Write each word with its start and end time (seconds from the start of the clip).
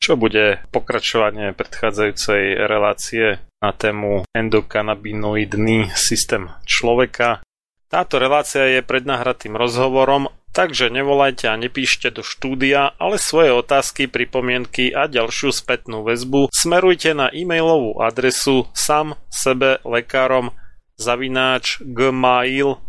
čo 0.00 0.16
bude 0.16 0.64
pokračovanie 0.72 1.52
predchádzajúcej 1.52 2.56
relácie 2.66 3.44
na 3.60 3.70
tému 3.76 4.24
endokanabinoidný 4.32 5.92
systém 5.92 6.48
človeka. 6.64 7.44
Táto 7.92 8.16
relácia 8.16 8.64
je 8.66 8.80
prednahratým 8.80 9.52
rozhovorom 9.54 10.32
Takže 10.50 10.90
nevolajte 10.90 11.46
a 11.46 11.54
nepíšte 11.54 12.10
do 12.10 12.26
štúdia, 12.26 12.98
ale 12.98 13.22
svoje 13.22 13.54
otázky, 13.54 14.10
pripomienky 14.10 14.90
a 14.90 15.06
ďalšiu 15.06 15.54
spätnú 15.54 16.02
väzbu 16.02 16.50
smerujte 16.50 17.14
na 17.14 17.30
e-mailovú 17.30 18.02
adresu 18.02 18.66
sam 18.74 19.14
sebe 19.30 19.78
lekárom 19.86 20.50
zavináč 20.98 21.78
gmail.com 21.86 22.82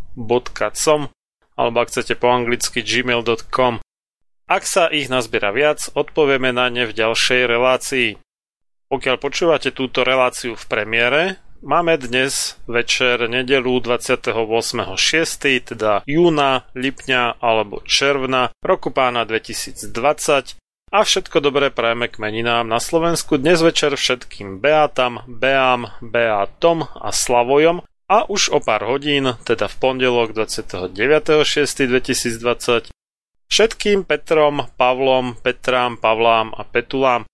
alebo 1.54 1.78
ak 1.78 1.88
chcete 1.94 2.18
po 2.18 2.34
anglicky 2.34 2.82
gmail.com. 2.82 3.78
Ak 4.52 4.68
sa 4.68 4.92
ich 4.92 5.08
nazbiera 5.08 5.56
viac, 5.56 5.88
odpovieme 5.96 6.52
na 6.52 6.68
ne 6.68 6.84
v 6.84 6.92
ďalšej 6.92 7.48
relácii. 7.48 8.20
Pokiaľ 8.92 9.16
počúvate 9.16 9.72
túto 9.72 10.04
reláciu 10.04 10.60
v 10.60 10.66
premiére, 10.68 11.40
Máme 11.62 11.94
dnes 11.94 12.58
večer 12.66 13.30
nedelu 13.30 13.78
28.6., 13.86 14.98
teda 15.62 16.02
júna, 16.10 16.66
lipňa 16.74 17.38
alebo 17.38 17.86
června 17.86 18.50
roku 18.66 18.90
pána 18.90 19.30
2020 19.30 20.58
a 20.90 21.00
všetko 21.06 21.38
dobré 21.38 21.70
prajeme 21.70 22.10
k 22.10 22.18
meninám 22.18 22.66
na 22.66 22.82
Slovensku 22.82 23.38
dnes 23.38 23.62
večer 23.62 23.94
všetkým 23.94 24.58
Beatam, 24.58 25.22
Beam, 25.30 25.94
Beatom 26.02 26.90
a 26.90 27.14
Slavojom 27.14 27.86
a 28.10 28.26
už 28.26 28.58
o 28.58 28.60
pár 28.60 28.90
hodín, 28.90 29.38
teda 29.46 29.70
v 29.70 29.76
pondelok 29.78 30.34
29.6.2020 30.34 32.90
všetkým 33.52 34.08
Petrom, 34.08 34.64
Pavlom, 34.80 35.36
Petrám, 35.44 36.00
Pavlám 36.00 36.56
a 36.56 36.64
Petulám 36.64 37.28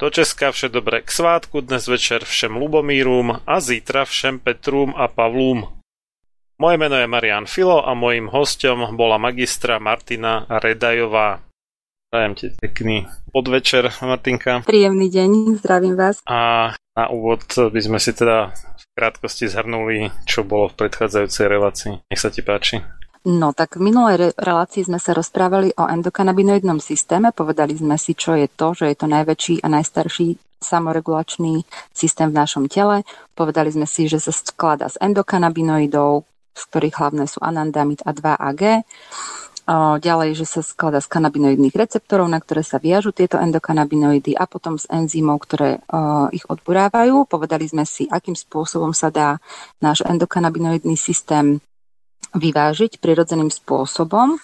do 0.00 0.10
Česka 0.10 0.50
vše 0.50 0.68
dobré 0.68 1.06
k 1.06 1.10
svátku, 1.10 1.60
dnes 1.60 1.86
večer 1.86 2.24
všem 2.24 2.56
Lubomírum 2.56 3.38
a 3.46 3.60
zítra 3.60 4.04
všem 4.04 4.38
Petrům 4.38 4.94
a 4.96 5.08
Pavlům. 5.08 5.68
Moje 6.58 6.76
meno 6.76 6.96
je 6.96 7.06
Marian 7.06 7.46
Filo 7.46 7.88
a 7.88 7.94
mojím 7.94 8.26
hostom 8.26 8.96
bola 8.96 9.18
magistra 9.18 9.78
Martina 9.78 10.46
Redajová. 10.50 11.40
Prajem 12.10 12.34
ti 12.34 12.46
pekný 12.60 13.06
podvečer, 13.32 13.94
Martinka. 14.02 14.66
Príjemný 14.66 15.06
deň, 15.06 15.62
zdravím 15.62 15.94
vás. 15.94 16.18
A 16.26 16.74
na 16.98 17.04
úvod 17.06 17.46
by 17.46 17.78
sme 17.78 18.02
si 18.02 18.10
teda 18.10 18.50
v 18.50 18.84
krátkosti 18.98 19.46
zhrnuli, 19.46 20.10
čo 20.26 20.42
bolo 20.42 20.74
v 20.74 20.82
predchádzajúcej 20.82 21.46
relácii. 21.46 21.92
Nech 22.10 22.18
sa 22.18 22.34
ti 22.34 22.42
páči. 22.42 22.82
No 23.20 23.52
tak 23.52 23.76
v 23.76 23.92
minulej 23.92 24.16
re- 24.16 24.32
relácii 24.32 24.88
sme 24.88 24.96
sa 24.96 25.12
rozprávali 25.12 25.76
o 25.76 25.84
endokanabinoidnom 25.84 26.80
systéme. 26.80 27.36
Povedali 27.36 27.76
sme 27.76 28.00
si, 28.00 28.16
čo 28.16 28.32
je 28.32 28.48
to, 28.48 28.72
že 28.72 28.88
je 28.88 28.96
to 28.96 29.06
najväčší 29.12 29.60
a 29.60 29.68
najstarší 29.68 30.40
samoregulačný 30.60 31.68
systém 31.92 32.32
v 32.32 32.38
našom 32.40 32.64
tele. 32.72 33.04
Povedali 33.36 33.68
sme 33.72 33.84
si, 33.84 34.08
že 34.08 34.20
sa 34.20 34.32
skladá 34.32 34.88
z 34.88 34.96
endokanabinoidov, 35.04 36.24
z 36.56 36.62
ktorých 36.72 36.96
hlavné 36.96 37.24
sú 37.28 37.44
anandamid 37.44 38.00
a 38.08 38.16
2AG. 38.16 38.88
Ďalej, 40.00 40.30
že 40.34 40.46
sa 40.48 40.60
skladá 40.64 40.98
z 41.04 41.12
kanabinoidných 41.12 41.76
receptorov, 41.76 42.26
na 42.26 42.40
ktoré 42.40 42.64
sa 42.64 42.80
viažu 42.80 43.12
tieto 43.12 43.36
endokanabinoidy 43.36 44.32
a 44.34 44.48
potom 44.48 44.80
z 44.80 44.88
enzymov, 44.90 45.44
ktoré 45.44 45.84
ich 46.34 46.42
odburávajú. 46.48 47.28
Povedali 47.28 47.68
sme 47.68 47.84
si, 47.84 48.08
akým 48.08 48.34
spôsobom 48.34 48.96
sa 48.96 49.12
dá 49.12 49.38
náš 49.78 50.02
endokanabinoidný 50.08 50.96
systém 50.96 51.60
vyvážiť 52.34 53.02
prirodzeným 53.02 53.50
spôsobom, 53.50 54.38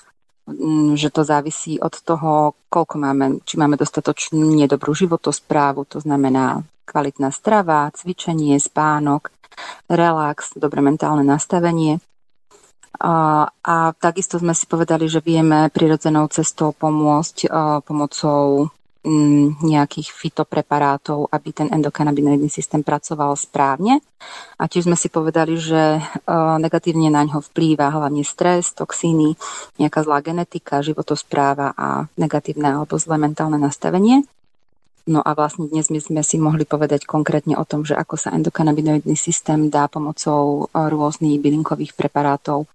že 0.95 1.11
to 1.11 1.27
závisí 1.27 1.83
od 1.83 1.95
toho, 2.07 2.55
koľko 2.71 2.97
máme, 3.03 3.27
či 3.43 3.59
máme 3.59 3.75
dostatočne 3.75 4.71
dobrú 4.71 4.95
životosprávu, 4.95 5.91
to 5.91 5.99
znamená 5.99 6.63
kvalitná 6.87 7.35
strava, 7.35 7.91
cvičenie, 7.91 8.55
spánok, 8.63 9.35
relax, 9.91 10.55
dobré 10.55 10.79
mentálne 10.87 11.27
nastavenie. 11.27 11.99
A, 12.97 13.45
a 13.51 13.75
takisto 13.99 14.39
sme 14.39 14.55
si 14.55 14.65
povedali, 14.71 15.11
že 15.11 15.21
vieme 15.21 15.69
prirodzenou 15.69 16.31
cestou 16.33 16.73
pomôcť 16.73 17.51
pomocou 17.85 18.71
mm, 18.71 18.86
nejakých 19.63 20.11
fitopreparátov, 20.11 21.31
aby 21.31 21.55
ten 21.55 21.71
endokanabinoidný 21.71 22.51
systém 22.51 22.83
pracoval 22.83 23.39
správne. 23.39 24.03
A 24.59 24.67
tiež 24.67 24.91
sme 24.91 24.99
si 24.99 25.07
povedali, 25.07 25.55
že 25.55 26.03
negatívne 26.59 27.07
na 27.09 27.23
ňo 27.23 27.39
vplýva 27.39 27.95
hlavne 27.95 28.27
stres, 28.27 28.75
toxíny, 28.75 29.39
nejaká 29.79 30.03
zlá 30.03 30.19
genetika, 30.27 30.83
životospráva 30.83 31.73
a 31.79 32.11
negatívne 32.19 32.83
alebo 32.83 32.99
zlé 32.99 33.17
mentálne 33.17 33.63
nastavenie. 33.63 34.27
No 35.07 35.23
a 35.23 35.39
vlastne 35.39 35.71
dnes 35.71 35.87
my 35.87 36.03
sme 36.03 36.23
si 36.27 36.35
mohli 36.35 36.67
povedať 36.67 37.07
konkrétne 37.07 37.55
o 37.55 37.63
tom, 37.63 37.87
že 37.87 37.95
ako 37.95 38.19
sa 38.19 38.35
endokanabinoidný 38.35 39.15
systém 39.15 39.71
dá 39.71 39.87
pomocou 39.87 40.67
e, 40.67 40.83
rôznych 40.83 41.39
bylinkových 41.39 41.95
preparátov, 41.95 42.67
e, 42.67 42.69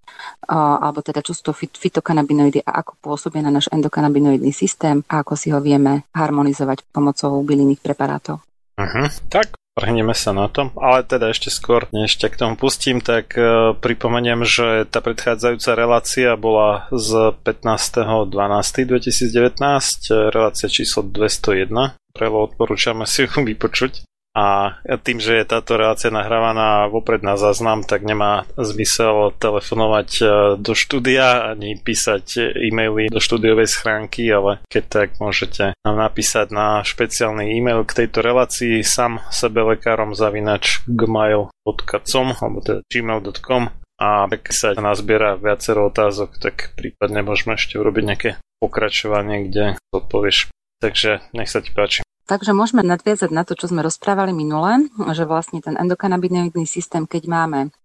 alebo 0.55 1.03
teda 1.03 1.19
čo 1.19 1.35
sú 1.35 1.51
to 1.51 1.53
fitokanabinoidy 1.53 2.63
a 2.63 2.79
ako 2.79 2.95
pôsobia 3.03 3.43
na 3.43 3.51
náš 3.51 3.67
endokanabinoidný 3.75 4.55
systém 4.55 5.03
a 5.11 5.27
ako 5.27 5.35
si 5.35 5.51
ho 5.51 5.59
vieme 5.59 6.07
harmonizovať 6.15 6.87
pomocou 6.95 7.35
bylinných 7.43 7.83
preparátov. 7.83 8.39
Uh-huh. 8.79 9.07
Tak, 9.27 9.51
Vrhneme 9.71 10.11
sa 10.11 10.35
na 10.35 10.51
to, 10.51 10.67
ale 10.75 11.07
teda 11.07 11.31
ešte 11.31 11.47
skôr, 11.47 11.87
než 11.95 12.19
ťa 12.19 12.35
k 12.35 12.39
tomu 12.43 12.59
pustím, 12.59 12.99
tak 12.99 13.39
uh, 13.39 13.71
pripomeniem, 13.79 14.43
že 14.43 14.83
tá 14.91 14.99
predchádzajúca 14.99 15.79
relácia 15.79 16.35
bola 16.35 16.91
z 16.91 17.31
15.12.2019, 17.39 20.35
relácia 20.35 20.67
číslo 20.67 21.07
201, 21.07 21.95
Prelo 22.11 22.43
odporúčame 22.43 23.07
si 23.07 23.23
ju 23.23 23.41
vypočuť. 23.41 24.03
A 24.31 24.79
tým, 25.03 25.19
že 25.19 25.43
je 25.43 25.51
táto 25.51 25.75
relácia 25.75 26.07
nahrávaná 26.07 26.87
vopred 26.87 27.19
na 27.19 27.35
záznam, 27.35 27.83
tak 27.83 28.07
nemá 28.07 28.47
zmysel 28.55 29.35
telefonovať 29.35 30.09
e, 30.17 30.23
do 30.55 30.71
štúdia 30.71 31.51
ani 31.51 31.75
písať 31.75 32.55
e-maily 32.55 33.11
do 33.11 33.19
štúdiovej 33.19 33.67
schránky, 33.67 34.31
ale 34.31 34.63
keď 34.71 34.83
tak 34.87 35.09
môžete 35.19 35.75
nám 35.83 35.95
napísať 35.99 36.47
na 36.55 36.79
špeciálny 36.79 37.59
e-mail 37.59 37.83
k 37.83 38.07
tejto 38.07 38.23
relácii 38.23 38.79
sam 38.87 39.19
sebe 39.35 39.67
lekárom 39.67 40.15
zavinač 40.15 40.79
gmail.com 40.87 42.27
alebo 42.39 42.59
teda 42.63 42.79
gmail.com 42.87 43.63
a 43.99 44.31
ak 44.31 44.47
sa 44.55 44.71
nazbiera 44.79 45.35
viacero 45.35 45.91
otázok, 45.91 46.39
tak 46.39 46.71
prípadne 46.79 47.19
môžeme 47.19 47.59
ešte 47.59 47.75
urobiť 47.75 48.03
nejaké 48.07 48.29
pokračovanie, 48.63 49.51
kde 49.51 49.75
odpovieš 49.91 50.49
Takže 50.81 51.21
nech 51.37 51.45
sa 51.45 51.61
ti 51.61 51.69
páči. 51.69 52.01
Takže 52.31 52.55
môžeme 52.55 52.79
nadviazať 52.79 53.27
na 53.27 53.43
to, 53.43 53.59
čo 53.59 53.67
sme 53.67 53.83
rozprávali 53.83 54.31
minule, 54.31 54.87
že 55.11 55.27
vlastne 55.27 55.59
ten 55.59 55.75
endokanabinoidný 55.75 56.63
systém, 56.63 57.03
keď 57.03 57.27
máme 57.27 57.75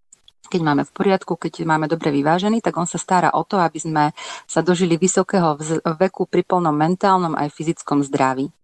keď 0.46 0.62
máme 0.62 0.86
v 0.86 0.94
poriadku, 0.94 1.34
keď 1.34 1.66
máme 1.66 1.90
dobre 1.90 2.14
vyvážený, 2.14 2.62
tak 2.62 2.78
on 2.78 2.86
sa 2.86 3.02
stará 3.02 3.34
o 3.34 3.42
to, 3.42 3.58
aby 3.58 3.82
sme 3.82 4.04
sa 4.46 4.62
dožili 4.62 4.94
vysokého 4.94 5.58
veku 5.98 6.30
pri 6.30 6.46
plnom 6.46 6.70
mentálnom 6.70 7.34
aj 7.34 7.50
fyzickom 7.50 8.06
zdraví. 8.06 8.54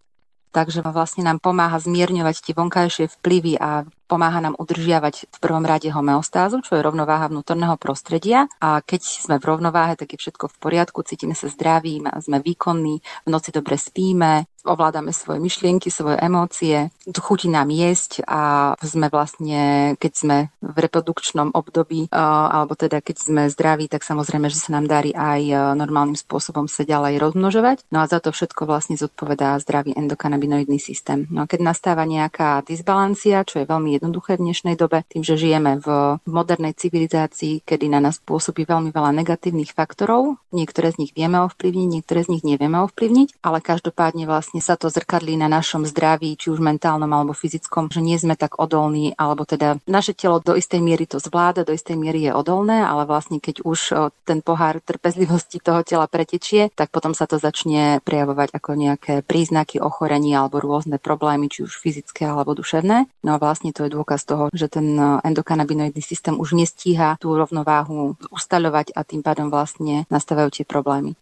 Takže 0.54 0.86
vlastne 0.86 1.26
nám 1.26 1.42
pomáha 1.42 1.82
zmierňovať 1.82 2.38
tie 2.38 2.54
vonkajšie 2.54 3.10
vplyvy 3.18 3.58
a 3.58 3.82
pomáha 4.12 4.44
nám 4.44 4.60
udržiavať 4.60 5.32
v 5.32 5.38
prvom 5.40 5.64
rade 5.64 5.88
homeostázu, 5.88 6.60
čo 6.60 6.76
je 6.76 6.84
rovnováha 6.84 7.32
vnútorného 7.32 7.80
prostredia. 7.80 8.44
A 8.60 8.84
keď 8.84 9.00
sme 9.08 9.40
v 9.40 9.48
rovnováhe, 9.48 9.96
tak 9.96 10.12
je 10.12 10.20
všetko 10.20 10.52
v 10.52 10.56
poriadku, 10.60 11.00
cítime 11.00 11.32
sa 11.32 11.48
zdraví, 11.48 12.04
sme 12.20 12.44
výkonní, 12.44 13.00
v 13.00 13.28
noci 13.32 13.48
dobre 13.48 13.80
spíme, 13.80 14.44
ovládame 14.62 15.10
svoje 15.10 15.42
myšlienky, 15.42 15.90
svoje 15.90 16.22
emócie, 16.22 16.94
chutí 17.18 17.50
nám 17.50 17.66
jesť 17.72 18.22
a 18.28 18.72
sme 18.78 19.10
vlastne, 19.10 19.94
keď 19.98 20.12
sme 20.12 20.36
v 20.62 20.76
reprodukčnom 20.76 21.50
období, 21.50 22.06
alebo 22.12 22.78
teda 22.78 23.02
keď 23.02 23.16
sme 23.16 23.42
zdraví, 23.50 23.90
tak 23.90 24.06
samozrejme, 24.06 24.46
že 24.52 24.62
sa 24.62 24.78
nám 24.78 24.86
darí 24.86 25.10
aj 25.16 25.74
normálnym 25.74 26.14
spôsobom 26.14 26.70
sa 26.70 26.86
ďalej 26.86 27.18
rozmnožovať. 27.18 27.90
No 27.90 28.04
a 28.04 28.06
za 28.06 28.22
to 28.22 28.30
všetko 28.30 28.68
vlastne 28.68 28.94
zodpovedá 28.94 29.58
zdravý 29.58 29.98
endokanabinoidný 29.98 30.78
systém. 30.78 31.26
No 31.32 31.42
a 31.42 31.50
keď 31.50 31.74
nastáva 31.74 32.06
nejaká 32.06 32.62
disbalancia, 32.62 33.42
čo 33.42 33.58
je 33.58 33.66
veľmi 33.66 33.98
jednoduché 34.02 34.34
v 34.34 34.50
dnešnej 34.50 34.74
dobe, 34.74 35.06
tým, 35.06 35.22
že 35.22 35.38
žijeme 35.38 35.78
v 35.78 36.18
modernej 36.26 36.74
civilizácii, 36.74 37.62
kedy 37.62 37.86
na 37.86 38.02
nás 38.02 38.18
pôsobí 38.18 38.66
veľmi 38.66 38.90
veľa 38.90 39.14
negatívnych 39.22 39.70
faktorov. 39.70 40.42
Niektoré 40.50 40.90
z 40.90 41.06
nich 41.06 41.12
vieme 41.14 41.38
ovplyvniť, 41.46 41.86
niektoré 41.86 42.26
z 42.26 42.34
nich 42.34 42.42
nevieme 42.42 42.82
ovplyvniť, 42.82 43.38
ale 43.46 43.62
každopádne 43.62 44.26
vlastne 44.26 44.58
sa 44.58 44.74
to 44.74 44.90
zrkadlí 44.90 45.38
na 45.38 45.46
našom 45.46 45.86
zdraví, 45.86 46.34
či 46.34 46.50
už 46.50 46.58
mentálnom 46.58 47.06
alebo 47.06 47.30
fyzickom, 47.30 47.94
že 47.94 48.02
nie 48.02 48.18
sme 48.18 48.34
tak 48.34 48.58
odolní, 48.58 49.14
alebo 49.14 49.46
teda 49.46 49.78
naše 49.86 50.18
telo 50.18 50.42
do 50.42 50.58
istej 50.58 50.82
miery 50.82 51.06
to 51.06 51.22
zvláda, 51.22 51.62
do 51.62 51.70
istej 51.70 51.94
miery 51.94 52.26
je 52.26 52.34
odolné, 52.34 52.82
ale 52.82 53.06
vlastne 53.06 53.38
keď 53.38 53.62
už 53.62 54.10
ten 54.26 54.42
pohár 54.42 54.82
trpezlivosti 54.82 55.62
toho 55.62 55.86
tela 55.86 56.10
pretečie, 56.10 56.74
tak 56.74 56.90
potom 56.90 57.14
sa 57.14 57.30
to 57.30 57.38
začne 57.38 58.02
prejavovať 58.02 58.50
ako 58.50 58.74
nejaké 58.74 59.14
príznaky 59.22 59.78
ochorení 59.78 60.34
alebo 60.34 60.58
rôzne 60.58 60.98
problémy, 60.98 61.46
či 61.46 61.62
už 61.62 61.78
fyzické 61.78 62.26
alebo 62.26 62.58
duševné. 62.58 63.06
No 63.22 63.30
a 63.36 63.38
vlastne 63.38 63.70
to 63.70 63.81
je 63.86 63.94
dôkaz 63.94 64.24
toho, 64.24 64.48
že 64.52 64.68
ten 64.68 64.94
e, 64.94 65.04
endokanabinoidný 65.26 66.02
systém 66.02 66.34
už 66.38 66.54
nestíha 66.54 67.16
tú 67.18 67.34
rovnováhu 67.34 68.14
ustaľovať 68.30 68.94
a 68.94 69.00
tým 69.02 69.22
pádom 69.24 69.48
vlastne 69.50 70.04
nastávajú 70.08 70.62
tie 70.62 70.64
problémy. 70.66 71.18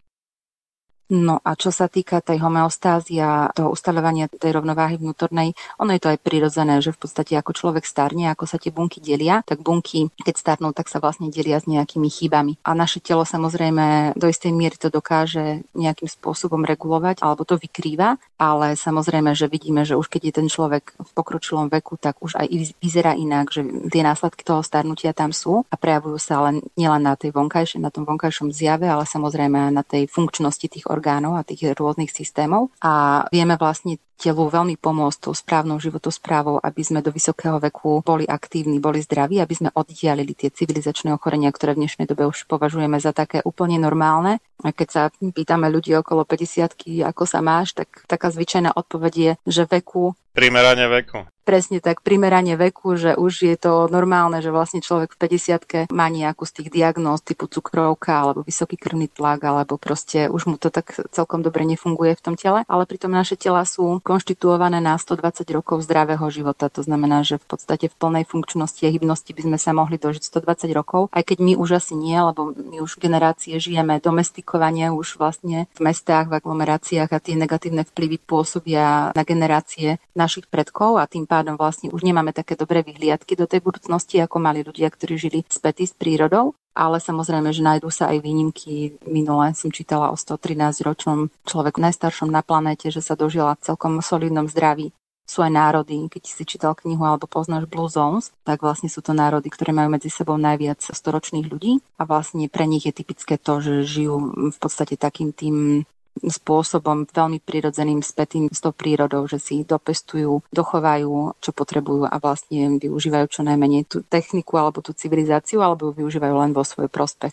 No 1.10 1.42
a 1.42 1.58
čo 1.58 1.74
sa 1.74 1.90
týka 1.90 2.22
tej 2.22 2.38
homeostázy 2.38 3.18
a 3.18 3.50
toho 3.50 3.74
ustaľovania 3.74 4.30
tej 4.30 4.54
rovnováhy 4.54 4.94
vnútornej, 4.94 5.58
ono 5.82 5.90
je 5.90 6.02
to 6.06 6.14
aj 6.14 6.22
prirodzené, 6.22 6.78
že 6.78 6.94
v 6.94 7.02
podstate 7.02 7.34
ako 7.34 7.50
človek 7.50 7.82
starne, 7.82 8.30
ako 8.30 8.46
sa 8.46 8.62
tie 8.62 8.70
bunky 8.70 9.02
delia, 9.02 9.42
tak 9.42 9.58
bunky, 9.58 10.06
keď 10.22 10.34
starnú, 10.38 10.70
tak 10.70 10.86
sa 10.86 11.02
vlastne 11.02 11.26
delia 11.26 11.58
s 11.58 11.66
nejakými 11.66 12.06
chybami. 12.06 12.62
A 12.62 12.78
naše 12.78 13.02
telo 13.02 13.26
samozrejme 13.26 14.14
do 14.14 14.30
istej 14.30 14.54
miery 14.54 14.78
to 14.78 14.86
dokáže 14.86 15.66
nejakým 15.74 16.06
spôsobom 16.06 16.62
regulovať 16.62 17.26
alebo 17.26 17.42
to 17.42 17.58
vykrýva, 17.58 18.14
ale 18.38 18.78
samozrejme, 18.78 19.34
že 19.34 19.50
vidíme, 19.50 19.82
že 19.82 19.98
už 19.98 20.06
keď 20.06 20.22
je 20.30 20.32
ten 20.38 20.46
človek 20.46 20.94
v 20.94 21.10
pokročilom 21.10 21.66
veku, 21.74 21.98
tak 21.98 22.22
už 22.22 22.38
aj 22.38 22.46
vyzerá 22.78 23.18
inak, 23.18 23.50
že 23.50 23.66
tie 23.66 24.06
následky 24.06 24.46
toho 24.46 24.62
starnutia 24.62 25.10
tam 25.10 25.34
sú 25.34 25.66
a 25.66 25.74
prejavujú 25.74 26.22
sa 26.22 26.38
len 26.46 26.62
nielen 26.78 27.02
na 27.02 27.18
tej 27.18 27.34
vonkajšej, 27.34 27.82
na 27.82 27.90
tom 27.90 28.06
vonkajšom 28.06 28.54
zjave, 28.54 28.86
ale 28.86 29.10
samozrejme 29.10 29.58
aj 29.58 29.72
na 29.74 29.82
tej 29.82 30.06
funkčnosti 30.06 30.70
tých 30.70 30.86
orgánov 30.86 30.99
orgánov 31.00 31.40
a 31.40 31.46
tých 31.48 31.72
rôznych 31.72 32.12
systémov 32.12 32.68
a 32.84 33.24
vieme 33.32 33.56
vlastne 33.56 33.96
telu 34.20 34.52
veľmi 34.52 34.76
pomôcť 34.76 35.18
tou 35.24 35.32
správnou 35.32 35.80
životosprávou, 35.80 36.60
aby 36.60 36.84
sme 36.84 37.00
do 37.00 37.08
vysokého 37.08 37.56
veku 37.56 38.04
boli 38.04 38.28
aktívni, 38.28 38.76
boli 38.76 39.00
zdraví, 39.00 39.40
aby 39.40 39.54
sme 39.56 39.72
oddialili 39.72 40.36
tie 40.36 40.52
civilizačné 40.52 41.08
ochorenia, 41.16 41.48
ktoré 41.48 41.72
v 41.72 41.88
dnešnej 41.88 42.04
dobe 42.04 42.28
už 42.28 42.44
považujeme 42.44 43.00
za 43.00 43.16
také 43.16 43.40
úplne 43.48 43.80
normálne. 43.80 44.44
A 44.60 44.76
keď 44.76 44.88
sa 44.92 45.02
pýtame 45.08 45.72
ľudí 45.72 45.96
okolo 45.96 46.28
50 46.28 46.76
ako 47.00 47.24
sa 47.24 47.40
máš, 47.40 47.72
tak 47.72 48.04
taká 48.04 48.28
zvyčajná 48.28 48.76
odpoveď 48.76 49.12
je, 49.16 49.32
že 49.48 49.64
veku 49.64 50.12
Primerane 50.30 50.86
veku. 50.86 51.26
Presne 51.40 51.82
tak, 51.82 52.06
primerane 52.06 52.54
veku, 52.54 52.94
že 52.94 53.18
už 53.18 53.32
je 53.42 53.56
to 53.58 53.90
normálne, 53.90 54.38
že 54.38 54.54
vlastne 54.54 54.78
človek 54.78 55.18
v 55.18 55.26
50 55.26 55.90
má 55.90 56.06
nejakú 56.06 56.46
z 56.46 56.62
tých 56.62 56.68
diagnóz 56.70 57.26
typu 57.26 57.50
cukrovka 57.50 58.22
alebo 58.22 58.46
vysoký 58.46 58.78
krvný 58.78 59.10
tlak, 59.10 59.42
alebo 59.42 59.74
proste 59.74 60.30
už 60.30 60.46
mu 60.46 60.54
to 60.62 60.70
tak 60.70 60.94
celkom 61.10 61.42
dobre 61.42 61.66
nefunguje 61.66 62.14
v 62.14 62.22
tom 62.22 62.38
tele, 62.38 62.62
ale 62.70 62.86
pritom 62.86 63.10
naše 63.10 63.34
tela 63.34 63.66
sú 63.66 63.98
konštituované 64.06 64.78
na 64.78 64.94
120 64.94 65.42
rokov 65.50 65.82
zdravého 65.82 66.22
života. 66.30 66.70
To 66.70 66.86
znamená, 66.86 67.26
že 67.26 67.42
v 67.42 67.46
podstate 67.50 67.90
v 67.90 67.98
plnej 67.98 68.24
funkčnosti 68.30 68.86
a 68.86 68.92
hybnosti 68.94 69.34
by 69.34 69.42
sme 69.50 69.58
sa 69.58 69.74
mohli 69.74 69.98
dožiť 69.98 70.22
120 70.22 70.70
rokov, 70.70 71.10
aj 71.10 71.24
keď 71.24 71.38
my 71.42 71.52
už 71.58 71.82
asi 71.82 71.98
nie, 71.98 72.14
lebo 72.14 72.54
my 72.54 72.78
už 72.78 73.00
generácie 73.02 73.58
žijeme 73.58 73.98
domestikovanie 73.98 74.94
už 74.94 75.18
vlastne 75.18 75.66
v 75.74 75.80
mestách, 75.82 76.30
v 76.30 76.38
aglomeráciách 76.38 77.10
a 77.10 77.18
tie 77.18 77.34
negatívne 77.34 77.82
vplyvy 77.82 78.22
pôsobia 78.22 79.10
na 79.16 79.22
generácie 79.26 79.98
našich 80.20 80.44
predkov 80.52 81.00
a 81.00 81.08
tým 81.08 81.24
pádom 81.24 81.56
vlastne 81.56 81.88
už 81.88 82.04
nemáme 82.04 82.36
také 82.36 82.60
dobré 82.60 82.84
vyhliadky 82.84 83.32
do 83.40 83.48
tej 83.48 83.64
budúcnosti, 83.64 84.20
ako 84.20 84.36
mali 84.36 84.60
ľudia, 84.60 84.92
ktorí 84.92 85.16
žili 85.16 85.38
spätí 85.48 85.88
s 85.88 85.96
prírodou. 85.96 86.52
ale 86.74 87.02
samozrejme, 87.02 87.50
že 87.50 87.66
nájdú 87.66 87.90
sa 87.90 88.08
aj 88.14 88.22
výnimky. 88.22 88.96
Minule 89.04 89.52
som 89.58 89.74
čítala 89.74 90.14
o 90.14 90.16
113-ročnom 90.16 91.28
človeku 91.44 91.82
najstaršom 91.82 92.30
na 92.30 92.40
planéte, 92.46 92.88
že 92.88 93.02
sa 93.02 93.18
dožila 93.18 93.58
celkom 93.60 93.98
solidnom 94.00 94.46
zdraví. 94.46 94.94
Sú 95.26 95.46
aj 95.46 95.52
národy, 95.54 96.10
keď 96.10 96.22
si 96.26 96.42
čítal 96.42 96.74
knihu 96.74 97.06
alebo 97.06 97.30
poznáš 97.30 97.70
Blue 97.70 97.86
Zones, 97.86 98.34
tak 98.42 98.66
vlastne 98.66 98.90
sú 98.90 98.98
to 98.98 99.14
národy, 99.14 99.46
ktoré 99.46 99.70
majú 99.70 99.94
medzi 99.94 100.10
sebou 100.10 100.34
najviac 100.34 100.82
storočných 100.82 101.46
ľudí 101.46 101.78
a 102.00 102.02
vlastne 102.02 102.50
pre 102.50 102.66
nich 102.66 102.82
je 102.82 102.96
typické 102.96 103.38
to, 103.38 103.62
že 103.62 103.86
žijú 103.86 104.16
v 104.50 104.58
podstate 104.58 104.98
takým 104.98 105.30
tým 105.30 105.86
spôsobom 106.18 107.08
veľmi 107.08 107.40
prirodzeným 107.40 108.04
spätým 108.04 108.50
s 108.50 108.60
tou 108.60 108.74
prírodou, 108.74 109.24
že 109.24 109.38
si 109.40 109.62
dopestujú, 109.64 110.44
dochovajú, 110.50 111.38
čo 111.40 111.50
potrebujú 111.54 112.04
a 112.06 112.16
vlastne 112.20 112.76
využívajú 112.76 113.26
čo 113.30 113.40
najmenej 113.46 113.88
tú 113.88 114.02
techniku 114.04 114.60
alebo 114.60 114.84
tú 114.84 114.92
civilizáciu, 114.92 115.64
alebo 115.64 115.90
ju 115.90 116.04
využívajú 116.04 116.34
len 116.36 116.52
vo 116.52 116.66
svoj 116.66 116.90
prospech. 116.92 117.32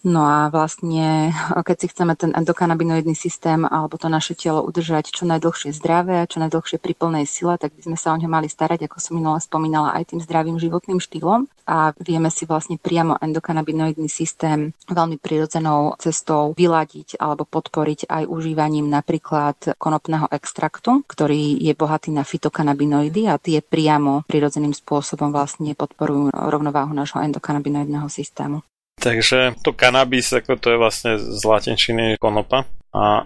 No 0.00 0.24
a 0.24 0.48
vlastne, 0.48 1.28
keď 1.68 1.76
si 1.76 1.86
chceme 1.92 2.16
ten 2.16 2.32
endokanabinoidný 2.32 3.12
systém 3.12 3.68
alebo 3.68 4.00
to 4.00 4.08
naše 4.08 4.32
telo 4.32 4.64
udržať 4.64 5.12
čo 5.12 5.28
najdlhšie 5.28 5.76
zdravé 5.76 6.24
čo 6.24 6.40
najdlhšie 6.40 6.80
pri 6.80 6.96
plnej 6.96 7.28
sile, 7.28 7.60
tak 7.60 7.76
by 7.76 7.82
sme 7.84 7.96
sa 8.00 8.16
o 8.16 8.20
ňo 8.20 8.28
mali 8.28 8.48
starať, 8.48 8.88
ako 8.88 8.96
som 8.96 9.20
minule 9.20 9.36
spomínala, 9.40 9.92
aj 9.92 10.14
tým 10.14 10.20
zdravým 10.24 10.56
životným 10.56 11.00
štýlom. 11.00 11.48
A 11.70 11.94
vieme 12.02 12.32
si 12.32 12.48
vlastne 12.48 12.80
priamo 12.80 13.20
endokanabinoidný 13.20 14.10
systém 14.10 14.74
veľmi 14.90 15.20
prirodzenou 15.22 15.94
cestou 16.02 16.56
vyladiť 16.56 17.20
alebo 17.20 17.46
podporiť 17.46 18.10
aj 18.10 18.24
užívaním 18.26 18.90
napríklad 18.90 19.78
konopného 19.78 20.26
extraktu, 20.34 21.06
ktorý 21.06 21.60
je 21.60 21.72
bohatý 21.76 22.10
na 22.10 22.26
fitokanabinoidy 22.26 23.30
a 23.30 23.38
tie 23.38 23.62
priamo 23.62 24.26
prirodzeným 24.26 24.74
spôsobom 24.74 25.30
vlastne 25.30 25.78
podporujú 25.78 26.34
rovnováhu 26.34 26.90
nášho 26.90 27.22
endokanabinoidného 27.22 28.08
systému. 28.10 28.66
Takže 29.00 29.56
to 29.64 29.72
kanabis, 29.72 30.28
ako 30.36 30.60
to 30.60 30.76
je 30.76 30.78
vlastne 30.78 31.12
z 31.16 31.40
latinčiny 31.40 32.20
konopa. 32.20 32.68
A... 32.92 33.24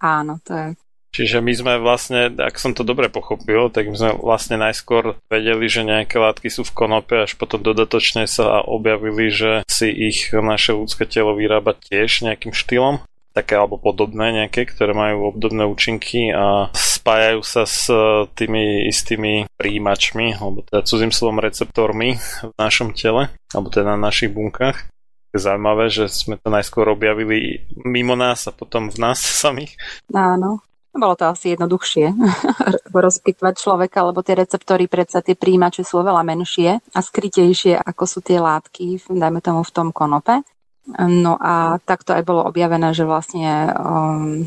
Áno, 0.00 0.40
to 0.40 0.52
je 0.56 0.68
Čiže 1.14 1.38
my 1.38 1.52
sme 1.54 1.72
vlastne, 1.78 2.26
ak 2.34 2.58
som 2.58 2.74
to 2.74 2.82
dobre 2.82 3.06
pochopil, 3.06 3.70
tak 3.70 3.86
my 3.86 3.94
sme 3.94 4.12
vlastne 4.18 4.58
najskôr 4.58 5.14
vedeli, 5.30 5.70
že 5.70 5.86
nejaké 5.86 6.18
látky 6.18 6.50
sú 6.50 6.66
v 6.66 6.74
konope, 6.74 7.14
až 7.22 7.38
potom 7.38 7.62
dodatočne 7.62 8.26
sa 8.26 8.66
objavili, 8.66 9.30
že 9.30 9.62
si 9.70 9.94
ich 9.94 10.34
naše 10.34 10.74
ľudské 10.74 11.06
telo 11.06 11.38
vyrába 11.38 11.78
tiež 11.78 12.26
nejakým 12.26 12.50
štýlom, 12.50 13.06
také 13.30 13.54
alebo 13.54 13.78
podobné 13.78 14.42
nejaké, 14.42 14.66
ktoré 14.66 14.90
majú 14.90 15.30
obdobné 15.30 15.62
účinky 15.70 16.34
a 16.34 16.74
spájajú 17.04 17.44
sa 17.44 17.68
s 17.68 17.92
tými 18.32 18.88
istými 18.88 19.44
príjimačmi, 19.60 20.40
alebo 20.40 20.64
teda 20.64 20.88
cudzím 20.88 21.12
slovom 21.12 21.36
receptormi 21.36 22.16
v 22.16 22.56
našom 22.56 22.96
tele, 22.96 23.28
alebo 23.52 23.68
teda 23.68 23.92
na 23.92 24.08
našich 24.08 24.32
bunkách 24.32 24.88
zaujímavé, 25.36 25.90
že 25.90 26.08
sme 26.08 26.38
to 26.38 26.48
najskôr 26.48 26.88
objavili 26.88 27.66
mimo 27.74 28.14
nás 28.14 28.46
a 28.46 28.54
potom 28.54 28.88
v 28.88 28.96
nás 28.96 29.20
samých. 29.44 29.76
Áno. 30.14 30.64
Bolo 30.94 31.18
to 31.18 31.26
asi 31.26 31.58
jednoduchšie 31.58 32.14
rozpýtvať 32.94 33.54
človeka, 33.58 34.06
lebo 34.06 34.22
tie 34.22 34.38
receptory, 34.38 34.86
predsa 34.86 35.26
tie 35.26 35.34
príjimače 35.34 35.82
sú 35.82 36.00
oveľa 36.00 36.22
menšie 36.22 36.78
a 36.78 36.98
skrytejšie, 37.02 37.74
ako 37.82 38.04
sú 38.06 38.22
tie 38.22 38.38
látky, 38.38 39.02
dajme 39.10 39.42
tomu 39.42 39.66
v 39.66 39.74
tom 39.74 39.90
konope. 39.90 40.46
No 40.94 41.34
a 41.34 41.82
takto 41.82 42.14
aj 42.14 42.22
bolo 42.22 42.46
objavené, 42.46 42.94
že 42.94 43.02
vlastne 43.02 43.74
um, 43.74 44.46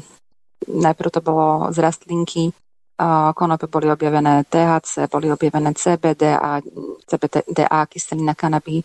najprv 0.66 1.10
to 1.14 1.22
bolo 1.22 1.70
z 1.70 1.78
rastlinky, 1.78 2.44
konope 3.34 3.70
boli 3.70 3.92
objavené 3.92 4.44
THC, 4.50 5.06
boli 5.12 5.30
objavené 5.32 5.74
CBD 5.78 6.34
a 6.34 6.62
CBDA, 7.06 7.86
kyselina 7.86 8.34
kanabí, 8.34 8.82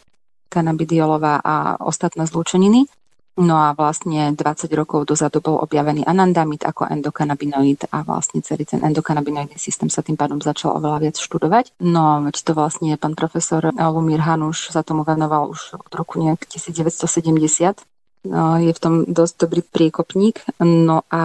kanabidiolová 0.52 1.40
a 1.40 1.80
ostatné 1.80 2.28
zlúčeniny. 2.28 2.84
No 3.32 3.56
a 3.56 3.72
vlastne 3.72 4.36
20 4.36 4.68
rokov 4.76 5.08
dozadu 5.08 5.40
bol 5.40 5.56
objavený 5.56 6.04
anandamid 6.04 6.68
ako 6.68 6.84
endokanabinoid 6.84 7.88
a 7.88 8.04
vlastne 8.04 8.44
celý 8.44 8.68
ten 8.68 8.84
endokanabinoidný 8.84 9.56
systém 9.56 9.88
sa 9.88 10.04
tým 10.04 10.20
pádom 10.20 10.36
začal 10.44 10.76
oveľa 10.76 11.08
viac 11.08 11.16
študovať. 11.16 11.80
No 11.80 12.20
veď 12.28 12.36
to 12.44 12.52
vlastne 12.52 12.92
pán 13.00 13.16
profesor 13.16 13.72
Lumír 13.72 14.20
Hanuš 14.20 14.68
sa 14.68 14.84
tomu 14.84 15.08
venoval 15.08 15.48
už 15.48 15.80
od 15.80 15.92
roku 15.96 16.20
nejak 16.20 16.44
1970 16.44 17.80
No, 17.80 17.91
je 18.26 18.70
v 18.70 18.82
tom 18.82 19.02
dosť 19.02 19.34
dobrý 19.46 19.62
priekopník. 19.66 20.62
No 20.62 21.02
a 21.10 21.24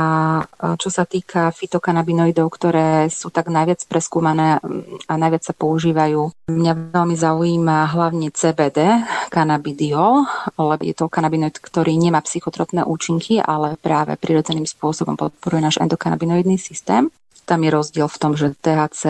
čo 0.81 0.89
sa 0.89 1.05
týka 1.05 1.53
fitokanabinoidov, 1.53 2.49
ktoré 2.49 3.05
sú 3.13 3.29
tak 3.29 3.53
najviac 3.53 3.85
preskúmané 3.85 4.57
a 5.05 5.13
najviac 5.13 5.45
sa 5.45 5.53
používajú, 5.53 6.49
mňa 6.49 6.73
veľmi 6.97 7.15
zaujíma 7.15 7.93
hlavne 7.93 8.33
CBD, 8.33 9.05
kanabidiol, 9.29 10.25
lebo 10.57 10.81
je 10.81 10.95
to 10.97 11.05
kanabinoid, 11.05 11.61
ktorý 11.61 11.93
nemá 12.01 12.25
psychotropné 12.25 12.81
účinky, 12.81 13.37
ale 13.37 13.77
práve 13.77 14.17
prirodzeným 14.17 14.65
spôsobom 14.65 15.13
podporuje 15.13 15.61
náš 15.61 15.77
endokanabinoidný 15.77 16.57
systém. 16.57 17.13
Tam 17.47 17.63
je 17.63 17.71
rozdiel 17.71 18.11
v 18.11 18.19
tom, 18.19 18.35
že 18.35 18.51
THC 18.59 19.03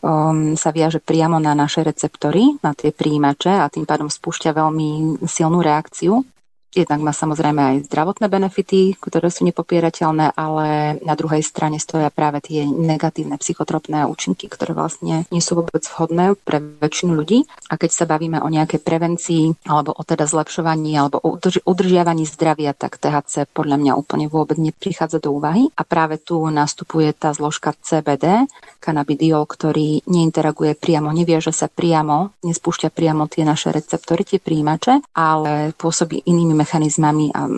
um, 0.00 0.56
sa 0.56 0.72
viaže 0.72 0.96
priamo 0.96 1.36
na 1.36 1.52
naše 1.52 1.84
receptory, 1.84 2.56
na 2.64 2.72
tie 2.72 2.88
príjimače 2.88 3.52
a 3.52 3.68
tým 3.68 3.84
pádom 3.84 4.08
spúšťa 4.08 4.56
veľmi 4.56 5.20
silnú 5.28 5.60
reakciu 5.60 6.24
Jednak 6.72 7.04
má 7.04 7.12
samozrejme 7.12 7.60
aj 7.60 7.76
zdravotné 7.92 8.32
benefity, 8.32 8.96
ktoré 8.96 9.28
sú 9.28 9.44
nepopierateľné, 9.44 10.32
ale 10.32 10.96
na 11.04 11.12
druhej 11.12 11.44
strane 11.44 11.76
stoja 11.76 12.08
práve 12.08 12.40
tie 12.40 12.64
negatívne 12.64 13.36
psychotropné 13.36 14.08
účinky, 14.08 14.48
ktoré 14.48 14.72
vlastne 14.72 15.28
nie 15.28 15.44
sú 15.44 15.60
vôbec 15.60 15.84
vhodné 15.84 16.32
pre 16.40 16.64
väčšinu 16.64 17.12
ľudí. 17.12 17.44
A 17.68 17.76
keď 17.76 17.90
sa 17.92 18.04
bavíme 18.08 18.40
o 18.40 18.48
nejakej 18.48 18.80
prevencii 18.80 19.68
alebo 19.68 19.92
o 19.92 20.00
teda 20.00 20.24
zlepšovaní 20.24 20.96
alebo 20.96 21.20
o 21.20 21.36
udržiavaní 21.68 22.24
zdravia, 22.24 22.72
tak 22.72 22.96
THC 22.96 23.52
podľa 23.52 23.76
mňa 23.76 23.92
úplne 23.92 24.32
vôbec 24.32 24.56
neprichádza 24.56 25.20
do 25.20 25.36
úvahy. 25.36 25.68
A 25.76 25.84
práve 25.84 26.16
tu 26.16 26.40
nastupuje 26.48 27.12
tá 27.12 27.36
zložka 27.36 27.76
CBD, 27.84 28.48
kanabidiol, 28.80 29.44
ktorý 29.44 30.08
neinteraguje 30.08 30.72
priamo, 30.72 31.12
neviaže 31.12 31.52
sa 31.52 31.68
priamo, 31.68 32.32
nespúšťa 32.40 32.88
priamo 32.88 33.28
tie 33.28 33.44
naše 33.44 33.70
receptory, 33.70 34.24
tie 34.24 34.40
príjimače, 34.40 35.12
ale 35.12 35.76
pôsobí 35.76 36.24
inými 36.26 36.61
mechanizmami 36.62 37.34
a 37.34 37.50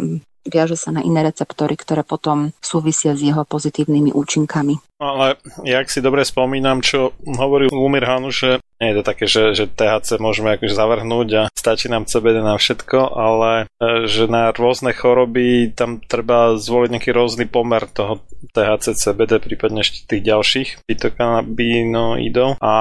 viaže 0.45 0.77
sa 0.77 0.93
na 0.93 1.01
iné 1.01 1.25
receptory, 1.25 1.77
ktoré 1.77 2.05
potom 2.05 2.53
súvisia 2.61 3.17
s 3.17 3.21
jeho 3.25 3.45
pozitívnymi 3.45 4.13
účinkami. 4.13 4.77
Ale 5.03 5.37
jak 5.67 5.91
si 5.91 5.99
dobre 5.99 6.23
spomínam, 6.23 6.79
čo 6.79 7.19
hovoril 7.27 7.71
Lumir 7.75 8.07
Hanu, 8.07 8.31
že 8.31 8.63
nie 8.83 8.91
je 8.91 8.99
to 9.01 9.05
také, 9.07 9.25
že, 9.31 9.43
že 9.55 9.65
THC 9.71 10.19
môžeme 10.19 10.59
akože 10.59 10.75
zavrhnúť 10.75 11.29
a 11.39 11.43
stačí 11.55 11.87
nám 11.87 12.11
CBD 12.11 12.43
na 12.43 12.59
všetko, 12.59 12.99
ale 13.17 13.71
e, 13.81 14.11
že 14.11 14.27
na 14.27 14.53
rôzne 14.53 14.93
choroby 14.93 15.73
tam 15.73 16.03
treba 16.05 16.59
zvoliť 16.59 16.91
nejaký 16.93 17.11
rôzny 17.15 17.47
pomer 17.49 17.87
toho 17.89 18.21
THC, 18.53 18.93
CBD, 18.99 19.41
prípadne 19.41 19.81
ešte 19.81 20.05
tých 20.05 20.23
ďalších 20.29 20.69
fitokanabinoidov 20.85 22.61
a 22.61 22.75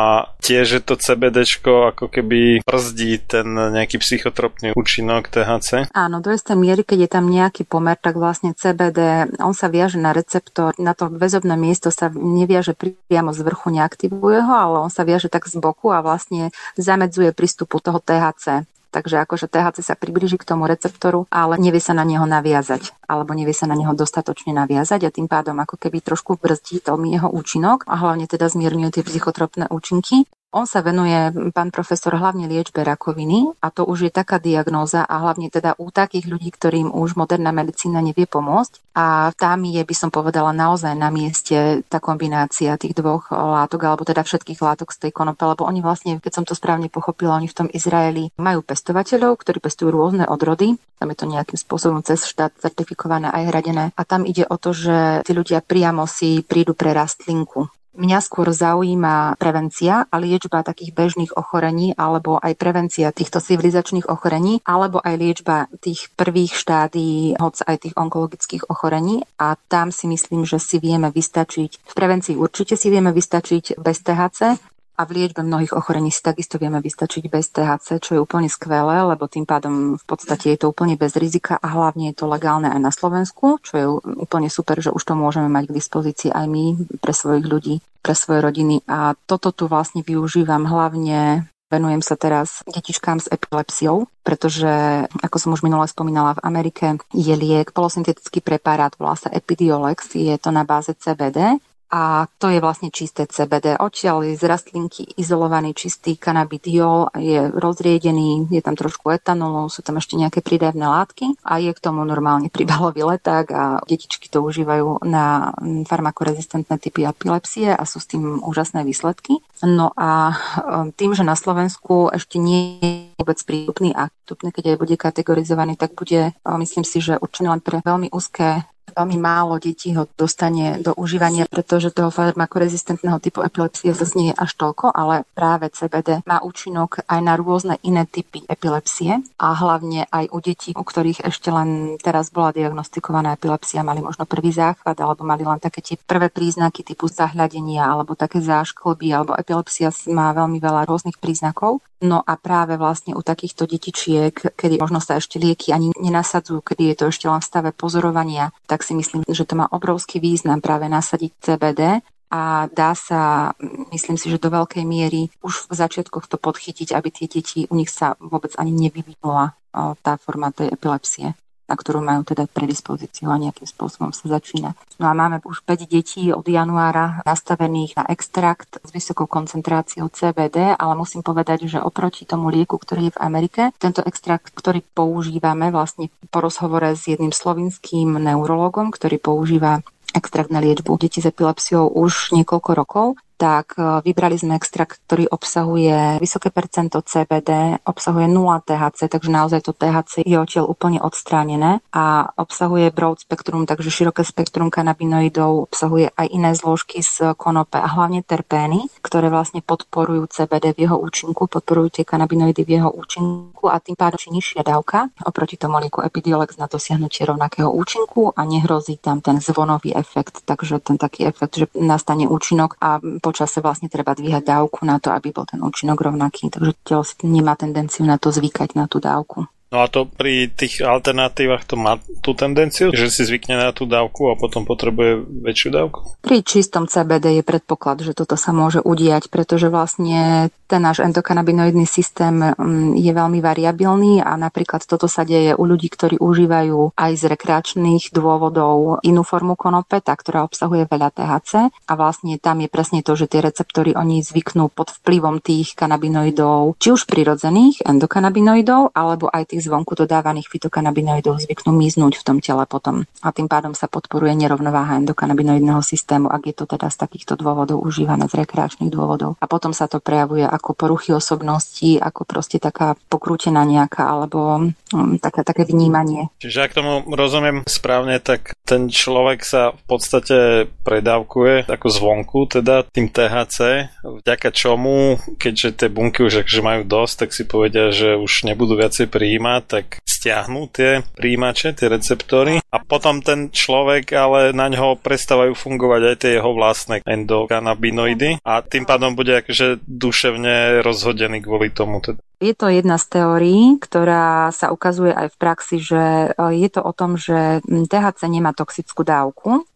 tiež, 0.43 0.65
že 0.65 0.79
to 0.84 1.00
CBD 1.00 1.48
ako 1.63 2.12
keby 2.12 2.65
brzdí 2.67 3.24
ten 3.24 3.48
nejaký 3.48 4.01
psychotropný 4.03 4.75
účinok 4.75 5.32
THC. 5.32 5.88
Áno, 5.96 6.20
do 6.20 6.36
istej 6.36 6.60
miery, 6.60 6.84
keď 6.84 7.08
je 7.08 7.10
tam 7.10 7.32
nejaký 7.32 7.63
pomer, 7.63 7.96
tak 7.96 8.20
vlastne 8.20 8.51
CBD, 8.51 9.32
on 9.39 9.55
sa 9.55 9.72
viaže 9.72 10.01
na 10.01 10.12
receptor, 10.12 10.75
na 10.75 10.91
to 10.91 11.08
väzobné 11.08 11.55
miesto 11.55 11.93
sa 11.93 12.02
neviaže 12.12 12.74
priamo 12.74 13.31
z 13.31 13.39
vrchu, 13.45 13.69
neaktivuje 13.69 14.39
ho, 14.41 14.53
ale 14.55 14.75
on 14.83 14.91
sa 14.91 15.05
viaže 15.05 15.29
tak 15.29 15.45
z 15.45 15.62
boku 15.62 15.93
a 15.93 16.01
vlastne 16.01 16.50
zamedzuje 16.75 17.31
prístupu 17.31 17.77
toho 17.79 18.01
THC. 18.01 18.65
Takže 18.93 19.25
akože 19.25 19.50
THC 19.50 19.81
sa 19.81 19.98
približí 19.98 20.38
k 20.38 20.45
tomu 20.45 20.69
receptoru, 20.69 21.25
ale 21.33 21.57
nevie 21.57 21.81
sa 21.81 21.98
na 21.98 22.05
neho 22.05 22.29
naviazať, 22.29 22.93
alebo 23.10 23.33
nevie 23.33 23.50
sa 23.50 23.65
na 23.65 23.74
neho 23.74 23.98
dostatočne 23.98 24.53
naviazať 24.53 25.10
a 25.10 25.13
tým 25.13 25.25
pádom 25.25 25.57
ako 25.57 25.81
keby 25.81 26.05
trošku 26.05 26.38
brzdí 26.38 26.86
veľmi 26.86 27.17
jeho 27.17 27.25
účinok 27.25 27.89
a 27.89 27.98
hlavne 27.98 28.29
teda 28.29 28.53
zmierňuje 28.53 29.01
tie 29.01 29.03
psychotropné 29.03 29.65
účinky. 29.74 30.29
On 30.53 30.69
sa 30.69 30.86
venuje, 30.86 31.17
pán 31.50 31.74
profesor, 31.74 32.13
hlavne 32.13 32.45
liečbe 32.45 32.86
rakoviny 32.86 33.57
a 33.57 33.74
to 33.74 33.89
už 33.89 34.05
je 34.05 34.12
taká 34.13 34.38
diagnóza 34.38 35.01
a 35.01 35.17
hlavne 35.25 35.50
teda 35.50 35.74
u 35.81 35.89
takých 35.89 36.29
ľudí, 36.29 36.53
ktorým 36.53 36.93
už 36.93 37.17
moderná 37.17 37.50
medicína 37.50 38.05
nevie 38.05 38.29
pomôcť. 38.29 38.93
A 38.93 39.33
tam 39.33 39.65
je, 39.65 39.81
by 39.81 39.95
som 39.98 40.13
povedala, 40.13 40.53
naozaj 40.53 40.93
na 40.93 41.10
mieste 41.10 41.81
tá 41.89 41.98
kombinácia 41.98 42.77
tých 42.77 42.93
dvoch 42.93 43.33
látok, 43.33 43.81
alebo 43.81 44.05
teda 44.05 44.22
všetkých 44.22 44.62
látok 44.62 44.93
z 44.93 45.10
tej 45.10 45.12
konope, 45.17 45.41
lebo 45.41 45.65
oni 45.65 45.81
vlastne, 45.81 46.22
keď 46.22 46.31
som 46.38 46.45
to 46.45 46.53
správne 46.53 46.86
pochopila, 46.86 47.41
oni 47.41 47.50
v 47.50 47.57
tom 47.57 47.67
Izraeli 47.74 48.29
majú 48.38 48.62
pestovateľov, 48.62 49.41
ktorí 49.41 49.57
pestujú 49.57 49.89
rôzne 49.89 50.29
odrody, 50.29 50.77
tam 51.01 51.10
je 51.10 51.17
to 51.17 51.25
nejakým 51.33 51.57
spôsobom 51.57 52.05
cez 52.05 52.29
štát 52.29 52.53
certifikované 52.62 53.33
aj 53.33 53.43
hradené. 53.50 53.86
A 53.98 54.05
tam 54.05 54.22
ide 54.22 54.45
o 54.45 54.62
to, 54.62 54.69
že 54.69 55.25
tí 55.25 55.33
ľudia 55.33 55.65
priamo 55.65 56.05
si 56.05 56.45
prídu 56.45 56.77
pre 56.77 56.93
rastlinku 56.93 57.74
Mňa 57.93 58.25
skôr 58.25 58.50
zaujíma 58.50 59.38
prevencia 59.38 60.09
a 60.09 60.15
liečba 60.17 60.65
takých 60.65 60.97
bežných 60.97 61.38
ochorení 61.38 61.93
alebo 61.93 62.41
aj 62.41 62.57
prevencia 62.57 63.13
týchto 63.13 63.38
civilizačných 63.38 64.09
ochorení 64.09 64.65
alebo 64.65 64.97
aj 64.97 65.13
liečba 65.13 65.69
tých 65.77 66.09
prvých 66.17 66.57
štádií, 66.57 67.38
hoc 67.38 67.62
aj 67.62 67.85
tých 67.85 67.93
onkologických 67.93 68.65
ochorení. 68.65 69.21
A 69.38 69.53
tam 69.69 69.93
si 69.93 70.09
myslím, 70.09 70.41
že 70.41 70.57
si 70.57 70.81
vieme 70.81 71.13
vystačiť, 71.13 71.85
v 71.85 71.93
prevencii. 71.93 72.33
Určite 72.33 72.73
si 72.81 72.89
vieme 72.89 73.13
vystačiť 73.13 73.77
bez 73.77 74.01
THC, 74.01 74.57
A 74.93 75.09
v 75.09 75.17
liečbe 75.17 75.41
mnohých 75.41 75.73
ochorení 75.73 76.13
si 76.13 76.21
takisto 76.21 76.62
vieme 76.62 76.77
vystačiť 76.77 77.25
bez 77.25 77.50
THC, 77.50 77.97
čo 77.97 78.12
je 78.13 78.21
úplne 78.21 78.45
skvelé, 78.45 79.01
lebo 79.01 79.25
tým 79.25 79.41
pádom 79.41 79.97
v 79.97 80.05
podstate 80.05 80.53
je 80.53 80.62
to 80.62 80.69
úplne 80.69 80.93
bez 80.93 81.17
rizika 81.17 81.57
a 81.57 81.67
hlavne 81.73 82.13
je 82.13 82.21
to 82.21 82.29
legálne 82.29 82.69
aj 82.69 82.77
na 82.77 82.93
Slovensku, 82.93 83.57
čo 83.65 83.73
je 83.73 83.85
úplne 84.21 84.53
super, 84.53 84.77
že 84.77 84.93
už 84.93 85.01
to 85.01 85.17
môžeme 85.17 85.50
mať 85.50 85.73
k 85.73 85.77
dispozícii 85.81 86.29
aj 86.29 86.45
my 86.45 86.65
pre 87.01 87.09
svojich 87.09 87.45
ľudí, 87.45 87.75
pre 88.05 88.13
svoje 88.13 88.45
rodiny. 88.45 88.85
A 88.85 89.17
toto 89.25 89.50
tu 89.50 89.65
vlastne 89.65 90.05
využívam 90.05 90.69
hlavne 90.69 91.50
Venujem 91.73 92.05
sa 92.05 92.13
teraz 92.13 92.62
detičkám 92.69 93.17
s 93.17 93.25
epilepsiou, 93.33 94.05
pretože, 94.21 94.69
ako 95.09 95.38
som 95.41 95.57
už 95.57 95.65
minule 95.65 95.89
spomínala, 95.89 96.38
v 96.38 96.45
Amerike 96.45 97.01
je 97.17 97.33
liek, 97.33 97.73
polosyntetický 97.73 98.45
preparát, 98.45 98.93
volá 99.01 99.17
sa 99.17 99.33
Epidiolex, 99.33 100.13
je 100.13 100.38
to 100.38 100.53
na 100.53 100.69
báze 100.69 100.93
CBD 100.93 101.57
a 101.93 102.25
to 102.41 102.50
je 102.50 102.57
vlastne 102.57 102.89
čisté 102.89 103.29
CBD. 103.29 103.77
Odtiaľ 103.77 104.25
je 104.25 104.33
z 104.33 104.50
rastlinky 104.50 105.05
izolovaný 105.13 105.77
čistý 105.77 106.17
kanabidiol, 106.17 107.13
je 107.21 107.53
rozriedený, 107.53 108.50
je 108.50 108.62
tam 108.65 108.73
trošku 108.73 109.13
etanolu, 109.13 109.69
sú 109.69 109.85
tam 109.85 110.01
ešte 110.01 110.17
nejaké 110.17 110.41
pridávne 110.41 110.89
látky 110.89 111.38
a 111.45 111.62
je 111.62 111.69
k 111.69 111.83
tomu 111.83 112.01
normálne 112.01 112.50
príbalový 112.50 113.05
leták 113.05 113.45
a 113.53 113.63
detičky 113.85 114.25
to 114.25 114.41
užívajú 114.41 115.05
na 115.05 115.53
farmakorezistentné 115.85 116.81
typy 116.81 117.05
epilepsie 117.05 117.69
a 117.69 117.85
sú 117.85 118.01
s 118.01 118.09
tým 118.09 118.41
úžasné 118.41 118.81
výsledky. 118.81 119.38
No 119.62 119.93
a 119.93 120.33
um, 120.65 120.89
tým, 120.89 121.13
že 121.13 121.21
na 121.21 121.38
Slovensku 121.38 122.09
ešte 122.09 122.41
nie 122.41 122.81
je 122.81 123.13
vôbec 123.21 123.38
prístupný 123.45 123.93
a 123.93 124.09
keď 124.25 124.75
aj 124.75 124.77
bude 124.81 124.95
kategorizovaný, 124.97 125.77
tak 125.77 125.93
bude, 125.93 126.33
um, 126.41 126.57
myslím 126.57 126.81
si, 126.81 127.05
že 127.05 127.21
určený 127.21 127.53
len 127.53 127.62
pre 127.62 127.85
veľmi 127.85 128.09
úzke 128.09 128.65
veľmi 128.92 129.18
málo 129.18 129.58
detí 129.58 129.96
ho 129.96 130.06
dostane 130.13 130.80
do 130.84 130.92
užívania, 131.00 131.48
pretože 131.48 131.96
toho 131.96 132.12
farmakorezistentného 132.12 133.18
typu 133.24 133.42
epilepsie 133.42 133.96
zase 133.96 134.13
nie 134.20 134.30
je 134.32 134.40
až 134.40 134.52
toľko, 134.60 134.92
ale 134.92 135.24
práve 135.34 135.72
CBD 135.72 136.22
má 136.28 136.44
účinok 136.44 137.08
aj 137.08 137.20
na 137.24 137.34
rôzne 137.40 137.75
iné 137.88 138.04
typy 138.04 138.44
epilepsie 138.46 139.24
a 139.40 139.48
hlavne 139.56 140.06
aj 140.12 140.30
u 140.30 140.40
detí, 140.44 140.72
u 140.75 140.84
ktorých 140.84 141.25
ešte 141.25 141.50
len 141.50 141.98
teraz 142.00 142.30
bola 142.30 142.54
diagnostikovaná 142.54 143.40
epilepsia, 143.40 143.88
mali 143.88 144.04
možno 144.04 144.30
prvý 144.30 144.54
záchvat 144.54 145.00
alebo 145.00 145.25
mali 145.25 145.48
len 145.48 145.58
také 145.58 145.82
tie 145.82 145.96
prvé 145.98 146.30
príznaky 146.30 146.86
typu 146.86 147.10
zahľadenia 147.10 147.88
alebo 147.88 148.13
také 148.13 148.44
zášklby 148.44 149.10
alebo 149.16 149.34
epilepsia 149.34 149.90
má 150.12 150.36
veľmi 150.36 150.62
veľa 150.62 150.86
rôznych 150.86 151.18
príznakov. 151.18 151.82
No 152.04 152.20
a 152.20 152.36
práve 152.36 152.75
vlastne 152.75 153.16
u 153.16 153.24
takýchto 153.24 153.63
detičiek, 153.63 154.36
kedy 154.60 154.75
možno 154.75 155.00
sa 155.00 155.24
ešte 155.24 155.40
lieky 155.40 155.72
ani 155.72 155.96
nenasadzujú, 155.96 156.60
kedy 156.60 156.92
je 156.92 156.96
to 157.00 157.06
ešte 157.08 157.32
len 157.32 157.40
v 157.40 157.48
stave 157.48 157.72
pozorovania, 157.72 158.52
tak 158.74 158.82
si 158.82 158.98
myslím, 158.98 159.22
že 159.30 159.46
to 159.46 159.53
má 159.53 159.70
obrovský 159.70 160.18
význam 160.18 160.58
práve 160.58 160.89
nasadiť 160.89 161.32
CBD 161.38 162.01
a 162.34 162.65
dá 162.74 162.98
sa, 162.98 163.53
myslím 163.94 164.18
si, 164.18 164.34
že 164.34 164.42
do 164.42 164.50
veľkej 164.50 164.82
miery 164.82 165.30
už 165.46 165.70
v 165.70 165.74
začiatkoch 165.77 166.25
to 166.25 166.42
podchytiť, 166.42 166.98
aby 166.98 167.13
tie 167.13 167.30
deti, 167.30 167.70
u 167.70 167.77
nich 167.77 167.94
sa 167.94 168.18
vôbec 168.18 168.58
ani 168.58 168.74
nevyvinula 168.74 169.53
tá 170.01 170.18
forma 170.18 170.50
tej 170.50 170.74
epilepsie 170.74 171.38
na 171.67 171.75
ktorú 171.79 172.03
majú 172.03 172.27
teda 172.27 172.46
predispozíciu 172.51 173.32
a 173.32 173.39
nejakým 173.39 173.67
spôsobom 173.67 174.12
sa 174.12 174.27
začína. 174.27 174.75
No 175.00 175.08
a 175.10 175.13
máme 175.15 175.39
už 175.48 175.63
5 175.63 175.88
detí 175.88 176.29
od 176.36 176.43
januára 176.43 177.24
nastavených 177.24 178.00
na 178.00 178.03
extrakt 178.12 178.84
s 178.84 178.89
vysokou 178.91 179.25
koncentráciou 179.25 180.12
CBD, 180.12 180.75
ale 180.75 180.93
musím 180.93 181.24
povedať, 181.24 181.65
že 181.72 181.79
oproti 181.79 182.27
tomu 182.27 182.51
lieku, 182.51 182.75
ktorý 182.75 183.10
je 183.10 183.15
v 183.15 183.22
Amerike, 183.24 183.62
tento 183.79 184.03
extrakt, 184.03 184.51
ktorý 184.51 184.84
používame 184.93 185.72
vlastne 185.72 186.12
po 186.29 186.43
rozhovore 186.43 186.93
s 186.93 187.08
jedným 187.08 187.32
slovinským 187.32 188.20
neurologom, 188.20 188.91
ktorý 188.91 189.17
používa 189.17 189.82
extrakt 190.13 190.53
na 190.53 190.62
liečbu 190.62 190.93
detí 191.01 191.20
s 191.20 191.27
epilepsiou 191.27 191.89
už 191.89 192.38
niekoľko 192.38 192.72
rokov, 192.77 193.05
tak 193.43 193.75
e, 193.75 194.00
vybrali 194.07 194.39
sme 194.39 194.55
extrakt, 194.55 195.03
ktorý 195.03 195.27
obsahuje 195.27 196.23
vysoké 196.23 196.47
percento 196.47 197.03
CBD, 197.03 197.75
obsahuje 197.83 198.31
0 198.31 198.63
THC, 198.63 199.12
takže 199.12 199.27
naozaj 199.27 199.67
to 199.67 199.75
THC 199.75 200.23
je 200.23 200.39
odtiaľ 200.39 200.71
úplne 200.71 201.03
odstránené. 201.03 201.83
A 201.91 202.31
obsahuje 202.39 202.88
broad 202.95 203.19
spektrum, 203.19 203.67
takže 203.67 203.91
široké 203.91 204.23
spektrum 204.23 204.71
kanabinoidov, 204.71 205.67
obsahuje 205.67 206.15
aj 206.15 206.27
iné 206.31 206.55
zložky 206.55 207.03
z 207.03 207.35
konope 207.35 207.75
a 207.75 207.91
hlavne 207.91 208.23
terpény, 208.23 208.88
ktoré 209.03 209.27
vlastne 209.27 209.59
podporujú 209.59 210.32
CBD 210.32 210.71
v 210.71 210.88
jeho 210.88 210.95
účinku, 210.95 211.51
podporujú 211.51 211.99
tie 211.99 212.08
kanabinoidy 212.08 212.63
v 212.63 212.79
jeho 212.79 212.95
účinku 212.95 213.67
a 213.67 213.84
tým 213.84 213.99
pádom 213.99 214.23
či 214.23 214.32
nižšia 214.32 214.63
dávka 214.63 215.12
oproti 215.27 215.60
tomu 215.60 215.84
lieku 215.84 215.99
Epidiolex 215.99 216.56
na 216.56 216.71
dosiahnutie 216.71 217.27
rovnakého 217.27 217.67
účinku 217.67 218.32
a 218.32 218.47
nehrozí 218.47 218.95
tam 219.01 219.19
ten 219.19 219.43
zvonový 219.43 219.91
efekt, 219.91 220.47
takže 220.47 220.79
ten 220.79 220.95
taký 220.95 221.27
efekt, 221.27 221.60
že 221.60 221.65
nastane 221.75 222.29
účinok 222.29 222.79
a 222.79 223.01
po 223.01 223.33
počase 223.34 223.65
vlastne 223.65 223.89
treba 223.89 224.13
dvíhať 224.13 224.46
dávku 224.46 224.86
na 224.86 225.02
to, 225.02 225.10
aby 225.10 225.34
bol 225.34 225.50
ten 225.50 225.58
účinok 225.58 225.98
rovnaký. 225.98 226.54
Takže 226.54 226.72
telo 226.86 227.02
nemá 227.26 227.58
tendenciu 227.58 228.06
na 228.06 228.22
to 228.22 228.30
zvykať 228.30 228.78
na 228.78 228.86
tú 228.86 229.02
dávku. 229.02 229.50
No 229.73 229.81
a 229.81 229.89
to 229.89 230.05
pri 230.05 230.53
tých 230.53 230.86
alternatívach 230.86 231.65
to 231.65 231.73
má 231.73 231.97
tú 232.21 232.38
tendenciu, 232.38 232.93
že 232.93 233.09
si 233.09 233.25
zvykne 233.25 233.57
na 233.57 233.73
tú 233.73 233.89
dávku 233.89 234.29
a 234.29 234.38
potom 234.38 234.69
potrebuje 234.69 235.25
väčšiu 235.41 235.69
dávku? 235.73 235.99
Pri 236.21 236.45
čistom 236.45 236.86
CBD 236.86 237.41
je 237.41 237.43
predpoklad, 237.43 238.05
že 238.05 238.13
toto 238.13 238.38
sa 238.38 238.53
môže 238.53 238.86
udiať, 238.86 239.33
pretože 239.33 239.73
vlastne 239.73 240.53
ten 240.69 240.77
náš 240.77 241.01
endokanabinoidný 241.01 241.89
systém 241.89 242.53
mm, 242.53 243.01
je 243.01 243.12
veľmi 243.13 243.41
variabilný 243.41 244.21
a 244.21 244.38
napríklad 244.38 244.86
toto 244.86 245.09
sa 245.09 245.25
deje 245.25 245.57
u 245.57 245.63
ľudí, 245.65 245.89
ktorí 245.89 246.21
užívajú 246.21 246.93
aj 246.93 247.12
z 247.17 247.23
rekreačných 247.33 248.13
dôvodov 248.13 249.01
inú 249.01 249.25
formu 249.25 249.57
konope, 249.57 250.01
tá, 250.05 250.13
ktorá 250.13 250.45
obsahuje 250.45 250.86
veľa 250.86 251.09
THC 251.17 251.73
a 251.73 251.93
vlastne 251.97 252.38
tam 252.38 252.62
je 252.62 252.69
presne 252.69 253.01
to, 253.01 253.17
že 253.17 253.25
tie 253.25 253.41
receptory 253.41 253.97
oni 253.97 254.21
zvyknú 254.21 254.69
pod 254.69 254.93
vplyvom 255.01 255.41
tých 255.41 255.73
kanabinoidov, 255.73 256.77
či 256.77 256.93
už 256.93 257.09
prirodzených 257.09 257.81
endokanabinoidov, 257.89 258.93
alebo 258.93 259.33
aj 259.33 259.53
tých 259.53 259.62
zvonku 259.63 259.95
dodávaných 259.95 260.52
fitokanabinoidov 260.52 261.39
zvyknú 261.47 261.71
miznúť 261.71 262.19
v 262.19 262.26
tom 262.26 262.38
tele 262.43 262.67
potom. 262.67 263.08
A 263.23 263.32
tým 263.32 263.47
pádom 263.47 263.71
sa 263.71 263.88
podporuje 263.88 264.36
nerovnováha 264.36 264.99
endokanabinoidného 264.99 265.80
systému, 265.80 266.28
ak 266.28 266.43
je 266.52 266.56
to 266.56 266.65
teda 266.67 266.91
z 266.91 266.97
takýchto 266.99 267.39
dôvodov 267.39 267.80
užívané 267.80 268.28
z 268.28 268.43
rekreačných 268.43 268.91
dôvodov. 268.91 269.39
A 269.39 269.45
potom 269.47 269.71
sa 269.71 269.88
to 269.88 270.04
prejavuje 270.04 270.43
ako 270.43 270.76
poruchy 270.76 271.15
osobnosti, 271.15 271.97
ako 271.97 272.28
proste 272.28 272.60
taká 272.60 272.99
pokrútená 273.08 273.63
nejaká 273.63 274.04
alebo 274.04 274.69
um, 274.91 275.17
také, 275.17 275.47
také 275.47 275.63
vnímanie. 275.63 276.28
Čiže 276.43 276.60
ak 276.67 276.76
tomu 276.76 277.08
rozumiem 277.08 277.63
správne, 277.63 278.19
tak 278.19 278.58
ten 278.67 278.91
človek 278.91 279.45
sa 279.45 279.71
v 279.71 279.84
podstate 279.88 280.38
predávkuje 280.84 281.71
ako 281.71 281.88
zvonku, 281.88 282.39
teda 282.60 282.84
tým 282.89 283.08
THC, 283.08 283.89
vďaka 284.04 284.49
čomu, 284.52 285.21
keďže 285.39 285.86
tie 285.86 285.89
bunky 285.89 286.26
už 286.26 286.43
že 286.43 286.65
majú 286.65 286.82
dosť, 286.84 287.15
tak 287.26 287.30
si 287.32 287.43
povedia, 287.45 287.93
že 287.93 288.17
už 288.17 288.49
nebudú 288.49 288.76
viacej 288.76 289.08
prijímať 289.08 289.53
tak 289.60 290.02
stiahnu 290.24 290.72
tie 290.72 291.04
príjimače, 291.20 291.76
tie 291.76 291.92
receptory 291.92 292.63
a 292.72 292.78
potom 292.80 293.20
ten 293.20 293.52
človek 293.52 294.16
ale 294.16 294.56
na 294.56 294.72
ňo 294.72 294.96
prestávajú 294.96 295.52
fungovať 295.52 296.02
aj 296.08 296.16
tie 296.16 296.32
jeho 296.39 296.52
vlastné 296.56 296.96
endokanabinoidy 297.04 298.39
a 298.39 298.63
tým 298.63 298.88
pádom 298.88 299.20
bude 299.20 299.44
akože 299.44 299.84
duševne 299.84 300.80
rozhodený 300.80 301.44
kvôli 301.44 301.76
tomu. 301.76 302.00
Teda. 302.00 302.24
Je 302.39 302.56
to 302.56 302.72
jedna 302.72 302.96
z 302.96 303.20
teórií, 303.20 303.76
ktorá 303.84 304.56
sa 304.56 304.72
ukazuje 304.72 305.12
aj 305.12 305.36
v 305.36 305.39
praxi, 305.39 305.78
že 305.84 306.32
e, 306.32 306.60
je 306.60 306.70
to 306.72 306.82
o 306.84 306.92
tom, 306.96 307.20
že 307.20 307.60
THC 307.68 308.32
nemá 308.32 308.56
toxickú 308.56 309.04
dávku, 309.04 309.68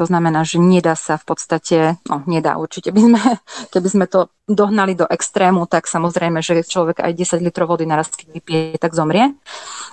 to 0.00 0.08
znamená, 0.08 0.48
že 0.48 0.56
nedá 0.56 0.96
sa 0.96 1.20
v 1.20 1.24
podstate, 1.28 1.78
no 2.08 2.24
nedá 2.24 2.56
určite, 2.56 2.88
by 2.96 3.00
sme, 3.04 3.20
keby 3.68 3.88
sme 3.92 4.06
to 4.08 4.32
dohnali 4.50 4.98
do 4.98 5.06
extrému, 5.06 5.70
tak 5.70 5.86
samozrejme, 5.86 6.42
že 6.42 6.66
človek 6.66 7.00
aj 7.00 7.12
10 7.14 7.46
litrov 7.46 7.70
vody 7.70 7.86
naraz, 7.86 8.10
keď 8.10 8.28
vypije, 8.34 8.76
tak 8.82 8.92
zomrie. 8.98 9.32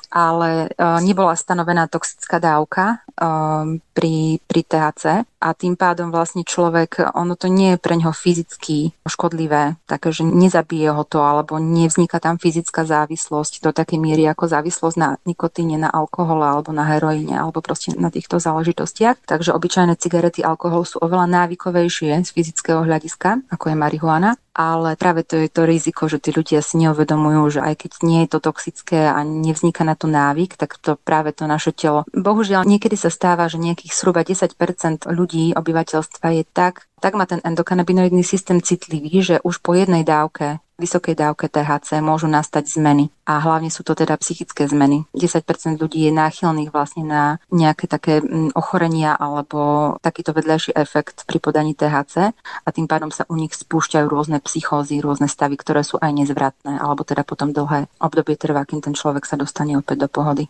Ale 0.10 0.72
uh, 0.72 1.00
nebola 1.04 1.36
stanovená 1.36 1.86
toxická 1.92 2.40
dávka 2.40 3.04
um, 3.20 3.84
pri, 3.92 4.40
pri 4.48 4.62
THC 4.64 5.28
a 5.38 5.54
tým 5.54 5.78
pádom 5.78 6.10
vlastne 6.10 6.42
človek, 6.42 7.14
ono 7.14 7.38
to 7.38 7.46
nie 7.46 7.76
je 7.76 7.82
pre 7.82 7.94
ňoho 7.94 8.16
fyzicky 8.16 8.96
škodlivé, 9.06 9.78
takže 9.86 10.26
nezabije 10.26 10.90
ho 10.90 11.04
to 11.06 11.22
alebo 11.22 11.62
nevzniká 11.62 12.18
tam 12.18 12.42
fyzická 12.42 12.88
závislosť 12.90 13.62
do 13.62 13.70
takej 13.70 14.00
miery 14.02 14.26
ako 14.26 14.50
závislosť 14.50 14.98
na 14.98 15.10
nikotíne, 15.30 15.78
na 15.78 15.94
alkohole 15.94 16.42
alebo 16.42 16.74
na 16.74 16.90
heroíne 16.90 17.38
alebo 17.38 17.62
proste 17.62 17.94
na 17.94 18.10
týchto 18.10 18.42
záležitostiach. 18.42 19.30
Takže 19.30 19.54
obyčajné 19.54 19.94
cigarety, 20.00 20.42
alkohol 20.42 20.88
sú 20.90 20.98
oveľa 21.04 21.30
návykovejšie 21.46 22.18
z 22.26 22.30
fyzického 22.34 22.82
hľadiska, 22.82 23.46
ako 23.54 23.74
je 23.74 23.76
marihuana 23.78 24.40
ale 24.58 24.98
práve 24.98 25.22
to 25.22 25.38
je 25.38 25.48
to 25.54 25.70
riziko, 25.70 26.10
že 26.10 26.18
tí 26.18 26.34
ľudia 26.34 26.66
si 26.66 26.82
neuvedomujú, 26.82 27.42
že 27.56 27.62
aj 27.62 27.86
keď 27.86 27.92
nie 28.02 28.26
je 28.26 28.30
to 28.34 28.40
toxické 28.42 29.06
a 29.06 29.22
nevzniká 29.22 29.86
na 29.86 29.94
to 29.94 30.10
návyk, 30.10 30.58
tak 30.58 30.82
to 30.82 30.98
práve 30.98 31.30
to 31.38 31.46
naše 31.46 31.78
telo. 31.78 32.10
Bohužiaľ, 32.10 32.66
niekedy 32.66 32.98
sa 32.98 33.14
stáva, 33.14 33.46
že 33.46 33.62
nejakých 33.62 33.94
zhruba 33.94 34.26
10% 34.26 35.06
ľudí, 35.08 35.54
obyvateľstva 35.54 36.28
je 36.42 36.44
tak, 36.50 36.90
tak 36.98 37.14
má 37.14 37.30
ten 37.30 37.38
endokanabinoidný 37.46 38.26
systém 38.26 38.58
citlivý, 38.58 39.22
že 39.22 39.36
už 39.46 39.62
po 39.62 39.78
jednej 39.78 40.02
dávke 40.02 40.58
vysokej 40.78 41.18
dávke 41.18 41.50
THC 41.50 42.00
môžu 42.00 42.30
nastať 42.30 42.70
zmeny. 42.70 43.10
A 43.28 43.44
hlavne 43.44 43.68
sú 43.74 43.84
to 43.84 43.98
teda 43.98 44.16
psychické 44.22 44.70
zmeny. 44.70 45.04
10% 45.12 45.44
ľudí 45.82 46.08
je 46.08 46.14
náchylných 46.14 46.72
vlastne 46.72 47.04
na 47.04 47.24
nejaké 47.52 47.90
také 47.90 48.24
mm, 48.24 48.56
ochorenia 48.56 49.18
alebo 49.18 49.94
takýto 50.00 50.32
vedľajší 50.32 50.78
efekt 50.78 51.28
pri 51.28 51.38
podaní 51.42 51.74
THC 51.76 52.32
a 52.34 52.70
tým 52.72 52.88
pádom 52.88 53.12
sa 53.12 53.28
u 53.28 53.36
nich 53.36 53.52
spúšťajú 53.52 54.06
rôzne 54.08 54.40
psychózy, 54.40 55.04
rôzne 55.04 55.28
stavy, 55.28 55.60
ktoré 55.60 55.84
sú 55.84 56.00
aj 56.00 56.14
nezvratné, 56.14 56.80
alebo 56.80 57.04
teda 57.04 57.28
potom 57.28 57.52
dlhé 57.52 57.92
obdobie 58.00 58.40
trvá, 58.40 58.64
kým 58.64 58.80
ten 58.80 58.96
človek 58.96 59.28
sa 59.28 59.36
dostane 59.36 59.76
opäť 59.76 60.08
do 60.08 60.10
pohody. 60.10 60.48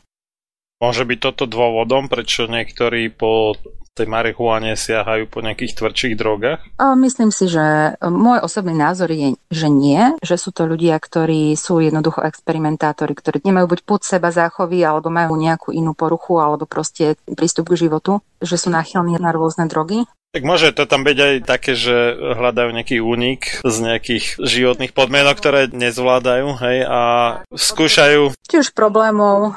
Môže 0.78 1.10
byť 1.10 1.20
toto 1.24 1.50
dôvodom, 1.50 2.06
prečo 2.06 2.46
niektorí 2.46 3.10
po 3.10 3.58
tej 3.98 4.06
marihuane 4.06 4.78
siahajú 4.78 5.26
po 5.26 5.42
nejakých 5.42 5.74
tvrdších 5.74 6.14
drogách? 6.14 6.62
Myslím 6.78 7.34
si, 7.34 7.50
že 7.50 7.98
môj 8.06 8.46
osobný 8.46 8.78
názor 8.78 9.10
je, 9.10 9.34
že 9.50 9.68
nie, 9.74 10.14
že 10.22 10.38
sú 10.38 10.54
to 10.54 10.70
ľudia, 10.70 11.02
ktorí 11.02 11.58
sú 11.58 11.82
jednoducho 11.82 12.22
experimentátori, 12.22 13.18
ktorí 13.18 13.42
nemajú 13.42 13.74
buď 13.74 13.80
púd 13.82 14.02
seba 14.06 14.30
záchovy, 14.30 14.86
alebo 14.86 15.10
majú 15.10 15.34
nejakú 15.34 15.74
inú 15.74 15.98
poruchu, 15.98 16.38
alebo 16.38 16.70
proste 16.70 17.18
prístup 17.26 17.74
k 17.74 17.90
životu, 17.90 18.22
že 18.38 18.62
sú 18.62 18.70
náchylní 18.70 19.18
na 19.18 19.34
rôzne 19.34 19.66
drogy. 19.66 20.06
Tak 20.36 20.44
môže 20.44 20.76
to 20.76 20.84
tam 20.84 21.08
byť 21.08 21.18
aj 21.18 21.36
také, 21.48 21.72
že 21.72 21.96
hľadajú 22.14 22.70
nejaký 22.76 23.00
únik 23.00 23.64
z 23.64 23.76
nejakých 23.80 24.44
životných 24.44 24.92
podmienok, 24.92 25.40
ktoré 25.40 25.72
nezvládajú, 25.72 26.48
hej, 26.62 26.78
a 26.84 27.00
skúšajú... 27.56 28.36
Či 28.46 28.56
už 28.60 28.76
problémov, 28.76 29.56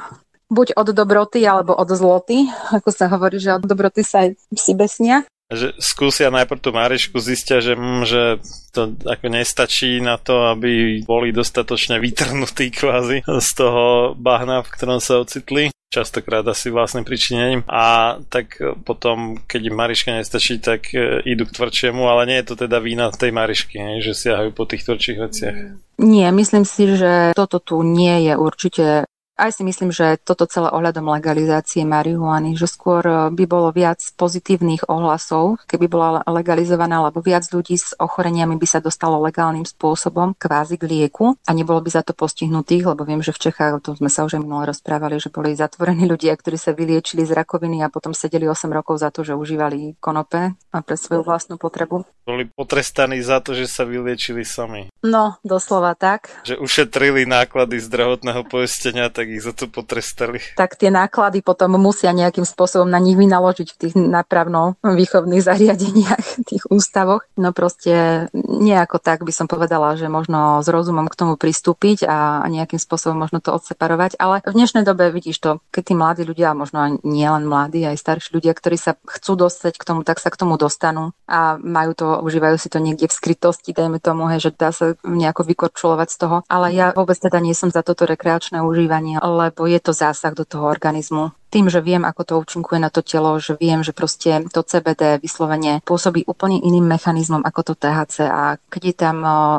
buď 0.51 0.75
od 0.77 0.89
dobroty 0.93 1.47
alebo 1.47 1.73
od 1.79 1.89
zloty, 1.95 2.51
ako 2.77 2.91
sa 2.91 3.07
hovorí, 3.09 3.39
že 3.39 3.57
od 3.57 3.65
dobroty 3.65 4.03
sa 4.03 4.27
aj 4.27 4.37
si 4.59 4.75
besnia. 4.75 5.25
Že 5.51 5.75
skúsia 5.83 6.31
najprv 6.31 6.63
tú 6.63 6.71
Marišku, 6.71 7.19
zistia, 7.19 7.59
že, 7.59 7.75
mm, 7.75 8.03
že 8.07 8.39
to 8.71 8.95
ako 9.03 9.27
nestačí 9.35 9.99
na 9.99 10.15
to, 10.15 10.55
aby 10.55 11.03
boli 11.03 11.35
dostatočne 11.35 11.99
vytrhnutí 11.99 12.71
kvázi 12.71 13.27
z 13.27 13.51
toho 13.59 14.15
bahna, 14.15 14.63
v 14.63 14.71
ktorom 14.71 15.03
sa 15.03 15.19
ocitli 15.19 15.75
častokrát 15.91 16.47
asi 16.47 16.71
vlastným 16.71 17.03
pričinením 17.03 17.67
a 17.67 18.15
tak 18.31 18.63
potom, 18.87 19.43
keď 19.43 19.61
im 19.67 19.75
Mariška 19.75 20.15
nestačí, 20.15 20.63
tak 20.63 20.95
e, 20.95 21.19
idú 21.27 21.51
k 21.51 21.55
tvrdšiemu, 21.59 22.07
ale 22.07 22.31
nie 22.31 22.39
je 22.39 22.47
to 22.47 22.55
teda 22.55 22.79
vína 22.79 23.11
tej 23.11 23.35
Marišky, 23.35 23.83
ne? 23.83 23.99
že 23.99 24.15
siahajú 24.15 24.55
po 24.55 24.71
tých 24.71 24.87
tvrdších 24.87 25.19
veciach. 25.19 25.57
Nie, 25.99 26.31
myslím 26.31 26.63
si, 26.63 26.95
že 26.95 27.35
toto 27.35 27.59
tu 27.59 27.83
nie 27.83 28.31
je 28.31 28.39
určite 28.39 29.10
aj 29.40 29.57
si 29.57 29.62
myslím, 29.64 29.88
že 29.88 30.20
toto 30.20 30.44
celé 30.44 30.68
ohľadom 30.68 31.09
legalizácie 31.09 31.88
marihuany, 31.88 32.53
že 32.61 32.68
skôr 32.68 33.00
e, 33.00 33.33
by 33.33 33.44
bolo 33.48 33.72
viac 33.72 34.05
pozitívnych 34.20 34.85
ohlasov, 34.92 35.64
keby 35.64 35.88
bola 35.88 36.20
legalizovaná, 36.29 37.00
lebo 37.09 37.24
viac 37.24 37.48
ľudí 37.48 37.81
s 37.81 37.96
ochoreniami 37.96 38.61
by 38.61 38.66
sa 38.68 38.85
dostalo 38.85 39.16
legálnym 39.24 39.64
spôsobom 39.64 40.37
kvázi 40.37 40.76
k 40.76 40.85
lieku 40.85 41.40
a 41.48 41.50
nebolo 41.57 41.81
by 41.81 41.88
za 41.88 42.05
to 42.05 42.12
postihnutých, 42.12 42.92
lebo 42.92 43.09
viem, 43.09 43.24
že 43.24 43.33
v 43.33 43.48
Čechách, 43.48 43.81
to 43.81 43.96
sme 43.96 44.12
sa 44.12 44.29
už 44.29 44.37
aj 44.37 44.42
minule 44.44 44.68
rozprávali, 44.68 45.16
že 45.16 45.33
boli 45.33 45.57
zatvorení 45.57 46.05
ľudia, 46.05 46.37
ktorí 46.37 46.61
sa 46.61 46.76
vyliečili 46.76 47.24
z 47.24 47.33
rakoviny 47.33 47.81
a 47.81 47.88
potom 47.88 48.12
sedeli 48.12 48.44
8 48.44 48.68
rokov 48.68 49.00
za 49.00 49.09
to, 49.09 49.24
že 49.24 49.33
užívali 49.33 49.96
konope 49.96 50.53
a 50.53 50.76
pre 50.85 50.96
svoju 51.00 51.24
vlastnú 51.24 51.57
potrebu. 51.57 52.05
Boli 52.29 52.46
potrestaní 52.46 53.24
za 53.24 53.40
to, 53.40 53.57
že 53.57 53.66
sa 53.66 53.88
vyliečili 53.88 54.44
sami. 54.44 54.92
No, 55.00 55.40
doslova 55.42 55.96
tak. 55.96 56.31
Že 56.44 56.61
ušetrili 56.61 57.24
náklady 57.24 57.81
zdravotného 57.81 58.44
poistenia, 58.46 59.09
tak 59.09 59.30
ich 59.31 59.43
za 59.47 59.55
to 59.55 59.71
potrestali. 59.71 60.43
Tak 60.59 60.75
tie 60.75 60.90
náklady 60.90 61.40
potom 61.47 61.79
musia 61.79 62.11
nejakým 62.11 62.43
spôsobom 62.43 62.90
na 62.90 62.99
nich 62.99 63.14
vynaložiť 63.14 63.69
v 63.71 63.79
tých 63.79 63.95
napravno-výchovných 63.95 65.43
zariadeniach, 65.43 66.25
tých 66.51 66.66
ústavoch. 66.66 67.23
No 67.38 67.55
proste 67.55 68.27
nejako 68.35 68.99
tak 68.99 69.23
by 69.23 69.33
som 69.33 69.47
povedala, 69.47 69.95
že 69.95 70.11
možno 70.11 70.61
s 70.61 70.69
rozumom 70.69 71.07
k 71.07 71.19
tomu 71.19 71.35
pristúpiť 71.38 72.11
a 72.11 72.43
nejakým 72.51 72.83
spôsobom 72.83 73.23
možno 73.23 73.38
to 73.38 73.55
odseparovať. 73.55 74.19
Ale 74.19 74.43
v 74.43 74.57
dnešnej 74.57 74.83
dobe 74.83 75.14
vidíš 75.14 75.38
to, 75.38 75.51
keď 75.71 75.83
tí 75.87 75.95
mladí 75.95 76.23
ľudia, 76.27 76.57
možno 76.57 76.99
nie 77.07 77.27
len 77.29 77.47
mladí, 77.47 77.87
aj 77.87 78.01
starší 78.01 78.35
ľudia, 78.35 78.53
ktorí 78.57 78.77
sa 78.77 78.99
chcú 79.07 79.47
dostať 79.47 79.79
k 79.79 79.87
tomu, 79.87 80.03
tak 80.03 80.19
sa 80.19 80.33
k 80.33 80.40
tomu 80.40 80.59
dostanú 80.59 81.14
a 81.31 81.61
majú 81.61 81.95
to, 81.95 82.07
užívajú 82.27 82.57
si 82.59 82.69
to 82.73 82.83
niekde 82.83 83.07
v 83.07 83.14
skrytosti, 83.14 83.71
dajme 83.71 84.03
tomu, 84.03 84.27
hej, 84.33 84.49
že 84.49 84.51
dá 84.57 84.75
sa 84.75 84.99
nejako 85.07 85.47
vykorčulovať 85.47 86.09
z 86.11 86.16
toho. 86.19 86.37
Ale 86.51 86.75
ja 86.75 86.90
vôbec 86.97 87.14
teda 87.21 87.38
nie 87.38 87.55
som 87.55 87.71
za 87.71 87.87
toto 87.87 88.09
rekreačné 88.09 88.59
užívanie 88.64 89.19
lebo 89.22 89.66
je 89.66 89.80
to 89.80 89.92
zásah 89.92 90.35
do 90.35 90.44
toho 90.44 90.68
organizmu 90.68 91.30
tým, 91.51 91.67
že 91.67 91.83
viem, 91.83 92.07
ako 92.07 92.23
to 92.23 92.35
účinkuje 92.41 92.79
na 92.79 92.89
to 92.89 93.03
telo, 93.03 93.37
že 93.43 93.59
viem, 93.59 93.83
že 93.83 93.91
proste 93.91 94.47
to 94.55 94.63
CBD 94.63 95.19
vyslovene 95.19 95.83
pôsobí 95.83 96.25
úplne 96.31 96.63
iným 96.63 96.87
mechanizmom 96.87 97.43
ako 97.43 97.73
to 97.73 97.75
THC 97.75 98.31
a 98.31 98.57
keď 98.71 98.83
je 98.87 98.95
tam 98.95 99.17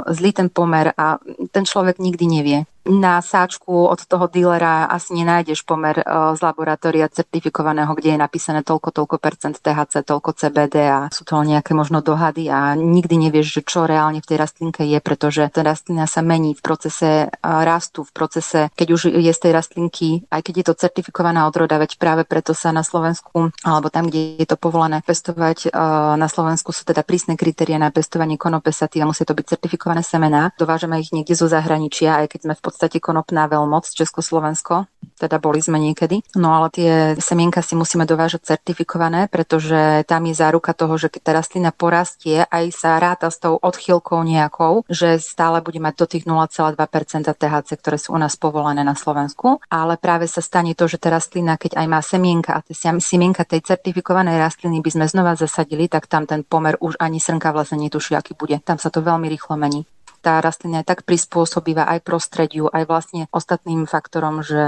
zlý 0.08 0.32
ten 0.32 0.48
pomer 0.48 0.96
a 0.96 1.20
ten 1.52 1.68
človek 1.68 2.00
nikdy 2.00 2.26
nevie, 2.26 2.60
na 2.82 3.22
sáčku 3.22 3.86
od 3.86 4.02
toho 4.10 4.26
dílera 4.26 4.90
asi 4.90 5.14
nenájdeš 5.14 5.62
pomer 5.70 6.02
z 6.34 6.40
laboratória 6.42 7.06
certifikovaného, 7.14 7.94
kde 7.94 8.18
je 8.18 8.20
napísané 8.20 8.66
toľko, 8.66 8.90
toľko 8.90 9.16
percent 9.22 9.54
THC, 9.62 10.02
toľko 10.02 10.34
CBD 10.34 10.90
a 10.90 11.00
sú 11.14 11.22
to 11.22 11.38
nejaké 11.46 11.78
možno 11.78 12.02
dohady 12.02 12.50
a 12.50 12.74
nikdy 12.74 13.30
nevieš, 13.30 13.62
že 13.62 13.70
čo 13.70 13.86
reálne 13.86 14.18
v 14.18 14.26
tej 14.26 14.38
rastlinke 14.42 14.82
je, 14.82 14.98
pretože 14.98 15.46
tá 15.54 15.62
rastlina 15.62 16.10
sa 16.10 16.26
mení 16.26 16.58
v 16.58 16.62
procese 16.66 17.30
rastu, 17.46 18.02
v 18.02 18.12
procese, 18.18 18.74
keď 18.74 18.88
už 18.98 19.02
je 19.14 19.30
z 19.30 19.40
tej 19.40 19.52
rastlinky, 19.54 20.10
aj 20.34 20.42
keď 20.42 20.54
je 20.58 20.66
to 20.66 20.74
certifikovaná 20.74 21.46
odroda, 21.46 21.78
veď 21.82 21.98
práve 21.98 22.22
preto 22.30 22.54
sa 22.54 22.70
na 22.70 22.86
Slovensku, 22.86 23.50
alebo 23.66 23.90
tam, 23.90 24.06
kde 24.06 24.38
je 24.38 24.46
to 24.46 24.54
povolené 24.54 25.02
pestovať, 25.02 25.74
na 26.14 26.28
Slovensku 26.30 26.70
sú 26.70 26.86
teda 26.86 27.02
prísne 27.02 27.34
kritéria 27.34 27.82
na 27.82 27.90
pestovanie 27.90 28.38
konopesaty 28.38 29.02
a 29.02 29.10
musia 29.10 29.26
to 29.26 29.34
byť 29.34 29.58
certifikované 29.58 30.06
semená. 30.06 30.54
Dovážame 30.62 31.02
ich 31.02 31.10
niekde 31.10 31.34
zo 31.34 31.50
zahraničia, 31.50 32.22
aj 32.22 32.38
keď 32.38 32.40
sme 32.46 32.54
v 32.54 32.62
podstate 32.62 32.98
konopná 33.02 33.50
veľmoc 33.50 33.90
Československo, 33.90 34.91
teda 35.22 35.38
boli 35.38 35.62
sme 35.62 35.78
niekedy. 35.78 36.26
No 36.38 36.58
ale 36.58 36.74
tie 36.74 36.92
semienka 37.22 37.62
si 37.62 37.78
musíme 37.78 38.10
dovážať 38.10 38.58
certifikované, 38.58 39.30
pretože 39.30 40.02
tam 40.10 40.26
je 40.26 40.34
záruka 40.34 40.74
toho, 40.74 40.98
že 40.98 41.14
keď 41.14 41.22
tá 41.22 41.32
rastlina 41.38 41.70
porastie, 41.70 42.42
aj 42.50 42.66
sa 42.74 42.98
ráta 42.98 43.30
s 43.30 43.38
tou 43.38 43.62
odchýlkou 43.62 44.26
nejakou, 44.26 44.82
že 44.90 45.22
stále 45.22 45.62
bude 45.62 45.78
mať 45.78 45.94
do 45.94 46.06
tých 46.10 46.26
0,2% 46.26 47.30
THC, 47.30 47.70
ktoré 47.78 47.98
sú 48.02 48.18
u 48.18 48.20
nás 48.20 48.34
povolené 48.34 48.82
na 48.82 48.98
Slovensku. 48.98 49.62
Ale 49.70 50.02
práve 50.02 50.26
sa 50.26 50.42
stane 50.42 50.74
to, 50.74 50.90
že 50.90 50.98
tá 50.98 51.14
rastlina, 51.14 51.62
keď 51.62 51.78
aj 51.78 51.88
má 51.88 52.02
semienka 52.02 52.58
a 52.58 52.66
tie 52.66 52.74
semienka 52.98 53.46
tej 53.46 53.62
certifikovanej 53.62 54.42
rastliny 54.42 54.82
by 54.82 54.90
sme 54.90 55.06
znova 55.06 55.38
zasadili, 55.38 55.86
tak 55.86 56.10
tam 56.10 56.26
ten 56.26 56.42
pomer 56.42 56.82
už 56.82 56.98
ani 56.98 57.22
srnka 57.22 57.54
vlastne 57.54 57.78
netuší, 57.78 58.18
aký 58.18 58.34
bude. 58.34 58.58
Tam 58.66 58.82
sa 58.82 58.90
to 58.90 59.06
veľmi 59.06 59.30
rýchlo 59.30 59.54
mení 59.58 59.86
tá 60.22 60.38
rastlina 60.40 60.86
je 60.86 60.90
tak 60.94 61.04
prispôsobivá 61.04 61.90
aj 61.90 62.06
prostrediu, 62.06 62.70
aj 62.70 62.84
vlastne 62.86 63.22
ostatným 63.34 63.90
faktorom, 63.90 64.46
že, 64.46 64.66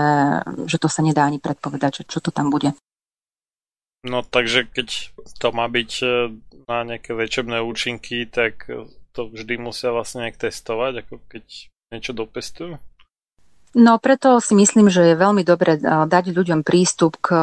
že 0.66 0.78
to 0.82 0.89
sa 0.89 1.06
nedá 1.06 1.30
ani 1.30 1.38
predpovedať, 1.38 2.10
čo 2.10 2.20
to 2.20 2.34
tam 2.34 2.50
bude. 2.50 2.74
No 4.04 4.20
takže 4.26 4.68
keď 4.68 5.16
to 5.39 5.48
má 5.56 5.70
byť 5.72 5.92
e, 6.04 6.06
na 6.68 6.84
nejaké 6.84 7.16
liečebné 7.16 7.63
účinky, 7.63 8.28
tak 8.28 8.68
to 9.13 9.22
vždy 9.30 9.62
musia 9.62 9.96
vlastne 9.96 10.28
nejak 10.28 10.42
testovať, 10.42 11.08
ako 11.08 11.24
keď 11.30 11.46
niečo 11.94 12.12
dopestujú? 12.12 12.82
No 13.74 13.98
preto 13.98 14.38
si 14.38 14.54
myslím, 14.54 14.86
že 14.86 15.02
je 15.02 15.16
veľmi 15.18 15.42
dobre 15.42 15.82
eh, 15.82 16.06
dať 16.06 16.30
ľuďom 16.30 16.62
prístup 16.62 17.18
k, 17.18 17.34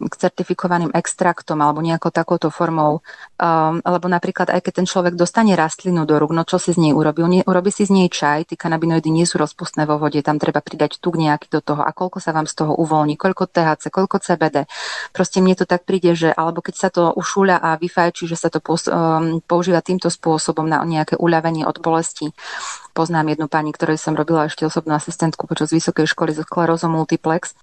k 0.00 0.14
certifikovaným 0.16 0.88
extraktom 0.96 1.60
alebo 1.60 1.84
nejakou 1.84 2.08
takouto 2.08 2.48
formou. 2.48 3.04
Um, 3.36 3.84
lebo 3.84 4.08
napríklad 4.08 4.48
aj 4.48 4.64
keď 4.64 4.72
ten 4.80 4.86
človek 4.88 5.20
dostane 5.20 5.52
rastlinu 5.52 6.08
do 6.08 6.16
rúk, 6.16 6.32
no 6.32 6.48
čo 6.48 6.56
si 6.56 6.72
z 6.72 6.80
nej 6.80 6.92
urobí? 6.96 7.20
Urobí 7.44 7.68
si 7.68 7.84
z 7.84 7.92
nej 7.92 8.08
čaj, 8.08 8.48
tie 8.48 8.56
kanabinoidy 8.56 9.12
nie 9.12 9.28
sú 9.28 9.36
rozpustné 9.36 9.84
vo 9.84 10.00
vode, 10.00 10.16
tam 10.24 10.40
treba 10.40 10.64
pridať 10.64 10.96
tuk 10.96 11.20
nejaký 11.20 11.52
do 11.52 11.60
toho 11.60 11.84
a 11.84 11.92
koľko 11.92 12.24
sa 12.24 12.32
vám 12.32 12.48
z 12.48 12.64
toho 12.64 12.72
uvoľní, 12.80 13.20
koľko 13.20 13.44
THC, 13.44 13.92
koľko 13.92 14.24
CBD. 14.24 14.64
Proste 15.12 15.44
mne 15.44 15.60
to 15.60 15.68
tak 15.68 15.84
príde, 15.84 16.16
že 16.16 16.32
alebo 16.32 16.64
keď 16.64 16.74
sa 16.78 16.88
to 16.88 17.12
ušúľa 17.12 17.60
a 17.60 17.76
vyfajčí, 17.76 18.24
že 18.24 18.40
sa 18.40 18.48
to 18.48 18.64
um, 18.64 19.44
používa 19.44 19.84
týmto 19.84 20.08
spôsobom 20.08 20.64
na 20.64 20.80
nejaké 20.88 21.20
uľavenie 21.20 21.68
od 21.68 21.84
bolesti 21.84 22.32
Poznám 22.94 23.34
jednu 23.34 23.50
pani, 23.50 23.74
ktorej 23.74 23.98
som 23.98 24.14
robila 24.14 24.46
ešte 24.46 24.62
osobnú 24.62 24.94
asistentku 25.34 25.50
počas 25.50 25.74
vysokej 25.74 26.06
školy 26.06 26.30
zo 26.30 26.46
sklerózom 26.46 26.94
multiplex 26.94 27.58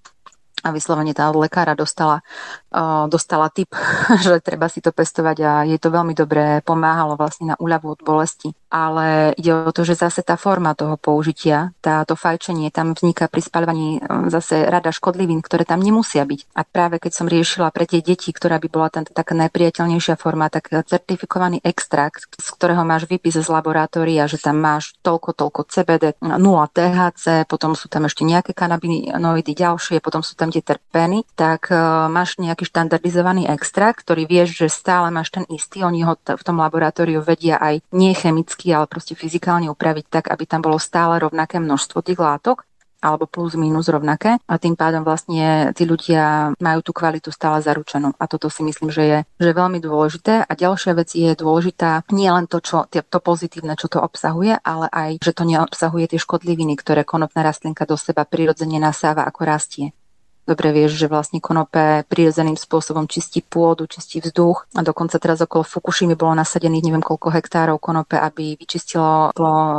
a 0.62 0.70
vyslovene 0.70 1.10
tá 1.12 1.28
lekára 1.34 1.74
dostala, 1.74 2.22
uh, 2.70 3.10
dostala 3.10 3.50
tip, 3.50 3.74
že 4.24 4.38
treba 4.38 4.70
si 4.70 4.78
to 4.78 4.94
pestovať 4.94 5.36
a 5.42 5.50
jej 5.66 5.78
to 5.82 5.90
veľmi 5.90 6.14
dobre 6.14 6.62
pomáhalo 6.62 7.18
vlastne 7.18 7.54
na 7.54 7.56
úľavu 7.58 7.98
od 7.98 8.00
bolesti. 8.06 8.54
Ale 8.72 9.36
ide 9.36 9.52
o 9.52 9.68
to, 9.68 9.84
že 9.84 10.00
zase 10.00 10.24
tá 10.24 10.40
forma 10.40 10.72
toho 10.72 10.96
použitia, 10.96 11.76
táto 11.84 12.16
fajčenie, 12.16 12.72
tam 12.72 12.96
vzniká 12.96 13.28
pri 13.28 13.44
spalovaní 13.44 14.00
zase 14.32 14.64
rada 14.64 14.88
škodlivín, 14.88 15.44
ktoré 15.44 15.68
tam 15.68 15.84
nemusia 15.84 16.24
byť. 16.24 16.56
A 16.56 16.64
práve 16.64 16.96
keď 16.96 17.12
som 17.12 17.26
riešila 17.28 17.68
pre 17.68 17.84
tie 17.84 18.00
deti, 18.00 18.32
ktorá 18.32 18.56
by 18.56 18.68
bola 18.72 18.88
tam 18.88 19.04
taká 19.04 19.36
najpriateľnejšia 19.36 20.16
forma, 20.16 20.48
tak 20.48 20.72
certifikovaný 20.72 21.60
extrakt, 21.66 22.30
z 22.32 22.48
ktorého 22.54 22.86
máš 22.86 23.10
výpis 23.10 23.36
z 23.36 23.48
laboratória, 23.50 24.24
že 24.30 24.38
tam 24.38 24.62
máš 24.62 24.94
toľko, 25.02 25.34
toľko 25.34 25.60
CBD, 25.68 26.04
0 26.22 26.38
THC, 26.72 27.44
potom 27.50 27.74
sú 27.74 27.90
tam 27.90 28.06
ešte 28.06 28.22
nejaké 28.22 28.54
kanabinoidy 28.54 29.52
ďalšie, 29.52 29.98
potom 30.04 30.20
sú 30.20 30.36
tam 30.36 30.51
terpény, 30.60 31.24
tak 31.32 31.72
uh, 31.72 32.10
máš 32.12 32.36
nejaký 32.36 32.68
štandardizovaný 32.68 33.48
extrakt, 33.48 34.04
ktorý 34.04 34.28
vieš, 34.28 34.60
že 34.60 34.68
stále 34.68 35.08
máš 35.08 35.32
ten 35.32 35.48
istý. 35.48 35.80
Oni 35.86 36.04
ho 36.04 36.18
t- 36.18 36.36
v 36.36 36.42
tom 36.44 36.60
laboratóriu 36.60 37.24
vedia 37.24 37.56
aj 37.56 37.80
nie 37.96 38.12
chemicky, 38.12 38.68
ale 38.74 38.84
proste 38.84 39.16
fyzikálne 39.16 39.72
upraviť 39.72 40.06
tak, 40.10 40.24
aby 40.28 40.44
tam 40.44 40.60
bolo 40.60 40.76
stále 40.76 41.16
rovnaké 41.22 41.56
množstvo 41.56 42.04
tých 42.04 42.20
látok 42.20 42.68
alebo 43.02 43.26
plus 43.26 43.58
minus 43.58 43.90
rovnaké 43.90 44.38
a 44.46 44.54
tým 44.62 44.78
pádom 44.78 45.02
vlastne 45.02 45.74
tí 45.74 45.82
ľudia 45.82 46.54
majú 46.62 46.80
tú 46.86 46.94
kvalitu 46.94 47.34
stále 47.34 47.58
zaručenú 47.58 48.14
a 48.14 48.24
toto 48.30 48.46
si 48.46 48.62
myslím, 48.62 48.94
že 48.94 49.02
je, 49.02 49.18
že 49.42 49.46
je 49.50 49.58
veľmi 49.58 49.82
dôležité 49.82 50.46
a 50.46 50.52
ďalšia 50.54 50.94
vec 50.94 51.10
je 51.10 51.34
dôležitá 51.34 52.06
nie 52.14 52.30
len 52.30 52.46
to, 52.46 52.62
čo, 52.62 52.86
to 52.86 53.18
pozitívne, 53.18 53.74
čo 53.74 53.90
to 53.90 53.98
obsahuje, 53.98 54.54
ale 54.62 54.86
aj, 54.94 55.10
že 55.18 55.34
to 55.34 55.42
neobsahuje 55.42 56.14
tie 56.14 56.22
škodliviny, 56.22 56.78
ktoré 56.78 57.02
konopná 57.02 57.42
rastlinka 57.42 57.82
do 57.82 57.98
seba 57.98 58.22
prirodzene 58.22 58.78
nasáva 58.78 59.26
ako 59.26 59.40
rastie. 59.42 59.90
Dobre 60.42 60.74
vieš, 60.74 60.98
že 60.98 61.06
vlastne 61.06 61.38
konope 61.38 62.02
prirodzeným 62.10 62.58
spôsobom 62.58 63.06
čistí 63.06 63.46
pôdu, 63.46 63.86
čistí 63.86 64.18
vzduch 64.18 64.66
a 64.74 64.82
dokonca 64.82 65.22
teraz 65.22 65.38
okolo 65.38 65.62
Fukushimy 65.62 66.18
bolo 66.18 66.34
nasadených 66.34 66.82
neviem 66.82 67.04
koľko 67.04 67.30
hektárov 67.30 67.78
konope, 67.78 68.18
aby 68.18 68.58
vyčistilo 68.58 69.30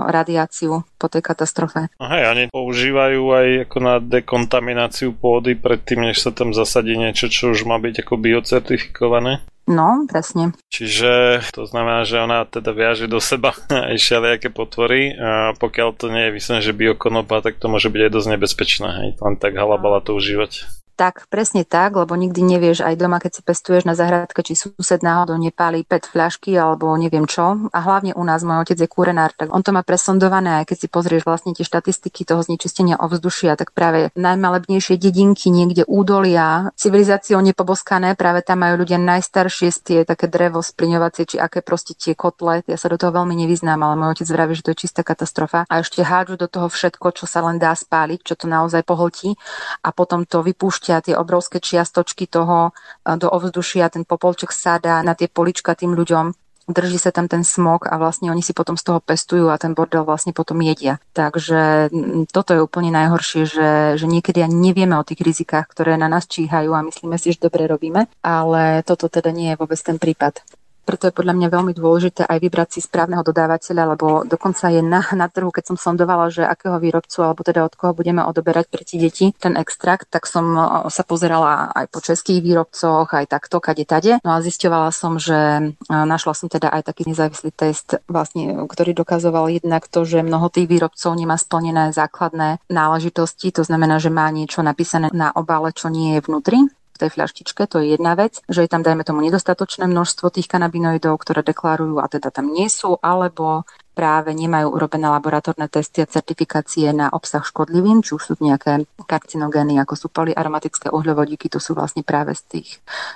radiáciu 0.07 0.87
po 0.95 1.11
tej 1.11 1.19
katastrofe. 1.19 1.91
A 1.99 2.05
hej, 2.15 2.23
oni 2.31 2.43
používajú 2.47 3.21
aj 3.27 3.47
ako 3.67 3.77
na 3.83 3.95
dekontamináciu 3.99 5.11
pôdy 5.11 5.59
predtým, 5.59 6.07
než 6.07 6.23
sa 6.23 6.31
tam 6.31 6.55
zasadí 6.55 6.95
niečo, 6.95 7.27
čo 7.27 7.51
už 7.51 7.67
má 7.67 7.75
byť 7.75 8.07
ako 8.07 8.13
biocertifikované. 8.15 9.43
No, 9.63 10.03
presne. 10.11 10.51
Čiže 10.67 11.39
to 11.55 11.63
znamená, 11.63 12.03
že 12.03 12.19
ona 12.19 12.43
teda 12.43 12.75
viaže 12.75 13.07
do 13.07 13.23
seba 13.23 13.55
aj 13.91 13.95
všelijaké 13.95 14.51
potvory 14.51 15.15
a 15.15 15.55
pokiaľ 15.55 15.89
to 15.95 16.11
nie 16.11 16.27
je 16.27 16.35
vysvené, 16.35 16.59
že 16.59 16.75
biokonopa, 16.75 17.39
tak 17.39 17.63
to 17.63 17.71
môže 17.71 17.87
byť 17.87 18.01
aj 18.03 18.11
dosť 18.11 18.29
nebezpečné, 18.35 18.89
hej, 18.91 19.09
len 19.23 19.35
tak 19.39 19.55
halabala 19.55 20.03
to 20.03 20.11
užívať. 20.19 20.82
Tak, 20.93 21.25
presne 21.25 21.65
tak, 21.65 21.97
lebo 21.97 22.13
nikdy 22.13 22.45
nevieš 22.45 22.85
aj 22.85 23.01
doma, 23.01 23.17
keď 23.17 23.31
si 23.33 23.41
pestuješ 23.41 23.81
na 23.89 23.97
zahradke, 23.97 24.45
či 24.45 24.53
sused 24.53 25.01
náhodou 25.01 25.41
nepálí 25.41 25.81
PET 25.89 26.05
fľašky 26.05 26.53
alebo 26.53 26.93
neviem 26.93 27.25
čo. 27.25 27.65
A 27.73 27.79
hlavne 27.81 28.13
u 28.13 28.21
nás, 28.21 28.45
môj 28.45 28.61
otec 28.61 28.77
je 28.77 28.85
kúrenár, 28.85 29.33
tak 29.33 29.49
on 29.49 29.65
to 29.65 29.73
má 29.73 29.81
presondované, 29.81 30.61
aj 30.61 30.69
keď 30.69 30.77
si 30.85 30.87
pozrieš 30.93 31.25
vlastne 31.25 31.57
tie 31.57 31.65
štatistiky 31.65 32.29
toho 32.29 32.45
znečistenia 32.45 33.01
ovzdušia, 33.01 33.57
tak 33.57 33.73
práve 33.73 34.13
najmalebnejšie 34.13 35.01
dedinky, 35.01 35.49
niekde 35.49 35.81
údolia, 35.89 36.69
civilizáciou 36.77 37.41
nepoboskané, 37.41 38.13
práve 38.13 38.45
tam 38.45 38.61
majú 38.61 38.85
ľudia 38.85 39.01
najstaršie 39.01 39.73
tie 39.81 39.99
také 40.05 40.29
drevo 40.29 40.61
splňovacie, 40.61 41.25
či 41.25 41.35
aké 41.41 41.65
proste 41.65 41.97
tie 41.97 42.13
kotle. 42.13 42.61
Ja 42.69 42.77
sa 42.77 42.93
do 42.93 43.01
toho 43.01 43.09
veľmi 43.09 43.33
nevyznám, 43.33 43.81
ale 43.81 43.97
môj 43.97 44.21
otec 44.21 44.29
vraví, 44.29 44.53
že 44.53 44.61
to 44.61 44.77
je 44.77 44.85
čistá 44.85 45.01
katastrofa. 45.01 45.65
A 45.73 45.81
ešte 45.81 46.05
hádžu 46.05 46.37
do 46.37 46.45
toho 46.45 46.69
všetko, 46.69 47.17
čo 47.17 47.25
sa 47.25 47.41
len 47.41 47.57
dá 47.57 47.73
spáliť, 47.73 48.21
čo 48.21 48.37
to 48.37 48.45
naozaj 48.45 48.85
pohltí 48.85 49.33
a 49.81 49.89
potom 49.89 50.21
to 50.29 50.45
vypúšťa 50.45 50.82
vypúšťa 50.83 51.05
tie 51.07 51.15
obrovské 51.15 51.57
čiastočky 51.63 52.27
toho 52.27 52.71
e, 53.07 53.15
do 53.15 53.31
ovzdušia, 53.31 53.87
ten 53.87 54.03
popolček 54.03 54.51
sadá 54.51 54.99
na 54.99 55.15
tie 55.15 55.31
polička 55.31 55.75
tým 55.79 55.95
ľuďom, 55.95 56.35
drží 56.67 56.99
sa 56.99 57.11
tam 57.11 57.27
ten 57.27 57.43
smog 57.43 57.87
a 57.87 57.95
vlastne 57.99 58.31
oni 58.31 58.43
si 58.43 58.55
potom 58.55 58.75
z 58.75 58.83
toho 58.87 58.99
pestujú 58.99 59.51
a 59.51 59.59
ten 59.59 59.75
bordel 59.75 60.03
vlastne 60.03 60.31
potom 60.35 60.59
jedia. 60.63 60.99
Takže 61.15 61.91
toto 62.31 62.55
je 62.55 62.63
úplne 62.63 62.91
najhoršie, 62.91 63.43
že, 63.47 63.69
že 63.99 64.05
niekedy 64.07 64.43
ani 64.43 64.71
nevieme 64.71 64.95
o 64.95 65.07
tých 65.07 65.23
rizikách, 65.23 65.67
ktoré 65.71 65.99
na 65.99 66.07
nás 66.07 66.27
číhajú 66.27 66.71
a 66.71 66.83
myslíme 66.87 67.19
si, 67.19 67.35
že 67.35 67.43
dobre 67.43 67.67
robíme, 67.67 68.07
ale 68.23 68.83
toto 68.87 69.11
teda 69.11 69.31
nie 69.31 69.51
je 69.55 69.59
vôbec 69.59 69.79
ten 69.79 69.99
prípad. 69.99 70.62
Preto 70.83 71.07
je 71.07 71.15
podľa 71.15 71.33
mňa 71.39 71.47
veľmi 71.47 71.73
dôležité 71.73 72.27
aj 72.27 72.37
vybrať 72.43 72.69
si 72.75 72.79
správneho 72.83 73.23
dodávateľa, 73.23 73.83
lebo 73.95 74.07
dokonca 74.27 74.67
je 74.67 74.83
na, 74.83 74.99
na 75.15 75.31
trhu, 75.31 75.47
keď 75.47 75.73
som 75.73 75.77
sondovala, 75.79 76.27
že 76.27 76.43
akého 76.43 76.75
výrobcu 76.77 77.23
alebo 77.23 77.41
teda 77.41 77.63
od 77.63 77.73
koho 77.79 77.95
budeme 77.95 78.19
odoberať 78.19 78.67
pre 78.67 78.83
tie 78.83 78.99
deti 78.99 79.31
ten 79.39 79.55
extrakt, 79.55 80.11
tak 80.11 80.27
som 80.27 80.43
sa 80.91 81.03
pozerala 81.07 81.71
aj 81.71 81.85
po 81.87 82.03
českých 82.03 82.43
výrobcoch, 82.43 83.07
aj 83.07 83.31
takto, 83.31 83.63
kade 83.63 83.87
tade. 83.87 84.19
No 84.27 84.35
a 84.35 84.43
zisťovala 84.43 84.91
som, 84.91 85.15
že 85.15 85.71
našla 85.87 86.33
som 86.35 86.51
teda 86.51 86.67
aj 86.67 86.91
taký 86.91 87.07
nezávislý 87.07 87.55
test, 87.55 88.03
vlastne, 88.11 88.67
ktorý 88.67 88.91
dokazoval 88.91 89.47
jednak 89.55 89.87
to, 89.87 90.03
že 90.03 90.19
mnoho 90.19 90.51
tých 90.51 90.67
výrobcov 90.67 91.15
nemá 91.15 91.39
splnené 91.39 91.95
základné 91.95 92.59
náležitosti, 92.67 93.55
to 93.55 93.63
znamená, 93.63 94.03
že 94.03 94.11
má 94.11 94.27
niečo 94.29 94.59
napísané 94.59 95.07
na 95.15 95.31
obale, 95.31 95.71
čo 95.71 95.87
nie 95.87 96.19
je 96.19 96.25
vnútri 96.27 96.59
v 96.93 97.01
tej 97.01 97.09
fľaštičke, 97.09 97.65
to 97.65 97.81
je 97.81 97.97
jedna 97.97 98.13
vec, 98.13 98.39
že 98.45 98.63
je 98.63 98.69
tam, 98.69 98.85
dajme 98.85 99.01
tomu, 99.01 99.25
nedostatočné 99.25 99.89
množstvo 99.89 100.29
tých 100.29 100.47
kanabinoidov, 100.47 101.17
ktoré 101.17 101.41
deklarujú 101.41 101.97
a 101.97 102.05
teda 102.05 102.29
tam 102.29 102.53
nie 102.53 102.69
sú, 102.69 103.01
alebo 103.01 103.65
práve 103.93 104.33
nemajú 104.33 104.73
urobené 104.73 105.05
laboratórne 105.05 105.69
testy 105.69 106.01
a 106.01 106.09
certifikácie 106.09 106.89
na 106.91 107.13
obsah 107.13 107.45
škodlivín, 107.45 108.01
či 108.01 108.17
už 108.17 108.21
sú 108.21 108.33
nejaké 108.41 108.89
karcinogény, 109.05 109.77
ako 109.77 109.93
sú 109.93 110.07
polyaromatické 110.09 110.89
uhľovodíky, 110.89 111.47
to 111.47 111.61
sú 111.61 111.77
vlastne 111.77 112.01
práve 112.01 112.33
z 112.33 112.41
tých 112.57 112.69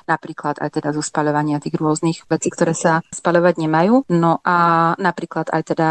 napríklad 0.06 0.62
aj 0.62 0.78
teda 0.78 0.94
zo 0.94 1.02
spaľovania 1.02 1.58
tých 1.58 1.76
rôznych 1.76 2.30
vecí, 2.30 2.54
ktoré 2.54 2.78
sa 2.78 3.02
spaľovať 3.10 3.58
nemajú. 3.58 4.06
No 4.14 4.40
a 4.46 4.94
napríklad 5.02 5.50
aj 5.50 5.64
teda 5.74 5.90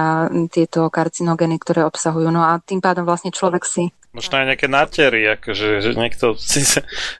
tieto 0.49 0.87
karcinogény, 0.89 1.59
ktoré 1.59 1.83
obsahujú. 1.83 2.31
No 2.31 2.47
a 2.47 2.63
tým 2.63 2.79
pádom 2.79 3.03
vlastne 3.03 3.35
človek 3.35 3.67
si 3.67 3.91
Možno 4.17 4.41
aj 4.41 4.57
nejaké 4.57 4.67
natery, 4.73 5.37
akože 5.37 5.85
že 5.85 5.93
niekto 5.93 6.33
si 6.41 6.65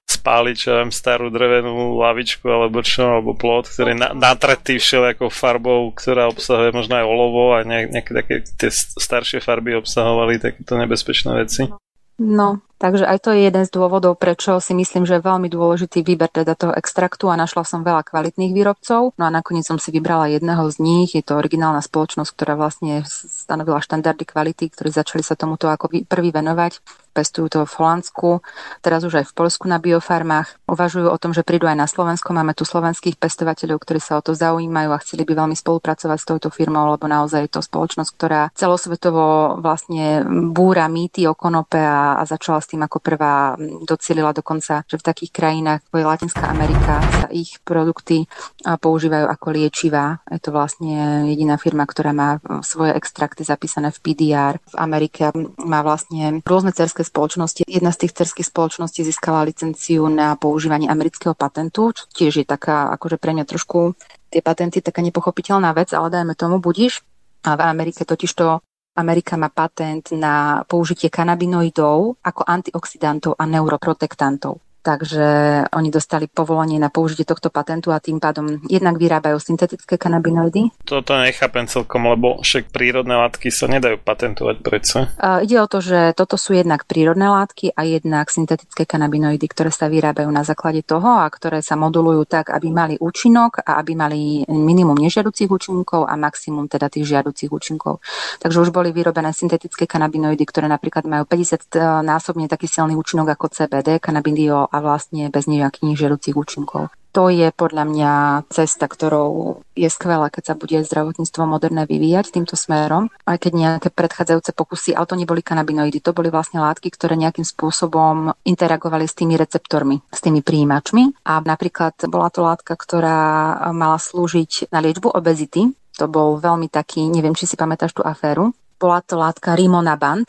spáli, 0.09 0.57
čo 0.57 0.81
viem, 0.81 0.89
starú 0.89 1.29
drevenú 1.29 2.01
lavičku 2.01 2.49
alebo 2.49 2.81
čo, 2.81 3.21
alebo 3.21 3.37
plot, 3.37 3.69
ktorý 3.69 3.93
je 3.93 4.01
na, 4.01 4.11
natretý 4.17 4.81
všelijakou 4.81 5.29
farbou, 5.29 5.93
ktorá 5.93 6.33
obsahuje 6.33 6.73
možno 6.73 6.97
aj 6.97 7.05
olovo 7.05 7.53
a 7.53 7.63
nejaké 7.69 8.11
také 8.17 8.35
tie 8.57 8.73
staršie 8.73 9.45
farby 9.45 9.77
obsahovali 9.77 10.41
takéto 10.41 10.81
nebezpečné 10.81 11.37
veci. 11.37 11.69
No, 12.17 12.65
takže 12.77 13.09
aj 13.09 13.19
to 13.25 13.29
je 13.33 13.49
jeden 13.49 13.65
z 13.65 13.71
dôvodov, 13.71 14.21
prečo 14.21 14.61
si 14.61 14.77
myslím, 14.77 15.09
že 15.09 15.19
je 15.19 15.27
veľmi 15.27 15.49
dôležitý 15.49 16.05
výber 16.05 16.29
teda 16.29 16.57
toho 16.59 16.73
extraktu 16.77 17.33
a 17.33 17.39
našla 17.39 17.65
som 17.65 17.87
veľa 17.87 18.05
kvalitných 18.05 18.53
výrobcov. 18.53 19.17
No 19.17 19.25
a 19.25 19.31
nakoniec 19.31 19.65
som 19.65 19.81
si 19.81 19.95
vybrala 19.95 20.29
jedného 20.29 20.65
z 20.69 20.77
nich. 20.83 21.17
Je 21.17 21.25
to 21.25 21.39
originálna 21.39 21.81
spoločnosť, 21.81 22.31
ktorá 22.37 22.59
vlastne 22.59 23.07
stanovila 23.09 23.81
štandardy 23.81 24.25
kvality, 24.29 24.69
ktorí 24.73 24.91
začali 24.93 25.23
sa 25.25 25.39
tomuto 25.39 25.71
ako 25.73 25.93
prvý 26.05 26.31
venovať 26.35 27.06
pestujú 27.17 27.49
to 27.49 27.61
v 27.65 27.73
Holandsku, 27.81 28.45
teraz 28.85 29.01
už 29.09 29.25
aj 29.25 29.33
v 29.33 29.37
Polsku 29.41 29.65
na 29.65 29.81
biofarmách. 29.81 30.69
Uvažujú 30.69 31.09
o 31.09 31.17
tom, 31.17 31.33
že 31.33 31.41
prídu 31.41 31.65
aj 31.65 31.81
na 31.81 31.89
Slovensko. 31.89 32.37
Máme 32.37 32.53
tu 32.53 32.69
slovenských 32.69 33.17
pestovateľov, 33.17 33.81
ktorí 33.81 34.01
sa 34.05 34.21
o 34.21 34.25
to 34.25 34.37
zaujímajú 34.37 34.93
a 34.93 35.01
chceli 35.01 35.25
by 35.25 35.33
veľmi 35.33 35.57
spolupracovať 35.57 36.19
s 36.21 36.29
touto 36.29 36.53
firmou, 36.53 36.93
lebo 36.93 37.09
naozaj 37.09 37.49
je 37.49 37.53
to 37.57 37.65
spoločnosť, 37.65 38.11
ktorá 38.13 38.53
celosvetovo 38.53 39.57
vlastne 39.65 40.21
búra 40.53 40.85
mýty 40.93 41.25
o 41.25 41.33
konope 41.33 41.81
a, 41.81 42.21
a 42.21 42.23
začala 42.29 42.61
s 42.61 42.69
tým 42.69 42.85
ako 42.85 42.99
prvá, 43.01 43.57
docielila 43.89 44.37
dokonca, 44.37 44.85
že 44.85 45.01
v 45.01 45.07
takých 45.07 45.33
krajinách, 45.33 45.81
ako 45.89 45.97
je 45.97 46.05
Latinská 46.05 46.45
Amerika, 46.51 47.01
sa 47.01 47.29
ich 47.33 47.57
produkty 47.63 48.27
používajú 48.67 49.27
ako 49.31 49.47
liečivá. 49.55 50.19
Je 50.27 50.43
to 50.43 50.51
vlastne 50.51 51.31
jediná 51.31 51.55
firma, 51.57 51.87
ktorá 51.87 52.11
má 52.11 52.43
svoje 52.67 52.93
extrakty 52.99 53.47
zapísané 53.47 53.95
v 53.95 54.03
PDR. 54.03 54.59
V 54.59 54.75
Amerike 54.75 55.31
má 55.63 55.87
vlastne 55.87 56.43
rôzne 56.43 56.75
cerské 56.75 57.06
spoločnosti. 57.07 57.63
Jedna 57.65 57.95
z 57.95 58.07
tých 58.07 58.13
cerských 58.19 58.51
spoločností 58.51 59.07
získala 59.07 59.47
licenciu 59.47 60.11
na 60.11 60.35
používanie 60.35 60.91
amerického 60.91 61.39
patentu, 61.39 61.95
čo 61.95 62.05
tiež 62.11 62.43
je 62.43 62.47
taká, 62.47 62.91
akože 62.99 63.17
pre 63.23 63.33
mňa 63.33 63.47
trošku 63.47 63.95
tie 64.31 64.43
patenty 64.43 64.83
taká 64.83 65.01
nepochopiteľná 65.07 65.71
vec, 65.73 65.95
ale 65.95 66.11
dajme 66.11 66.35
tomu 66.35 66.59
budíš. 66.59 67.07
A 67.47 67.55
v 67.55 67.63
Amerike 67.63 68.03
totižto 68.03 68.59
Amerika 68.99 69.39
má 69.39 69.53
patent 69.53 70.11
na 70.17 70.67
použitie 70.67 71.13
kanabinoidov 71.13 72.19
ako 72.27 72.43
antioxidantov 72.43 73.39
a 73.39 73.45
neuroprotektantov 73.47 74.66
takže 74.87 75.27
oni 75.75 75.91
dostali 75.91 76.31
povolenie 76.31 76.79
na 76.79 76.95
použitie 76.95 77.27
tohto 77.27 77.51
patentu 77.51 77.91
a 77.91 77.99
tým 77.99 78.23
pádom 78.23 78.63
jednak 78.71 78.95
vyrábajú 78.95 79.43
syntetické 79.43 79.99
kanabinoidy. 79.99 80.71
Toto 80.87 81.19
nechápem 81.19 81.67
celkom, 81.67 82.07
lebo 82.07 82.39
však 82.39 82.71
prírodné 82.71 83.19
látky 83.19 83.51
sa 83.51 83.67
nedajú 83.67 83.99
patentovať 83.99 84.57
predsa. 84.63 85.11
Uh, 85.19 85.43
ide 85.43 85.59
o 85.59 85.67
to, 85.67 85.83
že 85.83 86.15
toto 86.15 86.39
sú 86.39 86.55
jednak 86.55 86.87
prírodné 86.87 87.27
látky 87.27 87.75
a 87.75 87.83
jednak 87.83 88.31
syntetické 88.31 88.87
kanabinoidy, 88.87 89.43
ktoré 89.51 89.75
sa 89.75 89.91
vyrábajú 89.91 90.31
na 90.31 90.47
základe 90.47 90.87
toho 90.87 91.19
a 91.19 91.27
ktoré 91.27 91.59
sa 91.67 91.75
modulujú 91.75 92.23
tak, 92.31 92.55
aby 92.55 92.71
mali 92.71 92.95
účinok 93.03 93.67
a 93.67 93.83
aby 93.83 93.99
mali 93.99 94.21
minimum 94.47 94.95
nežiaducich 95.03 95.51
účinkov 95.51 96.07
a 96.07 96.15
maximum 96.15 96.71
teda 96.71 96.87
tých 96.87 97.11
žiaducich 97.11 97.51
účinkov. 97.51 97.99
Takže 98.39 98.63
už 98.63 98.71
boli 98.71 98.95
vyrobené 98.95 99.35
syntetické 99.35 99.91
kanabinoidy, 99.91 100.47
ktoré 100.47 100.71
napríklad 100.71 101.09
majú 101.11 101.27
50 101.27 102.05
násobne 102.07 102.47
taký 102.47 102.71
silný 102.71 102.95
účinok 102.95 103.35
ako 103.35 103.51
CBD, 103.51 103.99
kanabindiol 103.99 104.69
a 104.77 104.85
vlastne 104.85 105.33
bez 105.33 105.49
nejakých 105.49 105.97
žiaducich 105.97 106.37
účinkov. 106.37 106.93
To 107.17 107.33
je 107.33 107.49
podľa 107.49 107.89
mňa 107.89 108.13
cesta, 108.53 108.85
ktorou 108.85 109.65
je 109.73 109.89
skvelé, 109.89 110.29
keď 110.29 110.53
sa 110.53 110.55
bude 110.55 110.77
zdravotníctvo 110.85 111.49
moderné 111.49 111.89
vyvíjať 111.89 112.37
týmto 112.37 112.61
smerom. 112.61 113.09
Aj 113.25 113.41
keď 113.41 113.53
nejaké 113.57 113.89
predchádzajúce 113.89 114.53
pokusy, 114.53 114.93
ale 114.93 115.09
to 115.09 115.17
neboli 115.17 115.41
kanabinoidy, 115.41 116.05
to 116.05 116.13
boli 116.13 116.29
vlastne 116.29 116.61
látky, 116.61 116.93
ktoré 116.93 117.17
nejakým 117.17 117.49
spôsobom 117.49 118.37
interagovali 118.45 119.09
s 119.09 119.17
tými 119.17 119.33
receptormi, 119.41 120.05
s 120.13 120.21
tými 120.21 120.45
príjimačmi. 120.45 121.25
A 121.25 121.41
napríklad 121.41 121.97
bola 122.05 122.29
to 122.29 122.45
látka, 122.45 122.77
ktorá 122.77 123.65
mala 123.73 123.97
slúžiť 123.97 124.69
na 124.69 124.85
liečbu 124.85 125.09
obezity. 125.09 125.73
To 125.97 126.13
bol 126.13 126.37
veľmi 126.37 126.69
taký, 126.69 127.09
neviem, 127.09 127.33
či 127.33 127.49
si 127.49 127.57
pamätáš 127.57 127.97
tú 127.97 128.05
aféru. 128.05 128.53
Bola 128.77 129.01
to 129.01 129.17
látka 129.17 129.57
Rimonabant, 129.57 130.29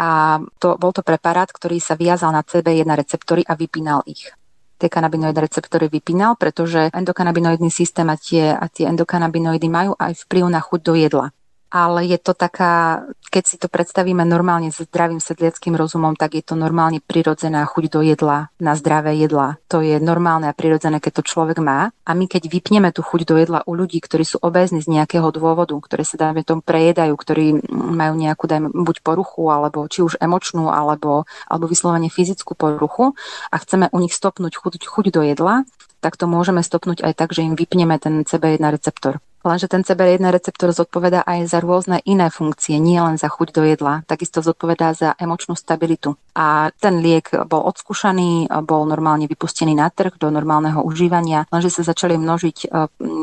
a 0.00 0.40
to, 0.56 0.80
bol 0.80 0.96
to 0.96 1.04
preparát, 1.04 1.52
ktorý 1.52 1.76
sa 1.76 1.92
viazal 1.92 2.32
na 2.32 2.40
CB1 2.40 2.88
receptory 2.88 3.44
a 3.44 3.52
vypínal 3.52 4.00
ich. 4.08 4.32
Tie 4.80 4.88
kanabinoidné 4.88 5.44
receptory 5.44 5.92
vypínal, 5.92 6.40
pretože 6.40 6.88
endokanabinoidný 6.88 7.68
systém 7.68 8.08
a 8.08 8.16
tie, 8.16 8.56
a 8.56 8.64
tie 8.72 8.88
endokanabinoidy 8.88 9.68
majú 9.68 9.92
aj 10.00 10.24
vplyv 10.24 10.44
na 10.48 10.64
chuť 10.64 10.80
do 10.80 10.96
jedla 10.96 11.26
ale 11.70 12.02
je 12.10 12.18
to 12.18 12.34
taká, 12.34 13.06
keď 13.30 13.44
si 13.46 13.56
to 13.56 13.70
predstavíme 13.70 14.26
normálne 14.26 14.74
s 14.74 14.82
zdravým 14.82 15.22
sedliackým 15.22 15.78
rozumom, 15.78 16.18
tak 16.18 16.34
je 16.34 16.42
to 16.42 16.58
normálne 16.58 16.98
prirodzená 16.98 17.62
chuť 17.62 17.84
do 17.86 18.00
jedla, 18.02 18.50
na 18.58 18.74
zdravé 18.74 19.14
jedla. 19.22 19.62
To 19.70 19.78
je 19.78 20.02
normálne 20.02 20.50
a 20.50 20.54
prirodzené, 20.54 20.98
keď 20.98 21.22
to 21.22 21.30
človek 21.30 21.62
má. 21.62 21.94
A 22.02 22.10
my 22.18 22.26
keď 22.26 22.50
vypneme 22.50 22.90
tú 22.90 23.06
chuť 23.06 23.22
do 23.22 23.38
jedla 23.38 23.62
u 23.70 23.72
ľudí, 23.78 24.02
ktorí 24.02 24.26
sú 24.26 24.42
obézni 24.42 24.82
z 24.82 24.90
nejakého 24.90 25.30
dôvodu, 25.30 25.78
ktorí 25.78 26.02
sa 26.02 26.18
dajme 26.18 26.42
tomu 26.42 26.60
prejedajú, 26.60 27.14
ktorí 27.14 27.70
majú 27.70 28.18
nejakú 28.18 28.44
dajme, 28.50 28.74
buď 28.74 29.06
poruchu, 29.06 29.46
alebo 29.54 29.86
či 29.86 30.02
už 30.02 30.18
emočnú, 30.18 30.74
alebo, 30.74 31.24
alebo 31.46 31.70
vyslovene 31.70 32.10
fyzickú 32.10 32.58
poruchu 32.58 33.14
a 33.54 33.56
chceme 33.62 33.86
u 33.94 33.98
nich 34.02 34.12
stopnúť 34.12 34.58
chuť, 34.58 34.82
chuť 34.82 35.06
do 35.14 35.22
jedla, 35.22 35.62
tak 36.02 36.18
to 36.18 36.26
môžeme 36.26 36.64
stopnúť 36.64 37.06
aj 37.06 37.12
tak, 37.14 37.30
že 37.30 37.46
im 37.46 37.54
vypneme 37.54 37.94
ten 38.02 38.26
CB1 38.26 38.64
receptor. 38.72 39.22
Lenže 39.40 39.72
ten 39.72 39.80
CB1 39.80 40.20
receptor 40.28 40.68
zodpovedá 40.68 41.24
aj 41.24 41.48
za 41.48 41.58
rôzne 41.64 42.04
iné 42.04 42.28
funkcie, 42.28 42.76
nie 42.76 43.00
len 43.00 43.16
za 43.16 43.32
chuť 43.32 43.56
do 43.56 43.64
jedla, 43.64 44.04
takisto 44.04 44.44
zodpovedá 44.44 44.92
za 44.92 45.16
emočnú 45.16 45.56
stabilitu. 45.56 46.20
A 46.36 46.68
ten 46.76 47.00
liek 47.00 47.32
bol 47.48 47.64
odskúšaný, 47.64 48.52
bol 48.68 48.84
normálne 48.84 49.24
vypustený 49.24 49.72
na 49.72 49.88
trh 49.88 50.20
do 50.20 50.28
normálneho 50.28 50.84
užívania, 50.84 51.48
lenže 51.48 51.72
sa 51.72 51.88
začali 51.88 52.20
množiť 52.20 52.56
e, 52.60 52.66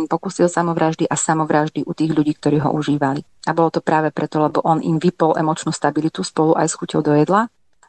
pokusy 0.09 0.41
o 0.41 0.49
samovraždy 0.49 1.05
a 1.05 1.13
samovraždy 1.13 1.85
u 1.85 1.93
tých 1.93 2.09
ľudí, 2.09 2.33
ktorí 2.33 2.65
ho 2.65 2.73
užívali. 2.73 3.21
A 3.45 3.53
bolo 3.53 3.69
to 3.69 3.85
práve 3.85 4.09
preto, 4.09 4.41
lebo 4.41 4.65
on 4.65 4.81
im 4.81 4.97
vypol 4.97 5.37
emočnú 5.37 5.69
stabilitu 5.69 6.25
spolu 6.25 6.57
aj 6.57 6.65
s 6.65 6.77
chuťou 6.81 7.05
do 7.05 7.13
jedla 7.13 7.45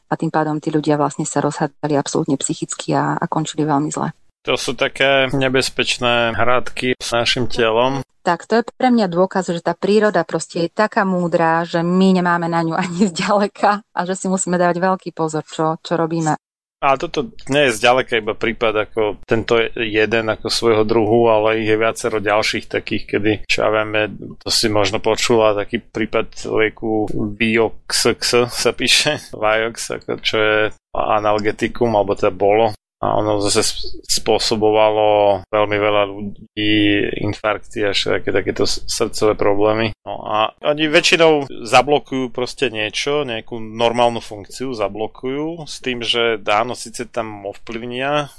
a 0.08 0.14
tým 0.16 0.32
pádom 0.32 0.56
tí 0.60 0.72
ľudia 0.72 0.96
vlastne 0.96 1.28
sa 1.28 1.44
rozhádali 1.44 1.96
absolútne 1.96 2.40
psychicky 2.40 2.96
a, 2.96 3.16
a 3.16 3.24
končili 3.28 3.64
veľmi 3.64 3.92
zle. 3.92 4.12
To 4.46 4.54
sú 4.54 4.78
také 4.78 5.26
nebezpečné 5.34 6.32
hradky 6.38 6.94
s 6.94 7.08
našim 7.10 7.50
telom. 7.50 8.06
Tak 8.22 8.44
to 8.44 8.60
je 8.60 8.62
pre 8.76 8.92
mňa 8.92 9.08
dôkaz, 9.08 9.50
že 9.50 9.64
tá 9.64 9.72
príroda 9.72 10.20
proste 10.22 10.68
je 10.68 10.70
taká 10.70 11.02
múdra, 11.08 11.64
že 11.64 11.80
my 11.80 12.20
nemáme 12.20 12.46
na 12.46 12.60
ňu 12.60 12.76
ani 12.76 13.08
zďaleka 13.10 13.82
a 13.82 14.00
že 14.04 14.14
si 14.14 14.26
musíme 14.28 14.60
dávať 14.60 14.78
veľký 14.78 15.10
pozor, 15.16 15.42
čo, 15.48 15.80
čo 15.80 15.96
robíme. 15.96 16.36
A 16.78 16.94
toto 16.94 17.34
nie 17.50 17.66
je 17.66 17.74
zďaleka 17.74 18.22
iba 18.22 18.38
prípad 18.38 18.86
ako 18.86 19.18
tento 19.26 19.58
jeden 19.74 20.30
ako 20.30 20.46
svojho 20.46 20.86
druhu, 20.86 21.26
ale 21.26 21.58
ich 21.58 21.74
je 21.74 21.74
viacero 21.74 22.22
ďalších 22.22 22.70
takých, 22.70 23.04
kedy, 23.10 23.32
čo 23.50 23.66
ja 23.66 23.70
vieme, 23.74 24.14
to 24.38 24.46
si 24.46 24.70
možno 24.70 25.02
počula, 25.02 25.58
taký 25.58 25.82
prípad 25.82 26.46
lieku 26.46 27.10
Vioxx 27.10 28.46
sa 28.46 28.70
píše, 28.70 29.18
Viox, 29.42 29.90
ako 29.90 30.22
čo 30.22 30.36
je 30.38 30.58
analgetikum, 30.94 31.90
alebo 31.98 32.14
teda 32.14 32.30
bolo, 32.30 32.70
a 32.98 33.14
ono 33.22 33.38
zase 33.38 33.62
spôsobovalo 34.10 35.42
veľmi 35.46 35.76
veľa 35.78 36.02
ľudí 36.10 36.74
infarkty 37.22 37.86
a 37.86 37.94
všetky 37.94 38.34
takéto 38.34 38.66
srdcové 38.66 39.38
problémy. 39.38 39.94
No 40.02 40.26
a 40.26 40.50
oni 40.66 40.90
väčšinou 40.90 41.46
zablokujú 41.46 42.34
proste 42.34 42.74
niečo, 42.74 43.22
nejakú 43.22 43.62
normálnu 43.62 44.18
funkciu 44.18 44.74
zablokujú 44.74 45.62
s 45.70 45.78
tým, 45.78 46.02
že 46.02 46.42
dáno 46.42 46.74
síce 46.74 47.06
tam 47.06 47.46
ovplyvnia 47.46 48.34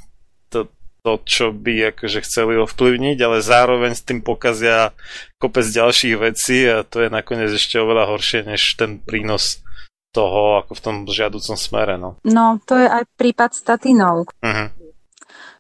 to, 0.52 0.68
to, 1.08 1.14
čo 1.24 1.56
by 1.56 1.96
akože 1.96 2.20
chceli 2.28 2.60
ovplyvniť, 2.60 3.18
ale 3.24 3.40
zároveň 3.40 3.96
s 3.96 4.04
tým 4.04 4.20
pokazia 4.20 4.92
kopec 5.40 5.64
ďalších 5.64 6.16
vecí 6.20 6.68
a 6.68 6.84
to 6.84 7.08
je 7.08 7.10
nakoniec 7.10 7.56
ešte 7.56 7.80
oveľa 7.80 8.12
horšie 8.12 8.44
než 8.44 8.76
ten 8.76 9.00
prínos 9.00 9.64
toho 10.10 10.66
ako 10.66 10.74
v 10.74 10.82
tom 10.82 10.96
žiaducom 11.06 11.58
smere. 11.58 11.96
No, 12.02 12.18
no 12.26 12.58
to 12.66 12.78
je 12.78 12.88
aj 12.90 13.04
prípad 13.14 13.54
statinov. 13.54 14.30
Uh-huh. 14.42 14.68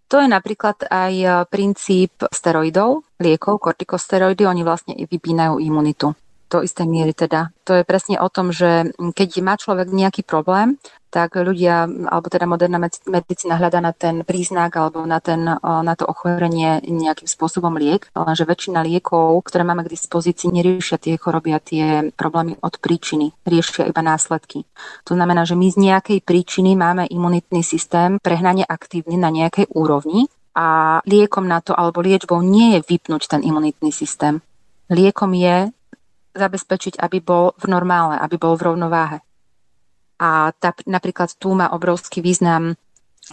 To 0.09 0.15
je 0.17 0.25
napríklad 0.25 0.89
aj 0.89 1.13
e, 1.13 1.27
princíp 1.53 2.25
steroidov, 2.33 3.05
liekov, 3.21 3.61
kortikosteroidy, 3.61 4.41
oni 4.41 4.65
vlastne 4.65 4.97
vypínajú 4.97 5.61
imunitu 5.61 6.17
do 6.49 6.65
istej 6.65 6.89
miery 6.89 7.13
teda. 7.13 7.53
To 7.69 7.77
je 7.77 7.85
presne 7.85 8.17
o 8.17 8.25
tom, 8.25 8.49
že 8.49 8.89
keď 8.97 9.29
má 9.45 9.53
človek 9.53 9.93
nejaký 9.93 10.25
problém, 10.25 10.81
tak 11.09 11.41
ľudia, 11.41 11.89
alebo 11.89 12.29
teda 12.29 12.45
moderná 12.45 12.77
medicína 13.09 13.57
hľada 13.57 13.81
na 13.81 13.91
ten 13.97 14.21
príznak 14.21 14.77
alebo 14.77 15.03
na, 15.09 15.17
ten, 15.17 15.41
na 15.61 15.93
to 15.97 16.05
ochorenie 16.05 16.77
nejakým 16.85 17.25
spôsobom 17.25 17.73
liek, 17.75 18.13
lenže 18.13 18.45
väčšina 18.45 18.85
liekov, 18.85 19.41
ktoré 19.41 19.65
máme 19.65 19.89
k 19.89 19.93
dispozícii, 19.97 20.53
neriešia 20.53 21.01
tie 21.01 21.17
choroby 21.17 21.49
a 21.51 21.59
tie 21.59 21.85
problémy 22.13 22.61
od 22.61 22.77
príčiny, 22.77 23.33
riešia 23.43 23.89
iba 23.89 24.05
následky. 24.05 24.69
To 25.09 25.17
znamená, 25.17 25.49
že 25.49 25.57
my 25.57 25.67
z 25.73 25.77
nejakej 25.81 26.19
príčiny 26.21 26.77
máme 26.77 27.09
imunitný 27.09 27.65
systém 27.65 28.21
prehnane 28.21 28.61
aktívny 28.63 29.17
na 29.17 29.33
nejakej 29.33 29.73
úrovni 29.73 30.29
a 30.53 30.99
liekom 31.09 31.49
na 31.49 31.61
to 31.61 31.73
alebo 31.73 32.05
liečbou 32.05 32.41
nie 32.45 32.77
je 32.77 32.85
vypnúť 32.85 33.25
ten 33.29 33.41
imunitný 33.41 33.89
systém. 33.89 34.41
Liekom 34.89 35.33
je 35.33 35.69
zabezpečiť, 36.33 37.01
aby 37.01 37.17
bol 37.21 37.57
v 37.57 37.65
normále, 37.69 38.17
aby 38.21 38.37
bol 38.37 38.53
v 38.57 38.73
rovnováhe. 38.73 39.17
A 40.19 40.51
tá, 40.59 40.75
napríklad 40.83 41.31
tu 41.39 41.55
má 41.55 41.71
obrovský 41.71 42.19
význam 42.19 42.75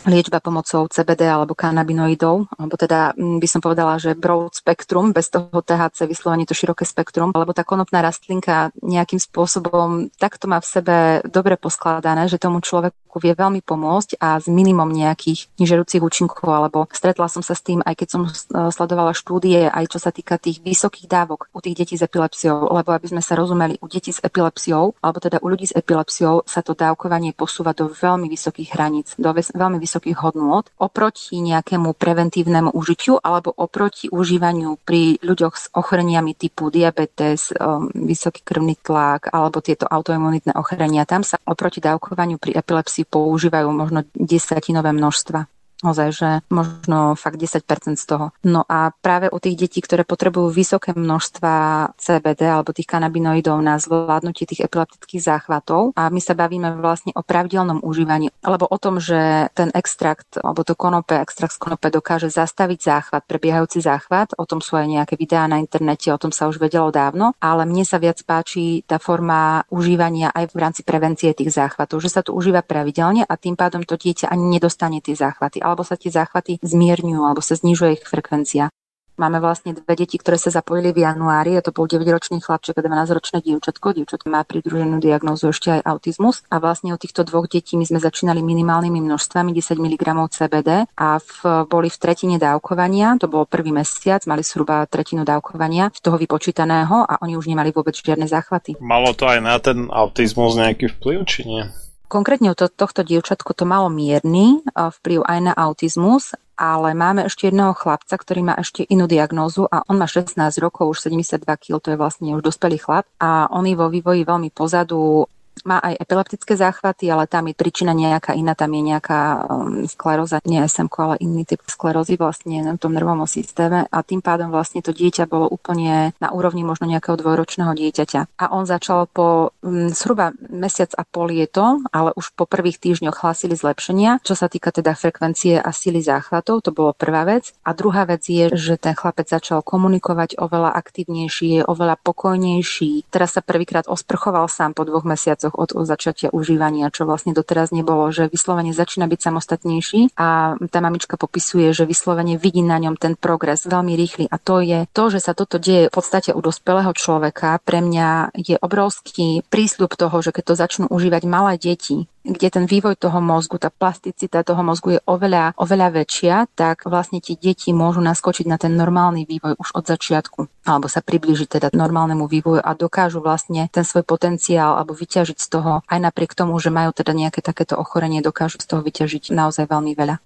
liečba 0.04 0.44
pomocou 0.44 0.84
CBD 0.92 1.24
alebo 1.24 1.56
kanabinoidov, 1.56 2.52
alebo 2.52 2.74
teda 2.76 3.16
mm, 3.16 3.40
by 3.40 3.48
som 3.48 3.60
povedala, 3.64 3.96
že 3.96 4.12
broad 4.12 4.52
spektrum, 4.52 5.16
bez 5.16 5.32
toho 5.32 5.48
THC 5.48 6.04
vyslovene 6.04 6.44
to 6.44 6.52
široké 6.52 6.84
spektrum, 6.84 7.32
lebo 7.32 7.56
tá 7.56 7.64
konopná 7.64 8.04
rastlinka 8.04 8.76
nejakým 8.84 9.16
spôsobom 9.16 10.12
takto 10.20 10.50
má 10.52 10.60
v 10.60 10.68
sebe 10.68 10.96
dobre 11.24 11.56
poskladané, 11.56 12.28
že 12.28 12.36
tomu 12.36 12.60
človeku 12.60 13.05
vie 13.22 13.32
veľmi 13.32 13.60
pomôcť 13.64 14.20
a 14.20 14.40
s 14.40 14.46
minimum 14.50 14.90
nejakých 14.92 15.48
nižerúcich 15.58 16.02
účinkov, 16.02 16.48
alebo 16.48 16.86
stretla 16.92 17.26
som 17.30 17.40
sa 17.40 17.56
s 17.56 17.64
tým, 17.64 17.80
aj 17.82 17.94
keď 17.96 18.08
som 18.08 18.22
e, 18.26 18.30
sledovala 18.70 19.16
štúdie, 19.16 19.68
aj 19.68 19.84
čo 19.90 19.98
sa 20.02 20.10
týka 20.12 20.36
tých 20.36 20.60
vysokých 20.60 21.08
dávok 21.08 21.48
u 21.52 21.58
tých 21.64 21.76
detí 21.84 21.94
s 21.96 22.04
epilepsiou, 22.04 22.70
lebo 22.70 22.92
aby 22.92 23.06
sme 23.08 23.22
sa 23.24 23.34
rozumeli, 23.34 23.80
u 23.80 23.86
detí 23.88 24.12
s 24.12 24.20
epilepsiou, 24.20 24.98
alebo 25.00 25.18
teda 25.18 25.40
u 25.40 25.46
ľudí 25.48 25.70
s 25.70 25.76
epilepsiou 25.76 26.44
sa 26.44 26.60
to 26.60 26.76
dávkovanie 26.76 27.32
posúva 27.32 27.72
do 27.72 27.88
veľmi 27.88 28.28
vysokých 28.28 28.76
hraníc, 28.76 29.16
do 29.16 29.32
veľmi 29.32 29.78
vysokých 29.80 30.16
hodnôt 30.20 30.68
oproti 30.76 31.40
nejakému 31.40 31.96
preventívnemu 31.96 32.74
užitiu 32.76 33.16
alebo 33.22 33.54
oproti 33.54 34.12
užívaniu 34.12 34.76
pri 34.84 35.18
ľuďoch 35.22 35.54
s 35.56 35.64
ochoreniami 35.72 36.36
typu 36.36 36.68
diabetes, 36.68 37.54
um, 37.56 37.88
vysoký 37.94 38.44
krvný 38.44 38.76
tlak 38.82 39.32
alebo 39.32 39.64
tieto 39.64 39.88
autoimunitné 39.88 40.52
ochorenia. 40.58 41.08
Tam 41.08 41.24
sa 41.24 41.40
oproti 41.46 41.80
dávkovaniu 41.80 42.36
pri 42.36 42.58
epilepsii 42.58 43.05
používajú 43.10 43.68
možno 43.72 44.04
desatinové 44.14 44.92
množstva. 44.92 45.46
Ozaj, 45.84 46.08
že 46.08 46.28
možno 46.48 47.12
fakt 47.20 47.36
10% 47.36 48.00
z 48.00 48.04
toho. 48.08 48.32
No 48.48 48.64
a 48.64 48.96
práve 48.96 49.28
u 49.28 49.36
tých 49.36 49.68
detí, 49.68 49.84
ktoré 49.84 50.08
potrebujú 50.08 50.48
vysoké 50.48 50.96
množstva 50.96 51.92
CBD 52.00 52.48
alebo 52.48 52.72
tých 52.72 52.88
kanabinoidov 52.88 53.60
na 53.60 53.76
zvládnutie 53.76 54.48
tých 54.48 54.64
epileptických 54.64 55.20
záchvatov 55.20 55.92
a 55.92 56.08
my 56.08 56.20
sa 56.24 56.32
bavíme 56.32 56.80
vlastne 56.80 57.12
o 57.12 57.20
pravidelnom 57.20 57.84
užívaní, 57.84 58.32
alebo 58.40 58.64
o 58.64 58.78
tom, 58.80 58.96
že 58.96 59.52
ten 59.52 59.68
extrakt 59.76 60.40
alebo 60.40 60.64
to 60.64 60.72
konope, 60.72 61.12
extrakt 61.12 61.52
z 61.52 61.60
konope 61.60 61.92
dokáže 61.92 62.32
zastaviť 62.32 62.78
záchvat, 62.80 63.28
prebiehajúci 63.28 63.84
záchvat. 63.84 64.32
O 64.40 64.48
tom 64.48 64.64
sú 64.64 64.80
aj 64.80 64.88
nejaké 64.88 65.20
videá 65.20 65.44
na 65.44 65.60
internete, 65.60 66.08
o 66.08 66.16
tom 66.16 66.32
sa 66.32 66.48
už 66.48 66.56
vedelo 66.56 66.88
dávno, 66.88 67.36
ale 67.36 67.68
mne 67.68 67.84
sa 67.84 68.00
viac 68.00 68.16
páči 68.24 68.80
tá 68.88 68.96
forma 68.96 69.60
užívania 69.68 70.32
aj 70.32 70.56
v 70.56 70.56
rámci 70.56 70.80
prevencie 70.88 71.36
tých 71.36 71.52
záchvatov, 71.52 72.00
že 72.00 72.08
sa 72.08 72.24
to 72.24 72.32
užíva 72.32 72.64
pravidelne 72.64 73.28
a 73.28 73.34
tým 73.36 73.60
pádom 73.60 73.84
to 73.84 74.00
dieťa 74.00 74.32
ani 74.32 74.56
nedostane 74.56 75.04
tie 75.04 75.12
záchvaty 75.12 75.65
alebo 75.66 75.82
sa 75.82 75.98
tie 75.98 76.14
záchvaty 76.14 76.62
zmierňujú 76.62 77.26
alebo 77.26 77.42
sa 77.42 77.58
znižuje 77.58 77.98
ich 77.98 78.04
frekvencia. 78.06 78.70
Máme 79.16 79.40
vlastne 79.40 79.72
dve 79.72 79.96
deti, 79.96 80.20
ktoré 80.20 80.36
sa 80.36 80.52
zapojili 80.52 80.92
v 80.92 81.08
januári, 81.08 81.56
a 81.56 81.64
to 81.64 81.72
bol 81.72 81.88
9-ročný 81.88 82.44
chlapček 82.44 82.76
a 82.76 82.84
12-ročné 82.84 83.40
dievčatko. 83.40 83.96
Dievčatko 83.96 84.28
má 84.28 84.44
pridruženú 84.44 85.00
diagnózu 85.00 85.56
ešte 85.56 85.80
aj 85.80 85.88
autizmus. 85.88 86.44
A 86.52 86.60
vlastne 86.60 86.92
u 86.92 87.00
týchto 87.00 87.24
dvoch 87.24 87.48
detí 87.48 87.80
my 87.80 87.88
sme 87.88 87.96
začínali 87.96 88.44
minimálnymi 88.44 89.00
množstvami 89.00 89.56
10 89.56 89.80
mg 89.80 90.04
CBD 90.28 90.84
a 91.00 91.16
v, 91.16 91.32
boli 91.64 91.88
v 91.88 91.96
tretine 91.96 92.36
dávkovania, 92.36 93.16
to 93.16 93.24
bol 93.24 93.48
prvý 93.48 93.72
mesiac, 93.72 94.20
mali 94.28 94.44
zhruba 94.44 94.84
tretinu 94.84 95.24
dávkovania 95.24 95.88
z 95.96 96.00
toho 96.04 96.20
vypočítaného 96.20 97.08
a 97.08 97.16
oni 97.24 97.40
už 97.40 97.48
nemali 97.48 97.72
vôbec 97.72 97.96
žiadne 97.96 98.28
záchvaty. 98.28 98.76
Malo 98.84 99.16
to 99.16 99.24
aj 99.24 99.40
na 99.40 99.56
ten 99.56 99.88
autizmus 99.88 100.60
nejaký 100.60 100.92
vplyv, 100.92 101.24
či 101.24 101.48
nie? 101.48 101.64
Konkrétne 102.06 102.54
u 102.54 102.56
to, 102.56 102.70
tohto 102.70 103.02
dievčatku 103.02 103.50
to 103.50 103.66
malo 103.66 103.90
mierny 103.90 104.62
vplyv 104.72 105.26
aj 105.26 105.38
na 105.42 105.52
autizmus, 105.58 106.38
ale 106.56 106.96
máme 106.96 107.28
ešte 107.28 107.50
jedného 107.50 107.76
chlapca, 107.76 108.16
ktorý 108.16 108.46
má 108.46 108.54
ešte 108.56 108.86
inú 108.86 109.04
diagnózu 109.04 109.68
a 109.68 109.84
on 109.90 110.00
má 110.00 110.08
16 110.08 110.38
rokov, 110.62 110.96
už 110.96 111.10
72 111.12 111.44
kg, 111.44 111.82
to 111.82 111.88
je 111.92 112.00
vlastne 112.00 112.32
už 112.32 112.46
dospelý 112.46 112.80
chlap. 112.80 113.04
A 113.20 113.50
on 113.52 113.68
je 113.68 113.76
vo 113.76 113.92
vývoji 113.92 114.24
veľmi 114.24 114.54
pozadu 114.54 115.28
má 115.66 115.82
aj 115.82 115.98
epileptické 115.98 116.54
záchvaty, 116.54 117.10
ale 117.10 117.26
tam 117.26 117.50
je 117.50 117.58
príčina 117.58 117.90
nejaká 117.90 118.38
iná, 118.38 118.54
tam 118.54 118.70
je 118.70 118.82
nejaká 118.94 119.20
um, 119.50 119.82
skleróza, 119.90 120.38
nie 120.46 120.62
SMK, 120.62 120.94
ale 121.02 121.16
iný 121.18 121.42
typ 121.42 121.60
sklerózy 121.66 122.14
vlastne 122.14 122.62
na 122.62 122.78
tom 122.78 122.94
nervovom 122.94 123.26
systéme 123.26 123.90
a 123.90 123.98
tým 124.06 124.22
pádom 124.22 124.54
vlastne 124.54 124.78
to 124.80 124.94
dieťa 124.94 125.26
bolo 125.26 125.50
úplne 125.50 126.14
na 126.22 126.30
úrovni 126.30 126.62
možno 126.62 126.86
nejakého 126.86 127.18
dvojročného 127.18 127.74
dieťaťa. 127.74 128.38
A 128.38 128.54
on 128.54 128.62
začal 128.62 129.10
po 129.10 129.50
um, 129.66 129.90
zhruba 129.90 130.30
mesiac 130.46 130.94
a 130.94 131.02
pol 131.02 131.34
je 131.34 131.48
ale 131.90 132.12
už 132.14 132.36
po 132.36 132.44
prvých 132.44 132.76
týždňoch 132.76 133.16
hlásili 133.16 133.56
zlepšenia, 133.56 134.20
čo 134.20 134.36
sa 134.36 134.46
týka 134.52 134.70
teda 134.70 134.92
frekvencie 134.92 135.56
a 135.56 135.70
síly 135.72 136.04
záchvatov, 136.04 136.60
to 136.62 136.70
bolo 136.70 136.92
prvá 136.92 137.24
vec. 137.24 137.56
A 137.64 137.72
druhá 137.72 138.04
vec 138.04 138.28
je, 138.28 138.52
že 138.52 138.76
ten 138.76 138.92
chlapec 138.92 139.24
začal 139.24 139.64
komunikovať 139.64 140.36
oveľa 140.36 140.76
aktívnejší, 140.76 141.60
je 141.60 141.62
oveľa 141.64 141.96
pokojnejší. 142.04 143.08
Teraz 143.08 143.34
sa 143.34 143.42
prvýkrát 143.42 143.88
osprchoval 143.88 144.52
sám 144.52 144.76
po 144.76 144.84
dvoch 144.84 145.08
mesiacoch 145.08 145.55
od, 145.56 145.72
od 145.72 145.88
začiatia 145.88 146.28
užívania, 146.30 146.92
čo 146.92 147.08
vlastne 147.08 147.32
doteraz 147.32 147.72
nebolo, 147.72 148.12
že 148.12 148.28
vyslovene 148.28 148.76
začína 148.76 149.08
byť 149.08 149.20
samostatnejší 149.20 150.00
a 150.14 150.60
tá 150.68 150.78
mamička 150.84 151.16
popisuje, 151.16 151.72
že 151.72 151.88
vyslovene 151.88 152.36
vidí 152.36 152.60
na 152.60 152.76
ňom 152.76 153.00
ten 153.00 153.16
progres 153.16 153.64
veľmi 153.64 153.96
rýchly 153.96 154.24
a 154.28 154.36
to 154.36 154.60
je 154.60 154.84
to, 154.92 155.04
že 155.08 155.24
sa 155.24 155.32
toto 155.32 155.56
deje 155.56 155.88
v 155.88 155.94
podstate 155.96 156.36
u 156.36 156.40
dospelého 156.44 156.92
človeka, 156.92 157.58
pre 157.64 157.80
mňa 157.80 158.36
je 158.36 158.60
obrovský 158.60 159.42
prísľub 159.48 159.96
toho, 159.96 160.16
že 160.20 160.30
keď 160.36 160.44
to 160.44 160.54
začnú 160.54 160.86
užívať 160.92 161.22
malé 161.24 161.56
deti, 161.56 162.06
kde 162.26 162.48
ten 162.50 162.64
vývoj 162.66 162.98
toho 162.98 163.22
mozgu, 163.22 163.62
tá 163.62 163.70
plasticita 163.70 164.42
toho 164.42 164.66
mozgu 164.66 164.98
je 164.98 165.00
oveľa, 165.06 165.54
oveľa 165.54 166.02
väčšia, 166.02 166.50
tak 166.58 166.82
vlastne 166.90 167.22
tie 167.22 167.38
deti 167.38 167.70
môžu 167.70 168.02
naskočiť 168.02 168.50
na 168.50 168.58
ten 168.58 168.74
normálny 168.74 169.22
vývoj 169.22 169.54
už 169.62 169.78
od 169.78 169.84
začiatku 169.86 170.50
alebo 170.66 170.90
sa 170.90 170.98
priblížiť 170.98 171.46
teda 171.46 171.68
normálnemu 171.70 172.26
vývoju 172.26 172.58
a 172.58 172.74
dokážu 172.74 173.22
vlastne 173.22 173.70
ten 173.70 173.86
svoj 173.86 174.02
potenciál 174.02 174.74
alebo 174.74 174.98
vyťažiť 174.98 175.38
z 175.38 175.46
toho, 175.46 175.72
aj 175.86 175.98
napriek 176.02 176.34
tomu, 176.34 176.58
že 176.58 176.74
majú 176.74 176.90
teda 176.90 177.14
nejaké 177.14 177.38
takéto 177.40 177.78
ochorenie, 177.78 178.18
dokážu 178.18 178.58
z 178.58 178.66
toho 178.66 178.82
vyťažiť 178.82 179.30
naozaj 179.30 179.70
veľmi 179.70 179.94
veľa. 179.94 180.18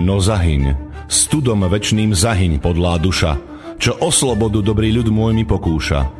No 0.00 0.16
zahyň, 0.16 0.74
studom 1.12 1.68
večným 1.68 2.16
zahyň 2.16 2.58
podlá 2.64 2.96
duša, 2.96 3.36
čo 3.76 4.00
o 4.00 4.08
slobodu 4.08 4.64
dobrý 4.64 4.96
ľud 4.96 5.12
môj 5.12 5.36
mi 5.36 5.44
pokúša. 5.44 6.19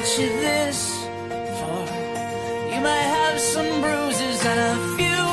got 0.00 0.18
you 0.18 0.28
this 0.28 1.04
far. 1.58 1.84
You 2.72 2.80
might 2.80 3.08
have 3.18 3.38
some 3.38 3.80
bruises 3.82 4.46
and 4.46 4.60
a 4.70 4.76
few 4.96 5.24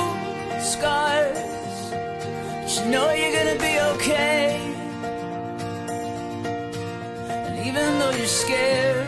scars, 0.59 1.91
but 2.61 2.69
you 2.75 2.91
know 2.91 3.11
you're 3.11 3.35
gonna 3.37 3.59
be 3.69 3.73
okay. 3.91 4.59
And 7.45 7.67
even 7.67 7.99
though 7.99 8.11
you're 8.11 8.35
scared, 8.43 9.07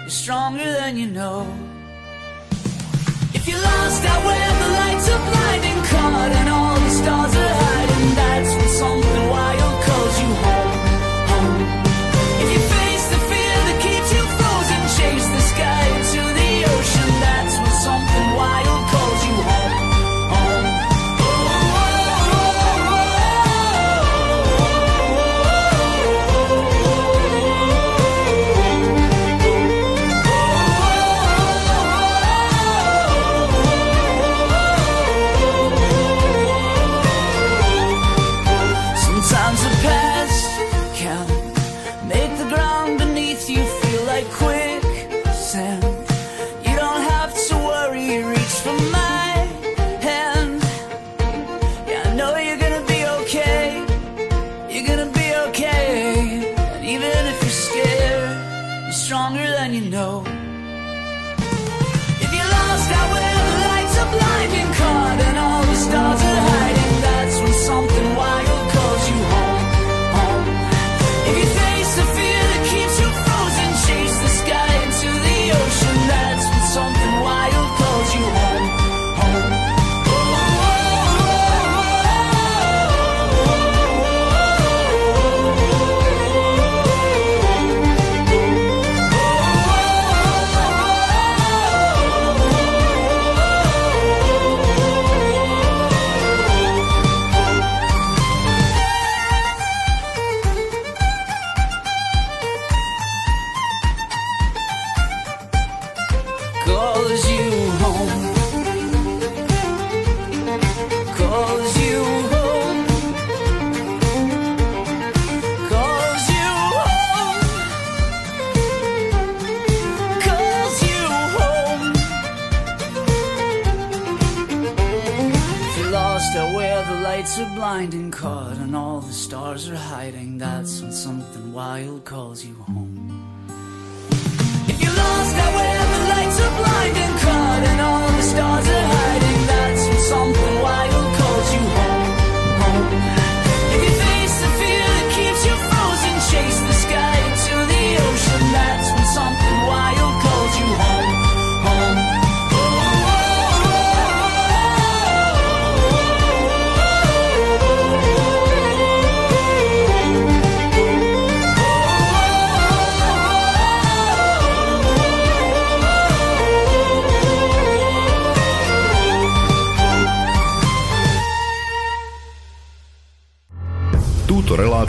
you're 0.00 0.10
stronger 0.10 0.70
than 0.80 0.98
you 0.98 1.06
know. 1.06 1.46
If 3.32 3.48
you're 3.48 3.62
lost 3.70 4.04
out 4.04 4.22
where 4.28 4.52
the 4.62 4.70
lights 4.80 5.08
are 5.14 5.24
blinding, 5.30 5.80
caught 5.90 6.32
and 6.40 6.48
all 6.50 6.74
the 6.86 6.90
stars 7.00 7.34
are 7.34 7.54
hiding, 7.62 8.14
that's 8.14 8.54
when 8.56 8.68
something. 8.68 9.27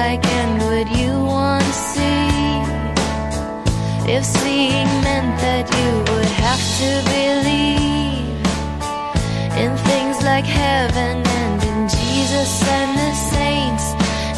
like 0.00 0.26
and 0.40 0.52
would 0.66 0.88
you 1.00 1.12
want 1.34 1.64
to 1.64 1.76
see? 1.92 2.28
If 4.16 4.24
seeing 4.24 4.90
meant 5.06 5.32
that 5.46 5.66
you 5.78 5.90
would 6.08 6.32
have 6.44 6.62
to 6.80 6.90
believe 7.16 8.40
in 9.62 9.70
things 9.90 10.16
like 10.30 10.46
heaven 10.62 11.16
and 11.40 11.58
in 11.70 11.80
Jesus 11.96 12.50
and 12.78 12.90
the 13.02 13.12
saints 13.32 13.86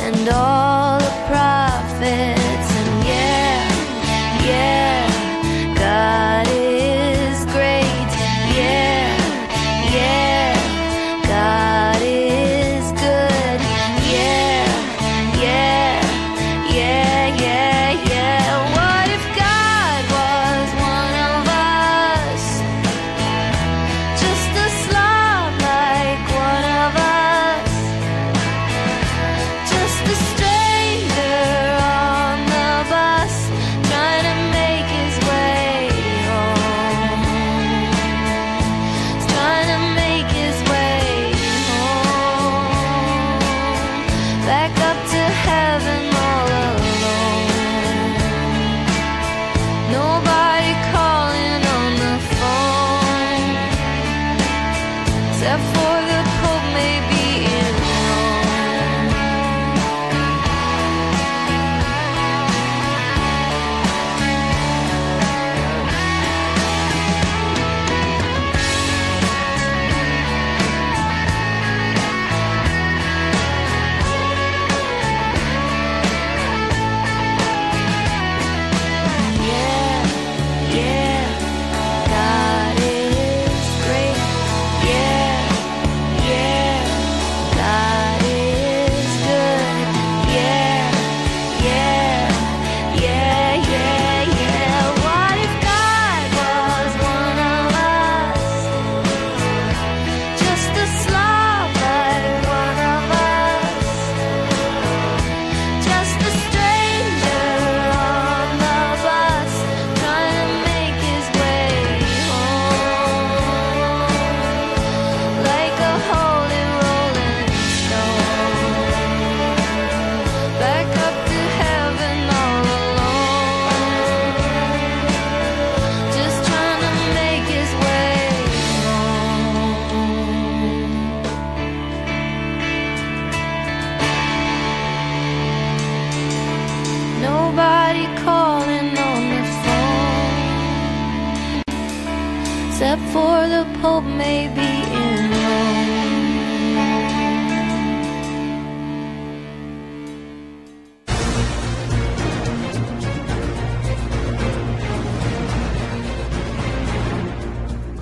and 0.07 0.29
all 0.29 0.99
the 1.07 1.15
prophets. 1.31 2.42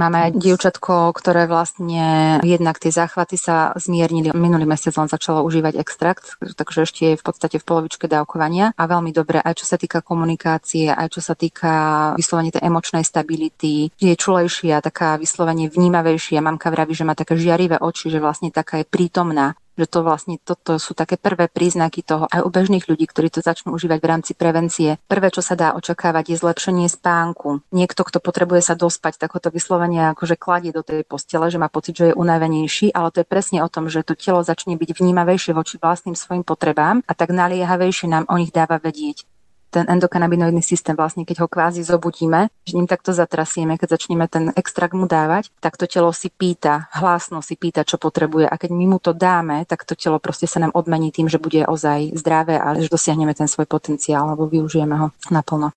Máme 0.00 0.32
dievčatko, 0.32 1.12
ktoré 1.12 1.44
vlastne 1.44 2.40
jednak 2.40 2.80
tie 2.80 2.88
záchvaty 2.88 3.36
sa 3.36 3.76
zmiernili. 3.76 4.32
Minulý 4.32 4.64
mesiac 4.64 4.96
len 4.96 5.12
začalo 5.12 5.44
užívať 5.44 5.76
extrakt, 5.76 6.40
takže 6.40 6.88
ešte 6.88 7.00
je 7.12 7.20
v 7.20 7.24
podstate 7.24 7.60
v 7.60 7.68
polovičke 7.68 8.08
dávkovania 8.08 8.72
a 8.80 8.82
veľmi 8.88 9.12
dobre 9.12 9.44
aj 9.44 9.60
čo 9.60 9.68
sa 9.68 9.76
týka 9.76 10.00
komunikácie, 10.00 10.88
aj 10.88 11.08
čo 11.12 11.20
sa 11.20 11.36
týka 11.36 11.72
vyslovene 12.16 12.48
tej 12.48 12.64
emočnej 12.64 13.04
stability. 13.04 13.92
Je 14.00 14.16
čulejšia, 14.16 14.80
taká 14.80 15.20
vyslovene 15.20 15.68
vnímavejšia. 15.68 16.40
Mamka 16.40 16.72
vraví, 16.72 16.96
že 16.96 17.04
má 17.04 17.12
také 17.12 17.36
žiarivé 17.36 17.76
oči, 17.76 18.08
že 18.08 18.24
vlastne 18.24 18.48
taká 18.48 18.80
je 18.80 18.88
prítomná 18.88 19.52
že 19.78 19.86
to 19.86 20.02
vlastne 20.02 20.36
toto 20.42 20.76
sú 20.76 20.92
také 20.92 21.14
prvé 21.16 21.46
príznaky 21.46 22.02
toho 22.02 22.26
aj 22.28 22.42
u 22.42 22.50
bežných 22.50 22.86
ľudí, 22.90 23.06
ktorí 23.06 23.30
to 23.30 23.40
začnú 23.40 23.74
užívať 23.74 23.98
v 24.02 24.10
rámci 24.10 24.32
prevencie. 24.34 24.98
Prvé, 25.06 25.30
čo 25.30 25.40
sa 25.40 25.54
dá 25.54 25.72
očakávať, 25.78 26.34
je 26.34 26.36
zlepšenie 26.42 26.86
spánku. 26.90 27.62
Niekto, 27.70 28.02
kto 28.02 28.18
potrebuje 28.18 28.66
sa 28.66 28.74
dospať, 28.74 29.16
tak 29.16 29.32
ho 29.36 29.40
to 29.40 29.54
vyslovene 29.54 30.12
akože 30.12 30.34
kladie 30.34 30.74
do 30.74 30.82
tej 30.82 31.06
postele, 31.06 31.48
že 31.48 31.60
má 31.62 31.70
pocit, 31.70 31.96
že 31.96 32.12
je 32.12 32.18
unavenejší, 32.18 32.92
ale 32.92 33.14
to 33.14 33.22
je 33.22 33.30
presne 33.30 33.62
o 33.62 33.68
tom, 33.70 33.86
že 33.86 34.02
to 34.02 34.18
telo 34.18 34.42
začne 34.42 34.74
byť 34.74 34.90
vnímavejšie 34.98 35.54
voči 35.54 35.78
vlastným 35.78 36.18
svojim 36.18 36.42
potrebám 36.42 37.06
a 37.06 37.12
tak 37.14 37.30
naliehavejšie 37.30 38.10
nám 38.10 38.24
o 38.26 38.36
nich 38.36 38.50
dáva 38.50 38.82
vedieť 38.82 39.29
ten 39.70 39.86
endokanabinoidný 39.86 40.60
systém, 40.60 40.98
vlastne 40.98 41.22
keď 41.22 41.46
ho 41.46 41.48
kvázi 41.48 41.86
zobudíme, 41.86 42.50
že 42.66 42.76
ním 42.76 42.90
takto 42.90 43.14
zatrasieme, 43.14 43.78
keď 43.78 43.96
začneme 43.96 44.26
ten 44.26 44.50
extrakt 44.58 44.92
mu 44.92 45.06
dávať, 45.06 45.54
tak 45.62 45.78
to 45.78 45.86
telo 45.86 46.10
si 46.10 46.28
pýta, 46.28 46.90
hlásno 46.90 47.40
si 47.40 47.54
pýta, 47.54 47.86
čo 47.86 47.96
potrebuje 47.96 48.50
a 48.50 48.54
keď 48.58 48.70
my 48.74 48.84
mu 48.90 48.98
to 48.98 49.14
dáme, 49.14 49.64
tak 49.64 49.86
to 49.86 49.94
telo 49.94 50.18
proste 50.18 50.50
sa 50.50 50.60
nám 50.60 50.74
odmení 50.74 51.14
tým, 51.14 51.30
že 51.30 51.38
bude 51.38 51.64
ozaj 51.64 52.18
zdravé 52.18 52.58
a 52.58 52.76
že 52.76 52.90
dosiahneme 52.90 53.32
ten 53.32 53.46
svoj 53.46 53.70
potenciál 53.70 54.26
alebo 54.26 54.50
využijeme 54.50 54.98
ho 54.98 55.08
naplno. 55.30 55.72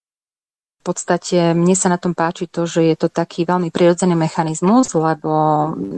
V 0.84 0.92
podstate 0.92 1.56
mne 1.56 1.80
sa 1.80 1.88
na 1.88 1.96
tom 1.96 2.12
páči 2.12 2.52
to, 2.52 2.68
že 2.68 2.84
je 2.84 2.96
to 3.00 3.08
taký 3.08 3.48
veľmi 3.48 3.72
prirodzený 3.72 4.20
mechanizmus, 4.20 4.92
lebo 4.92 5.32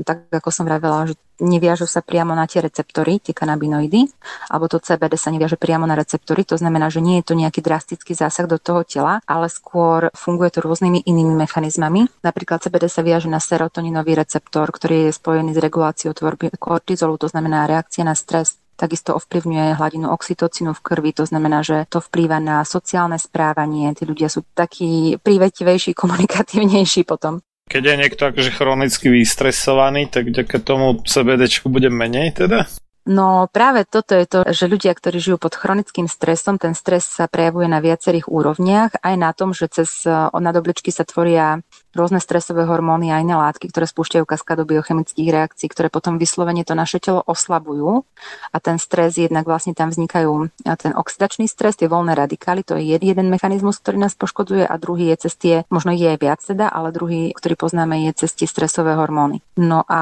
tak 0.05 0.29
ako 0.29 0.53
som 0.53 0.61
vravela, 0.61 1.09
že 1.09 1.17
neviažu 1.41 1.89
sa 1.89 2.05
priamo 2.05 2.37
na 2.37 2.45
tie 2.45 2.61
receptory, 2.61 3.17
tie 3.17 3.33
kanabinoidy, 3.33 4.05
alebo 4.53 4.69
to 4.69 4.77
CBD 4.77 5.17
sa 5.17 5.33
neviaže 5.33 5.57
priamo 5.57 5.89
na 5.89 5.97
receptory, 5.97 6.45
to 6.45 6.55
znamená, 6.55 6.93
že 6.93 7.01
nie 7.01 7.17
je 7.17 7.27
to 7.27 7.33
nejaký 7.33 7.65
drastický 7.65 8.13
zásah 8.13 8.45
do 8.45 8.61
toho 8.61 8.85
tela, 8.85 9.25
ale 9.25 9.49
skôr 9.49 10.13
funguje 10.13 10.53
to 10.53 10.61
rôznymi 10.61 11.01
inými 11.01 11.33
mechanizmami. 11.33 12.05
Napríklad 12.21 12.61
CBD 12.61 12.85
sa 12.85 13.01
viaže 13.01 13.25
na 13.25 13.41
serotoninový 13.41 14.15
receptor, 14.15 14.69
ktorý 14.69 15.09
je 15.09 15.17
spojený 15.17 15.57
s 15.57 15.59
reguláciou 15.65 16.13
tvorby 16.13 16.53
kortizolu, 16.61 17.17
to 17.17 17.25
znamená 17.25 17.65
reakcia 17.65 18.05
na 18.05 18.13
stres 18.13 18.61
takisto 18.75 19.15
ovplyvňuje 19.15 19.79
hladinu 19.79 20.11
oxytocínu 20.11 20.75
v 20.75 20.83
krvi, 20.83 21.11
to 21.15 21.23
znamená, 21.23 21.63
že 21.63 21.87
to 21.87 22.03
vplýva 22.03 22.43
na 22.43 22.61
sociálne 22.67 23.15
správanie, 23.17 23.95
tí 23.95 24.03
ľudia 24.03 24.27
sú 24.27 24.43
takí 24.53 25.17
privetivejší, 25.19 25.95
komunikatívnejší 26.01 27.07
potom. 27.07 27.41
Keď 27.65 27.81
je 27.81 27.95
niekto 27.97 28.29
akože 28.29 28.51
chronicky 28.53 29.09
vystresovaný, 29.09 30.05
tak 30.05 30.29
vďaka 30.29 30.61
tomu 30.61 31.01
CBD 31.01 31.49
bude 31.65 31.89
menej 31.89 32.37
teda? 32.37 32.69
No 33.05 33.45
práve 33.53 33.85
toto 33.85 34.17
je 34.17 34.25
to, 34.25 34.49
že 34.49 34.65
ľudia, 34.65 34.89
ktorí 34.97 35.21
žijú 35.21 35.37
pod 35.37 35.53
chronickým 35.53 36.09
stresom, 36.09 36.57
ten 36.57 36.73
stres 36.73 37.05
sa 37.05 37.29
prejavuje 37.29 37.69
na 37.69 37.77
viacerých 37.77 38.25
úrovniach, 38.25 38.97
aj 39.05 39.15
na 39.17 39.29
tom, 39.29 39.53
že 39.53 39.69
cez 39.69 40.09
nadobličky 40.33 40.89
sa 40.89 41.05
tvoria 41.05 41.61
rôzne 41.95 42.19
stresové 42.19 42.67
hormóny 42.67 43.09
a 43.09 43.23
iné 43.23 43.33
látky, 43.33 43.71
ktoré 43.71 43.87
spúšťajú 43.87 44.27
kaskádu 44.27 44.67
biochemických 44.67 45.29
reakcií, 45.31 45.67
ktoré 45.71 45.87
potom 45.87 46.19
vyslovene 46.19 46.67
to 46.67 46.75
naše 46.75 46.99
telo 46.99 47.23
oslabujú 47.23 48.03
a 48.51 48.57
ten 48.59 48.77
stres 48.77 49.15
jednak 49.15 49.47
vlastne 49.47 49.71
tam 49.71 49.89
vznikajú 49.89 50.51
ten 50.77 50.91
oxidačný 50.93 51.47
stres, 51.47 51.79
tie 51.79 51.87
voľné 51.87 52.13
radikály, 52.13 52.61
to 52.67 52.75
je 52.75 52.99
jeden 52.99 53.27
mechanizmus, 53.31 53.79
ktorý 53.79 54.03
nás 54.03 54.13
poškodzuje 54.13 54.67
a 54.67 54.75
druhý 54.75 55.15
je 55.15 55.27
cez 55.27 55.33
tie, 55.39 55.55
možno 55.71 55.95
je 55.95 56.11
viac 56.19 56.43
teda, 56.43 56.67
ale 56.67 56.91
druhý, 56.91 57.31
ktorý 57.31 57.55
poznáme, 57.55 58.05
je 58.11 58.25
cez 58.25 58.31
tie 58.35 58.47
stresové 58.49 58.93
hormóny. 58.93 59.39
No 59.55 59.87
a 59.87 60.01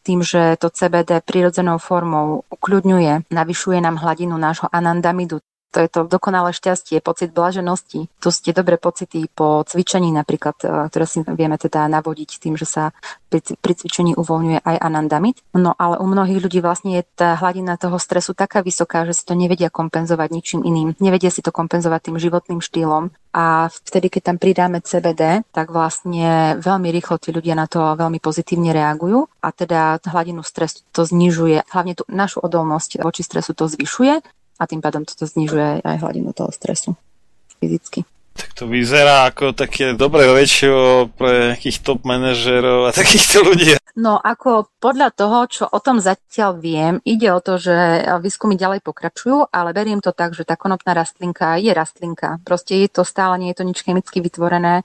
tým, 0.00 0.24
že 0.24 0.56
to 0.56 0.72
CBD 0.72 1.20
prirodzenou 1.20 1.76
formou 1.76 2.48
ukľudňuje, 2.48 3.28
navyšuje 3.28 3.78
nám 3.84 4.00
hladinu 4.00 4.40
nášho 4.40 4.72
anandamidu, 4.72 5.44
to 5.74 5.82
je 5.82 5.90
to 5.90 6.00
dokonalé 6.06 6.54
šťastie, 6.54 7.02
pocit 7.02 7.34
blaženosti. 7.34 8.06
To 8.22 8.30
ste 8.30 8.54
dobré 8.54 8.78
pocity 8.78 9.26
po 9.26 9.66
cvičení 9.66 10.14
napríklad, 10.14 10.54
e, 10.62 10.66
ktoré 10.86 11.04
si 11.10 11.26
vieme 11.26 11.58
teda 11.58 11.90
navodiť 11.90 12.38
tým, 12.38 12.54
že 12.54 12.62
sa 12.62 12.94
pri, 13.26 13.42
pri 13.58 13.74
cvičení 13.74 14.14
uvoľňuje 14.14 14.62
aj 14.62 14.76
anandamid. 14.78 15.42
No 15.58 15.74
ale 15.74 15.98
u 15.98 16.06
mnohých 16.06 16.38
ľudí 16.38 16.62
vlastne 16.62 17.02
je 17.02 17.04
tá 17.18 17.34
hladina 17.34 17.74
toho 17.74 17.98
stresu 17.98 18.38
taká 18.38 18.62
vysoká, 18.62 19.02
že 19.02 19.18
si 19.18 19.26
to 19.26 19.34
nevedia 19.34 19.66
kompenzovať 19.66 20.28
ničím 20.30 20.60
iným. 20.62 20.94
Nevedia 21.02 21.34
si 21.34 21.42
to 21.42 21.50
kompenzovať 21.50 22.14
tým 22.14 22.16
životným 22.22 22.62
štýlom. 22.62 23.10
A 23.34 23.66
vtedy, 23.66 24.14
keď 24.14 24.30
tam 24.30 24.36
pridáme 24.38 24.78
CBD, 24.78 25.42
tak 25.50 25.74
vlastne 25.74 26.54
veľmi 26.62 26.86
rýchlo 26.94 27.18
tí 27.18 27.34
ľudia 27.34 27.58
na 27.58 27.66
to 27.66 27.98
veľmi 27.98 28.22
pozitívne 28.22 28.70
reagujú 28.70 29.26
a 29.42 29.50
teda 29.50 29.98
hladinu 30.06 30.46
stresu 30.46 30.86
to 30.94 31.02
znižuje. 31.02 31.66
Hlavne 31.66 31.98
tú 31.98 32.06
našu 32.06 32.38
odolnosť 32.38 33.02
voči 33.02 33.26
stresu 33.26 33.50
to 33.58 33.66
zvyšuje 33.66 34.22
a 34.58 34.62
tým 34.66 34.80
pádom 34.84 35.02
toto 35.02 35.26
znižuje 35.26 35.82
aj 35.82 35.96
hladinu 36.00 36.30
toho 36.30 36.50
stresu 36.54 36.94
fyzicky. 37.58 38.04
Tak 38.34 38.50
to 38.50 38.66
vyzerá 38.66 39.30
ako 39.30 39.54
také 39.54 39.94
dobré 39.94 40.26
väčšie 40.26 41.06
pre 41.14 41.54
nejakých 41.54 41.86
top 41.86 42.02
manažerov 42.02 42.90
a 42.90 42.90
takýchto 42.90 43.46
ľudí. 43.46 43.78
No 43.94 44.18
ako 44.18 44.74
podľa 44.82 45.14
toho, 45.14 45.38
čo 45.46 45.64
o 45.70 45.78
tom 45.78 46.02
zatiaľ 46.02 46.58
viem, 46.58 46.98
ide 47.06 47.30
o 47.30 47.38
to, 47.38 47.62
že 47.62 48.02
výskumy 48.18 48.58
ďalej 48.58 48.82
pokračujú, 48.82 49.54
ale 49.54 49.70
beriem 49.70 50.02
to 50.02 50.10
tak, 50.10 50.34
že 50.34 50.42
tá 50.42 50.58
konopná 50.58 50.98
rastlinka 50.98 51.62
je 51.62 51.70
rastlinka. 51.70 52.42
Proste 52.42 52.82
je 52.82 52.90
to 52.90 53.06
stále, 53.06 53.38
nie 53.38 53.54
je 53.54 53.62
to 53.62 53.68
nič 53.70 53.86
chemicky 53.86 54.18
vytvorené 54.18 54.82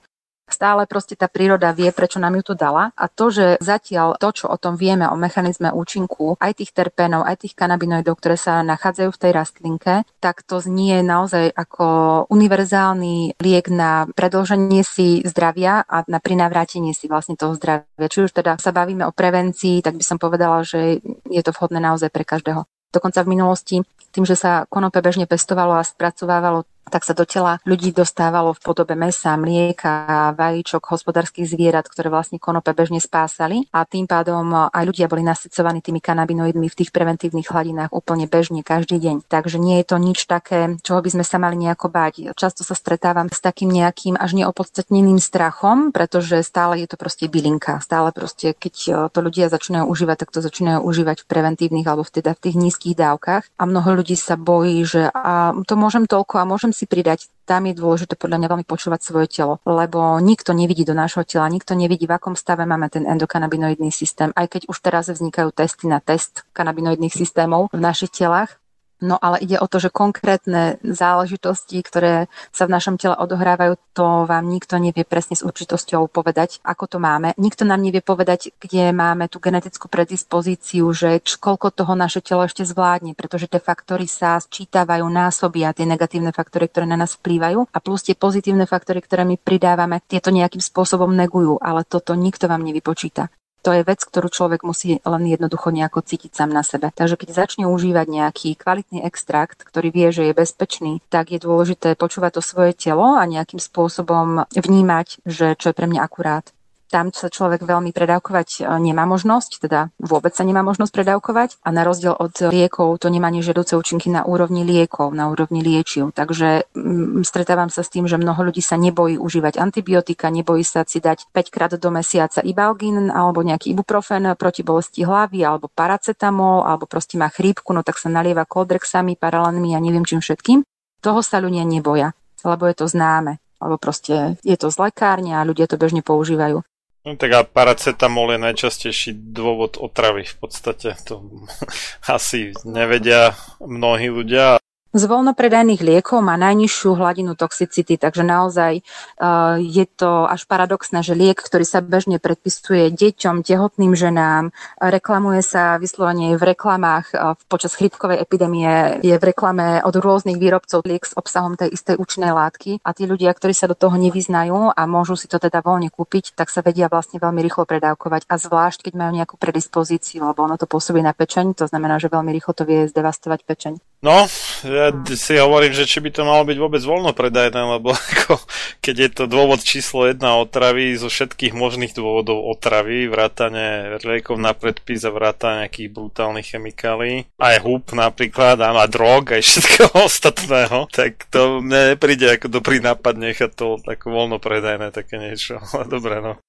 stále 0.52 0.84
proste 0.84 1.14
tá 1.14 1.26
príroda 1.26 1.70
vie, 1.72 1.90
prečo 1.94 2.18
nám 2.18 2.38
ju 2.40 2.52
tu 2.52 2.54
dala. 2.58 2.92
A 2.94 3.06
to, 3.06 3.30
že 3.30 3.56
zatiaľ 3.62 4.18
to, 4.18 4.30
čo 4.34 4.46
o 4.50 4.56
tom 4.58 4.74
vieme, 4.74 5.06
o 5.06 5.16
mechanizme 5.16 5.70
účinku 5.72 6.36
aj 6.38 6.60
tých 6.60 6.74
terpénov, 6.74 7.26
aj 7.26 7.46
tých 7.46 7.54
kanabinoidov, 7.54 8.18
ktoré 8.18 8.36
sa 8.36 8.60
nachádzajú 8.66 9.10
v 9.10 9.20
tej 9.20 9.32
rastlinke, 9.32 9.94
tak 10.18 10.42
to 10.44 10.58
znie 10.60 11.00
naozaj 11.00 11.50
ako 11.54 11.86
univerzálny 12.28 13.40
liek 13.40 13.66
na 13.72 14.10
predlženie 14.12 14.82
si 14.82 15.22
zdravia 15.24 15.86
a 15.86 16.02
na 16.06 16.18
prinavrátenie 16.18 16.92
si 16.92 17.06
vlastne 17.06 17.38
toho 17.38 17.54
zdravia. 17.56 18.10
Či 18.10 18.28
už 18.28 18.32
teda 18.34 18.58
sa 18.58 18.74
bavíme 18.74 19.06
o 19.06 19.14
prevencii, 19.14 19.80
tak 19.80 19.96
by 19.96 20.04
som 20.04 20.18
povedala, 20.18 20.66
že 20.66 21.00
je 21.28 21.42
to 21.42 21.54
vhodné 21.54 21.78
naozaj 21.80 22.10
pre 22.10 22.26
každého. 22.26 22.66
Dokonca 22.90 23.22
v 23.22 23.32
minulosti, 23.38 23.76
tým, 24.10 24.26
že 24.26 24.34
sa 24.34 24.66
konope 24.66 24.98
bežne 24.98 25.30
pestovalo 25.30 25.78
a 25.78 25.86
spracovávalo 25.86 26.66
tak 26.88 27.06
sa 27.06 27.14
do 27.14 27.22
tela 27.28 27.62
ľudí 27.68 27.92
dostávalo 27.92 28.56
v 28.56 28.60
podobe 28.64 28.98
mesa, 28.98 29.36
mlieka, 29.36 30.32
vajíčok, 30.34 30.82
hospodárskych 30.90 31.46
zvierat, 31.46 31.86
ktoré 31.86 32.10
vlastne 32.10 32.42
konope 32.42 32.72
bežne 32.72 32.98
spásali 32.98 33.68
a 33.70 33.86
tým 33.86 34.10
pádom 34.10 34.70
aj 34.70 34.84
ľudia 34.84 35.06
boli 35.06 35.22
nasycovaní 35.22 35.84
tými 35.84 36.02
kanabinoidmi 36.02 36.66
v 36.66 36.78
tých 36.78 36.90
preventívnych 36.90 37.46
hladinách 37.46 37.94
úplne 37.94 38.26
bežne 38.26 38.66
každý 38.66 38.98
deň. 38.98 39.28
Takže 39.30 39.62
nie 39.62 39.78
je 39.80 39.86
to 39.86 39.96
nič 40.02 40.26
také, 40.26 40.74
čoho 40.82 40.98
by 40.98 41.10
sme 41.14 41.24
sa 41.24 41.38
mali 41.38 41.60
nejako 41.60 41.92
báť. 41.92 42.34
Často 42.34 42.66
sa 42.66 42.74
stretávam 42.74 43.30
s 43.30 43.38
takým 43.38 43.70
nejakým 43.70 44.18
až 44.18 44.34
neopodstatneným 44.34 45.22
strachom, 45.22 45.94
pretože 45.94 46.42
stále 46.42 46.82
je 46.82 46.88
to 46.90 46.96
proste 46.98 47.30
bylinka. 47.30 47.78
Stále 47.84 48.10
proste, 48.10 48.52
keď 48.52 49.08
to 49.14 49.18
ľudia 49.22 49.46
začínajú 49.46 49.86
užívať, 49.86 50.26
tak 50.26 50.30
to 50.34 50.40
začínajú 50.42 50.82
užívať 50.82 51.22
v 51.22 51.28
preventívnych 51.30 51.86
alebo 51.86 52.02
v, 52.02 52.18
teda 52.18 52.34
v 52.34 52.42
tých 52.42 52.56
nízkych 52.58 52.98
dávkach. 52.98 53.46
A 53.56 53.62
mnoho 53.64 54.02
ľudí 54.02 54.18
sa 54.18 54.34
bojí, 54.34 54.82
že 54.82 55.06
a 55.14 55.54
to 55.64 55.74
môžem 55.78 56.04
toľko 56.04 56.34
a 56.42 56.48
môžem 56.48 56.69
si 56.70 56.84
pridať, 56.84 57.32
tam 57.48 57.66
je 57.66 57.74
dôležité 57.74 58.14
podľa 58.14 58.38
mňa 58.38 58.48
veľmi 58.52 58.66
počúvať 58.68 59.00
svoje 59.02 59.26
telo, 59.32 59.58
lebo 59.64 60.20
nikto 60.20 60.54
nevidí 60.54 60.86
do 60.86 60.94
nášho 60.94 61.24
tela, 61.24 61.50
nikto 61.50 61.74
nevidí, 61.74 62.04
v 62.04 62.14
akom 62.14 62.36
stave 62.36 62.68
máme 62.68 62.92
ten 62.92 63.08
endokanabinoidný 63.08 63.88
systém, 63.90 64.30
aj 64.36 64.46
keď 64.46 64.62
už 64.68 64.76
teraz 64.78 65.08
vznikajú 65.08 65.50
testy 65.50 65.88
na 65.88 65.98
test 65.98 66.46
kanabinoidných 66.54 67.10
systémov 67.10 67.72
v 67.72 67.80
našich 67.80 68.12
telách, 68.12 68.59
No 69.00 69.16
ale 69.16 69.40
ide 69.40 69.56
o 69.56 69.64
to, 69.64 69.80
že 69.80 69.88
konkrétne 69.88 70.76
záležitosti, 70.84 71.80
ktoré 71.80 72.28
sa 72.52 72.68
v 72.68 72.76
našom 72.76 73.00
tele 73.00 73.16
odohrávajú, 73.16 73.80
to 73.96 74.28
vám 74.28 74.44
nikto 74.44 74.76
nevie 74.76 75.08
presne 75.08 75.40
s 75.40 75.42
určitosťou 75.42 76.04
povedať, 76.12 76.60
ako 76.60 76.84
to 76.84 76.98
máme. 77.00 77.32
Nikto 77.40 77.64
nám 77.64 77.80
nevie 77.80 78.04
povedať, 78.04 78.52
kde 78.60 78.92
máme 78.92 79.32
tú 79.32 79.40
genetickú 79.40 79.88
predispozíciu, 79.88 80.84
že 80.92 81.24
koľko 81.40 81.72
toho 81.72 81.96
naše 81.96 82.20
telo 82.20 82.44
ešte 82.44 82.68
zvládne, 82.68 83.16
pretože 83.16 83.48
tie 83.48 83.56
faktory 83.56 84.04
sa 84.04 84.36
sčítavajú, 84.36 85.08
násobia 85.08 85.72
tie 85.72 85.88
negatívne 85.88 86.36
faktory, 86.36 86.68
ktoré 86.68 86.84
na 86.84 87.00
nás 87.00 87.16
vplývajú 87.16 87.72
a 87.72 87.78
plus 87.80 88.04
tie 88.04 88.12
pozitívne 88.12 88.68
faktory, 88.68 89.00
ktoré 89.00 89.24
my 89.24 89.40
pridávame, 89.40 90.04
tieto 90.04 90.28
nejakým 90.28 90.60
spôsobom 90.60 91.08
negujú, 91.16 91.56
ale 91.64 91.88
toto 91.88 92.12
nikto 92.12 92.52
vám 92.52 92.60
nevypočíta. 92.60 93.32
To 93.60 93.76
je 93.76 93.84
vec, 93.84 94.00
ktorú 94.00 94.32
človek 94.32 94.64
musí 94.64 95.04
len 95.04 95.22
jednoducho 95.28 95.68
nejako 95.68 96.00
cítiť 96.00 96.32
sám 96.32 96.50
na 96.50 96.64
sebe. 96.64 96.88
Takže 96.88 97.20
keď 97.20 97.28
začne 97.44 97.64
užívať 97.68 98.06
nejaký 98.08 98.56
kvalitný 98.56 99.04
extrakt, 99.04 99.60
ktorý 99.68 99.92
vie, 99.92 100.08
že 100.08 100.32
je 100.32 100.38
bezpečný, 100.38 100.92
tak 101.12 101.28
je 101.28 101.42
dôležité 101.42 101.92
počúvať 101.92 102.40
to 102.40 102.42
svoje 102.44 102.72
telo 102.72 103.20
a 103.20 103.28
nejakým 103.28 103.60
spôsobom 103.60 104.48
vnímať, 104.48 105.20
že 105.28 105.58
čo 105.60 105.72
je 105.72 105.76
pre 105.76 105.84
mňa 105.84 106.00
akurát 106.00 106.48
tam 106.90 107.14
sa 107.14 107.30
človek 107.30 107.62
veľmi 107.62 107.94
predávkovať 107.94 108.48
e, 108.60 108.60
nemá 108.82 109.06
možnosť, 109.06 109.62
teda 109.62 109.94
vôbec 110.02 110.34
sa 110.34 110.42
nemá 110.42 110.66
možnosť 110.66 110.90
predávkovať 110.90 111.62
a 111.62 111.70
na 111.70 111.86
rozdiel 111.86 112.18
od 112.18 112.34
liekov 112.50 112.98
to 112.98 113.06
nemá 113.06 113.30
nežiaduce 113.30 113.78
účinky 113.78 114.10
na 114.10 114.26
úrovni 114.26 114.66
liekov, 114.66 115.14
na 115.14 115.30
úrovni 115.30 115.62
liečiv. 115.62 116.10
Takže 116.10 116.66
m, 116.74 117.22
mm, 117.22 117.24
stretávam 117.24 117.70
sa 117.70 117.86
s 117.86 117.94
tým, 117.94 118.10
že 118.10 118.18
mnoho 118.18 118.50
ľudí 118.50 118.58
sa 118.58 118.74
nebojí 118.74 119.16
užívať 119.16 119.62
antibiotika, 119.62 120.28
nebojí 120.34 120.66
sa 120.66 120.82
si 120.82 120.98
dať 120.98 121.30
5 121.30 121.54
krát 121.54 121.72
do 121.78 121.90
mesiaca 121.94 122.42
ibalgin 122.42 123.14
alebo 123.14 123.46
nejaký 123.46 123.70
ibuprofen 123.70 124.26
proti 124.34 124.66
bolesti 124.66 125.06
hlavy 125.06 125.46
alebo 125.46 125.70
paracetamol 125.70 126.66
alebo 126.66 126.90
proste 126.90 127.14
má 127.14 127.30
chrípku, 127.30 127.70
no 127.70 127.86
tak 127.86 128.02
sa 128.02 128.10
nalieva 128.10 128.42
koldrexami, 128.42 129.14
paralenmi 129.14 129.78
a 129.78 129.80
neviem 129.80 130.02
čím 130.02 130.18
všetkým. 130.18 130.66
Toho 131.00 131.22
sa 131.22 131.38
ľudia 131.38 131.62
neboja, 131.62 132.12
lebo 132.42 132.66
je 132.66 132.74
to 132.74 132.90
známe 132.90 133.38
alebo 133.60 133.76
proste 133.76 134.40
je 134.40 134.56
to 134.56 134.72
z 134.72 134.76
lekárne 134.80 135.36
a 135.36 135.44
ľudia 135.44 135.68
to 135.68 135.76
bežne 135.76 136.00
používajú. 136.00 136.64
No 137.10 137.18
tak 137.18 137.34
a 137.34 137.42
paracetamol 137.42 138.38
je 138.38 138.38
najčastejší 138.38 139.34
dôvod 139.34 139.82
otravy 139.82 140.30
v 140.30 140.36
podstate. 140.38 140.94
To 141.10 141.26
asi 142.06 142.54
nevedia 142.62 143.34
mnohí 143.58 144.14
ľudia. 144.14 144.62
Z 144.90 145.06
voľnopredajných 145.06 145.86
liekov 145.86 146.18
má 146.18 146.34
najnižšiu 146.34 146.98
hladinu 146.98 147.38
toxicity, 147.38 147.94
takže 147.94 148.26
naozaj 148.26 148.82
uh, 148.82 149.54
je 149.62 149.86
to 149.86 150.26
až 150.26 150.50
paradoxné, 150.50 151.06
že 151.06 151.14
liek, 151.14 151.38
ktorý 151.38 151.62
sa 151.62 151.78
bežne 151.78 152.18
predpisuje 152.18 152.90
deťom, 152.90 153.46
tehotným 153.46 153.94
ženám, 153.94 154.50
reklamuje 154.82 155.46
sa 155.46 155.78
vyslovene 155.78 156.34
v 156.34 156.42
reklamách 156.42 157.06
uh, 157.14 157.38
počas 157.46 157.78
chrypkovej 157.78 158.18
epidémie, 158.18 158.98
je 159.06 159.14
v 159.14 159.24
reklame 159.30 159.78
od 159.78 159.94
rôznych 159.94 160.42
výrobcov 160.42 160.82
liek 160.82 161.06
s 161.06 161.14
obsahom 161.14 161.54
tej 161.54 161.70
istej 161.70 161.94
účinnej 161.94 162.34
látky 162.34 162.82
a 162.82 162.90
tí 162.90 163.06
ľudia, 163.06 163.30
ktorí 163.30 163.54
sa 163.54 163.70
do 163.70 163.78
toho 163.78 163.94
nevyznajú 163.94 164.74
a 164.74 164.82
môžu 164.90 165.14
si 165.14 165.30
to 165.30 165.38
teda 165.38 165.62
voľne 165.62 165.94
kúpiť, 165.94 166.34
tak 166.34 166.50
sa 166.50 166.66
vedia 166.66 166.90
vlastne 166.90 167.22
veľmi 167.22 167.38
rýchlo 167.46 167.62
predávkovať 167.62 168.26
a 168.26 168.34
zvlášť, 168.42 168.90
keď 168.90 168.98
majú 168.98 169.22
nejakú 169.22 169.38
predispozíciu, 169.38 170.26
lebo 170.26 170.42
ono 170.42 170.58
to 170.58 170.66
pôsobí 170.66 170.98
na 170.98 171.14
pečeň, 171.14 171.54
to 171.54 171.70
znamená, 171.70 172.02
že 172.02 172.10
veľmi 172.10 172.34
rýchlo 172.34 172.58
to 172.58 172.66
vie 172.66 172.90
zdevastovať 172.90 173.46
pečeň. 173.46 173.89
No, 174.00 174.24
ja 174.64 174.96
si 175.12 175.36
hovorím, 175.36 175.76
že 175.76 175.84
či 175.84 176.00
by 176.00 176.08
to 176.08 176.24
malo 176.24 176.48
byť 176.48 176.56
vôbec 176.56 176.80
voľnopredajné, 176.80 177.60
lebo 177.76 177.92
ako, 178.16 178.40
keď 178.80 178.96
je 178.96 179.10
to 179.12 179.24
dôvod 179.28 179.60
číslo 179.60 180.08
jedna 180.08 180.40
otravy 180.40 180.96
zo 180.96 181.12
všetkých 181.12 181.52
možných 181.52 181.92
dôvodov 181.92 182.40
otravy, 182.48 183.12
vrátane 183.12 184.00
liekov 184.00 184.40
na 184.40 184.56
predpis 184.56 185.04
a 185.04 185.12
vrátane 185.12 185.68
nejakých 185.68 185.92
brutálnych 185.92 186.48
chemikálií, 186.48 187.28
aj 187.36 187.56
húb 187.60 187.92
napríklad, 187.92 188.56
a 188.64 188.88
drog, 188.88 189.36
aj 189.36 189.44
všetkého 189.44 189.92
ostatného, 190.08 190.88
tak 190.88 191.28
to 191.28 191.60
mne 191.60 191.92
nepríde 191.92 192.40
ako 192.40 192.48
dobrý 192.48 192.80
nápad 192.80 193.20
nechať 193.20 193.52
to 193.52 193.84
ako 193.84 194.06
voľnopredajné 194.08 194.96
také 194.96 195.20
niečo. 195.20 195.60
Ale 195.76 195.84
dobre, 196.00 196.24
no 196.24 196.40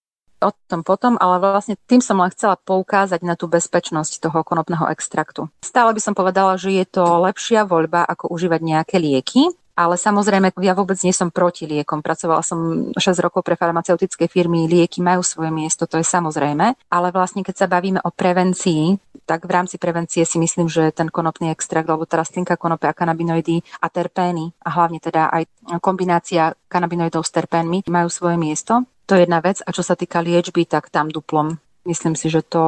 o 0.41 0.51
tom 0.67 0.81
potom, 0.81 1.15
ale 1.21 1.37
vlastne 1.39 1.77
tým 1.87 2.01
som 2.01 2.17
len 2.17 2.33
chcela 2.33 2.57
poukázať 2.57 3.21
na 3.21 3.37
tú 3.37 3.45
bezpečnosť 3.45 4.19
toho 4.19 4.41
konopného 4.41 4.89
extraktu. 4.89 5.47
Stále 5.61 5.93
by 5.93 6.01
som 6.01 6.17
povedala, 6.17 6.57
že 6.57 6.73
je 6.73 6.85
to 6.89 7.05
lepšia 7.23 7.63
voľba, 7.63 8.03
ako 8.03 8.33
užívať 8.33 8.61
nejaké 8.65 8.97
lieky, 8.97 9.53
ale 9.71 9.95
samozrejme, 9.95 10.51
ja 10.59 10.75
vôbec 10.75 10.99
nie 11.01 11.15
som 11.15 11.31
proti 11.31 11.63
liekom. 11.65 12.03
Pracovala 12.03 12.43
som 12.43 12.91
6 12.91 13.23
rokov 13.23 13.41
pre 13.41 13.55
farmaceutické 13.55 14.27
firmy, 14.27 14.67
lieky 14.67 14.99
majú 14.99 15.23
svoje 15.23 15.49
miesto, 15.49 15.87
to 15.87 15.97
je 15.97 16.05
samozrejme, 16.05 16.75
ale 16.91 17.07
vlastne 17.09 17.41
keď 17.41 17.65
sa 17.65 17.67
bavíme 17.71 18.03
o 18.03 18.11
prevencii, 18.11 18.99
tak 19.23 19.47
v 19.47 19.51
rámci 19.55 19.79
prevencie 19.79 20.27
si 20.27 20.37
myslím, 20.37 20.67
že 20.67 20.91
ten 20.91 21.07
konopný 21.07 21.55
extrakt, 21.55 21.87
alebo 21.87 22.03
tá 22.03 22.19
rastlinka 22.19 22.59
konope 22.59 22.85
a 22.85 22.93
kanabinoidy 22.93 23.63
a 23.79 23.87
terpény 23.87 24.51
a 24.59 24.69
hlavne 24.75 24.99
teda 24.99 25.31
aj 25.31 25.43
kombinácia 25.79 26.51
kanabinoidov 26.67 27.23
s 27.23 27.31
terpénmi 27.31 27.87
majú 27.87 28.11
svoje 28.11 28.35
miesto. 28.35 28.83
To 29.11 29.19
je 29.19 29.27
jedna 29.27 29.43
vec. 29.43 29.59
A 29.67 29.75
čo 29.75 29.83
sa 29.83 29.99
týka 29.99 30.23
liečby, 30.23 30.63
tak 30.63 30.87
tam 30.87 31.11
duplom. 31.11 31.59
Myslím 31.83 32.15
si, 32.15 32.31
že 32.31 32.47
to 32.47 32.63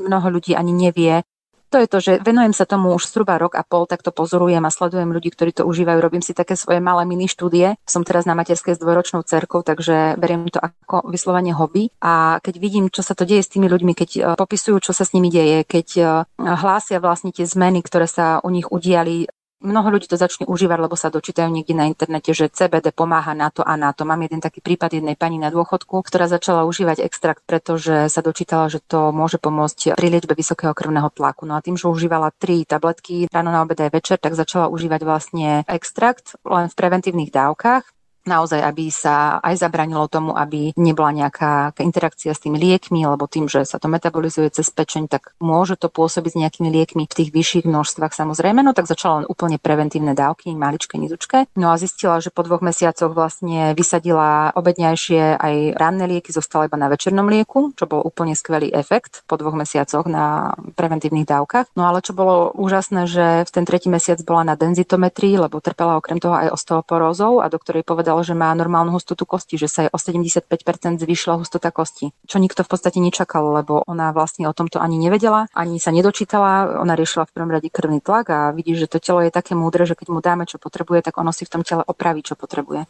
mnoho 0.00 0.32
ľudí 0.32 0.56
ani 0.56 0.72
nevie. 0.72 1.20
To 1.68 1.76
je 1.82 1.90
to, 1.90 1.98
že 2.00 2.12
venujem 2.24 2.56
sa 2.56 2.64
tomu 2.64 2.96
už 2.96 3.12
zhruba 3.12 3.36
rok 3.36 3.58
a 3.58 3.66
pol, 3.66 3.84
tak 3.84 4.00
to 4.00 4.08
pozorujem 4.08 4.64
a 4.64 4.72
sledujem 4.72 5.12
ľudí, 5.12 5.34
ktorí 5.34 5.52
to 5.52 5.68
užívajú. 5.68 5.98
Robím 6.00 6.24
si 6.24 6.32
také 6.32 6.56
svoje 6.56 6.80
malé 6.80 7.04
mini 7.04 7.28
štúdie. 7.28 7.76
Som 7.84 8.08
teraz 8.08 8.24
na 8.24 8.32
materskej 8.32 8.72
s 8.72 8.80
dvojročnou 8.80 9.20
cerkou, 9.28 9.60
takže 9.60 10.16
beriem 10.16 10.48
to 10.48 10.64
ako 10.64 11.12
vyslovene 11.12 11.52
hobby. 11.52 11.92
A 12.00 12.40
keď 12.40 12.54
vidím, 12.56 12.88
čo 12.88 13.04
sa 13.04 13.12
to 13.12 13.28
deje 13.28 13.44
s 13.44 13.52
tými 13.52 13.68
ľuďmi, 13.68 13.92
keď 13.92 14.10
e, 14.16 14.20
popisujú, 14.38 14.80
čo 14.80 14.96
sa 14.96 15.04
s 15.04 15.12
nimi 15.12 15.28
deje, 15.28 15.66
keď 15.68 15.88
e, 15.98 16.02
hlásia 16.40 17.02
vlastne 17.02 17.36
tie 17.36 17.44
zmeny, 17.44 17.84
ktoré 17.84 18.08
sa 18.08 18.40
u 18.40 18.48
nich 18.48 18.70
udiali, 18.72 19.28
Mnoho 19.56 19.88
ľudí 19.88 20.04
to 20.04 20.20
začne 20.20 20.44
užívať, 20.44 20.78
lebo 20.84 21.00
sa 21.00 21.08
dočítajú 21.08 21.48
niekde 21.48 21.72
na 21.72 21.88
internete, 21.88 22.36
že 22.36 22.52
CBD 22.52 22.92
pomáha 22.92 23.32
na 23.32 23.48
to 23.48 23.64
a 23.64 23.72
na 23.80 23.96
to. 23.96 24.04
Mám 24.04 24.28
jeden 24.28 24.44
taký 24.44 24.60
prípad 24.60 25.00
jednej 25.00 25.16
pani 25.16 25.40
na 25.40 25.48
dôchodku, 25.48 26.04
ktorá 26.04 26.28
začala 26.28 26.68
užívať 26.68 27.00
extrakt, 27.00 27.40
pretože 27.48 28.12
sa 28.12 28.20
dočítala, 28.20 28.68
že 28.68 28.84
to 28.84 29.16
môže 29.16 29.40
pomôcť 29.40 29.96
pri 29.96 30.08
liečbe 30.12 30.36
vysokého 30.36 30.76
krvného 30.76 31.08
tlaku. 31.08 31.48
No 31.48 31.56
a 31.56 31.64
tým, 31.64 31.80
že 31.80 31.88
užívala 31.88 32.36
tri 32.36 32.68
tabletky 32.68 33.32
ráno 33.32 33.48
na 33.48 33.64
obed 33.64 33.80
aj 33.80 33.96
večer, 33.96 34.20
tak 34.20 34.36
začala 34.36 34.68
užívať 34.68 35.00
vlastne 35.08 35.64
extrakt 35.72 36.36
len 36.44 36.68
v 36.68 36.76
preventívnych 36.76 37.32
dávkach 37.32 37.95
naozaj, 38.26 38.60
aby 38.60 38.90
sa 38.92 39.38
aj 39.40 39.62
zabranilo 39.62 40.10
tomu, 40.10 40.34
aby 40.36 40.74
nebola 40.76 41.14
nejaká 41.14 41.72
interakcia 41.80 42.34
s 42.34 42.42
tými 42.42 42.58
liekmi, 42.58 43.06
lebo 43.06 43.30
tým, 43.30 43.46
že 43.46 43.64
sa 43.64 43.78
to 43.80 43.86
metabolizuje 43.88 44.50
cez 44.52 44.68
pečeň, 44.70 45.08
tak 45.08 45.32
môže 45.40 45.78
to 45.78 45.88
pôsobiť 45.88 46.30
s 46.34 46.40
nejakými 46.42 46.68
liekmi 46.70 47.06
v 47.06 47.16
tých 47.16 47.30
vyšších 47.30 47.64
množstvách 47.64 48.12
samozrejme, 48.12 48.60
no 48.60 48.76
tak 48.76 48.90
začala 48.90 49.22
len 49.22 49.26
úplne 49.30 49.56
preventívne 49.56 50.12
dávky, 50.12 50.52
maličké, 50.52 50.98
nidučké. 50.98 51.46
No 51.56 51.70
a 51.72 51.80
zistila, 51.80 52.18
že 52.18 52.34
po 52.34 52.42
dvoch 52.42 52.60
mesiacoch 52.60 53.14
vlastne 53.14 53.72
vysadila 53.72 54.50
obedňajšie 54.58 55.38
aj 55.38 55.54
ranné 55.78 56.04
lieky, 56.10 56.34
zostala 56.34 56.66
iba 56.66 56.76
na 56.76 56.90
večernom 56.90 57.30
lieku, 57.30 57.72
čo 57.78 57.86
bol 57.86 58.02
úplne 58.02 58.34
skvelý 58.34 58.74
efekt 58.74 59.22
po 59.30 59.38
dvoch 59.38 59.54
mesiacoch 59.54 60.04
na 60.10 60.56
preventívnych 60.74 61.28
dávkach. 61.28 61.72
No 61.78 61.88
ale 61.88 62.02
čo 62.02 62.12
bolo 62.12 62.50
úžasné, 62.56 63.06
že 63.06 63.26
v 63.46 63.50
ten 63.50 63.64
tretí 63.64 63.88
mesiac 63.88 64.20
bola 64.24 64.42
na 64.42 64.54
denzitometrii, 64.58 65.38
lebo 65.38 65.62
trpela 65.62 65.98
okrem 66.00 66.18
toho 66.18 66.34
aj 66.34 66.52
osteoporózou 66.52 67.40
a 67.40 67.50
doktor 67.52 67.78
jej 67.78 67.86
povedal, 67.86 68.15
povedal, 68.16 68.32
že 68.32 68.40
má 68.40 68.48
normálnu 68.56 68.96
hustotu 68.96 69.28
kosti, 69.28 69.60
že 69.60 69.68
sa 69.68 69.84
jej 69.84 69.90
o 69.92 69.98
75% 70.00 70.48
zvýšila 70.96 71.36
hustota 71.36 71.68
kosti. 71.68 72.16
Čo 72.24 72.40
nikto 72.40 72.64
v 72.64 72.68
podstate 72.72 72.96
nečakal, 72.96 73.44
lebo 73.60 73.84
ona 73.84 74.16
vlastne 74.16 74.48
o 74.48 74.56
tomto 74.56 74.80
ani 74.80 74.96
nevedela, 74.96 75.52
ani 75.52 75.76
sa 75.76 75.92
nedočítala. 75.92 76.80
Ona 76.80 76.96
riešila 76.96 77.28
v 77.28 77.34
prvom 77.36 77.52
rade 77.52 77.68
krvný 77.68 78.00
tlak 78.00 78.32
a 78.32 78.38
vidí, 78.56 78.72
že 78.72 78.88
to 78.88 78.96
telo 78.96 79.20
je 79.20 79.28
také 79.28 79.52
múdre, 79.52 79.84
že 79.84 79.92
keď 79.92 80.08
mu 80.08 80.24
dáme, 80.24 80.48
čo 80.48 80.56
potrebuje, 80.56 81.04
tak 81.04 81.20
ono 81.20 81.28
si 81.28 81.44
v 81.44 81.52
tom 81.52 81.60
tele 81.60 81.84
opraví, 81.84 82.24
čo 82.24 82.40
potrebuje. 82.40 82.88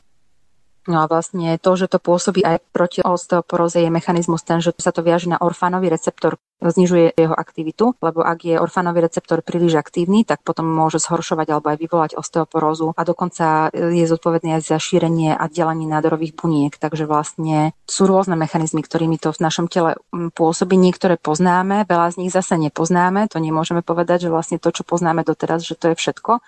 No 0.86 1.02
a 1.02 1.10
vlastne 1.10 1.58
to, 1.58 1.74
že 1.74 1.90
to 1.90 1.98
pôsobí 1.98 2.46
aj 2.46 2.62
proti 2.70 3.02
osteoporóze 3.02 3.82
je 3.82 3.90
mechanizmus 3.90 4.46
ten, 4.46 4.62
že 4.62 4.70
sa 4.78 4.94
to 4.94 5.02
viaže 5.02 5.26
na 5.26 5.38
orfánový 5.42 5.90
receptor, 5.90 6.38
znižuje 6.62 7.18
jeho 7.18 7.34
aktivitu, 7.36 7.98
lebo 8.00 8.24
ak 8.24 8.46
je 8.46 8.56
orfánový 8.56 9.04
receptor 9.04 9.42
príliš 9.44 9.76
aktívny, 9.76 10.24
tak 10.24 10.40
potom 10.46 10.64
môže 10.64 11.02
zhoršovať 11.02 11.46
alebo 11.52 11.68
aj 11.74 11.78
vyvolať 11.82 12.10
osteoporózu 12.16 12.96
a 12.96 13.02
dokonca 13.02 13.68
je 13.74 14.06
zodpovedný 14.08 14.56
aj 14.56 14.62
za 14.72 14.78
šírenie 14.80 15.36
a 15.36 15.44
delenie 15.50 15.90
nádorových 15.90 16.38
buniek. 16.38 16.72
Takže 16.72 17.04
vlastne 17.04 17.76
sú 17.84 18.08
rôzne 18.08 18.38
mechanizmy, 18.38 18.80
ktorými 18.80 19.20
to 19.20 19.34
v 19.34 19.42
našom 19.42 19.66
tele 19.68 20.00
pôsobí. 20.14 20.78
Niektoré 20.78 21.18
poznáme, 21.20 21.84
veľa 21.84 22.14
z 22.14 22.24
nich 22.24 22.32
zase 22.32 22.56
nepoznáme. 22.56 23.28
To 23.34 23.42
nemôžeme 23.42 23.82
povedať, 23.84 24.30
že 24.30 24.32
vlastne 24.32 24.56
to, 24.62 24.70
čo 24.72 24.86
poznáme 24.86 25.26
doteraz, 25.26 25.66
že 25.66 25.76
to 25.76 25.92
je 25.92 25.98
všetko 25.98 26.40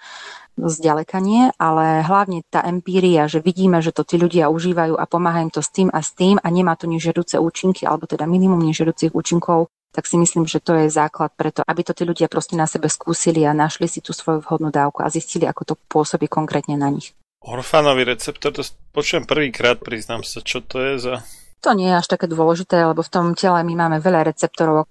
zďaleka 0.59 1.23
nie, 1.23 1.55
ale 1.57 2.03
hlavne 2.03 2.43
tá 2.51 2.67
empíria, 2.67 3.31
že 3.31 3.39
vidíme, 3.39 3.79
že 3.79 3.95
to 3.95 4.03
tí 4.03 4.19
ľudia 4.19 4.51
užívajú 4.51 4.99
a 4.99 5.05
pomáha 5.07 5.47
im 5.47 5.55
to 5.55 5.63
s 5.63 5.71
tým 5.71 5.89
a 5.95 6.03
s 6.03 6.13
tým 6.19 6.43
a 6.43 6.49
nemá 6.51 6.75
to 6.75 6.91
nežiaduce 6.91 7.39
účinky, 7.39 7.87
alebo 7.87 8.11
teda 8.11 8.27
minimum 8.27 8.59
nežiaducich 8.67 9.15
účinkov, 9.15 9.71
tak 9.95 10.05
si 10.05 10.19
myslím, 10.19 10.45
že 10.45 10.61
to 10.61 10.75
je 10.75 10.93
základ 10.93 11.33
preto, 11.39 11.63
aby 11.65 11.81
to 11.87 11.97
tí 11.97 12.03
ľudia 12.05 12.29
proste 12.29 12.59
na 12.59 12.67
sebe 12.67 12.91
skúsili 12.91 13.47
a 13.47 13.57
našli 13.57 13.89
si 13.89 14.03
tú 14.03 14.13
svoju 14.13 14.45
vhodnú 14.45 14.69
dávku 14.69 15.01
a 15.01 15.09
zistili, 15.09 15.49
ako 15.49 15.63
to 15.65 15.75
pôsobí 15.89 16.29
konkrétne 16.29 16.77
na 16.77 16.93
nich. 16.93 17.15
Orfánový 17.39 18.05
receptor, 18.05 18.51
to 18.51 18.67
počujem 18.91 19.25
prvýkrát, 19.25 19.79
priznám 19.79 20.27
sa, 20.27 20.43
čo 20.43 20.59
to 20.61 20.83
je 20.83 20.95
za... 20.99 21.15
To 21.63 21.75
nie 21.75 21.91
je 21.91 21.99
až 21.99 22.07
také 22.07 22.31
dôležité, 22.31 22.87
lebo 22.87 23.03
v 23.03 23.11
tom 23.11 23.35
tele 23.35 23.59
my 23.67 23.75
máme 23.75 23.99
veľa 23.99 24.31
receptorov, 24.31 24.87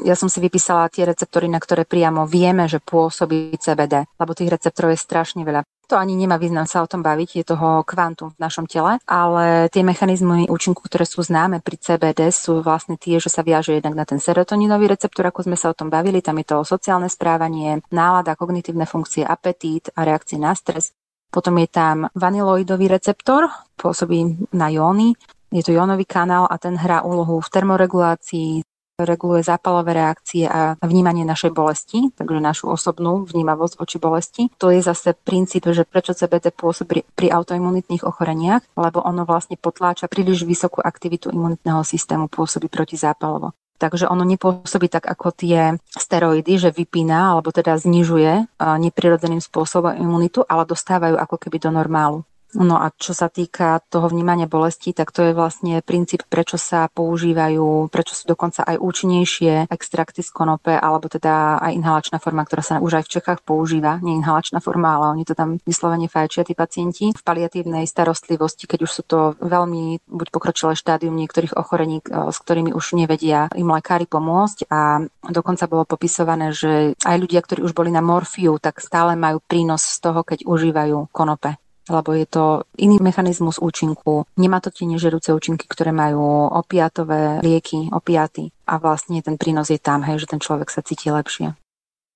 ja 0.00 0.16
som 0.16 0.32
si 0.32 0.40
vypísala 0.40 0.88
tie 0.88 1.04
receptory, 1.04 1.52
na 1.52 1.60
ktoré 1.60 1.84
priamo 1.84 2.24
vieme, 2.24 2.64
že 2.64 2.80
pôsobí 2.80 3.52
CBD, 3.60 4.08
lebo 4.16 4.32
tých 4.32 4.48
receptorov 4.48 4.96
je 4.96 5.04
strašne 5.04 5.44
veľa. 5.44 5.68
To 5.92 6.00
ani 6.00 6.16
nemá 6.16 6.40
význam 6.40 6.64
sa 6.64 6.80
o 6.80 6.88
tom 6.88 7.04
baviť, 7.04 7.28
je 7.36 7.44
toho 7.44 7.84
kvantum 7.84 8.32
v 8.32 8.40
našom 8.40 8.64
tele, 8.64 8.96
ale 9.04 9.68
tie 9.68 9.84
mechanizmy 9.84 10.48
účinku, 10.48 10.80
ktoré 10.80 11.04
sú 11.04 11.20
známe 11.20 11.60
pri 11.60 11.76
CBD, 11.76 12.32
sú 12.32 12.64
vlastne 12.64 12.96
tie, 12.96 13.20
že 13.20 13.28
sa 13.28 13.44
viaže 13.44 13.76
jednak 13.76 13.92
na 13.92 14.08
ten 14.08 14.16
serotoninový 14.16 14.88
receptor, 14.88 15.28
ako 15.28 15.44
sme 15.44 15.56
sa 15.60 15.68
o 15.68 15.76
tom 15.76 15.92
bavili, 15.92 16.24
tam 16.24 16.40
je 16.40 16.48
to 16.48 16.64
sociálne 16.64 17.12
správanie, 17.12 17.84
nálada, 17.92 18.38
kognitívne 18.40 18.88
funkcie, 18.88 19.20
apetít 19.20 19.92
a 19.92 20.08
reakcie 20.08 20.40
na 20.40 20.56
stres. 20.56 20.96
Potom 21.28 21.60
je 21.60 21.68
tam 21.68 22.08
vaniloidový 22.16 22.88
receptor, 22.88 23.52
pôsobí 23.76 24.48
na 24.56 24.72
jóny, 24.72 25.12
je 25.52 25.60
to 25.60 25.76
jónový 25.76 26.08
kanál 26.08 26.48
a 26.48 26.56
ten 26.56 26.80
hrá 26.80 27.04
úlohu 27.04 27.44
v 27.44 27.52
termoregulácii, 27.52 28.64
reguluje 29.04 29.42
zápalové 29.44 29.94
reakcie 29.96 30.48
a 30.48 30.78
vnímanie 30.80 31.26
našej 31.26 31.52
bolesti, 31.54 32.10
takže 32.14 32.40
našu 32.40 32.70
osobnú 32.72 33.26
vnímavosť 33.28 33.74
voči 33.76 33.96
bolesti. 34.00 34.42
To 34.62 34.72
je 34.72 34.80
zase 34.82 35.14
princíp, 35.14 35.68
že 35.70 35.84
prečo 35.84 36.14
CBD 36.16 36.54
pôsobí 36.54 37.04
pri 37.12 37.28
autoimunitných 37.30 38.06
ochoreniach, 38.06 38.64
lebo 38.74 39.02
ono 39.02 39.26
vlastne 39.28 39.60
potláča 39.60 40.06
príliš 40.06 40.46
vysokú 40.48 40.80
aktivitu 40.82 41.30
imunitného 41.30 41.84
systému, 41.86 42.26
pôsobí 42.32 42.66
protizápalovo. 42.72 43.52
Takže 43.82 44.06
ono 44.06 44.22
nepôsobí 44.22 44.86
tak 44.86 45.10
ako 45.10 45.34
tie 45.34 45.74
steroidy, 45.90 46.54
že 46.54 46.70
vypína 46.70 47.34
alebo 47.34 47.50
teda 47.50 47.74
znižuje 47.74 48.62
neprirodzeným 48.62 49.42
spôsobom 49.42 49.98
imunitu, 49.98 50.46
ale 50.46 50.62
dostávajú 50.70 51.18
ako 51.18 51.34
keby 51.34 51.58
do 51.58 51.74
normálu. 51.74 52.22
No 52.52 52.76
a 52.76 52.92
čo 52.92 53.16
sa 53.16 53.32
týka 53.32 53.80
toho 53.88 54.12
vnímania 54.12 54.44
bolesti, 54.44 54.92
tak 54.92 55.08
to 55.08 55.24
je 55.24 55.32
vlastne 55.32 55.80
princíp, 55.80 56.28
prečo 56.28 56.60
sa 56.60 56.92
používajú, 56.92 57.88
prečo 57.88 58.12
sú 58.12 58.28
dokonca 58.28 58.60
aj 58.68 58.76
účinnejšie 58.76 59.72
extrakty 59.72 60.20
z 60.20 60.28
konope, 60.28 60.76
alebo 60.76 61.08
teda 61.08 61.56
aj 61.64 61.72
inhalačná 61.72 62.20
forma, 62.20 62.44
ktorá 62.44 62.60
sa 62.60 62.76
už 62.84 63.00
aj 63.00 63.04
v 63.08 63.12
Čechách 63.16 63.40
používa. 63.40 63.96
Nie 64.04 64.20
inhalačná 64.20 64.60
forma, 64.60 65.00
ale 65.00 65.16
oni 65.16 65.24
to 65.24 65.32
tam 65.32 65.56
vyslovene 65.64 66.12
fajčia, 66.12 66.44
tí 66.44 66.52
pacienti. 66.52 67.16
V 67.16 67.24
paliatívnej 67.24 67.88
starostlivosti, 67.88 68.68
keď 68.68 68.84
už 68.84 68.90
sú 68.92 69.02
to 69.08 69.18
veľmi 69.40 70.04
buď 70.04 70.28
pokročilé 70.28 70.76
štádium 70.76 71.16
niektorých 71.16 71.56
ochorení, 71.56 72.04
e, 72.04 72.28
s 72.28 72.36
ktorými 72.36 72.76
už 72.76 73.00
nevedia 73.00 73.48
im 73.56 73.72
lekári 73.72 74.04
pomôcť 74.04 74.68
a 74.68 75.00
dokonca 75.24 75.64
bolo 75.72 75.88
popisované, 75.88 76.52
že 76.52 76.92
aj 77.00 77.16
ľudia, 77.16 77.40
ktorí 77.40 77.64
už 77.64 77.72
boli 77.72 77.88
na 77.88 78.04
morfiu, 78.04 78.60
tak 78.60 78.84
stále 78.84 79.16
majú 79.16 79.40
prínos 79.40 79.80
z 79.80 80.04
toho, 80.04 80.20
keď 80.20 80.44
užívajú 80.44 81.08
konope 81.08 81.61
lebo 81.88 82.14
je 82.14 82.26
to 82.26 82.44
iný 82.78 82.98
mechanizmus 83.02 83.58
účinku. 83.58 84.26
Nemá 84.38 84.62
to 84.62 84.70
tie 84.70 84.86
nežerúce 84.86 85.34
účinky, 85.34 85.66
ktoré 85.66 85.90
majú 85.90 86.50
opiatové 86.52 87.42
lieky, 87.42 87.90
opiaty 87.90 88.54
a 88.68 88.78
vlastne 88.78 89.18
ten 89.22 89.34
prínos 89.38 89.70
je 89.70 89.78
tam, 89.80 90.06
hej, 90.06 90.22
že 90.22 90.30
ten 90.30 90.40
človek 90.42 90.70
sa 90.70 90.84
cíti 90.84 91.10
lepšie. 91.10 91.54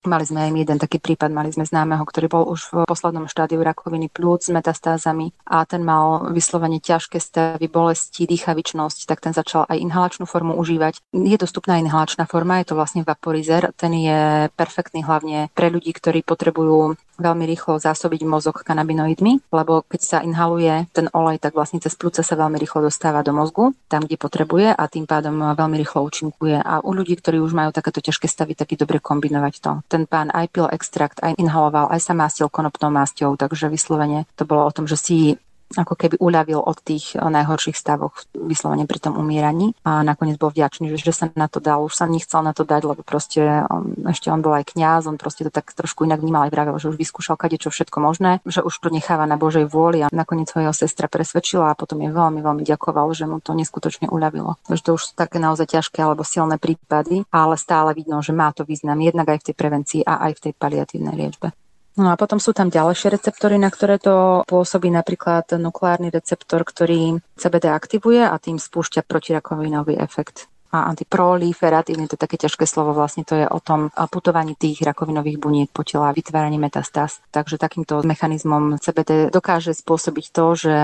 Mali 0.07 0.23
sme 0.23 0.47
aj 0.47 0.55
jeden 0.55 0.79
taký 0.79 1.03
prípad, 1.03 1.35
mali 1.35 1.51
sme 1.51 1.67
známeho, 1.67 2.07
ktorý 2.07 2.31
bol 2.31 2.47
už 2.47 2.71
v 2.71 2.75
poslednom 2.87 3.27
štádiu 3.27 3.59
rakoviny 3.59 4.07
plúc 4.07 4.47
s 4.47 4.55
metastázami 4.55 5.35
a 5.43 5.67
ten 5.67 5.83
mal 5.83 6.31
vyslovene 6.31 6.79
ťažké 6.79 7.19
stavy, 7.19 7.67
bolesti, 7.67 8.23
dýchavičnosť, 8.31 9.11
tak 9.11 9.19
ten 9.19 9.35
začal 9.35 9.67
aj 9.67 9.83
inhalačnú 9.83 10.31
formu 10.31 10.55
užívať. 10.55 11.03
Je 11.11 11.35
dostupná 11.35 11.83
inhalačná 11.83 12.31
forma, 12.31 12.63
je 12.63 12.71
to 12.71 12.79
vlastne 12.79 13.03
vaporizer, 13.03 13.75
ten 13.75 13.91
je 13.99 14.47
perfektný 14.55 15.03
hlavne 15.03 15.51
pre 15.59 15.75
ľudí, 15.75 15.91
ktorí 15.91 16.23
potrebujú 16.23 16.95
veľmi 17.17 17.45
rýchlo 17.49 17.81
zásobiť 17.81 18.29
mozog 18.29 18.61
kanabinoidmi, 18.61 19.49
lebo 19.49 19.83
keď 19.89 20.01
sa 20.01 20.19
inhaluje 20.21 20.89
ten 20.93 21.09
olej, 21.17 21.41
tak 21.41 21.57
vlastne 21.57 21.81
cez 21.81 21.97
plúce 21.97 22.21
sa 22.21 22.35
veľmi 22.37 22.61
rýchlo 22.61 22.85
dostáva 22.85 23.25
do 23.25 23.33
mozgu, 23.33 23.73
tam, 23.89 24.05
kde 24.05 24.21
potrebuje 24.21 24.69
a 24.77 24.83
tým 24.87 25.09
pádom 25.09 25.57
veľmi 25.57 25.77
rýchlo 25.81 26.05
účinkuje. 26.05 26.61
A 26.61 26.85
u 26.85 26.93
ľudí, 26.93 27.17
ktorí 27.17 27.41
už 27.41 27.57
majú 27.57 27.73
takéto 27.73 28.05
ťažké 28.05 28.29
stavy, 28.29 28.53
tak 28.53 28.77
je 28.77 28.79
dobre 28.81 29.01
kombinovať 29.01 29.55
to. 29.65 29.73
Ten 29.97 30.05
pán 30.05 30.29
aj 30.29 30.53
pil 30.53 30.69
extrakt, 30.77 31.25
aj 31.25 31.41
inhaloval, 31.41 31.89
aj 31.89 32.05
sa 32.05 32.13
mástil 32.13 32.53
konopnou 32.53 32.93
másťou, 32.93 33.33
takže 33.41 33.73
vyslovene 33.73 34.29
to 34.37 34.45
bolo 34.45 34.69
o 34.69 34.75
tom, 34.77 34.85
že 34.85 35.01
si 35.01 35.41
ako 35.75 35.99
keby 35.99 36.17
uľavil 36.23 36.63
od 36.63 36.79
tých 36.79 37.19
eh, 37.19 37.23
najhorších 37.23 37.75
stavoch 37.75 38.15
vyslovene 38.31 38.87
pri 38.87 39.03
tom 39.03 39.19
umieraní 39.19 39.75
a 39.83 40.07
nakoniec 40.07 40.39
bol 40.39 40.55
vďačný, 40.55 40.95
že, 40.95 41.11
že 41.11 41.13
sa 41.15 41.27
na 41.35 41.51
to 41.51 41.59
dal. 41.59 41.83
Už 41.83 41.99
sa 41.99 42.07
nechcel 42.07 42.47
na 42.47 42.55
to 42.55 42.63
dať, 42.63 42.83
lebo 42.87 43.03
proste 43.03 43.67
on, 43.67 43.99
ešte 44.07 44.31
on 44.31 44.39
bol 44.45 44.55
aj 44.55 44.71
kňaz, 44.77 45.11
on 45.11 45.19
proste 45.19 45.43
to 45.43 45.51
tak 45.51 45.75
trošku 45.75 46.07
inak 46.07 46.23
vnímal 46.23 46.47
aj 46.47 46.53
vravel, 46.55 46.77
že 46.79 46.95
už 46.95 46.97
vyskúšal 47.01 47.35
kade 47.35 47.59
čo 47.59 47.75
všetko 47.75 47.99
možné, 47.99 48.39
že 48.47 48.63
už 48.63 48.79
to 48.79 48.89
necháva 48.95 49.27
na 49.27 49.35
Božej 49.35 49.67
vôli 49.67 50.07
a 50.07 50.13
nakoniec 50.15 50.53
ho 50.55 50.63
jeho 50.63 50.75
sestra 50.77 51.11
presvedčila 51.11 51.75
a 51.75 51.79
potom 51.79 51.99
je 51.99 52.11
veľmi, 52.13 52.39
veľmi 52.39 52.63
ďakoval, 52.63 53.11
že 53.17 53.27
mu 53.27 53.43
to 53.43 53.57
neskutočne 53.57 54.07
uľavilo. 54.07 54.61
Takže 54.71 54.83
to 54.87 54.91
už 54.95 55.03
sú 55.03 55.13
také 55.19 55.43
naozaj 55.43 55.67
ťažké 55.67 55.99
alebo 55.99 56.23
silné 56.23 56.61
prípady, 56.61 57.27
ale 57.33 57.59
stále 57.59 57.97
vidno, 57.97 58.23
že 58.23 58.37
má 58.37 58.53
to 58.55 58.63
význam 58.63 59.01
jednak 59.03 59.33
aj 59.33 59.39
v 59.43 59.47
tej 59.51 59.55
prevencii 59.57 60.01
a 60.05 60.31
aj 60.31 60.33
v 60.39 60.43
tej 60.49 60.53
paliatívnej 60.55 61.17
liečbe. 61.17 61.66
No 61.97 62.13
a 62.13 62.21
potom 62.21 62.37
sú 62.37 62.53
tam 62.53 62.69
ďalšie 62.69 63.09
receptory, 63.09 63.57
na 63.57 63.73
ktoré 63.73 63.97
to 63.97 64.45
pôsobí 64.45 64.93
napríklad 64.93 65.49
nukleárny 65.57 66.13
receptor, 66.13 66.61
ktorý 66.61 67.25
CBD 67.41 67.73
aktivuje 67.73 68.21
a 68.21 68.37
tým 68.37 68.61
spúšťa 68.61 69.01
protirakovinový 69.09 69.97
efekt 69.97 70.53
a 70.77 70.89
antiproliferatívny, 70.93 72.05
to 72.07 72.21
je 72.21 72.25
také 72.25 72.37
ťažké 72.37 72.69
slovo, 72.69 72.93
vlastne 72.93 73.25
to 73.25 73.35
je 73.35 73.47
o 73.49 73.61
tom 73.61 73.89
putovaní 74.13 74.53
tých 74.53 74.85
rakovinových 74.85 75.41
buniek 75.41 75.69
po 75.73 75.83
tela, 75.83 76.13
vytváranie 76.13 76.61
metastáz. 76.61 77.25
Takže 77.33 77.57
takýmto 77.57 78.05
mechanizmom 78.05 78.77
CBD 78.77 79.33
dokáže 79.33 79.73
spôsobiť 79.73 80.27
to, 80.33 80.45
že 80.57 80.77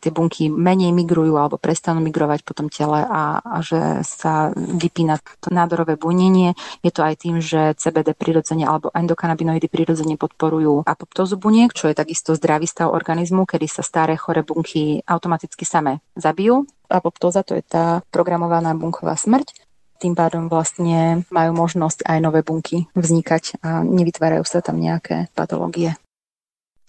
tie 0.00 0.10
bunky 0.10 0.48
menej 0.48 0.96
migrujú 0.96 1.36
alebo 1.36 1.60
prestanú 1.60 2.00
migrovať 2.00 2.40
po 2.46 2.56
tom 2.56 2.72
tele 2.72 3.04
a, 3.04 3.44
a 3.44 3.58
že 3.60 4.00
sa 4.06 4.54
vypína 4.56 5.20
to 5.40 5.52
nádorové 5.52 6.00
bunenie. 6.00 6.56
Je 6.80 6.92
to 6.94 7.04
aj 7.04 7.14
tým, 7.20 7.44
že 7.44 7.76
CBD 7.76 8.16
prirodzene 8.16 8.64
alebo 8.64 8.88
endokanabinoidy 8.94 9.68
prirodzene 9.68 10.16
podporujú 10.16 10.86
apoptózu 10.88 11.36
buniek, 11.36 11.72
čo 11.74 11.90
je 11.90 11.98
takisto 11.98 12.32
zdravý 12.32 12.64
stav 12.64 12.90
organizmu, 12.92 13.44
kedy 13.44 13.66
sa 13.68 13.82
staré 13.84 14.16
chore 14.16 14.40
bunky 14.46 15.04
automaticky 15.04 15.66
same 15.66 16.00
zabijú 16.16 16.64
apoptóza, 16.88 17.42
to 17.42 17.56
je 17.56 17.64
tá 17.64 18.00
programovaná 18.10 18.72
bunková 18.76 19.16
smrť. 19.16 19.54
Tým 20.02 20.12
pádom 20.18 20.50
vlastne 20.50 21.24
majú 21.30 21.54
možnosť 21.54 22.04
aj 22.04 22.18
nové 22.20 22.44
bunky 22.44 22.90
vznikať 22.92 23.62
a 23.62 23.80
nevytvárajú 23.86 24.44
sa 24.44 24.60
tam 24.60 24.82
nejaké 24.82 25.32
patológie. 25.32 25.96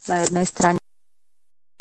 Na 0.10 0.26
jednej 0.26 0.46
strane 0.46 0.80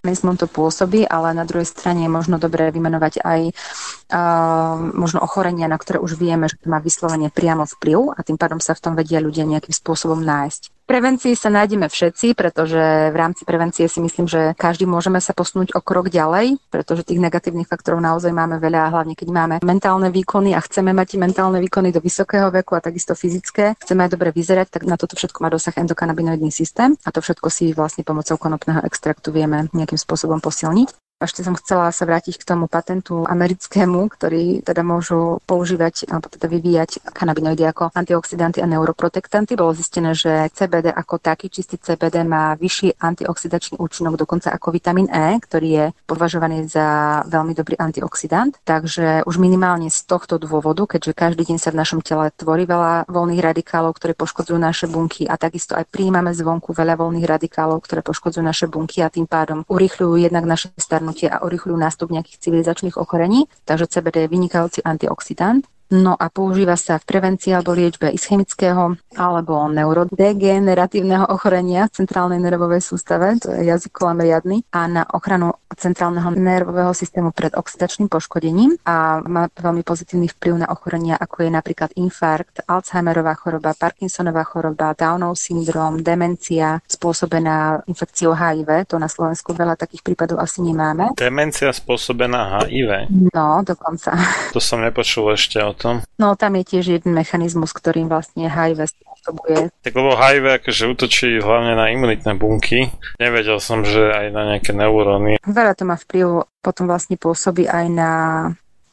mechanizmom 0.04 0.36
to 0.36 0.44
pôsobí, 0.44 1.08
ale 1.08 1.32
na 1.32 1.48
druhej 1.48 1.64
strane 1.64 2.04
je 2.04 2.12
možno 2.12 2.36
dobré 2.36 2.68
vymenovať 2.68 3.24
aj 3.24 3.40
uh, 3.48 4.76
možno 4.92 5.24
ochorenia, 5.24 5.64
na 5.64 5.80
ktoré 5.80 5.96
už 5.96 6.20
vieme, 6.20 6.44
že 6.44 6.60
to 6.60 6.68
má 6.68 6.76
vyslovene 6.76 7.32
priamo 7.32 7.64
vplyv 7.64 8.12
a 8.12 8.20
tým 8.20 8.36
pádom 8.36 8.60
sa 8.60 8.76
v 8.76 8.84
tom 8.84 8.92
vedia 8.92 9.24
ľudia 9.24 9.48
nejakým 9.48 9.72
spôsobom 9.72 10.20
nájsť 10.20 10.73
prevencii 10.84 11.34
sa 11.34 11.50
nájdeme 11.52 11.88
všetci, 11.88 12.36
pretože 12.36 13.10
v 13.10 13.16
rámci 13.16 13.42
prevencie 13.44 13.88
si 13.88 14.00
myslím, 14.00 14.28
že 14.28 14.52
každý 14.56 14.84
môžeme 14.88 15.20
sa 15.20 15.36
posunúť 15.36 15.76
o 15.76 15.80
krok 15.80 16.08
ďalej, 16.08 16.60
pretože 16.68 17.04
tých 17.04 17.20
negatívnych 17.20 17.68
faktorov 17.68 18.00
naozaj 18.00 18.32
máme 18.32 18.56
veľa 18.60 18.92
hlavne 18.94 19.12
keď 19.12 19.28
máme 19.28 19.54
mentálne 19.64 20.08
výkony 20.08 20.56
a 20.56 20.60
chceme 20.64 20.96
mať 20.96 21.16
mentálne 21.20 21.58
výkony 21.60 21.92
do 21.92 22.00
vysokého 22.00 22.48
veku 22.48 22.76
a 22.76 22.84
takisto 22.84 23.12
fyzické, 23.12 23.76
chceme 23.80 24.08
aj 24.08 24.10
dobre 24.16 24.30
vyzerať, 24.32 24.80
tak 24.80 24.82
na 24.88 24.96
toto 24.96 25.16
všetko 25.16 25.44
má 25.44 25.48
dosah 25.52 25.76
endokanabinoidný 25.76 26.48
systém 26.48 26.96
a 27.04 27.08
to 27.12 27.20
všetko 27.20 27.48
si 27.52 27.76
vlastne 27.76 28.06
pomocou 28.06 28.40
konopného 28.40 28.80
extraktu 28.84 29.30
vieme 29.34 29.68
nejakým 29.72 29.98
spôsobom 30.00 30.40
posilniť. 30.40 31.03
Ešte 31.22 31.46
som 31.46 31.54
chcela 31.54 31.94
sa 31.94 32.04
vrátiť 32.10 32.42
k 32.42 32.44
tomu 32.44 32.66
patentu 32.66 33.22
americkému, 33.22 34.10
ktorý 34.10 34.66
teda 34.66 34.82
môžu 34.82 35.38
používať 35.46 36.10
alebo 36.10 36.26
teda 36.26 36.50
vyvíjať 36.50 37.06
kanabinoidy 37.14 37.64
ako 37.70 37.94
antioxidanty 37.94 38.58
a 38.58 38.66
neuroprotektanty. 38.66 39.54
Bolo 39.54 39.78
zistené, 39.78 40.12
že 40.18 40.50
CBD 40.50 40.90
ako 40.90 41.22
taký 41.22 41.48
čistý 41.48 41.78
CBD 41.78 42.26
má 42.26 42.58
vyšší 42.58 42.98
antioxidačný 42.98 43.78
účinok 43.78 44.18
dokonca 44.18 44.50
ako 44.50 44.74
vitamín 44.74 45.06
E, 45.06 45.38
ktorý 45.38 45.68
je 45.70 45.84
považovaný 46.02 46.66
za 46.66 47.22
veľmi 47.30 47.54
dobrý 47.54 47.78
antioxidant. 47.78 48.58
Takže 48.66 49.22
už 49.22 49.38
minimálne 49.38 49.94
z 49.94 50.02
tohto 50.10 50.42
dôvodu, 50.42 50.98
keďže 50.98 51.14
každý 51.14 51.46
deň 51.46 51.58
sa 51.62 51.70
v 51.70 51.78
našom 51.78 52.02
tele 52.02 52.34
tvorí 52.34 52.66
veľa 52.66 53.06
voľných 53.06 53.40
radikálov, 53.40 53.94
ktoré 53.96 54.18
poškodzujú 54.18 54.58
naše 54.58 54.90
bunky 54.90 55.30
a 55.30 55.38
takisto 55.38 55.78
aj 55.78 55.86
príjmame 55.94 56.34
zvonku 56.34 56.74
veľa 56.74 56.98
voľných 56.98 57.24
radikálov, 57.24 57.86
ktoré 57.86 58.02
poškodzujú 58.02 58.42
naše 58.42 58.66
bunky 58.66 58.98
a 58.98 59.08
tým 59.08 59.30
pádom 59.30 59.62
urýchľujú 59.70 60.18
jednak 60.18 60.42
naše 60.42 60.74
starnutie 60.74 61.03
starnutie 61.04 61.28
a 61.28 61.44
urychľujú 61.44 61.76
nástup 61.76 62.08
nejakých 62.08 62.40
civilizačných 62.40 62.96
ochorení. 62.96 63.44
Takže 63.68 63.92
CBD 63.92 64.24
je 64.24 64.32
vynikajúci 64.32 64.80
antioxidant. 64.80 65.68
No 65.92 66.16
a 66.16 66.32
používa 66.32 66.80
sa 66.80 66.96
v 66.96 67.04
prevencii 67.04 67.52
alebo 67.52 67.76
liečbe 67.76 68.08
ischemického 68.08 68.96
alebo 69.20 69.68
neurodegeneratívneho 69.68 71.28
ochorenia 71.28 71.86
v 71.92 72.02
centrálnej 72.02 72.40
nervovej 72.40 72.80
sústave, 72.80 73.36
to 73.36 73.52
je 73.52 73.68
jazykolám 73.68 74.24
riadny, 74.24 74.64
a 74.72 74.88
na 74.88 75.02
ochranu 75.12 75.52
centrálneho 75.74 76.30
nervového 76.32 76.94
systému 76.94 77.34
pred 77.34 77.52
oxidačným 77.52 78.06
poškodením 78.06 78.78
a 78.86 79.20
má 79.26 79.50
veľmi 79.50 79.82
pozitívny 79.82 80.30
vplyv 80.30 80.64
na 80.64 80.68
ochorenia, 80.70 81.18
ako 81.18 81.44
je 81.44 81.50
napríklad 81.50 81.90
infarkt, 81.98 82.62
Alzheimerová 82.64 83.34
choroba, 83.34 83.74
Parkinsonová 83.74 84.46
choroba, 84.46 84.94
Downov 84.94 85.36
syndrom, 85.36 86.00
demencia 86.00 86.78
spôsobená 86.86 87.82
infekciou 87.90 88.32
HIV. 88.32 88.86
To 88.94 89.02
na 89.02 89.10
Slovensku 89.10 89.50
veľa 89.52 89.74
takých 89.74 90.06
prípadov 90.06 90.38
asi 90.38 90.62
nemáme. 90.62 91.12
Demencia 91.18 91.74
spôsobená 91.74 92.62
HIV? 92.62 93.10
No, 93.34 93.60
dokonca. 93.66 94.14
To 94.54 94.62
som 94.62 94.80
nepočul 94.80 95.34
ešte 95.34 95.58
o 95.58 95.73
tom. 95.74 95.94
No 96.16 96.38
tam 96.38 96.56
je 96.58 96.64
tiež 96.64 96.84
jeden 96.98 97.12
mechanizmus, 97.12 97.74
ktorým 97.74 98.06
vlastne 98.06 98.46
HIV 98.46 98.88
spôsobuje. 98.88 99.74
Tak 99.82 99.92
lebo 99.92 100.14
HIV 100.14 100.64
akože 100.64 100.82
útočí 100.90 101.28
hlavne 101.42 101.74
na 101.74 101.90
imunitné 101.90 102.32
bunky. 102.38 102.88
Nevedel 103.18 103.58
som, 103.58 103.82
že 103.82 104.10
aj 104.14 104.26
na 104.30 104.42
nejaké 104.54 104.72
neuróny. 104.72 105.42
Veľa 105.44 105.72
to 105.74 105.84
má 105.84 105.98
vplyv, 105.98 106.46
potom 106.62 106.86
vlastne 106.86 107.18
pôsobí 107.18 107.66
aj 107.66 107.86
na 107.90 108.10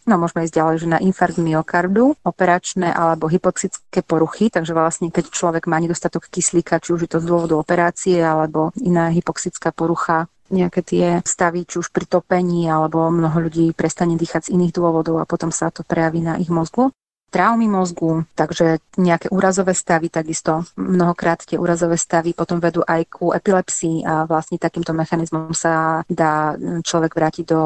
No 0.01 0.17
môžeme 0.17 0.49
ísť 0.49 0.57
ďalej, 0.57 0.75
že 0.81 0.87
na 0.89 0.97
infarkt 0.97 1.37
myokardu, 1.37 2.17
operačné 2.25 2.89
alebo 2.89 3.29
hypoxické 3.29 4.01
poruchy, 4.01 4.49
takže 4.49 4.73
vlastne 4.73 5.13
keď 5.13 5.29
človek 5.29 5.69
má 5.69 5.77
nedostatok 5.77 6.25
kyslíka, 6.25 6.81
či 6.81 6.97
už 6.97 7.05
je 7.05 7.11
to 7.13 7.19
z 7.21 7.29
dôvodu 7.29 7.53
operácie 7.53 8.17
alebo 8.17 8.73
iná 8.81 9.13
hypoxická 9.13 9.69
porucha, 9.69 10.25
nejaké 10.51 10.83
tie 10.83 11.07
stavy, 11.23 11.63
či 11.63 11.79
už 11.79 11.89
pri 11.89 12.05
topení, 12.05 12.67
alebo 12.67 13.07
mnoho 13.07 13.49
ľudí 13.49 13.71
prestane 13.71 14.19
dýchať 14.19 14.51
z 14.51 14.53
iných 14.59 14.75
dôvodov 14.75 15.23
a 15.23 15.25
potom 15.25 15.49
sa 15.49 15.71
to 15.71 15.81
prejaví 15.87 16.19
na 16.19 16.37
ich 16.37 16.51
mozgu 16.51 16.91
traumy 17.31 17.71
mozgu, 17.71 18.27
takže 18.35 18.83
nejaké 18.99 19.31
úrazové 19.31 19.71
stavy 19.71 20.11
takisto. 20.11 20.67
Mnohokrát 20.75 21.47
tie 21.47 21.55
úrazové 21.55 21.95
stavy 21.95 22.35
potom 22.35 22.59
vedú 22.59 22.83
aj 22.83 23.07
ku 23.07 23.31
epilepsii 23.31 24.03
a 24.03 24.27
vlastne 24.27 24.59
takýmto 24.59 24.91
mechanizmom 24.91 25.55
sa 25.55 26.03
dá 26.11 26.59
človek 26.83 27.15
vrátiť 27.15 27.47
do 27.47 27.59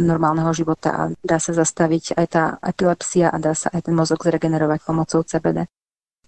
normálneho 0.00 0.50
života 0.56 0.90
a 0.90 1.02
dá 1.20 1.36
sa 1.36 1.52
zastaviť 1.52 2.16
aj 2.16 2.26
tá 2.32 2.44
epilepsia 2.64 3.28
a 3.28 3.36
dá 3.36 3.52
sa 3.52 3.68
aj 3.68 3.92
ten 3.92 3.94
mozog 3.94 4.24
zregenerovať 4.24 4.80
pomocou 4.88 5.20
CBD. 5.20 5.68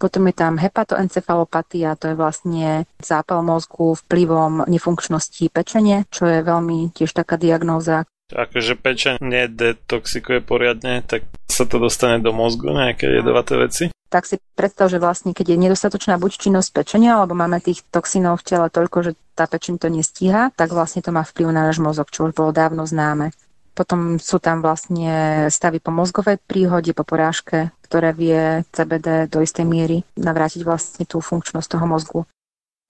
Potom 0.03 0.27
je 0.27 0.35
tam 0.35 0.59
hepatoencefalopatia, 0.59 1.95
to 1.95 2.11
je 2.11 2.19
vlastne 2.19 2.91
zápal 2.99 3.47
mozgu 3.47 3.95
vplyvom 3.95 4.67
nefunkčnosti 4.67 5.47
pečenie, 5.47 6.11
čo 6.11 6.27
je 6.27 6.43
veľmi 6.43 6.91
tiež 6.91 7.15
taká 7.15 7.39
diagnóza, 7.39 8.03
akože 8.33 8.81
pečeň 8.81 9.21
nedetoxikuje 9.21 10.41
poriadne, 10.41 11.05
tak 11.05 11.29
sa 11.47 11.69
to 11.69 11.77
dostane 11.77 12.19
do 12.25 12.33
mozgu, 12.33 12.73
nejaké 12.73 13.05
jedovaté 13.21 13.61
veci? 13.61 13.85
Tak 14.09 14.29
si 14.29 14.37
predstav, 14.57 14.93
že 14.93 15.01
vlastne 15.01 15.33
keď 15.33 15.57
je 15.57 15.63
nedostatočná 15.69 16.21
buď 16.21 16.37
činnosť 16.37 16.69
pečenia, 16.73 17.17
alebo 17.17 17.33
máme 17.33 17.65
tých 17.65 17.85
toxínov 17.89 18.41
v 18.41 18.45
tele 18.45 18.69
toľko, 18.69 18.99
že 19.09 19.13
tá 19.33 19.49
pečeň 19.49 19.81
to 19.81 19.89
nestíha, 19.89 20.53
tak 20.53 20.73
vlastne 20.73 21.01
to 21.01 21.13
má 21.13 21.25
vplyv 21.25 21.49
na 21.49 21.69
náš 21.69 21.81
mozog, 21.81 22.13
čo 22.13 22.29
už 22.29 22.37
bolo 22.37 22.53
dávno 22.53 22.85
známe. 22.85 23.33
Potom 23.73 24.21
sú 24.21 24.37
tam 24.37 24.61
vlastne 24.61 25.49
stavy 25.49 25.81
po 25.81 25.89
mozgovej 25.89 26.37
príhode, 26.45 26.93
po 26.93 27.09
porážke, 27.09 27.73
ktoré 27.93 28.17
vie 28.17 28.65
CBD 28.73 29.29
do 29.29 29.45
istej 29.45 29.69
miery 29.69 30.01
navrátiť 30.17 30.65
vlastne 30.65 31.05
tú 31.05 31.21
funkčnosť 31.21 31.77
toho 31.77 31.85
mozgu. 31.85 32.21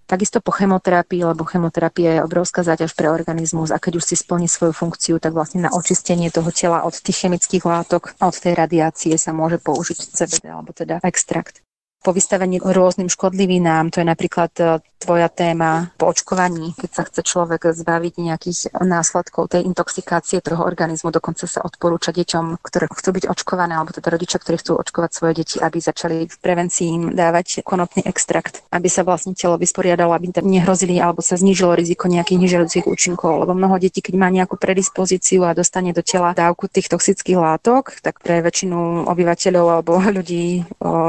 Takisto 0.07 0.39
po 0.39 0.55
chemoterapii, 0.55 1.27
lebo 1.27 1.43
chemoterapia 1.43 2.21
je 2.21 2.21
obrovská 2.23 2.63
záťaž 2.63 2.95
pre 2.95 3.11
organizmus 3.11 3.75
a 3.75 3.83
keď 3.83 3.99
už 3.99 4.05
si 4.07 4.15
splní 4.15 4.47
svoju 4.47 4.71
funkciu, 4.71 5.19
tak 5.19 5.35
vlastne 5.35 5.67
na 5.67 5.75
očistenie 5.75 6.31
toho 6.31 6.55
tela 6.55 6.87
od 6.87 6.95
tých 6.95 7.27
chemických 7.27 7.67
látok 7.67 8.15
a 8.23 8.31
od 8.31 8.37
tej 8.39 8.55
radiácie 8.55 9.19
sa 9.19 9.35
môže 9.35 9.59
použiť 9.59 9.99
CBD 10.15 10.47
alebo 10.47 10.71
teda 10.71 11.03
extrakt 11.03 11.62
po 12.03 12.11
vystavení 12.11 12.59
rôznym 12.59 13.07
škodlivinám, 13.07 13.95
to 13.95 14.03
je 14.03 14.07
napríklad 14.07 14.53
e, 14.59 14.83
tvoja 15.03 15.27
téma 15.31 15.91
po 15.99 16.11
očkovaní, 16.11 16.75
keď 16.79 16.91
sa 16.91 17.03
chce 17.07 17.23
človek 17.27 17.75
zbaviť 17.75 18.15
nejakých 18.19 18.59
následkov 18.83 19.51
tej 19.55 19.67
intoxikácie 19.67 20.43
toho 20.43 20.63
organizmu, 20.63 21.11
dokonca 21.15 21.47
sa 21.47 21.63
odporúča 21.63 22.15
deťom, 22.15 22.63
ktoré 22.63 22.87
chcú 22.91 23.11
byť 23.19 23.25
očkované, 23.31 23.79
alebo 23.79 23.95
teda 23.95 24.15
rodičia, 24.15 24.39
ktorí 24.39 24.63
chcú 24.63 24.79
očkovať 24.79 25.11
svoje 25.11 25.33
deti, 25.43 25.57
aby 25.59 25.79
začali 25.79 26.31
v 26.31 26.37
prevencii 26.39 26.87
im 26.91 27.03
dávať 27.15 27.63
konopný 27.67 28.03
extrakt, 28.07 28.63
aby 28.71 28.87
sa 28.87 29.03
vlastne 29.03 29.35
telo 29.35 29.59
vysporiadalo, 29.59 30.15
aby 30.15 30.31
tam 30.31 30.47
nehrozili 30.47 31.03
alebo 31.03 31.23
sa 31.23 31.35
znížilo 31.35 31.75
riziko 31.75 32.07
nejakých 32.07 32.39
neželúcich 32.39 32.85
účinkov, 32.87 33.43
lebo 33.43 33.55
mnoho 33.55 33.79
detí, 33.79 34.03
keď 34.03 34.15
má 34.19 34.31
nejakú 34.31 34.55
predispozíciu 34.59 35.47
a 35.47 35.55
dostane 35.55 35.91
do 35.91 36.03
tela 36.03 36.35
dávku 36.35 36.71
tých 36.71 36.87
toxických 36.91 37.39
látok, 37.39 37.99
tak 38.03 38.23
pre 38.23 38.39
väčšinu 38.43 39.07
obyvateľov 39.11 39.67
alebo 39.67 39.99
ľudí 39.99 40.67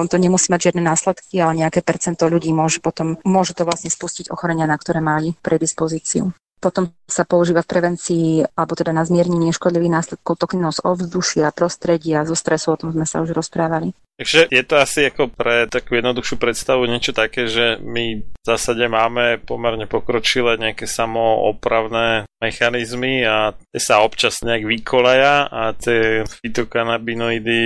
to 0.10 0.16
nemusí 0.18 0.50
mať 0.50 0.70
žiadne 0.70 0.83
následky, 0.84 1.40
ale 1.40 1.64
nejaké 1.64 1.80
percento 1.80 2.28
ľudí 2.28 2.52
môže 2.52 2.84
potom, 2.84 3.16
môže 3.24 3.56
to 3.56 3.64
vlastne 3.64 3.88
spustiť 3.88 4.30
ochorenia, 4.30 4.68
na 4.68 4.76
ktoré 4.76 5.00
mali 5.00 5.34
predispozíciu. 5.40 6.36
Potom 6.60 6.96
sa 7.08 7.28
používa 7.28 7.60
v 7.60 7.72
prevencii, 7.76 8.28
alebo 8.56 8.72
teda 8.76 8.96
na 8.96 9.04
zmiernenie 9.04 9.52
škodlivých 9.52 9.96
následkov 10.00 10.40
toxinov 10.40 10.72
z 10.76 10.84
ovzdušia, 10.88 11.52
prostredia, 11.52 12.24
zo 12.24 12.40
stresu, 12.40 12.72
o 12.72 12.80
tom 12.80 12.96
sme 12.96 13.04
sa 13.04 13.20
už 13.20 13.36
rozprávali. 13.36 13.92
Takže 14.14 14.46
je 14.54 14.64
to 14.64 14.76
asi 14.78 15.10
ako 15.10 15.34
pre 15.34 15.66
takú 15.66 15.98
jednoduchšiu 15.98 16.38
predstavu 16.38 16.86
niečo 16.86 17.18
také, 17.18 17.50
že 17.50 17.82
my 17.82 18.22
v 18.22 18.46
zásade 18.46 18.86
máme 18.86 19.42
pomerne 19.42 19.90
pokročilé 19.90 20.62
nejaké 20.62 20.86
samoopravné 20.86 22.30
mechanizmy 22.38 23.26
a 23.26 23.58
tie 23.58 23.82
sa 23.82 24.06
občas 24.06 24.46
nejak 24.46 24.70
vykoleja 24.70 25.50
a 25.50 25.74
tie 25.74 26.30
fitokanabinoidy 26.30 27.62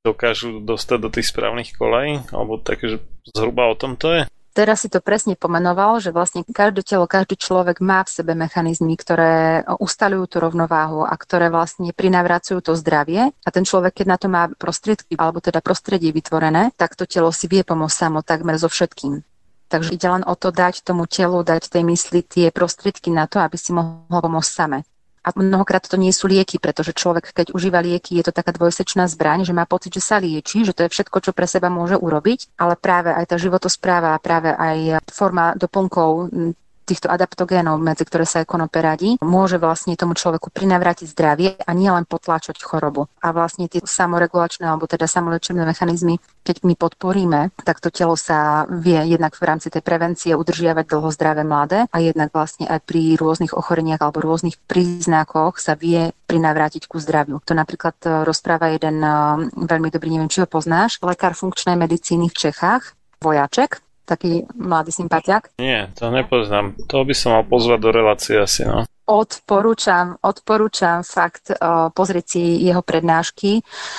dokážu 0.00 0.64
dostať 0.64 0.98
do 0.98 1.10
tých 1.12 1.28
správnych 1.28 1.76
kolejí, 1.76 2.24
alebo 2.32 2.56
takže 2.56 3.04
zhruba 3.36 3.68
o 3.68 3.76
tom 3.76 4.00
to 4.00 4.16
je? 4.16 4.22
Teraz 4.52 4.84
si 4.84 4.92
to 4.92 5.00
presne 5.00 5.32
pomenoval, 5.32 5.96
že 5.96 6.12
vlastne 6.12 6.44
každé 6.44 6.84
telo, 6.84 7.08
každý 7.08 7.40
človek 7.40 7.80
má 7.80 8.04
v 8.04 8.12
sebe 8.12 8.36
mechanizmy, 8.36 9.00
ktoré 9.00 9.64
ustalujú 9.80 10.28
tú 10.28 10.36
rovnováhu 10.44 11.08
a 11.08 11.14
ktoré 11.16 11.48
vlastne 11.48 11.88
prinavracujú 11.96 12.60
to 12.60 12.76
zdravie. 12.76 13.32
A 13.32 13.48
ten 13.48 13.64
človek, 13.64 14.04
keď 14.04 14.06
na 14.12 14.18
to 14.20 14.28
má 14.28 14.52
prostriedky, 14.52 15.16
alebo 15.16 15.40
teda 15.40 15.64
prostredie 15.64 16.12
vytvorené, 16.12 16.76
tak 16.76 17.00
to 17.00 17.08
telo 17.08 17.32
si 17.32 17.48
vie 17.48 17.64
pomôcť 17.64 17.96
samo 17.96 18.20
takmer 18.20 18.60
so 18.60 18.68
všetkým. 18.68 19.24
Takže 19.72 19.96
ide 19.96 20.04
len 20.04 20.20
o 20.28 20.36
to 20.36 20.52
dať 20.52 20.84
tomu 20.84 21.08
telu, 21.08 21.40
dať 21.40 21.72
tej 21.72 21.88
mysli 21.88 22.20
tie 22.20 22.52
prostriedky 22.52 23.08
na 23.08 23.24
to, 23.24 23.40
aby 23.40 23.56
si 23.56 23.72
mohol 23.72 24.20
pomôcť 24.20 24.52
same. 24.52 24.84
A 25.22 25.30
mnohokrát 25.38 25.86
to 25.86 25.94
nie 25.94 26.10
sú 26.10 26.26
lieky, 26.26 26.58
pretože 26.58 26.90
človek, 26.90 27.30
keď 27.30 27.54
užíva 27.54 27.78
lieky, 27.78 28.18
je 28.18 28.26
to 28.26 28.34
taká 28.34 28.50
dvojsečná 28.50 29.06
zbraň, 29.06 29.46
že 29.46 29.54
má 29.54 29.70
pocit, 29.70 29.94
že 29.94 30.02
sa 30.02 30.18
lieči, 30.18 30.66
že 30.66 30.74
to 30.74 30.82
je 30.82 30.90
všetko, 30.90 31.22
čo 31.22 31.30
pre 31.30 31.46
seba 31.46 31.70
môže 31.70 31.94
urobiť, 31.94 32.58
ale 32.58 32.74
práve 32.74 33.14
aj 33.14 33.30
tá 33.30 33.36
životospráva, 33.38 34.18
práve 34.18 34.50
aj 34.50 35.06
forma 35.06 35.54
doplnkov 35.54 36.34
týchto 36.82 37.08
adaptogénov, 37.08 37.78
medzi 37.78 38.04
ktoré 38.04 38.26
sa 38.26 38.42
aj 38.42 38.50
konope 38.50 38.78
radí, 38.82 39.16
môže 39.22 39.56
vlastne 39.56 39.94
tomu 39.94 40.18
človeku 40.18 40.50
prinavrátiť 40.50 41.06
zdravie 41.14 41.50
a 41.62 41.70
nielen 41.72 42.04
potláčať 42.04 42.60
chorobu. 42.62 43.08
A 43.22 43.30
vlastne 43.30 43.70
tie 43.70 43.80
samoregulačné 43.82 44.66
alebo 44.66 44.90
teda 44.90 45.06
samolečebné 45.06 45.62
mechanizmy, 45.62 46.18
keď 46.42 46.66
my 46.66 46.74
podporíme, 46.74 47.40
tak 47.62 47.78
to 47.78 47.94
telo 47.94 48.18
sa 48.18 48.66
vie 48.66 48.98
jednak 49.06 49.38
v 49.38 49.46
rámci 49.46 49.70
tej 49.70 49.82
prevencie 49.82 50.34
udržiavať 50.34 50.84
dlho 50.90 51.08
zdravé 51.14 51.42
mladé 51.46 51.86
a 51.88 51.98
jednak 52.02 52.34
vlastne 52.34 52.66
aj 52.66 52.82
pri 52.82 53.14
rôznych 53.14 53.54
ochoreniach 53.54 54.02
alebo 54.02 54.22
rôznych 54.22 54.58
príznakoch 54.66 55.62
sa 55.62 55.78
vie 55.78 56.10
prinavrátiť 56.26 56.90
ku 56.90 56.98
zdraviu. 56.98 57.38
To 57.46 57.54
napríklad 57.54 57.94
e, 58.02 58.26
rozpráva 58.26 58.74
jeden 58.74 58.98
e, 58.98 59.10
veľmi 59.54 59.88
dobrý, 59.94 60.18
neviem, 60.18 60.32
či 60.32 60.42
ho 60.42 60.48
poznáš, 60.50 60.98
lekár 61.04 61.38
funkčnej 61.38 61.78
medicíny 61.78 62.26
v 62.26 62.38
Čechách, 62.48 62.98
Vojaček, 63.22 63.78
taký 64.04 64.46
mladý 64.54 64.90
sympatiak? 64.90 65.54
Nie, 65.58 65.90
to 65.94 66.10
nepoznám. 66.10 66.74
To 66.90 67.06
by 67.06 67.14
som 67.14 67.38
mal 67.38 67.44
pozvať 67.46 67.78
do 67.78 67.90
relácie 67.90 68.36
asi, 68.38 68.66
no. 68.66 68.86
Odporúčam, 69.02 70.14
odporúčam 70.22 71.02
fakt 71.02 71.50
uh, 71.50 71.90
pozrieť 71.90 72.38
si 72.38 72.42
jeho 72.62 72.86
prednášky. 72.86 73.58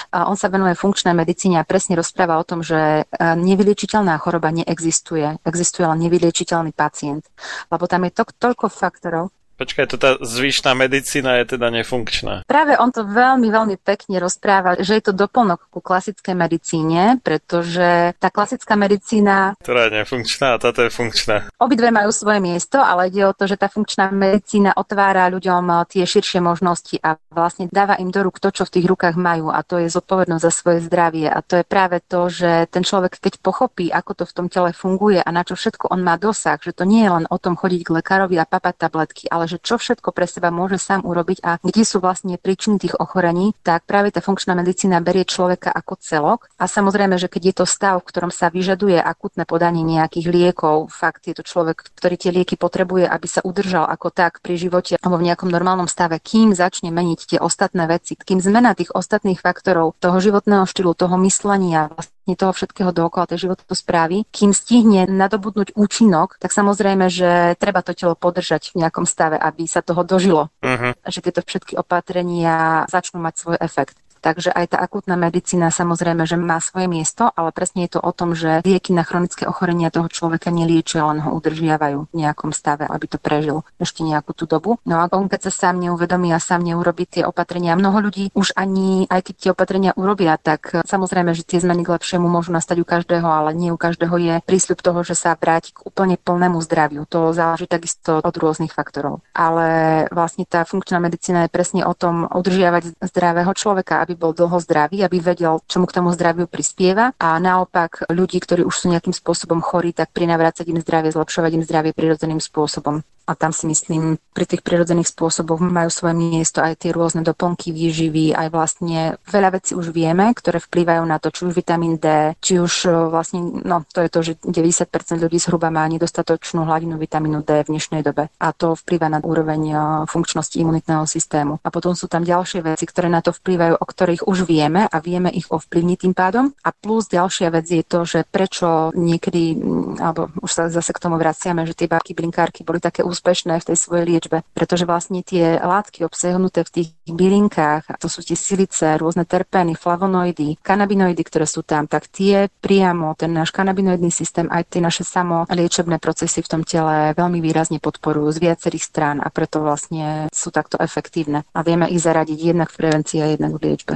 Uh, 0.10 0.32
on 0.32 0.39
sa 0.39 0.47
venuje 0.47 0.80
funkčnej 0.80 1.12
medicíne 1.12 1.60
a 1.60 1.68
presne 1.68 1.99
rozpráva 1.99 2.39
o 2.39 2.47
tom, 2.47 2.64
že 2.64 3.04
uh, 3.04 3.36
nevyliečiteľná 3.36 4.16
choroba 4.24 4.56
neexistuje. 4.56 5.43
Existuje 5.43 5.84
len 5.84 5.99
nevyliečiteľný 6.08 6.72
pacient. 6.72 7.28
Lebo 7.68 7.84
tam 7.86 8.08
je 8.08 8.12
to, 8.16 8.24
toľko 8.32 8.72
faktorov, 8.72 9.28
Počkaj, 9.54 9.86
to 9.86 9.97
tá 10.01 10.18
zvyšná 10.18 10.74
medicína 10.74 11.38
je 11.41 11.56
teda 11.58 11.70
nefunkčná. 11.70 12.41
Práve 12.49 12.74
on 12.76 12.89
to 12.89 13.06
veľmi, 13.06 13.54
veľmi 13.54 13.76
pekne 13.78 14.18
rozpráva, 14.18 14.82
že 14.82 14.97
je 14.97 15.04
to 15.06 15.14
doplnok 15.14 15.70
ku 15.70 15.78
klasickej 15.78 16.34
medicíne, 16.34 17.22
pretože 17.22 18.18
tá 18.18 18.34
klasická 18.34 18.74
medicína... 18.74 19.54
Ktorá 19.62 19.88
je 19.88 20.01
nefunkčná 20.01 20.58
a 20.58 20.62
táto 20.62 20.82
je 20.82 20.91
funkčná. 20.91 21.47
Obidve 21.62 21.93
majú 21.93 22.10
svoje 22.10 22.41
miesto, 22.41 22.82
ale 22.82 23.14
ide 23.14 23.30
o 23.30 23.34
to, 23.38 23.45
že 23.45 23.62
tá 23.62 23.70
funkčná 23.70 24.10
medicína 24.10 24.74
otvára 24.74 25.30
ľuďom 25.30 25.64
eh, 25.70 25.78
tie 25.86 26.04
širšie 26.04 26.41
možnosti 26.41 26.97
a 27.06 27.16
vlastne 27.30 27.70
dáva 27.70 27.97
im 28.01 28.10
do 28.10 28.26
rúk 28.26 28.41
to, 28.41 28.49
čo 28.49 28.66
v 28.66 28.74
tých 28.80 28.89
rukách 28.89 29.16
majú 29.16 29.54
a 29.54 29.62
to 29.62 29.78
je 29.78 29.88
zodpovednosť 29.89 30.43
za 30.43 30.51
svoje 30.51 30.80
zdravie. 30.86 31.30
A 31.30 31.39
to 31.45 31.62
je 31.62 31.66
práve 31.66 32.01
to, 32.06 32.28
že 32.28 32.68
ten 32.74 32.82
človek, 32.82 33.22
keď 33.22 33.39
pochopí, 33.39 33.93
ako 33.93 34.12
to 34.18 34.24
v 34.26 34.36
tom 34.36 34.47
tele 34.49 34.74
funguje 34.74 35.22
a 35.22 35.30
na 35.30 35.45
čo 35.45 35.54
všetko 35.54 35.93
on 35.93 36.01
má 36.01 36.18
dosah, 36.18 36.58
že 36.58 36.74
to 36.74 36.84
nie 36.84 37.06
je 37.06 37.12
len 37.22 37.26
o 37.30 37.38
tom 37.38 37.54
chodiť 37.54 37.82
k 37.86 37.93
lekárovi 38.01 38.36
a 38.41 38.49
papať 38.49 38.76
tabletky, 38.78 39.26
ale 39.30 39.43
ale 39.44 39.52
že 39.52 39.60
čo 39.60 39.76
všetko 39.76 40.16
pre 40.16 40.24
seba 40.24 40.56
môže 40.56 40.80
sám 40.80 41.04
urobiť 41.04 41.44
a 41.44 41.60
kde 41.60 41.84
sú 41.84 42.00
vlastne 42.00 42.39
príčiny 42.39 42.80
tých 42.80 42.96
ochorení, 42.96 43.52
tak 43.60 43.84
práve 43.84 44.16
tá 44.16 44.24
funkčná 44.24 44.56
medicína 44.56 45.04
berie 45.04 45.28
človeka 45.28 45.68
ako 45.68 46.00
celok. 46.00 46.48
A 46.56 46.72
samozrejme, 46.72 47.20
že 47.20 47.28
keď 47.28 47.44
je 47.52 47.56
to 47.60 47.66
stav, 47.68 48.00
v 48.00 48.08
ktorom 48.08 48.32
sa 48.32 48.48
vyžaduje 48.48 48.96
akutné 48.96 49.44
podanie 49.44 49.84
nejakých 49.84 50.32
liekov, 50.32 50.88
fakt 50.88 51.28
je 51.28 51.36
to 51.36 51.44
človek, 51.44 51.91
ktorý 51.91 52.16
tie 52.16 52.32
lieky 52.32 52.56
potrebuje, 52.56 53.04
aby 53.04 53.28
sa 53.28 53.44
udržal 53.44 53.84
ako 53.84 54.16
tak 54.16 54.39
pri 54.39 54.56
živote 54.56 54.96
alebo 55.04 55.20
v 55.20 55.28
nejakom 55.28 55.52
normálnom 55.52 55.91
stave, 55.91 56.16
kým 56.24 56.56
začne 56.56 56.88
meniť 56.88 57.36
tie 57.36 57.39
ostatné 57.44 57.84
veci, 57.91 58.16
kým 58.16 58.39
zmena 58.39 58.72
tých 58.80 58.96
ostatných 58.96 59.44
faktorov 59.44 60.00
toho 60.00 60.24
životného 60.24 60.64
štýlu, 60.64 60.96
toho 60.96 61.20
myslenia, 61.20 61.91
vlastne 61.91 62.39
toho 62.39 62.56
všetkého 62.56 62.96
dookola 62.96 63.28
tej 63.28 63.52
správy, 63.76 64.24
kým 64.32 64.56
stihne 64.56 65.04
nadobudnúť 65.12 65.76
účinok, 65.76 66.39
tak 66.39 66.56
samozrejme, 66.56 67.12
že 67.12 67.60
treba 67.60 67.84
to 67.84 67.91
telo 67.91 68.16
podržať 68.16 68.72
v 68.72 68.86
nejakom 68.86 69.04
stave, 69.04 69.32
aby 69.39 69.63
sa 69.65 69.79
toho 69.79 70.03
dožilo. 70.03 70.51
Uh-huh. 70.59 70.91
Že 71.07 71.19
tieto 71.29 71.41
všetky 71.41 71.79
opatrenia 71.79 72.86
začnú 72.91 73.23
mať 73.23 73.34
svoj 73.39 73.57
efekt. 73.63 73.97
Takže 74.24 74.55
aj 74.55 74.71
tá 74.71 74.78
akútna 74.80 75.19
medicína 75.19 75.67
samozrejme, 75.67 76.24
že 76.24 76.39
má 76.39 76.63
svoje 76.63 76.88
miesto, 76.88 77.28
ale 77.36 77.51
presne 77.51 77.84
je 77.86 77.99
to 77.99 77.99
o 77.99 78.15
tom, 78.15 78.32
že 78.32 78.63
lieky 78.63 78.95
na 78.95 79.03
chronické 79.03 79.43
ochorenia 79.43 79.91
toho 79.91 80.07
človeka 80.07 80.47
neliečia, 80.47 81.03
len 81.03 81.19
ho 81.19 81.36
udržiavajú 81.36 82.07
v 82.07 82.15
nejakom 82.15 82.55
stave, 82.55 82.88
aby 82.88 83.05
to 83.11 83.19
prežil 83.19 83.67
ešte 83.84 83.99
nejakú 84.07 84.32
tú 84.32 84.47
dobu. 84.47 84.80
No 84.88 85.03
a 85.03 85.11
on 85.11 85.28
keď 85.28 85.51
sa 85.51 85.67
sám 85.67 85.84
neuvedomí 85.84 86.32
a 86.32 86.39
sám 86.39 86.63
neurobi 86.63 87.03
tie 87.03 87.28
opatrenia, 87.28 87.76
mnoho 87.76 87.99
ľudí 87.99 88.32
už 88.32 88.55
ani, 88.55 89.11
aj 89.11 89.21
keď 89.28 89.36
tie 89.36 89.49
opatrenia 89.51 89.91
urobia, 89.99 90.39
tak 90.39 90.71
samozrejme, 90.88 91.36
že 91.36 91.43
tie 91.43 91.59
zmeny 91.59 91.84
k 91.84 91.91
lepšiemu 91.91 92.24
môžu 92.24 92.55
nastať 92.55 92.80
u 92.80 92.86
každého, 92.88 93.28
ale 93.28 93.51
nie 93.51 93.76
u 93.76 93.78
každého 93.78 94.15
je 94.15 94.36
prísľub 94.47 94.80
toho, 94.80 95.03
že 95.03 95.19
sa 95.19 95.36
vráti 95.36 95.76
k 95.76 95.84
úplne 95.84 96.15
plnému 96.15 96.63
zdraviu. 96.63 97.03
To 97.11 97.36
záleží 97.36 97.67
takisto 97.67 98.24
od 98.24 98.36
rôznych 98.39 98.71
faktorov. 98.71 99.19
Ale 99.36 100.07
vlastne 100.13 100.47
tá 100.47 100.63
funkčná 100.63 101.01
medicína 101.03 101.49
je 101.49 101.51
presne 101.51 101.82
o 101.84 101.91
tom 101.91 102.30
udržiavať 102.30 103.03
zdravého 103.03 103.51
človeka, 103.57 103.99
aby 103.99 104.12
bol 104.18 104.34
dlho 104.34 104.57
zdravý, 104.59 105.05
aby 105.05 105.22
vedel, 105.22 105.61
čo 105.70 105.80
mu 105.80 105.86
k 105.86 105.95
tomu 105.99 106.09
zdraviu 106.11 106.49
prispieva. 106.49 107.14
A 107.22 107.38
naopak 107.38 108.09
ľudí, 108.09 108.41
ktorí 108.41 108.66
už 108.66 108.74
sú 108.74 108.86
nejakým 108.89 109.14
spôsobom 109.14 109.61
chorí, 109.61 109.93
tak 109.93 110.11
prinavrácať 110.11 110.66
im 110.70 110.80
zdravie, 110.82 111.14
zlepšovať 111.14 111.51
im 111.57 111.64
zdravie 111.64 111.91
prirodzeným 111.93 112.41
spôsobom 112.41 113.05
a 113.24 113.39
tam 113.39 113.55
si 113.55 113.65
myslím, 113.71 114.19
pri 114.36 114.45
tých 114.49 114.65
prirodzených 114.65 115.13
spôsoboch 115.13 115.63
majú 115.63 115.88
svoje 115.88 116.15
miesto 116.17 116.59
aj 116.59 116.84
tie 116.84 116.91
rôzne 116.91 117.24
doplnky 117.24 117.71
výživy, 117.71 118.36
aj 118.36 118.47
vlastne 118.51 119.15
veľa 119.30 119.61
vecí 119.61 119.78
už 119.78 119.95
vieme, 119.95 120.34
ktoré 120.36 120.59
vplývajú 120.59 121.03
na 121.07 121.21
to, 121.24 121.32
či 121.32 121.47
už 121.47 121.53
vitamín 121.55 122.01
D, 122.01 122.36
či 122.43 122.59
už 122.59 122.74
e, 122.86 122.91
vlastne, 123.07 123.63
no 123.63 123.88
to 123.88 124.03
je 124.03 124.09
to, 124.11 124.19
že 124.26 124.32
90% 124.43 125.24
ľudí 125.24 125.39
zhruba 125.39 125.71
má 125.71 125.88
nedostatočnú 125.88 126.67
hladinu 126.67 126.99
vitamínu 126.99 127.45
D 127.47 127.63
v 127.63 127.71
dnešnej 127.78 128.03
dobe 128.03 128.28
a 128.28 128.47
to 128.51 128.76
vplýva 128.76 129.07
na 129.07 129.24
úroveň 129.24 129.61
e, 129.71 129.76
funkčnosti 130.09 130.59
imunitného 130.59 131.07
systému. 131.07 131.63
A 131.63 131.69
potom 131.71 131.95
sú 131.95 132.11
tam 132.11 132.28
ďalšie 132.28 132.76
veci, 132.76 132.84
ktoré 132.84 133.07
na 133.07 133.24
to 133.24 133.32
vplývajú, 133.32 133.80
o 133.80 133.86
ktorých 133.86 134.28
už 134.28 134.43
vieme 134.43 134.84
a 134.84 134.97
vieme 134.99 135.32
ich 135.32 135.47
ovplyvniť 135.47 135.97
tým 136.03 136.13
pádom. 136.17 136.51
A 136.65 136.76
plus 136.76 137.07
ďalšia 137.07 137.53
vec 137.53 137.69
je 137.69 137.84
to, 137.86 138.03
že 138.03 138.28
prečo 138.28 138.91
niekedy, 138.97 139.55
alebo 140.01 140.34
už 140.41 140.51
sa 140.51 140.63
zase 140.67 140.91
k 140.91 140.99
tomu 140.99 141.15
vraciame, 141.15 141.63
že 141.63 141.78
tie 141.78 141.88
bábky 141.88 142.17
blinkárky 142.17 142.65
boli 142.65 142.82
také 142.82 143.05
úspešné 143.14 143.61
v 143.61 143.68
tej 143.70 143.78
svojej 143.78 144.05
liečbe, 144.09 144.41
pretože 144.57 144.89
vlastne 144.89 145.22
tie 145.22 145.61
látky 145.61 146.01
obsahnuté 146.03 146.66
v 146.66 146.74
tých 146.82 146.89
bylinkách, 147.05 148.01
to 148.01 148.09
sú 148.09 148.26
tie 148.26 148.34
silice, 148.34 148.97
rôzne 148.97 149.24
terpény, 149.30 149.78
flavonoidy, 149.78 150.57
kanabinoidy, 150.66 151.22
ktoré 151.22 151.45
sú 151.45 151.61
tam, 151.61 151.86
tak 151.86 152.09
tie 152.09 152.49
priamo 152.59 153.14
ten 153.14 153.30
náš 153.30 153.53
kanabinoidný 153.53 154.09
systém, 154.09 154.49
aj 154.49 154.74
tie 154.74 154.82
naše 154.82 155.05
samoliečebné 155.05 156.01
procesy 156.01 156.41
v 156.41 156.51
tom 156.51 156.61
tele 156.66 157.14
veľmi 157.14 157.39
výrazne 157.39 157.78
podporujú 157.78 158.34
z 158.34 158.41
viacerých 158.49 158.84
strán 158.84 159.18
a 159.22 159.30
preto 159.30 159.61
vlastne 159.61 160.28
sú 160.34 160.49
takto 160.49 160.82
efektívne. 160.82 161.45
A 161.53 161.61
vieme 161.61 161.86
ich 161.88 162.01
zaradiť 162.01 162.39
jednak 162.39 162.74
v 162.74 162.80
prevencii 162.82 163.20
a 163.22 163.32
jednak 163.32 163.53
v 163.55 163.64
liečbe. 163.70 163.95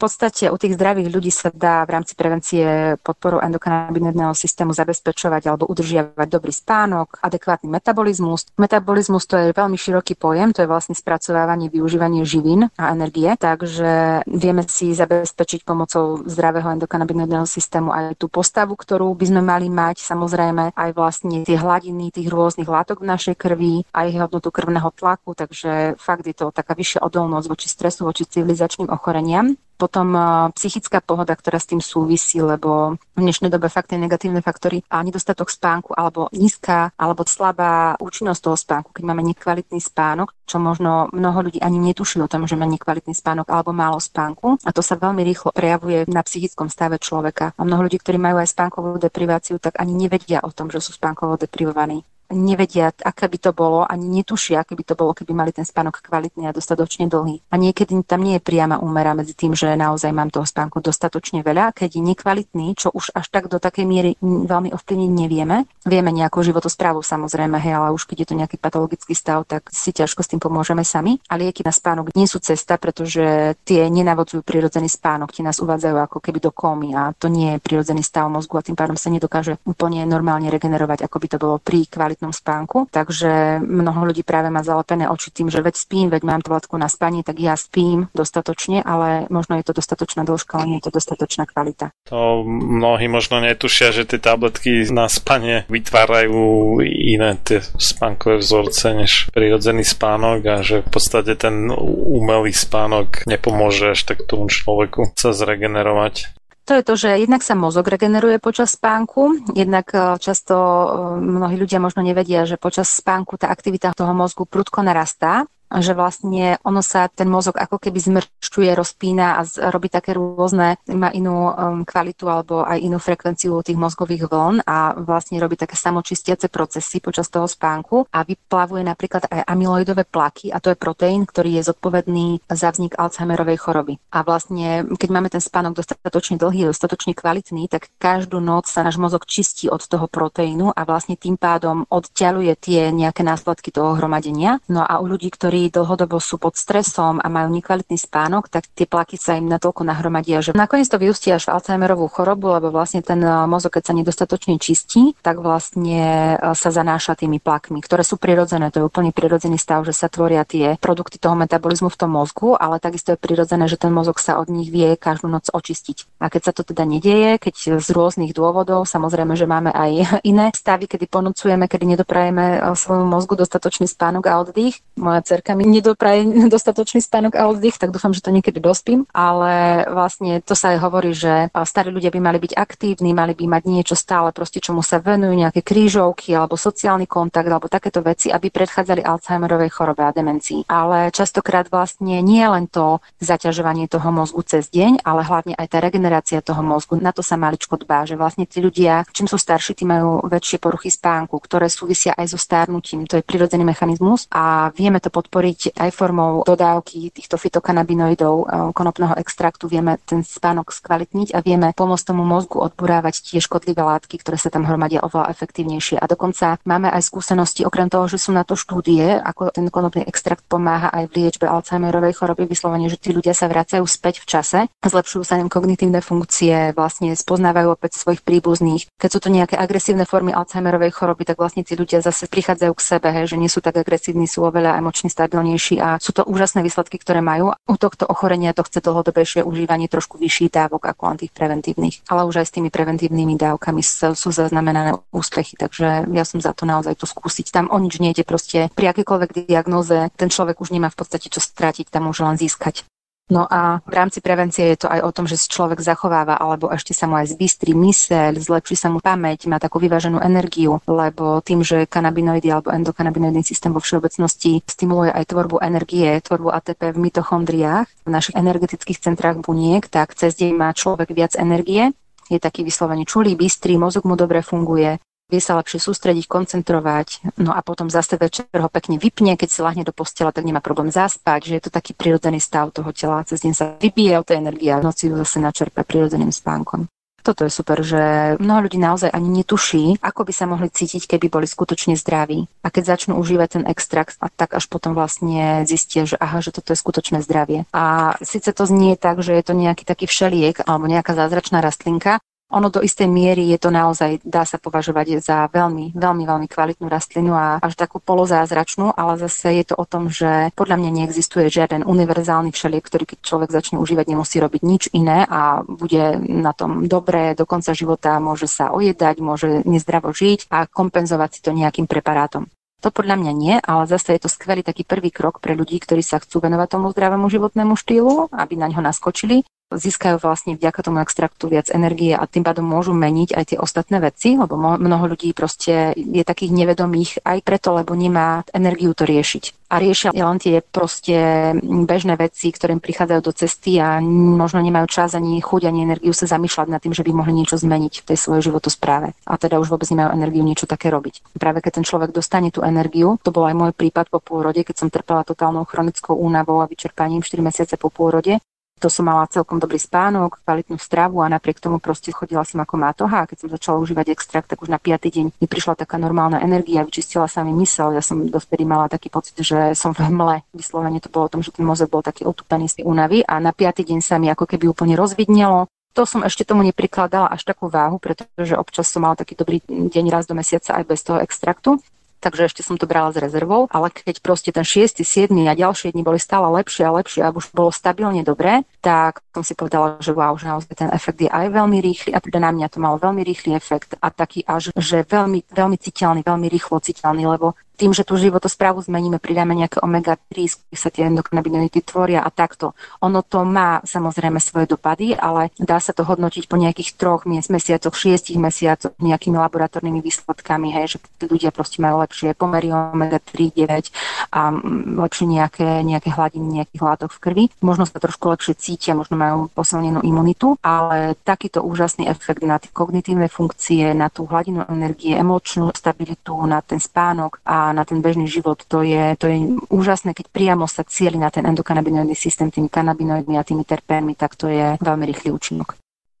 Podstate 0.00 0.48
u 0.48 0.56
tých 0.56 0.80
zdravých 0.80 1.12
ľudí 1.12 1.28
sa 1.28 1.52
dá 1.52 1.84
v 1.84 2.00
rámci 2.00 2.16
prevencie 2.16 2.96
podporu 3.04 3.44
endokannabinoidného 3.44 4.32
systému 4.32 4.72
zabezpečovať 4.72 5.52
alebo 5.52 5.68
udržiavať 5.68 6.28
dobrý 6.32 6.56
spánok, 6.56 7.20
adekvátny 7.20 7.68
metabolizmus. 7.68 8.48
Metabolizmus 8.56 9.28
to 9.28 9.36
je 9.36 9.52
veľmi 9.52 9.76
široký 9.76 10.16
pojem, 10.16 10.56
to 10.56 10.64
je 10.64 10.70
vlastne 10.72 10.96
spracovávanie, 10.96 11.68
využívanie 11.68 12.24
živín 12.24 12.72
a 12.80 12.96
energie, 12.96 13.28
takže 13.36 14.24
vieme 14.24 14.64
si 14.64 14.96
zabezpečiť 14.96 15.68
pomocou 15.68 16.24
zdravého 16.24 16.72
endokannabinoidného 16.80 17.44
systému 17.44 17.92
aj 17.92 18.16
tú 18.16 18.32
postavu, 18.32 18.72
ktorú 18.72 19.12
by 19.12 19.26
sme 19.28 19.42
mali 19.44 19.68
mať, 19.68 20.00
samozrejme 20.00 20.72
aj 20.72 20.90
vlastne 20.96 21.44
tie 21.44 21.60
hladiny 21.60 22.08
tých 22.08 22.32
rôznych 22.32 22.70
látok 22.70 23.04
v 23.04 23.10
našej 23.12 23.34
krvi, 23.36 23.84
aj 23.92 24.30
hodnotu 24.30 24.48
krvného 24.48 24.88
tlaku, 24.96 25.36
takže 25.36 25.98
fakt 26.00 26.24
je 26.24 26.32
to 26.32 26.48
taká 26.54 26.72
vyššia 26.72 27.04
odolnosť 27.04 27.46
voči 27.50 27.68
stresu, 27.68 28.06
voči 28.06 28.24
civilizačným 28.24 28.88
ochoreniam. 28.88 29.58
Potom 29.80 30.12
psychická 30.52 31.00
pohoda, 31.00 31.32
ktorá 31.32 31.56
s 31.56 31.72
tým 31.72 31.80
súvisí, 31.80 32.36
lebo 32.44 33.00
v 33.16 33.20
dnešnej 33.24 33.48
dobe 33.48 33.72
fakt 33.72 33.88
tie 33.88 33.96
negatívne 33.96 34.44
faktory 34.44 34.84
a 34.92 35.00
nedostatok 35.00 35.48
spánku 35.48 35.96
alebo 35.96 36.28
nízka 36.36 36.92
alebo 37.00 37.24
slabá 37.24 37.96
účinnosť 37.96 38.40
toho 38.44 38.56
spánku, 38.60 38.92
keď 38.92 39.04
máme 39.08 39.24
nekvalitný 39.24 39.80
spánok, 39.80 40.36
čo 40.44 40.60
možno 40.60 41.08
mnoho 41.16 41.48
ľudí 41.48 41.64
ani 41.64 41.80
netuší 41.80 42.20
o 42.20 42.28
tom, 42.28 42.44
že 42.44 42.60
má 42.60 42.68
nekvalitný 42.68 43.16
spánok 43.16 43.48
alebo 43.48 43.72
málo 43.72 43.96
spánku 43.96 44.60
a 44.60 44.70
to 44.76 44.84
sa 44.84 45.00
veľmi 45.00 45.24
rýchlo 45.24 45.56
prejavuje 45.56 46.04
na 46.12 46.20
psychickom 46.20 46.68
stave 46.68 47.00
človeka. 47.00 47.56
A 47.56 47.64
mnoho 47.64 47.88
ľudí, 47.88 47.96
ktorí 47.96 48.20
majú 48.20 48.36
aj 48.36 48.52
spánkovú 48.52 49.00
depriváciu, 49.00 49.56
tak 49.56 49.80
ani 49.80 49.96
nevedia 49.96 50.44
o 50.44 50.52
tom, 50.52 50.68
že 50.68 50.84
sú 50.84 50.92
spánkovo 50.92 51.40
deprivovaní 51.40 52.04
nevedia, 52.30 52.94
aké 52.94 53.26
by 53.26 53.38
to 53.38 53.50
bolo, 53.52 53.84
ani 53.84 54.22
netušia, 54.22 54.62
aké 54.62 54.78
by 54.78 54.84
to 54.86 54.94
bolo, 54.94 55.12
keby 55.12 55.32
mali 55.34 55.50
ten 55.52 55.66
spánok 55.66 56.02
kvalitný 56.02 56.48
a 56.48 56.56
dostatočne 56.56 57.10
dlhý. 57.10 57.42
A 57.50 57.58
niekedy 57.58 57.94
tam 58.06 58.22
nie 58.22 58.38
je 58.38 58.42
priama 58.42 58.78
úmera 58.78 59.12
medzi 59.14 59.34
tým, 59.34 59.54
že 59.54 59.74
naozaj 59.74 60.10
mám 60.14 60.30
toho 60.30 60.46
spánku 60.46 60.82
dostatočne 60.82 61.42
veľa, 61.46 61.74
keď 61.74 61.98
je 61.98 62.02
nekvalitný, 62.02 62.66
čo 62.78 62.90
už 62.90 63.14
až 63.14 63.26
tak 63.30 63.50
do 63.50 63.58
takej 63.58 63.86
miery 63.86 64.10
veľmi 64.22 64.70
ovplyvniť 64.74 65.10
nevieme. 65.10 65.66
Vieme 65.86 66.10
nejakú 66.14 66.42
životosprávu 66.44 67.02
samozrejme, 67.02 67.56
hej, 67.58 67.74
ale 67.76 67.94
už 67.96 68.04
keď 68.06 68.16
je 68.22 68.28
to 68.28 68.38
nejaký 68.38 68.56
patologický 68.60 69.14
stav, 69.16 69.48
tak 69.48 69.66
si 69.72 69.90
ťažko 69.90 70.20
s 70.22 70.30
tým 70.30 70.40
pomôžeme 70.40 70.84
sami. 70.84 71.16
A 71.26 71.40
lieky 71.40 71.64
na 71.64 71.72
spánok 71.72 72.12
nie 72.12 72.28
sú 72.28 72.38
cesta, 72.38 72.76
pretože 72.76 73.56
tie 73.64 73.88
nenavodzujú 73.88 74.44
prirodzený 74.44 74.92
spánok, 74.92 75.32
tie 75.32 75.40
nás 75.40 75.56
uvádzajú 75.58 75.96
ako 75.96 76.18
keby 76.20 76.38
do 76.38 76.52
komy 76.52 76.92
a 76.92 77.16
to 77.16 77.32
nie 77.32 77.56
je 77.56 77.62
prirodzený 77.64 78.04
stav 78.04 78.28
mozgu 78.28 78.60
a 78.60 78.66
tým 78.66 78.76
pádom 78.76 79.00
sa 79.00 79.08
nedokáže 79.08 79.56
úplne 79.64 80.04
normálne 80.04 80.52
regenerovať, 80.52 81.08
ako 81.08 81.16
by 81.16 81.26
to 81.32 81.38
bolo 81.40 81.56
pri 81.56 81.88
kvalitnom 81.88 82.19
kvalitnom 82.20 82.36
spánku. 82.36 82.78
Takže 82.92 83.64
mnoho 83.64 84.12
ľudí 84.12 84.20
práve 84.20 84.52
má 84.52 84.60
zalepené 84.60 85.08
oči 85.08 85.32
tým, 85.32 85.48
že 85.48 85.64
veď 85.64 85.74
spím, 85.80 86.06
veď 86.12 86.22
mám 86.28 86.44
tabletku 86.44 86.76
na 86.76 86.92
spanie, 86.92 87.24
tak 87.24 87.40
ja 87.40 87.56
spím 87.56 88.12
dostatočne, 88.12 88.84
ale 88.84 89.24
možno 89.32 89.56
je 89.56 89.64
to 89.64 89.72
dostatočná 89.72 90.28
dĺžka, 90.28 90.60
ale 90.60 90.68
nie 90.68 90.78
je 90.84 90.92
to 90.92 91.00
dostatočná 91.00 91.48
kvalita. 91.48 91.96
To 92.12 92.44
mnohí 92.44 93.08
možno 93.08 93.40
netušia, 93.40 93.96
že 93.96 94.04
tie 94.04 94.20
tabletky 94.20 94.84
na 94.92 95.08
spanie 95.08 95.64
vytvárajú 95.72 96.76
iné 96.84 97.40
tie 97.40 97.64
spánkové 97.80 98.44
vzorce 98.44 98.92
než 98.92 99.32
prirodzený 99.32 99.88
spánok 99.88 100.40
a 100.44 100.56
že 100.60 100.84
v 100.84 100.90
podstate 100.92 101.32
ten 101.40 101.72
umelý 102.10 102.52
spánok 102.52 103.24
nepomôže 103.24 103.96
až 103.96 104.04
tak 104.04 104.28
tomu 104.28 104.52
človeku 104.52 105.16
sa 105.16 105.32
zregenerovať. 105.32 106.39
To 106.68 106.72
je 106.76 106.82
to, 106.86 106.94
že 106.94 107.10
jednak 107.24 107.42
sa 107.42 107.58
mozog 107.58 107.88
regeneruje 107.88 108.38
počas 108.38 108.76
spánku, 108.76 109.52
jednak 109.56 109.90
e, 109.90 110.20
často 110.22 110.54
e, 110.54 110.86
mnohí 111.18 111.56
ľudia 111.58 111.82
možno 111.82 112.04
nevedia, 112.04 112.46
že 112.46 112.60
počas 112.60 112.92
spánku 112.92 113.40
tá 113.40 113.50
aktivita 113.50 113.96
toho 113.96 114.12
mozgu 114.14 114.46
prudko 114.46 114.84
narastá 114.84 115.48
že 115.78 115.94
vlastne 115.94 116.58
ono 116.66 116.82
sa 116.82 117.06
ten 117.06 117.30
mozog 117.30 117.54
ako 117.54 117.78
keby 117.78 117.98
zmršťuje, 118.02 118.70
rozpína 118.74 119.38
a 119.38 119.46
robí 119.70 119.86
také 119.86 120.18
rôzne, 120.18 120.82
má 120.90 121.14
inú 121.14 121.46
um, 121.46 121.86
kvalitu 121.86 122.26
alebo 122.26 122.66
aj 122.66 122.82
inú 122.82 122.98
frekvenciu 122.98 123.62
tých 123.62 123.78
mozgových 123.78 124.26
vln 124.26 124.66
a 124.66 124.98
vlastne 124.98 125.38
robí 125.38 125.54
také 125.54 125.78
samočistiace 125.78 126.50
procesy 126.50 126.98
počas 126.98 127.30
toho 127.30 127.46
spánku 127.46 128.10
a 128.10 128.26
vyplavuje 128.26 128.82
napríklad 128.82 129.30
aj 129.30 129.46
amyloidové 129.46 130.02
plaky 130.02 130.50
a 130.50 130.58
to 130.58 130.74
je 130.74 130.80
proteín, 130.80 131.22
ktorý 131.22 131.62
je 131.62 131.70
zodpovedný 131.70 132.42
za 132.50 132.74
vznik 132.74 132.98
Alzheimerovej 132.98 133.58
choroby. 133.62 133.94
A 134.10 134.26
vlastne, 134.26 134.88
keď 134.98 135.08
máme 135.12 135.30
ten 135.30 135.38
spánok 135.38 135.78
dostatočne 135.78 136.40
dlhý, 136.40 136.66
dostatočne 136.66 137.14
kvalitný, 137.14 137.70
tak 137.70 137.92
každú 138.00 138.42
noc 138.42 138.66
sa 138.66 138.82
náš 138.82 138.96
mozog 138.96 139.28
čistí 139.28 139.70
od 139.70 139.84
toho 139.84 140.08
proteínu 140.08 140.72
a 140.72 140.80
vlastne 140.88 141.14
tým 141.14 141.36
pádom 141.36 141.84
oddialuje 141.92 142.56
tie 142.58 142.80
nejaké 142.88 143.20
následky 143.20 143.68
toho 143.68 143.94
hromadenia. 143.94 144.58
No 144.66 144.80
a 144.80 144.98
u 144.98 145.06
ľudí, 145.06 145.28
ktorí 145.28 145.59
dlhodobo 145.68 146.16
sú 146.16 146.40
pod 146.40 146.56
stresom 146.56 147.20
a 147.20 147.28
majú 147.28 147.52
nekvalitný 147.52 148.00
spánok, 148.00 148.48
tak 148.48 148.70
tie 148.72 148.88
plaky 148.88 149.20
sa 149.20 149.36
im 149.36 149.50
natoľko 149.50 149.84
nahromadia, 149.84 150.40
že 150.40 150.56
nakoniec 150.56 150.88
to 150.88 150.96
vyústia 150.96 151.36
až 151.36 151.50
v 151.50 151.60
Alzheimerovú 151.60 152.08
chorobu, 152.08 152.56
lebo 152.56 152.72
vlastne 152.72 153.04
ten 153.04 153.20
eh, 153.20 153.28
mozog, 153.44 153.76
keď 153.76 153.90
sa 153.90 153.94
nedostatočne 153.98 154.56
čistí, 154.56 155.12
tak 155.20 155.42
vlastne 155.42 156.38
eh, 156.38 156.54
sa 156.56 156.70
zanáša 156.70 157.18
tými 157.18 157.42
plakmi, 157.42 157.84
ktoré 157.84 158.06
sú 158.06 158.16
prirodzené. 158.16 158.72
To 158.72 158.80
je 158.80 158.88
úplne 158.88 159.10
prirodzený 159.10 159.60
stav, 159.60 159.84
že 159.84 159.92
sa 159.92 160.06
tvoria 160.06 160.46
tie 160.46 160.78
produkty 160.78 161.18
toho 161.18 161.34
metabolizmu 161.34 161.90
v 161.90 161.98
tom 161.98 162.14
mozgu, 162.14 162.54
ale 162.54 162.78
takisto 162.78 163.12
je 163.12 163.18
prirodzené, 163.18 163.66
že 163.66 163.76
ten 163.76 163.90
mozog 163.90 164.22
sa 164.22 164.38
od 164.38 164.46
nich 164.48 164.70
vie 164.70 164.94
každú 164.94 165.26
noc 165.26 165.50
očistiť. 165.50 166.22
A 166.22 166.30
keď 166.30 166.42
sa 166.46 166.52
to 166.54 166.62
teda 166.62 166.86
nedieje, 166.86 167.42
keď 167.42 167.82
z 167.82 167.88
rôznych 167.90 168.30
dôvodov, 168.30 168.86
samozrejme, 168.86 169.34
že 169.34 169.50
máme 169.50 169.74
aj 169.74 169.90
iné 170.30 170.54
stavy, 170.54 170.86
kedy 170.86 171.10
ponúcujeme, 171.10 171.66
kedy 171.66 171.98
nedoprajeme 171.98 172.44
eh, 172.58 172.76
svojmu 172.78 173.10
mozgu 173.10 173.34
dostatočný 173.34 173.90
spánok 173.90 174.30
a 174.30 174.38
oddych. 174.38 174.78
Moja 174.94 175.24
cerka 175.24 175.49
mi 175.54 175.66
nedopraje 175.66 176.26
dostatočný 176.48 177.02
spánok 177.02 177.38
a 177.38 177.48
oddych, 177.48 177.78
tak 177.80 177.90
dúfam, 177.90 178.12
že 178.14 178.22
to 178.22 178.34
niekedy 178.34 178.58
dospím. 178.58 179.08
Ale 179.14 179.84
vlastne 179.90 180.42
to 180.42 180.58
sa 180.58 180.74
aj 180.74 180.78
hovorí, 180.82 181.14
že 181.14 181.48
starí 181.64 181.90
ľudia 181.90 182.12
by 182.12 182.20
mali 182.20 182.38
byť 182.38 182.52
aktívni, 182.54 183.14
mali 183.16 183.32
by 183.34 183.46
mať 183.46 183.62
niečo 183.66 183.94
stále, 183.96 184.30
proste 184.30 184.62
čomu 184.62 184.84
sa 184.84 185.00
venujú, 185.00 185.32
nejaké 185.32 185.64
krížovky 185.64 186.36
alebo 186.36 186.58
sociálny 186.60 187.08
kontakt 187.08 187.48
alebo 187.48 187.70
takéto 187.70 188.04
veci, 188.04 188.28
aby 188.28 188.52
predchádzali 188.52 189.02
Alzheimerovej 189.02 189.70
chorobe 189.72 190.04
a 190.04 190.12
demencii. 190.12 190.68
Ale 190.68 191.08
častokrát 191.10 191.66
vlastne 191.72 192.20
nie 192.20 192.44
len 192.44 192.68
to 192.68 193.00
zaťažovanie 193.24 193.88
toho 193.88 194.12
mozgu 194.12 194.44
cez 194.44 194.68
deň, 194.68 195.02
ale 195.02 195.24
hlavne 195.24 195.54
aj 195.56 195.66
tá 195.70 195.78
regenerácia 195.80 196.44
toho 196.44 196.60
mozgu. 196.60 197.00
Na 197.00 197.14
to 197.14 197.24
sa 197.24 197.40
maličko 197.40 197.80
dbá, 197.80 198.04
že 198.04 198.20
vlastne 198.20 198.44
tí 198.44 198.60
ľudia, 198.60 199.08
čím 199.16 199.24
sú 199.24 199.40
starší, 199.40 199.72
tí 199.72 199.88
majú 199.88 200.20
väčšie 200.28 200.60
poruchy 200.60 200.92
spánku, 200.92 201.40
ktoré 201.40 201.72
súvisia 201.72 202.12
aj 202.12 202.34
so 202.34 202.38
stárnutím. 202.38 203.08
To 203.08 203.16
je 203.16 203.24
prirodzený 203.24 203.64
mechanizmus 203.64 204.28
a 204.28 204.68
vieme 204.76 205.00
to 205.00 205.08
podporiť 205.08 205.39
podporiť 205.40 205.72
aj 205.72 205.90
formou 205.96 206.44
dodávky 206.44 207.08
týchto 207.16 207.40
fitokanabinoidov 207.40 208.34
eh, 208.44 208.46
konopného 208.76 209.16
extraktu. 209.16 209.72
Vieme 209.72 209.96
ten 210.04 210.20
spánok 210.20 210.68
skvalitniť 210.68 211.32
a 211.32 211.40
vieme 211.40 211.72
pomôcť 211.72 212.12
tomu 212.12 212.28
mozgu 212.28 212.60
odburávať 212.60 213.24
tie 213.24 213.40
škodlivé 213.40 213.80
látky, 213.80 214.20
ktoré 214.20 214.36
sa 214.36 214.52
tam 214.52 214.68
hromadia 214.68 215.00
oveľa 215.00 215.32
efektívnejšie. 215.32 215.96
A 215.96 216.04
dokonca 216.04 216.60
máme 216.68 216.92
aj 216.92 217.08
skúsenosti, 217.08 217.64
okrem 217.64 217.88
toho, 217.88 218.04
že 218.04 218.20
sú 218.20 218.36
na 218.36 218.44
to 218.44 218.52
štúdie, 218.52 219.16
ako 219.16 219.48
ten 219.56 219.64
konopný 219.72 220.04
extrakt 220.04 220.44
pomáha 220.44 220.92
aj 220.92 221.08
v 221.08 221.24
liečbe 221.24 221.48
Alzheimerovej 221.48 222.20
choroby, 222.20 222.44
vyslovene, 222.44 222.92
že 222.92 223.00
tí 223.00 223.16
ľudia 223.16 223.32
sa 223.32 223.48
vracajú 223.48 223.88
späť 223.88 224.20
v 224.20 224.28
čase, 224.28 224.58
zlepšujú 224.84 225.24
sa 225.24 225.40
im 225.40 225.48
kognitívne 225.48 226.04
funkcie, 226.04 226.76
vlastne 226.76 227.16
spoznávajú 227.16 227.80
opäť 227.80 227.96
svojich 227.96 228.20
príbuzných. 228.20 228.92
Keď 229.00 229.08
sú 229.08 229.20
to 229.24 229.32
nejaké 229.32 229.56
agresívne 229.56 230.04
formy 230.04 230.36
Alzheimerovej 230.36 230.92
choroby, 230.92 231.24
tak 231.24 231.40
vlastne 231.40 231.64
tí 231.64 231.80
ľudia 231.80 232.04
zase 232.04 232.28
prichádzajú 232.28 232.72
k 232.76 232.84
sebe, 232.84 233.08
hej, 233.08 233.32
že 233.32 233.40
nie 233.40 233.48
sú 233.48 233.64
tak 233.64 233.80
agresívni, 233.80 234.28
sú 234.28 234.44
oveľa 234.44 234.76
emočne 234.76 235.08
stabilnejší 235.30 235.78
a 235.78 236.02
sú 236.02 236.10
to 236.10 236.26
úžasné 236.26 236.66
výsledky, 236.66 236.98
ktoré 236.98 237.22
majú. 237.22 237.54
U 237.54 237.74
tohto 237.78 238.02
ochorenia 238.10 238.50
to 238.50 238.66
chce 238.66 238.82
dlhodobejšie 238.82 239.46
užívanie 239.46 239.86
trošku 239.86 240.18
vyšší 240.18 240.50
dávok 240.50 240.90
ako 240.90 241.14
len 241.14 241.16
tých 241.22 241.30
preventívnych. 241.30 242.02
Ale 242.10 242.26
už 242.26 242.42
aj 242.42 242.46
s 242.50 242.54
tými 242.58 242.74
preventívnymi 242.74 243.38
dávkami 243.38 243.78
sú 244.18 244.28
zaznamenané 244.34 244.98
úspechy, 245.14 245.54
takže 245.54 246.10
ja 246.10 246.24
som 246.26 246.42
za 246.42 246.50
to 246.50 246.66
naozaj 246.66 246.98
to 246.98 247.06
skúsiť. 247.06 247.54
Tam 247.54 247.70
o 247.70 247.78
nič 247.78 248.02
nejde 248.02 248.26
proste 248.26 248.74
pri 248.74 248.90
akékoľvek 248.90 249.46
diagnoze, 249.46 250.10
ten 250.18 250.26
človek 250.26 250.58
už 250.58 250.74
nemá 250.74 250.90
v 250.90 250.98
podstate 250.98 251.30
čo 251.30 251.38
stratiť, 251.38 251.86
tam 251.94 252.10
môže 252.10 252.26
len 252.26 252.34
získať. 252.34 252.82
No 253.30 253.46
a 253.46 253.78
v 253.86 253.94
rámci 253.94 254.18
prevencie 254.18 254.74
je 254.74 254.84
to 254.84 254.88
aj 254.90 255.06
o 255.06 255.10
tom, 255.14 255.30
že 255.30 255.38
si 255.38 255.46
človek 255.46 255.78
zachováva 255.78 256.34
alebo 256.34 256.66
ešte 256.74 256.90
sa 256.90 257.06
mu 257.06 257.14
aj 257.14 257.30
zbystrí 257.30 257.78
myseľ, 257.78 258.42
zlepší 258.42 258.74
sa 258.74 258.90
mu 258.90 258.98
pamäť, 258.98 259.46
má 259.46 259.62
takú 259.62 259.78
vyváženú 259.78 260.18
energiu, 260.18 260.82
lebo 260.90 261.38
tým, 261.38 261.62
že 261.62 261.86
kanabinoidy 261.86 262.50
alebo 262.50 262.74
endokanabinoidný 262.74 263.46
systém 263.46 263.70
vo 263.70 263.78
všeobecnosti 263.78 264.66
stimuluje 264.66 265.14
aj 265.14 265.30
tvorbu 265.30 265.62
energie, 265.62 266.18
tvorbu 266.18 266.50
ATP 266.50 266.90
v 266.90 266.98
mitochondriách, 267.06 267.86
v 268.02 268.10
našich 268.10 268.34
energetických 268.34 268.98
centrách 268.98 269.38
buniek, 269.38 269.86
tak 269.86 270.18
cez 270.18 270.34
deň 270.34 270.50
má 270.58 270.74
človek 270.74 271.14
viac 271.14 271.38
energie, 271.38 271.94
je 272.26 272.38
taký 272.42 272.66
vyslovene 272.66 273.06
čulý, 273.06 273.38
bystrý, 273.38 273.78
mozog 273.78 274.06
mu 274.06 274.18
dobre 274.18 274.42
funguje, 274.42 274.98
vie 275.30 275.38
sa 275.38 275.54
lepšie 275.54 275.78
sústrediť, 275.78 276.26
koncentrovať, 276.26 277.38
no 277.38 277.54
a 277.54 277.62
potom 277.62 277.86
zase 277.86 278.18
večer 278.18 278.50
ho 278.50 278.66
pekne 278.66 278.98
vypne, 278.98 279.38
keď 279.38 279.48
si 279.48 279.60
lahne 279.62 279.86
do 279.86 279.94
postela, 279.94 280.34
tak 280.34 280.42
nemá 280.42 280.58
problém 280.58 280.90
zaspať, 280.90 281.40
že 281.46 281.54
je 281.56 281.62
to 281.62 281.70
taký 281.70 281.94
prirodzený 281.94 282.42
stav 282.42 282.74
toho 282.74 282.90
tela. 282.90 283.22
Cez 283.22 283.40
deň 283.46 283.52
sa 283.54 283.78
vypije 283.78 284.18
od 284.18 284.26
tej 284.26 284.42
energie 284.42 284.74
a 284.74 284.82
v 284.82 284.90
noci 284.90 285.06
ju 285.06 285.14
zase 285.14 285.38
načerpa 285.38 285.86
prirodzeným 285.86 286.34
spánkom. 286.34 286.90
Toto 287.20 287.44
je 287.44 287.52
super, 287.52 287.84
že 287.84 288.34
mnoho 288.40 288.64
ľudí 288.64 288.80
naozaj 288.80 289.12
ani 289.12 289.44
netuší, 289.44 290.00
ako 290.00 290.24
by 290.24 290.32
sa 290.32 290.48
mohli 290.48 290.72
cítiť, 290.72 291.04
keby 291.04 291.28
boli 291.28 291.44
skutočne 291.44 291.92
zdraví. 291.92 292.48
A 292.64 292.72
keď 292.72 292.96
začnú 292.96 293.20
užívať 293.20 293.60
ten 293.60 293.64
extrakt, 293.68 294.16
a 294.24 294.32
tak 294.32 294.56
až 294.56 294.64
potom 294.72 294.96
vlastne 294.96 295.68
zistia, 295.68 296.08
že 296.08 296.16
aha, 296.16 296.40
že 296.40 296.56
toto 296.56 296.72
je 296.72 296.80
skutočné 296.80 297.20
zdravie. 297.20 297.68
A 297.76 298.16
síce 298.24 298.56
to 298.56 298.64
znie 298.64 298.96
tak, 298.96 299.20
že 299.20 299.36
je 299.36 299.44
to 299.44 299.52
nejaký 299.52 299.84
taký 299.84 300.08
všeliek 300.08 300.64
alebo 300.64 300.88
nejaká 300.88 301.12
zázračná 301.12 301.60
rastlinka, 301.60 302.24
ono 302.50 302.68
do 302.68 302.82
istej 302.82 303.06
miery 303.06 303.46
je 303.54 303.58
to 303.62 303.70
naozaj, 303.70 304.18
dá 304.26 304.42
sa 304.42 304.58
považovať 304.58 305.22
za 305.22 305.46
veľmi, 305.48 305.94
veľmi, 305.94 306.24
veľmi 306.26 306.46
kvalitnú 306.50 306.90
rastlinu 306.90 307.32
a 307.32 307.62
až 307.62 307.78
takú 307.78 308.02
polozázračnú, 308.02 308.90
ale 308.98 309.16
zase 309.22 309.62
je 309.62 309.64
to 309.70 309.78
o 309.78 309.86
tom, 309.86 310.10
že 310.10 310.50
podľa 310.58 310.76
mňa 310.82 310.90
neexistuje 310.90 311.46
žiaden 311.46 311.86
univerzálny 311.86 312.50
všeliek, 312.50 312.82
ktorý 312.82 313.04
keď 313.06 313.18
človek 313.22 313.50
začne 313.54 313.78
užívať, 313.78 314.06
nemusí 314.10 314.42
robiť 314.42 314.62
nič 314.66 314.82
iné 314.90 315.22
a 315.30 315.62
bude 315.62 316.18
na 316.20 316.50
tom 316.50 316.90
dobré 316.90 317.38
do 317.38 317.46
konca 317.46 317.70
života, 317.70 318.18
môže 318.18 318.50
sa 318.50 318.74
ojedať, 318.74 319.22
môže 319.22 319.62
nezdravo 319.62 320.10
žiť 320.10 320.50
a 320.50 320.66
kompenzovať 320.66 321.30
si 321.38 321.40
to 321.46 321.54
nejakým 321.54 321.86
preparátom. 321.86 322.50
To 322.80 322.88
podľa 322.88 323.20
mňa 323.20 323.32
nie, 323.36 323.54
ale 323.60 323.84
zase 323.84 324.16
je 324.16 324.24
to 324.24 324.32
skvelý 324.32 324.64
taký 324.64 324.88
prvý 324.88 325.12
krok 325.12 325.44
pre 325.44 325.52
ľudí, 325.52 325.76
ktorí 325.84 326.00
sa 326.00 326.16
chcú 326.16 326.40
venovať 326.40 326.80
tomu 326.80 326.88
zdravému 326.88 327.28
životnému 327.28 327.76
štýlu, 327.76 328.32
aby 328.32 328.56
na 328.56 328.72
ňo 328.72 328.80
naskočili 328.80 329.44
získajú 329.70 330.18
vlastne 330.18 330.58
vďaka 330.58 330.80
tomu 330.82 330.98
extraktu 331.00 331.46
viac 331.46 331.70
energie 331.70 332.12
a 332.12 332.26
tým 332.26 332.42
pádom 332.42 332.66
môžu 332.66 332.90
meniť 332.90 333.34
aj 333.38 333.44
tie 333.54 333.58
ostatné 333.58 334.02
veci, 334.02 334.34
lebo 334.34 334.58
mnoho 334.58 335.14
ľudí 335.14 335.30
proste 335.32 335.94
je 335.94 336.22
takých 336.26 336.50
nevedomých 336.50 337.22
aj 337.22 337.38
preto, 337.46 337.74
lebo 337.78 337.94
nemá 337.94 338.42
energiu 338.50 338.92
to 338.92 339.06
riešiť. 339.06 339.70
A 339.70 339.78
riešia 339.78 340.10
len 340.10 340.42
tie 340.42 340.66
proste 340.66 341.14
bežné 341.62 342.18
veci, 342.18 342.50
ktorým 342.50 342.82
prichádzajú 342.82 343.20
do 343.22 343.30
cesty 343.30 343.78
a 343.78 344.02
možno 344.02 344.58
nemajú 344.58 344.90
čas 344.90 345.14
ani 345.14 345.38
chuť, 345.38 345.70
ani 345.70 345.86
energiu 345.86 346.10
sa 346.10 346.26
zamýšľať 346.26 346.66
nad 346.66 346.82
tým, 346.82 346.90
že 346.90 347.06
by 347.06 347.14
mohli 347.14 347.38
niečo 347.38 347.54
zmeniť 347.54 348.02
v 348.02 348.06
tej 348.10 348.18
svojej 348.18 348.50
životospráve. 348.50 349.14
A 349.30 349.34
teda 349.38 349.62
už 349.62 349.70
vôbec 349.70 349.86
nemajú 349.86 350.10
energiu 350.10 350.42
niečo 350.42 350.66
také 350.66 350.90
robiť. 350.90 351.22
Práve 351.38 351.62
keď 351.62 351.78
ten 351.78 351.86
človek 351.86 352.10
dostane 352.10 352.50
tú 352.50 352.66
energiu, 352.66 353.14
to 353.22 353.30
bol 353.30 353.46
aj 353.46 353.54
môj 353.54 353.70
prípad 353.70 354.10
po 354.10 354.18
pôrode, 354.18 354.58
keď 354.66 354.74
som 354.74 354.90
trpela 354.90 355.22
totálnou 355.22 355.62
chronickou 355.62 356.18
únavou 356.18 356.58
a 356.58 356.66
vyčerpaním 356.66 357.22
4 357.22 357.38
mesiace 357.38 357.78
po 357.78 357.94
pôrode, 357.94 358.42
to 358.80 358.88
som 358.88 359.04
mala 359.04 359.28
celkom 359.28 359.60
dobrý 359.60 359.76
spánok, 359.76 360.40
kvalitnú 360.40 360.80
stravu 360.80 361.20
a 361.20 361.28
napriek 361.28 361.60
tomu 361.60 361.76
proste 361.76 362.16
chodila 362.16 362.40
som 362.48 362.64
ako 362.64 362.80
mátoha. 362.80 363.22
A 363.22 363.28
keď 363.28 363.44
som 363.44 363.48
začala 363.52 363.76
užívať 363.84 364.16
extrakt, 364.16 364.48
tak 364.48 364.64
už 364.64 364.72
na 364.72 364.80
piatý 364.80 365.12
deň 365.12 365.36
mi 365.36 365.46
prišla 365.46 365.76
taká 365.76 366.00
normálna 366.00 366.40
energia, 366.40 366.80
vyčistila 366.80 367.28
sa 367.28 367.44
mi 367.44 367.52
mysel. 367.60 367.92
Ja 367.92 368.00
som 368.00 368.24
dovtedy 368.24 368.64
mala 368.64 368.88
taký 368.88 369.12
pocit, 369.12 369.36
že 369.36 369.76
som 369.76 369.92
v 369.92 370.08
hmle. 370.08 370.40
Vyslovene 370.56 371.04
to 371.04 371.12
bolo 371.12 371.28
o 371.28 371.32
tom, 371.36 371.44
že 371.44 371.52
ten 371.52 371.68
mozog 371.68 371.92
bol 371.92 372.00
taký 372.00 372.24
otupený 372.24 372.72
z 372.72 372.80
únavy 372.80 373.20
a 373.20 373.36
na 373.36 373.52
piatý 373.52 373.84
deň 373.84 374.00
sa 374.00 374.16
mi 374.16 374.32
ako 374.32 374.48
keby 374.48 374.72
úplne 374.72 374.96
rozvidnelo. 374.96 375.68
To 375.92 376.06
som 376.06 376.24
ešte 376.24 376.48
tomu 376.48 376.64
neprikladala 376.64 377.28
až 377.28 377.44
takú 377.44 377.68
váhu, 377.68 378.00
pretože 378.00 378.54
občas 378.56 378.88
som 378.88 379.04
mala 379.04 379.18
taký 379.18 379.36
dobrý 379.36 379.60
deň 379.68 380.04
raz 380.08 380.24
do 380.24 380.38
mesiaca 380.38 380.78
aj 380.78 380.84
bez 380.86 381.04
toho 381.04 381.20
extraktu 381.20 381.82
takže 382.20 382.52
ešte 382.52 382.62
som 382.62 382.76
to 382.76 382.84
brala 382.84 383.10
s 383.10 383.18
rezervou, 383.18 383.66
ale 383.72 383.88
keď 383.90 384.20
proste 384.20 384.52
ten 384.52 384.62
6., 384.62 385.02
7. 385.02 385.32
a 385.48 385.56
ďalšie 385.56 385.96
dni 385.96 386.04
boli 386.04 386.20
stále 386.20 386.46
lepšie 386.60 386.84
a 386.86 386.94
lepšie 386.94 387.24
a 387.24 387.32
už 387.32 387.50
bolo 387.56 387.72
stabilne 387.72 388.20
dobré, 388.22 388.62
tak 388.84 389.24
som 389.32 389.42
si 389.42 389.56
povedala, 389.56 389.96
že 389.98 390.12
wow, 390.12 390.36
že 390.36 390.46
naozaj 390.46 390.74
ten 390.76 390.90
efekt 390.92 391.24
je 391.24 391.30
aj 391.32 391.48
veľmi 391.48 391.80
rýchly 391.80 392.12
a 392.12 392.20
teda 392.20 392.38
na 392.38 392.52
mňa 392.52 392.66
to 392.68 392.78
malo 392.78 393.00
veľmi 393.00 393.24
rýchly 393.24 393.56
efekt 393.56 393.96
a 393.98 394.12
taký 394.12 394.44
až, 394.44 394.70
že 394.76 395.02
veľmi, 395.08 395.48
veľmi 395.50 395.76
citeľný, 395.80 396.20
veľmi 396.20 396.46
rýchlo 396.52 396.78
citeľný, 396.84 397.24
lebo 397.26 397.56
tým, 397.80 397.96
že 397.96 398.04
tú 398.04 398.20
životosprávu 398.20 398.84
zmeníme, 398.84 399.16
pridáme 399.16 399.56
nejaké 399.56 399.80
omega-3, 399.80 400.36
z 400.44 400.54
ktorých 400.60 400.80
sa 400.84 400.92
tie 400.92 401.08
endokannabinoidy 401.08 401.80
tvoria 401.80 402.20
a 402.20 402.28
takto. 402.28 402.76
Ono 403.00 403.24
to 403.24 403.40
má 403.48 403.80
samozrejme 403.88 404.36
svoje 404.36 404.68
dopady, 404.68 405.16
ale 405.16 405.48
dá 405.56 405.80
sa 405.80 405.96
to 405.96 406.04
hodnotiť 406.04 406.44
po 406.44 406.60
nejakých 406.60 407.00
troch 407.00 407.24
mesiacoch, 407.24 407.96
šiestich 407.96 408.36
mesiacoch 408.36 408.92
nejakými 409.00 409.40
laboratórnymi 409.40 410.04
výsledkami, 410.04 410.76
hej, 410.76 410.96
že 410.96 410.98
tí 411.16 411.24
ľudia 411.24 411.48
proste 411.56 411.80
majú 411.80 412.04
lepšie 412.04 412.36
pomery 412.36 412.68
omega-3, 412.68 413.48
9 413.56 414.36
a 414.36 414.52
lepšie 415.00 415.24
nejaké, 415.24 415.80
nejaké 415.80 416.12
hladiny 416.12 416.60
nejakých 416.60 416.82
látok 416.84 417.16
v 417.16 417.22
krvi. 417.24 417.44
Možno 417.64 417.88
sa 417.88 417.96
trošku 417.96 418.28
lepšie 418.28 418.60
cítia, 418.60 418.92
možno 418.92 419.16
majú 419.16 419.48
posilnenú 419.56 420.04
imunitu, 420.04 420.60
ale 420.60 421.16
takýto 421.24 421.64
úžasný 421.64 422.12
efekt 422.12 422.44
na 422.44 422.60
tie 422.60 422.68
kognitívne 422.68 423.32
funkcie, 423.32 423.96
na 423.96 424.12
tú 424.12 424.28
hladinu 424.28 424.68
energie, 424.68 425.16
emočnú 425.16 425.72
stabilitu, 425.72 426.36
na 426.44 426.60
ten 426.60 426.76
spánok 426.76 427.40
a 427.46 427.69
na 427.72 427.84
ten 427.84 428.02
bežný 428.04 428.26
život. 428.26 428.62
To 428.68 428.82
je, 428.82 429.16
to 429.16 429.26
je 429.30 429.36
úžasné, 429.70 430.14
keď 430.14 430.26
priamo 430.30 430.64
sa 430.70 430.82
cieli 430.84 431.16
na 431.16 431.30
ten 431.30 431.46
endokanabinoidný 431.46 432.14
systém 432.18 432.50
tými 432.50 432.68
kanabinoidmi 432.68 433.36
a 433.38 433.46
tými 433.46 433.64
terpénmi, 433.64 434.18
tak 434.18 434.36
to 434.36 434.50
je 434.50 434.76
veľmi 434.80 435.04
rýchly 435.06 435.30
účinok. 435.30 435.76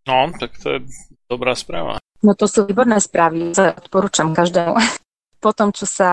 No, 0.08 0.32
tak 0.32 0.56
to 0.58 0.76
je 0.76 0.78
dobrá 1.28 1.54
správa. 1.54 2.00
No 2.20 2.36
to 2.36 2.44
sú 2.44 2.68
výborné 2.68 3.00
správy, 3.00 3.52
odporúčam 3.56 4.32
každému. 4.36 4.76
Po 5.40 5.56
tom, 5.56 5.72
čo 5.72 5.88
sa 5.88 6.10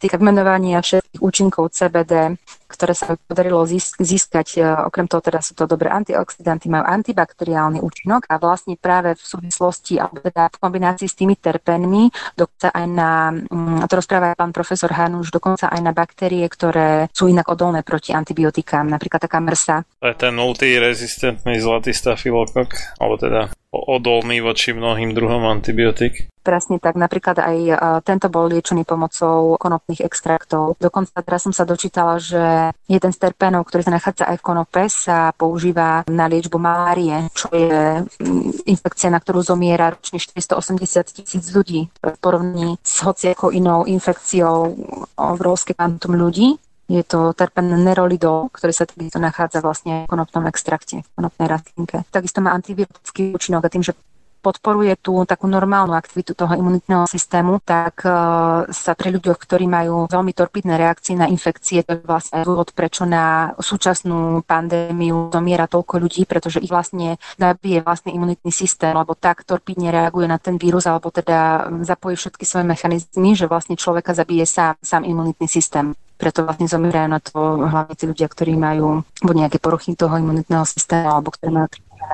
týka 0.00 0.16
menovania 0.16 0.80
všetkých 0.80 1.20
účinkov 1.20 1.76
CBD, 1.76 2.40
ktoré 2.72 2.96
sa 2.96 3.20
podarilo 3.20 3.68
získať, 4.00 4.48
e, 4.56 4.64
okrem 4.64 5.04
toho 5.04 5.20
teda 5.20 5.44
sú 5.44 5.52
to 5.52 5.68
dobré 5.68 5.92
antioxidanty, 5.92 6.72
majú 6.72 6.88
antibakteriálny 6.88 7.84
účinok 7.84 8.24
a 8.32 8.40
vlastne 8.40 8.80
práve 8.80 9.12
v 9.12 9.20
súvislosti 9.20 10.00
alebo 10.00 10.24
teda 10.24 10.48
v 10.48 10.56
kombinácii 10.56 11.04
s 11.04 11.18
tými 11.20 11.36
terpénmi, 11.36 12.08
dokonca 12.32 12.72
aj 12.72 12.86
na, 12.88 13.10
mm, 13.36 13.84
to 13.84 13.94
rozpráva 14.00 14.32
aj 14.32 14.40
pán 14.40 14.52
profesor 14.56 14.88
Hanuš, 14.88 15.28
dokonca 15.28 15.68
aj 15.68 15.80
na 15.84 15.92
baktérie, 15.92 16.48
ktoré 16.48 17.12
sú 17.12 17.28
inak 17.28 17.52
odolné 17.52 17.84
proti 17.84 18.16
antibiotikám, 18.16 18.88
napríklad 18.88 19.20
taká 19.20 19.36
mrsa. 19.44 19.84
To 20.00 20.08
je 20.08 20.16
ten 20.16 20.32
multirezistentný 20.32 21.60
zlatý 21.60 21.92
stafilokok, 21.92 22.72
alebo 22.96 23.20
teda 23.20 23.52
odolný 23.72 24.44
voči 24.44 24.76
mnohým 24.76 25.16
druhom 25.16 25.48
antibiotík. 25.48 26.28
Presne 26.42 26.82
tak, 26.82 26.98
napríklad 26.98 27.38
aj 27.38 27.58
tento 28.02 28.26
bol 28.26 28.50
liečený 28.50 28.82
pomocou 28.82 29.54
konopných 29.56 30.02
extraktov. 30.02 30.74
Dokonca 30.76 31.22
teraz 31.22 31.46
som 31.46 31.54
sa 31.54 31.62
dočítala, 31.62 32.18
že 32.18 32.74
jeden 32.90 33.12
z 33.14 33.18
terpénov, 33.22 33.62
ktorý 33.64 33.86
sa 33.86 33.94
nachádza 33.94 34.26
aj 34.26 34.42
v 34.42 34.46
konope, 34.50 34.82
sa 34.90 35.30
používa 35.38 36.02
na 36.10 36.26
liečbu 36.26 36.58
malárie, 36.58 37.30
čo 37.30 37.46
je 37.54 38.02
mm, 38.02 38.66
infekcia, 38.66 39.08
na 39.14 39.22
ktorú 39.22 39.40
zomiera 39.46 39.94
ročne 39.94 40.18
480 40.18 41.22
tisíc 41.22 41.46
ľudí 41.54 41.86
v 41.86 42.16
porovnaní 42.18 42.82
s 42.82 43.06
hociakou 43.06 43.54
inou 43.54 43.86
infekciou 43.86 44.74
obrovské 45.14 45.78
kvantum 45.78 46.18
ľudí. 46.18 46.58
Je 46.92 47.00
to 47.08 47.32
terpen 47.32 47.72
nerolidol, 47.72 48.52
ktorý 48.52 48.72
sa 48.76 48.84
takisto 48.84 49.16
nachádza 49.16 49.64
vlastne 49.64 50.04
v 50.04 50.12
konopnom 50.12 50.44
extrakte, 50.44 51.00
v 51.00 51.08
konopnej 51.16 51.48
rastlinke. 51.48 52.04
Takisto 52.12 52.44
má 52.44 52.52
antibiotický 52.52 53.32
účinok 53.32 53.64
a 53.64 53.72
tým, 53.72 53.80
že 53.80 53.96
podporuje 54.42 54.98
tú 54.98 55.22
takú 55.22 55.46
normálnu 55.46 55.94
aktivitu 55.94 56.34
toho 56.34 56.52
imunitného 56.58 57.06
systému, 57.06 57.62
tak 57.62 58.02
uh, 58.02 58.66
sa 58.74 58.92
pri 58.98 59.14
ľuďoch, 59.14 59.38
ktorí 59.38 59.70
majú 59.70 60.10
veľmi 60.10 60.34
torpidné 60.34 60.74
reakcie 60.74 61.14
na 61.14 61.30
infekcie, 61.30 61.86
to 61.86 61.96
je 61.96 62.02
vlastne 62.02 62.42
dôvod, 62.42 62.74
prečo 62.74 63.06
na 63.06 63.54
súčasnú 63.62 64.42
pandémiu 64.42 65.30
zomiera 65.30 65.70
toľko 65.70 66.02
ľudí, 66.02 66.26
pretože 66.26 66.58
ich 66.58 66.74
vlastne 66.74 67.22
nabije 67.38 67.86
vlastný 67.86 68.18
imunitný 68.18 68.50
systém, 68.50 68.92
lebo 68.92 69.14
tak 69.14 69.46
torpidne 69.46 69.94
reaguje 69.94 70.26
na 70.26 70.42
ten 70.42 70.58
vírus, 70.58 70.90
alebo 70.90 71.14
teda 71.14 71.70
zapojí 71.86 72.18
všetky 72.18 72.42
svoje 72.42 72.66
mechanizmy, 72.66 73.38
že 73.38 73.46
vlastne 73.46 73.78
človeka 73.78 74.10
zabije 74.12 74.44
sám, 74.44 74.74
sám 74.82 75.06
imunitný 75.06 75.46
systém 75.46 75.94
preto 76.22 76.46
vlastne 76.46 76.70
zomierajú 76.70 77.08
na 77.10 77.18
to 77.18 77.34
hlavne 77.58 77.94
tí 77.98 78.06
ľudia, 78.06 78.30
ktorí 78.30 78.54
majú 78.54 79.02
buď 79.18 79.34
nejaké 79.34 79.58
poruchy 79.58 79.98
toho 79.98 80.14
imunitného 80.14 80.62
systému 80.62 81.10
alebo 81.10 81.34
ktorí 81.34 81.50
majú 81.50 81.66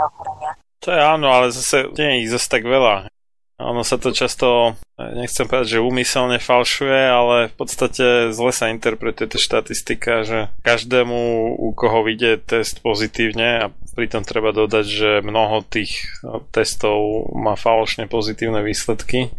ochorenia. 0.08 0.56
To 0.80 0.88
je 0.88 1.00
áno, 1.04 1.28
ale 1.28 1.52
zase 1.52 1.92
nie 1.92 2.08
je 2.08 2.18
ich 2.24 2.32
zase 2.32 2.48
tak 2.48 2.64
veľa. 2.64 3.12
Ono 3.58 3.82
sa 3.82 3.98
to 3.98 4.14
často, 4.14 4.78
nechcem 4.94 5.50
povedať, 5.50 5.76
že 5.76 5.82
úmyselne 5.82 6.38
falšuje, 6.38 7.00
ale 7.10 7.36
v 7.50 7.54
podstate 7.58 8.30
zle 8.30 8.54
sa 8.54 8.70
interpretuje 8.70 9.34
tá 9.34 9.34
štatistika, 9.34 10.22
že 10.22 10.38
každému, 10.62 11.18
u 11.58 11.74
koho 11.74 12.06
vidie 12.06 12.38
test 12.38 12.78
pozitívne 12.86 13.66
a 13.66 13.74
pritom 13.98 14.22
treba 14.22 14.54
dodať, 14.54 14.86
že 14.86 15.10
mnoho 15.26 15.66
tých 15.66 16.06
no, 16.22 16.46
testov 16.54 17.26
má 17.34 17.58
falošne 17.58 18.06
pozitívne 18.06 18.62
výsledky, 18.62 19.34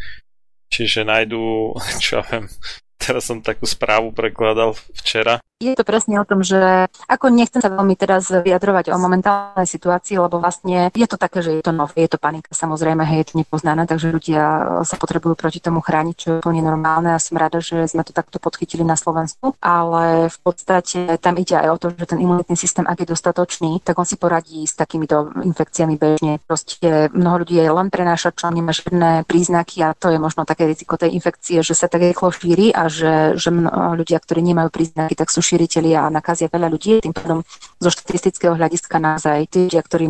čiže 0.68 1.08
nájdú, 1.08 1.74
čo 2.04 2.20
ja 2.20 2.24
viem, 2.28 2.52
teraz 3.00 3.26
som 3.26 3.40
takú 3.40 3.64
správu 3.64 4.12
prekladal 4.12 4.76
včera, 5.00 5.40
je 5.60 5.76
to 5.76 5.84
presne 5.84 6.16
o 6.16 6.24
tom, 6.24 6.40
že 6.40 6.88
ako 7.12 7.36
nechcem 7.36 7.60
sa 7.60 7.68
veľmi 7.68 7.92
teraz 8.00 8.32
vyjadrovať 8.32 8.96
o 8.96 8.98
momentálnej 8.98 9.68
situácii, 9.68 10.16
lebo 10.16 10.40
vlastne 10.40 10.88
je 10.96 11.08
to 11.08 11.20
také, 11.20 11.44
že 11.44 11.60
je 11.60 11.64
to 11.64 11.76
nové, 11.76 12.08
je 12.08 12.16
to 12.16 12.16
panika, 12.16 12.48
samozrejme, 12.56 13.04
hej, 13.04 13.22
je 13.22 13.28
to 13.28 13.36
nepoznané, 13.44 13.84
takže 13.84 14.08
ľudia 14.08 14.44
sa 14.88 14.96
potrebujú 14.96 15.36
proti 15.36 15.60
tomu 15.60 15.84
chrániť, 15.84 16.16
čo 16.16 16.28
je 16.32 16.36
úplne 16.40 16.64
normálne 16.64 17.12
a 17.12 17.20
som 17.20 17.36
rada, 17.36 17.60
že 17.60 17.92
sme 17.92 18.08
to 18.08 18.16
takto 18.16 18.40
podchytili 18.40 18.88
na 18.88 18.96
Slovensku, 18.96 19.60
ale 19.60 20.32
v 20.32 20.38
podstate 20.40 21.20
tam 21.20 21.36
ide 21.36 21.60
aj 21.60 21.68
o 21.76 21.78
to, 21.78 21.86
že 21.92 22.16
ten 22.16 22.24
imunitný 22.24 22.56
systém, 22.56 22.88
ak 22.88 23.04
je 23.04 23.12
dostatočný, 23.12 23.84
tak 23.84 24.00
on 24.00 24.08
si 24.08 24.16
poradí 24.16 24.64
s 24.64 24.80
takýmito 24.80 25.28
infekciami 25.44 26.00
bežne. 26.00 26.40
Proste 26.48 27.12
mnoho 27.12 27.44
ľudí 27.44 27.60
je 27.60 27.68
len 27.68 27.92
prenášačom, 27.92 28.56
nemá 28.56 28.72
žiadne 28.72 29.28
príznaky 29.28 29.84
a 29.84 29.92
to 29.92 30.08
je 30.08 30.24
možno 30.24 30.48
také 30.48 30.72
riziko 30.72 30.96
tej 30.96 31.12
infekcie, 31.20 31.60
že 31.60 31.76
sa 31.76 31.92
tak 31.92 32.08
rýchlo 32.08 32.32
šíri 32.32 32.72
a 32.72 32.88
že, 32.88 33.36
že 33.36 33.52
ľudia, 34.00 34.24
ktorí 34.24 34.40
nemajú 34.40 34.72
príznaky, 34.72 35.20
tak 35.20 35.28
sú 35.28 35.49
šíriteľia 35.50 36.06
a 36.06 36.14
nakazia 36.14 36.52
veľa 36.52 36.68
ľudí. 36.70 37.02
Tým 37.02 37.16
pádom 37.16 37.42
zo 37.80 37.90
štatistického 37.90 38.54
hľadiska 38.54 39.02
naozaj 39.02 39.50
tí 39.50 39.66
ľudia, 39.66 39.82
ktorí 39.82 40.06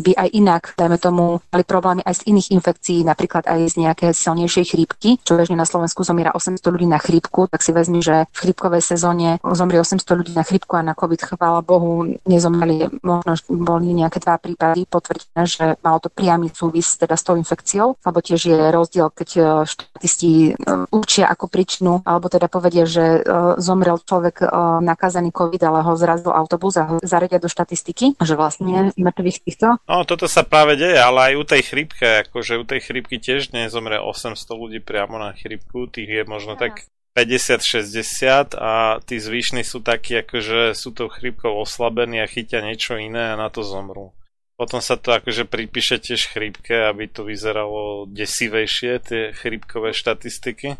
by 0.00 0.12
aj 0.16 0.28
inak, 0.32 0.62
dajme 0.78 0.96
tomu, 0.96 1.24
mali 1.52 1.64
problémy 1.66 2.00
aj 2.06 2.22
z 2.22 2.32
iných 2.32 2.48
infekcií, 2.56 2.98
napríklad 3.04 3.44
aj 3.44 3.60
z 3.72 3.74
nejaké 3.84 4.06
silnejšej 4.14 4.64
chrípky, 4.72 5.20
čo 5.20 5.36
bežne 5.36 5.58
na 5.58 5.66
Slovensku 5.68 6.06
zomiera 6.06 6.32
800 6.32 6.62
ľudí 6.72 6.86
na 6.86 7.02
chrípku, 7.02 7.50
tak 7.50 7.60
si 7.60 7.74
vezmi, 7.74 8.00
že 8.00 8.30
v 8.30 8.38
chrípkovej 8.48 8.80
sezóne 8.80 9.42
zomrie 9.42 9.82
800 9.82 10.06
ľudí 10.14 10.32
na 10.32 10.46
chrípku 10.46 10.78
a 10.78 10.86
na 10.86 10.94
COVID, 10.94 11.34
chvála 11.34 11.60
Bohu, 11.60 12.06
nezomreli, 12.24 13.02
možno 13.02 13.34
boli 13.50 13.90
nejaké 13.92 14.22
dva 14.22 14.38
prípady 14.38 14.86
potvrdené, 14.86 15.42
že 15.44 15.74
malo 15.82 15.98
to 15.98 16.08
priamy 16.08 16.48
súvis 16.54 16.94
teda 16.96 17.18
s 17.18 17.26
tou 17.26 17.34
infekciou, 17.34 17.98
alebo 18.06 18.22
tiež 18.22 18.40
je 18.46 18.58
rozdiel, 18.70 19.10
keď 19.10 19.28
e, 19.36 19.42
štatisti 19.66 20.32
e, 20.32 20.52
učia 20.94 21.26
ako 21.26 21.50
príčinu, 21.50 21.92
alebo 22.06 22.30
teda 22.30 22.46
povedia, 22.46 22.86
že 22.86 23.18
e, 23.18 23.20
zomrel 23.58 23.98
človek 23.98 24.46
nakazený 24.80 25.34
COVID, 25.34 25.62
ale 25.62 25.80
ho 25.82 25.92
zrazil 25.98 26.30
autobus 26.30 26.78
a 26.78 26.86
ho 26.88 26.96
zaredia 27.02 27.42
do 27.42 27.50
štatistiky, 27.50 28.18
že 28.20 28.34
vlastne 28.34 28.94
mŕtvych 28.94 29.38
týchto. 29.42 29.82
No, 29.84 30.06
toto 30.06 30.30
sa 30.30 30.46
práve 30.46 30.78
deje, 30.78 30.98
ale 30.98 31.32
aj 31.32 31.34
u 31.38 31.44
tej 31.44 31.62
chrípke, 31.66 32.06
akože 32.28 32.60
u 32.60 32.64
tej 32.64 32.80
chrípky 32.82 33.16
tiež 33.18 33.50
nezomre 33.50 33.98
800 33.98 34.38
ľudí 34.54 34.78
priamo 34.80 35.18
na 35.18 35.34
chrípku, 35.34 35.90
tých 35.90 36.08
je 36.08 36.22
možno 36.24 36.54
tak 36.54 36.86
50-60 37.12 38.56
a 38.56 38.96
tí 39.04 39.20
zvyšní 39.20 39.62
sú 39.68 39.84
takí, 39.84 40.16
akože 40.24 40.72
sú 40.72 40.96
tou 40.96 41.12
chrípkou 41.12 41.52
oslabení 41.60 42.24
a 42.24 42.30
chytia 42.30 42.64
niečo 42.64 42.96
iné 42.96 43.36
a 43.36 43.40
na 43.40 43.52
to 43.52 43.60
zomrú. 43.60 44.16
Potom 44.56 44.80
sa 44.80 44.96
to 44.96 45.12
akože 45.12 45.44
pripíše 45.44 46.00
tiež 46.00 46.32
chrípke, 46.32 46.72
aby 46.88 47.10
to 47.10 47.26
vyzeralo 47.26 48.06
desivejšie, 48.08 48.92
tie 49.02 49.22
chrípkové 49.34 49.90
štatistiky. 49.90 50.78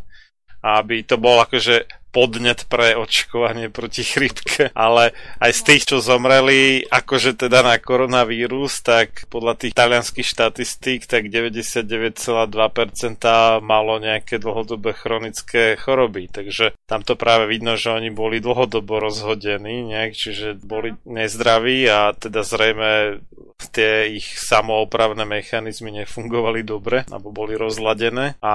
A 0.63 0.79
aby 0.79 1.03
to 1.03 1.19
bol 1.19 1.43
akože 1.43 1.91
podnet 2.13 2.69
pre 2.69 2.93
očkovanie 2.95 3.73
proti 3.73 4.05
chrípke, 4.05 4.69
ale 4.77 5.17
aj 5.41 5.51
z 5.57 5.61
tých, 5.65 5.83
čo 5.89 6.05
zomreli, 6.05 6.85
akože 6.85 7.35
teda 7.41 7.65
na 7.65 7.81
koronavírus, 7.81 8.85
tak 8.85 9.25
podľa 9.33 9.57
tých 9.57 9.73
talianských 9.73 10.29
štatistík, 10.29 11.09
tak 11.09 11.33
99,2% 11.33 12.53
malo 13.65 13.97
nejaké 13.97 14.37
dlhodobé 14.37 14.93
chronické 14.93 15.81
choroby, 15.81 16.29
takže 16.29 16.77
tam 16.85 17.01
to 17.01 17.17
práve 17.17 17.49
vidno, 17.49 17.81
že 17.81 17.89
oni 17.89 18.13
boli 18.13 18.45
dlhodobo 18.45 19.01
rozhodení, 19.01 19.89
nejak, 19.89 20.13
čiže 20.13 20.61
boli 20.61 20.93
nezdraví 21.09 21.89
a 21.89 22.13
teda 22.13 22.45
zrejme 22.45 23.23
tie 23.71 24.19
ich 24.19 24.27
samoopravné 24.27 25.23
mechanizmy 25.23 26.03
nefungovali 26.03 26.67
dobre, 26.67 27.07
alebo 27.07 27.31
boli 27.31 27.55
rozladené. 27.55 28.35
A 28.43 28.55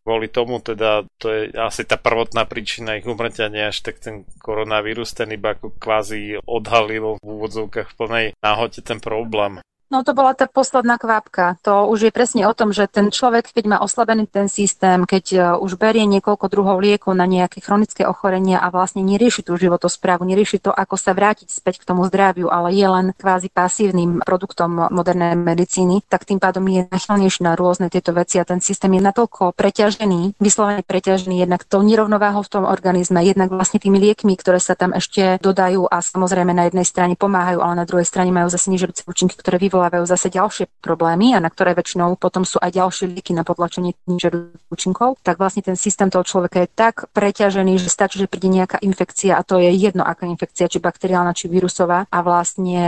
kvôli 0.00 0.32
tomu 0.32 0.62
teda 0.64 1.04
to 1.20 1.28
je 1.28 1.52
asi 1.52 1.84
tá 1.84 2.00
prvotná 2.00 2.48
príčina 2.48 2.95
ich 2.96 3.06
umrtia 3.06 3.52
nie 3.52 3.68
až 3.68 3.84
tak 3.84 4.00
ten 4.00 4.24
koronavírus, 4.40 5.12
ten 5.12 5.32
iba 5.32 5.54
ako 5.54 5.76
kvázi 5.76 6.40
odhalil 6.44 7.20
v 7.20 7.24
úvodzovkách 7.24 7.92
v 7.92 7.96
plnej 7.96 8.26
náhote 8.40 8.80
ten 8.80 8.98
problém. 8.98 9.60
No 9.86 10.02
to 10.02 10.18
bola 10.18 10.34
tá 10.34 10.50
posledná 10.50 10.98
kvapka. 10.98 11.62
To 11.62 11.86
už 11.86 12.10
je 12.10 12.12
presne 12.12 12.42
o 12.50 12.54
tom, 12.58 12.74
že 12.74 12.90
ten 12.90 13.14
človek, 13.14 13.54
keď 13.54 13.64
má 13.70 13.78
oslabený 13.78 14.26
ten 14.26 14.50
systém, 14.50 15.06
keď 15.06 15.24
e, 15.30 15.38
už 15.62 15.78
berie 15.78 16.02
niekoľko 16.10 16.50
druhov 16.50 16.82
liekov 16.82 17.14
na 17.14 17.22
nejaké 17.22 17.62
chronické 17.62 18.02
ochorenia 18.02 18.58
a 18.58 18.74
vlastne 18.74 19.06
nerieši 19.06 19.46
tú 19.46 19.54
životosprávu, 19.54 20.26
nerieši 20.26 20.58
to, 20.58 20.74
ako 20.74 20.98
sa 20.98 21.14
vrátiť 21.14 21.54
späť 21.54 21.86
k 21.86 21.86
tomu 21.86 22.02
zdraviu, 22.10 22.50
ale 22.50 22.74
je 22.74 22.82
len 22.82 23.14
kvázi 23.14 23.46
pasívnym 23.46 24.26
produktom 24.26 24.90
modernej 24.90 25.38
medicíny, 25.38 26.02
tak 26.10 26.26
tým 26.26 26.42
pádom 26.42 26.66
je 26.66 26.90
nachylnejší 26.90 27.46
na 27.46 27.54
rôzne 27.54 27.86
tieto 27.86 28.10
veci 28.10 28.42
a 28.42 28.44
ten 28.44 28.58
systém 28.58 28.90
je 28.90 29.06
natoľko 29.06 29.54
preťažený, 29.54 30.34
vyslovene 30.42 30.82
preťažený 30.82 31.46
jednak 31.46 31.62
tou 31.62 31.86
nerovnováhou 31.86 32.42
v 32.42 32.50
tom 32.50 32.66
organizme, 32.66 33.22
jednak 33.22 33.54
vlastne 33.54 33.78
tými 33.78 34.02
liekmi, 34.02 34.34
ktoré 34.34 34.58
sa 34.58 34.74
tam 34.74 34.98
ešte 34.98 35.38
dodajú 35.38 35.86
a 35.86 36.02
samozrejme 36.02 36.50
na 36.50 36.66
jednej 36.66 36.82
strane 36.82 37.14
pomáhajú, 37.14 37.62
ale 37.62 37.78
na 37.78 37.86
druhej 37.86 38.10
strane 38.10 38.34
majú 38.34 38.50
zase 38.50 38.66
nižujúce 38.74 39.06
účinky, 39.06 39.38
ktoré 39.38 39.62
vyvolávajú 39.62 39.75
vyvolávajú 39.76 40.08
zase 40.08 40.32
ďalšie 40.32 40.64
problémy 40.80 41.36
a 41.36 41.44
na 41.44 41.52
ktoré 41.52 41.76
väčšinou 41.76 42.16
potom 42.16 42.48
sú 42.48 42.56
aj 42.56 42.72
ďalšie 42.72 43.12
lieky 43.12 43.36
na 43.36 43.44
potlačenie 43.44 43.92
nižších 44.08 44.72
účinkov, 44.72 45.20
tak 45.20 45.36
vlastne 45.36 45.60
ten 45.60 45.76
systém 45.76 46.08
toho 46.08 46.24
človeka 46.24 46.64
je 46.64 46.68
tak 46.72 47.12
preťažený, 47.12 47.76
že 47.76 47.92
stačí, 47.92 48.16
že 48.16 48.26
príde 48.26 48.48
nejaká 48.48 48.80
infekcia 48.80 49.36
a 49.36 49.44
to 49.44 49.60
je 49.60 49.68
jedno, 49.76 50.00
aká 50.00 50.24
infekcia, 50.24 50.72
či 50.72 50.80
bakteriálna, 50.80 51.36
či 51.36 51.52
vírusová 51.52 52.08
a 52.08 52.18
vlastne 52.24 52.80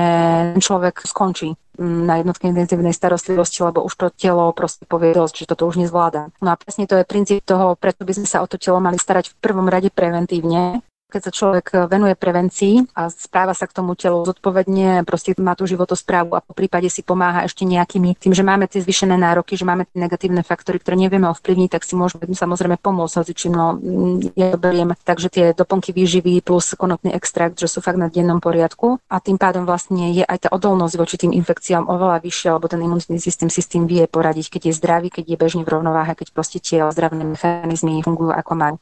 ten 0.56 0.62
človek 0.64 1.04
skončí 1.04 1.52
mm, 1.76 2.02
na 2.08 2.24
jednotke 2.24 2.48
intenzívnej 2.48 2.96
starostlivosti, 2.96 3.60
lebo 3.60 3.84
už 3.84 3.92
to 3.92 4.06
telo 4.16 4.48
proste 4.56 4.88
povie 4.88 5.12
dosť, 5.12 5.44
že 5.44 5.48
toto 5.52 5.68
už 5.68 5.84
nezvláda. 5.84 6.32
No 6.40 6.56
a 6.56 6.56
presne 6.56 6.88
to 6.88 6.96
je 6.96 7.04
princíp 7.04 7.44
toho, 7.44 7.76
preto 7.76 8.08
by 8.08 8.16
sme 8.16 8.24
sa 8.24 8.40
o 8.40 8.48
to 8.48 8.56
telo 8.56 8.80
mali 8.80 8.96
starať 8.96 9.36
v 9.36 9.38
prvom 9.44 9.68
rade 9.68 9.92
preventívne, 9.92 10.80
keď 11.08 11.20
sa 11.24 11.32
človek 11.32 11.66
eh, 11.72 11.78
venuje 11.88 12.14
prevencii 12.14 12.92
a 12.92 13.08
správa 13.08 13.56
sa 13.56 13.64
k 13.64 13.80
tomu 13.80 13.96
telu 13.96 14.20
zodpovedne, 14.28 15.02
proste 15.08 15.32
má 15.40 15.56
tú 15.56 15.64
životosprávu 15.64 16.36
a 16.36 16.44
po 16.44 16.52
prípade 16.52 16.92
si 16.92 17.00
pomáha 17.00 17.48
ešte 17.48 17.64
nejakými 17.64 18.20
tým, 18.20 18.36
že 18.36 18.44
máme 18.44 18.68
tie 18.68 18.84
zvyšené 18.84 19.16
nároky, 19.16 19.56
že 19.56 19.64
máme 19.64 19.88
tie 19.88 20.04
negatívne 20.04 20.44
faktory, 20.44 20.76
ktoré 20.78 21.00
nevieme 21.00 21.32
ovplyvniť, 21.32 21.70
tak 21.72 21.82
si 21.88 21.96
môžeme 21.96 22.28
samozrejme 22.28 22.76
pomôcť 22.76 23.32
čím 23.32 23.56
no, 23.56 23.80
mm, 23.80 24.36
ja 24.36 24.52
to 24.52 24.58
beriem. 24.60 24.92
Takže 24.92 25.28
tie 25.32 25.44
doplnky 25.56 25.96
výživy 25.96 26.44
plus 26.44 26.76
konopný 26.76 27.16
extrakt, 27.16 27.56
že 27.56 27.66
sú 27.66 27.80
fakt 27.80 27.96
na 27.96 28.12
dennom 28.12 28.38
poriadku 28.38 29.00
a 29.08 29.16
tým 29.18 29.40
pádom 29.40 29.64
vlastne 29.64 30.12
je 30.12 30.22
aj 30.22 30.46
tá 30.46 30.48
odolnosť 30.52 30.94
voči 31.00 31.16
tým 31.16 31.32
infekciám 31.32 31.88
oveľa 31.88 32.20
vyššia, 32.20 32.54
lebo 32.60 32.68
ten 32.68 32.84
imunitný 32.84 33.16
systém 33.16 33.48
si 33.48 33.64
s 33.64 33.70
tým 33.70 33.88
vie 33.88 34.04
poradiť, 34.04 34.52
keď 34.52 34.62
je 34.68 34.72
zdravý, 34.76 35.08
keď 35.08 35.24
je 35.24 35.36
bežne 35.40 35.62
v 35.64 35.72
rovnováhe, 35.72 36.12
keď 36.12 36.36
proste 36.36 36.60
tie 36.60 36.84
zdravné 36.84 37.24
mechanizmy 37.24 38.04
fungujú 38.04 38.34
ako 38.34 38.52
majú. 38.54 38.76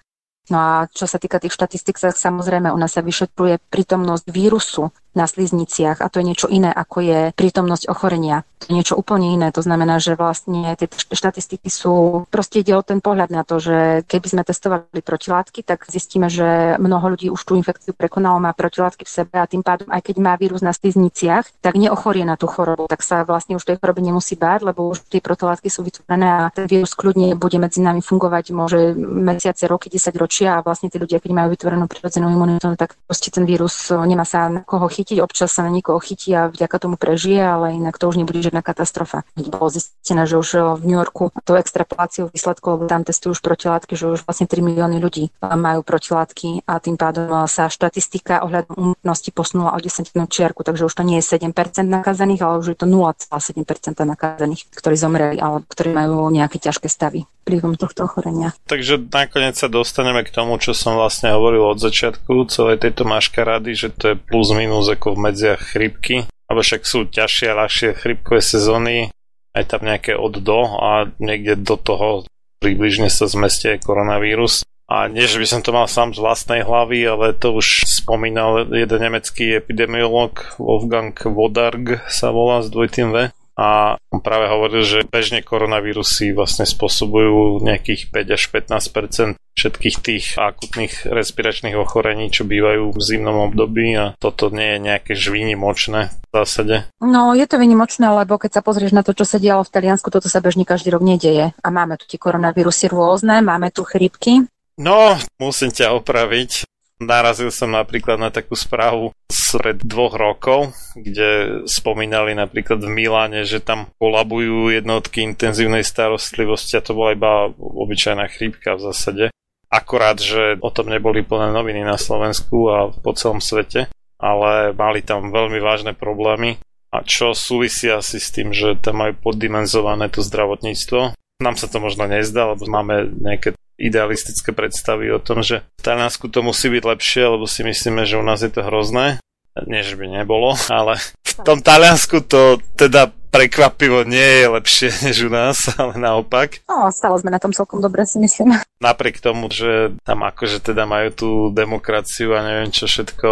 No 0.47 0.59
a 0.59 0.73
čo 0.87 1.11
sa 1.11 1.19
týka 1.19 1.43
tých 1.43 1.55
štatistik, 1.55 1.99
samozrejme 1.99 2.71
u 2.71 2.79
nás 2.79 2.95
sa 2.95 3.03
vyšetruje 3.03 3.59
prítomnosť 3.67 4.27
vírusu 4.31 4.95
na 5.17 5.27
slizniciach 5.27 6.05
a 6.05 6.13
to 6.13 6.21
je 6.21 6.29
niečo 6.29 6.47
iné, 6.53 6.69
ako 6.69 7.01
je 7.01 7.21
prítomnosť 7.33 7.89
ochorenia. 7.89 8.45
To 8.61 8.73
je 8.73 8.77
niečo 8.77 8.97
úplne 8.97 9.33
iné. 9.37 9.49
To 9.53 9.61
znamená, 9.61 10.01
že 10.01 10.17
vlastne 10.17 10.77
tie 10.77 10.89
štatistiky 10.91 11.69
sú, 11.69 12.25
proste 12.33 12.65
ide 12.65 12.73
o 12.73 12.85
ten 12.85 13.05
pohľad 13.05 13.29
na 13.33 13.45
to, 13.45 13.61
že 13.61 14.05
keby 14.09 14.27
sme 14.33 14.43
testovali 14.45 15.01
protilátky, 15.05 15.61
tak 15.61 15.85
zistíme, 15.89 16.33
že 16.33 16.81
mnoho 16.81 17.17
ľudí 17.17 17.29
už 17.29 17.41
tú 17.45 17.53
infekciu 17.57 17.93
prekonalo, 17.93 18.41
má 18.41 18.57
protilátky 18.57 19.05
v 19.05 19.13
sebe 19.13 19.37
a 19.41 19.49
tým 19.49 19.61
pádom, 19.61 19.89
aj 19.93 20.03
keď 20.05 20.17
má 20.21 20.33
vírus 20.41 20.65
na 20.65 20.73
slizniciach, 20.73 21.63
tak 21.63 21.77
neochorie 21.77 22.25
na 22.25 22.41
tú 22.41 22.49
chorobu, 22.49 22.89
tak 22.89 23.05
sa 23.05 23.23
vlastne 23.23 23.61
už 23.61 23.65
tej 23.65 23.77
choroby 23.77 24.03
nemusí 24.03 24.35
báť, 24.35 24.67
lebo 24.67 24.91
už 24.93 25.05
tie 25.07 25.21
protilátky 25.21 25.69
sú 25.69 25.85
vytvorené 25.85 26.27
a 26.27 26.41
ten 26.51 26.65
vírus 26.67 26.97
kľudne 26.97 27.37
bude 27.37 27.61
medzi 27.61 27.85
nami 27.85 28.01
fungovať, 28.03 28.45
môže 28.51 28.97
mesiace, 28.99 29.69
roky, 29.71 29.93
10 29.93 30.11
ročia 30.19 30.59
a 30.59 30.65
vlastne 30.65 30.91
tí 30.91 30.99
ľudia, 30.99 31.23
keď 31.23 31.31
majú 31.31 31.49
vytvorenú 31.55 31.85
prirodzenú 31.87 32.33
imunitu, 32.33 32.75
tak 32.75 32.99
proste 33.07 33.31
ten 33.31 33.47
vírus 33.47 33.93
nemá 33.93 34.27
sa 34.27 34.51
na 34.51 34.61
koho 34.67 34.91
chytiť 34.91 35.06
chytiť, 35.07 35.23
občas 35.23 35.55
sa 35.55 35.63
na 35.63 35.71
niekoho 35.71 36.03
chytí 36.03 36.35
a 36.35 36.51
vďaka 36.51 36.83
tomu 36.83 36.99
prežije, 36.99 37.39
ale 37.39 37.79
inak 37.79 37.95
to 37.95 38.11
už 38.11 38.19
nebude 38.19 38.43
žiadna 38.43 38.59
katastrofa. 38.59 39.23
Bolo 39.39 39.71
zistené, 39.71 40.27
že 40.27 40.35
už 40.35 40.49
eh, 40.59 40.63
v 40.75 40.83
New 40.83 40.99
Yorku 40.99 41.31
to 41.47 41.55
extrapoláciu 41.55 42.27
výsledku, 42.35 42.67
lebo 42.75 42.83
tam 42.91 43.07
testujú 43.07 43.39
už 43.39 43.41
protilátky, 43.47 43.95
že 43.95 44.11
už 44.11 44.27
vlastne 44.27 44.51
3 44.51 44.67
milióny 44.67 44.99
ľudí 44.99 45.31
majú 45.39 45.87
protilátky 45.87 46.67
a 46.67 46.83
tým 46.83 46.99
pádom 46.99 47.31
eh, 47.31 47.47
sa 47.47 47.71
štatistika 47.71 48.43
ohľadom 48.43 48.99
úmrtnosti 48.99 49.31
posunula 49.31 49.79
o 49.79 49.79
10 49.79 50.11
čiarku, 50.27 50.67
takže 50.67 50.91
už 50.91 50.95
to 50.99 51.07
nie 51.07 51.23
je 51.23 51.39
7% 51.39 51.55
nakazených, 51.87 52.43
ale 52.43 52.59
už 52.59 52.75
je 52.75 52.79
to 52.83 52.91
0,7% 52.91 53.63
nakazených, 54.03 54.67
ktorí 54.75 54.99
zomreli 54.99 55.39
alebo 55.39 55.63
ktorí 55.71 55.95
majú 55.95 56.27
nejaké 56.35 56.59
ťažké 56.59 56.91
stavy 56.91 57.31
vplyvom 57.47 57.79
tohto 57.79 58.11
ochorenia. 58.11 58.51
Takže 58.67 58.99
nakoniec 59.07 59.55
sa 59.55 59.71
dostaneme 59.71 60.27
k 60.27 60.35
tomu, 60.35 60.59
čo 60.59 60.75
som 60.75 60.99
vlastne 60.99 61.31
hovoril 61.31 61.63
od 61.63 61.79
začiatku 61.79 62.51
celej 62.51 62.83
tejto 62.83 63.07
maškarady, 63.07 63.71
že 63.79 63.95
to 63.95 64.05
je 64.13 64.17
plus 64.19 64.51
minus 64.51 64.91
ako 64.97 65.15
v 65.15 65.23
medziach 65.29 65.61
chrypky, 65.77 66.25
alebo 66.49 66.65
však 66.65 66.83
sú 66.89 67.07
ťažšie 67.07 67.47
a 67.53 67.59
ľahšie 67.63 67.89
chrypkové 68.01 68.41
sezóny, 68.41 69.13
aj 69.53 69.65
tam 69.69 69.85
nejaké 69.85 70.17
od 70.17 70.41
do 70.41 70.61
a 70.81 71.09
niekde 71.21 71.61
do 71.61 71.77
toho 71.77 72.25
približne 72.61 73.13
sa 73.13 73.29
zmestie 73.29 73.77
koronavírus. 73.77 74.65
A 74.87 75.11
nie, 75.11 75.27
že 75.27 75.43
by 75.43 75.47
som 75.51 75.61
to 75.67 75.75
mal 75.75 75.91
sám 75.91 76.15
z 76.15 76.23
vlastnej 76.23 76.63
hlavy, 76.63 77.03
ale 77.11 77.35
to 77.35 77.59
už 77.59 77.83
spomínal 77.91 78.71
jeden 78.71 79.03
nemecký 79.03 79.59
epidemiolog 79.59 80.39
Wolfgang 80.63 81.11
Wodarg 81.27 82.07
sa 82.07 82.31
volá 82.31 82.63
s 82.63 82.71
dvojitým 82.71 83.11
V 83.11 83.36
a 83.57 83.97
on 84.13 84.21
práve 84.21 84.53
hovoril, 84.53 84.85
že 84.85 85.09
bežne 85.09 85.41
koronavírusy 85.41 86.37
vlastne 86.37 86.69
spôsobujú 86.69 87.65
nejakých 87.65 88.13
5 88.13 88.37
až 88.37 88.43
15% 88.53 89.41
všetkých 89.57 89.97
tých 90.05 90.25
akutných 90.37 91.09
respiračných 91.09 91.81
ochorení, 91.81 92.29
čo 92.29 92.45
bývajú 92.45 92.93
v 92.93 93.01
zimnom 93.01 93.49
období 93.49 93.97
a 93.97 94.13
toto 94.21 94.53
nie 94.53 94.77
je 94.77 94.85
nejaké 94.85 95.13
žvýnimočné 95.17 96.13
v 96.13 96.29
zásade. 96.29 96.85
No, 97.01 97.33
je 97.33 97.49
to 97.49 97.57
vynimočné, 97.57 98.05
lebo 98.05 98.37
keď 98.37 98.61
sa 98.61 98.63
pozrieš 98.63 98.93
na 98.93 99.01
to, 99.01 99.17
čo 99.17 99.25
sa 99.25 99.41
dialo 99.41 99.65
v 99.65 99.73
Taliansku, 99.73 100.13
toto 100.13 100.29
sa 100.29 100.45
bežne 100.45 100.69
každý 100.69 100.93
rok 100.93 101.01
nedieje. 101.01 101.57
A 101.57 101.69
máme 101.73 101.97
tu 101.97 102.05
tie 102.05 102.21
koronavírusy 102.21 102.93
rôzne, 102.93 103.41
máme 103.41 103.73
tu 103.73 103.81
chrípky, 103.81 104.45
No, 104.77 105.17
musím 105.41 105.73
ťa 105.73 105.97
opraviť. 105.97 106.69
Narazil 106.97 107.53
som 107.53 107.77
napríklad 107.77 108.17
na 108.17 108.33
takú 108.33 108.57
správu 108.57 109.13
pred 109.57 109.77
dvoch 109.81 110.17
rokov, 110.17 110.73
kde 110.97 111.61
spomínali 111.69 112.33
napríklad 112.33 112.81
v 112.81 112.89
Miláne, 112.89 113.45
že 113.45 113.61
tam 113.61 113.93
kolabujú 114.01 114.73
jednotky 114.73 115.25
intenzívnej 115.25 115.85
starostlivosti 115.85 116.77
a 116.77 116.85
to 116.85 116.97
bola 116.97 117.13
iba 117.13 117.33
obyčajná 117.57 118.29
chrípka 118.33 118.77
v 118.77 118.85
zásade. 118.93 119.25
Akorát, 119.69 120.21
že 120.21 120.57
o 120.61 120.73
tom 120.73 120.89
neboli 120.89 121.21
plné 121.21 121.53
noviny 121.53 121.85
na 121.85 122.01
Slovensku 122.01 122.69
a 122.73 122.89
po 122.89 123.13
celom 123.13 123.45
svete, 123.45 123.93
ale 124.17 124.73
mali 124.73 125.05
tam 125.05 125.29
veľmi 125.29 125.61
vážne 125.61 125.93
problémy 125.93 126.57
a 126.93 127.05
čo 127.05 127.37
súvisí 127.37 127.93
asi 127.93 128.17
s 128.17 128.33
tým, 128.33 128.57
že 128.57 128.79
tam 128.81 129.05
majú 129.05 129.13
poddimenzované 129.21 130.09
to 130.09 130.25
zdravotníctvo. 130.25 131.13
Nám 131.45 131.61
sa 131.61 131.69
to 131.69 131.77
možno 131.77 132.09
nezdá, 132.09 132.57
lebo 132.57 132.65
máme 132.65 133.13
nejaké 133.21 133.53
idealistické 133.77 134.53
predstavy 134.57 135.13
o 135.13 135.21
tom, 135.21 135.45
že 135.45 135.65
v 135.81 135.83
Taliansku 135.85 136.33
to 136.33 136.41
musí 136.41 136.73
byť 136.73 136.83
lepšie, 136.85 137.23
lebo 137.29 137.45
si 137.45 137.61
myslíme, 137.65 138.09
že 138.09 138.19
u 138.21 138.25
nás 138.25 138.41
je 138.41 138.53
to 138.53 138.65
hrozné. 138.65 139.21
Nie, 139.65 139.81
že 139.81 139.97
by 139.97 140.21
nebolo, 140.21 140.53
ale 140.69 141.01
v 141.25 141.33
tom 141.41 141.65
Taliansku 141.65 142.29
to 142.29 142.61
teda 142.77 143.09
prekvapivo 143.37 144.09
nie 144.09 144.41
je 144.41 144.47
lepšie 144.49 144.89
než 145.07 145.29
u 145.29 145.31
nás, 145.31 145.69
ale 145.77 146.01
naopak. 146.01 146.65
No, 146.65 146.89
stále 146.89 147.21
sme 147.21 147.29
na 147.29 147.37
tom 147.37 147.53
celkom 147.53 147.85
dobre, 147.85 148.09
si 148.09 148.17
myslím. 148.17 148.57
Napriek 148.87 149.21
tomu, 149.21 149.53
že 149.53 149.97
tam 150.05 150.25
akože 150.25 150.61
teda 150.61 150.89
majú 150.89 151.09
tú 151.13 151.31
demokraciu 151.53 152.37
a 152.37 152.45
neviem 152.45 152.73
čo 152.73 152.89
všetko 152.89 153.29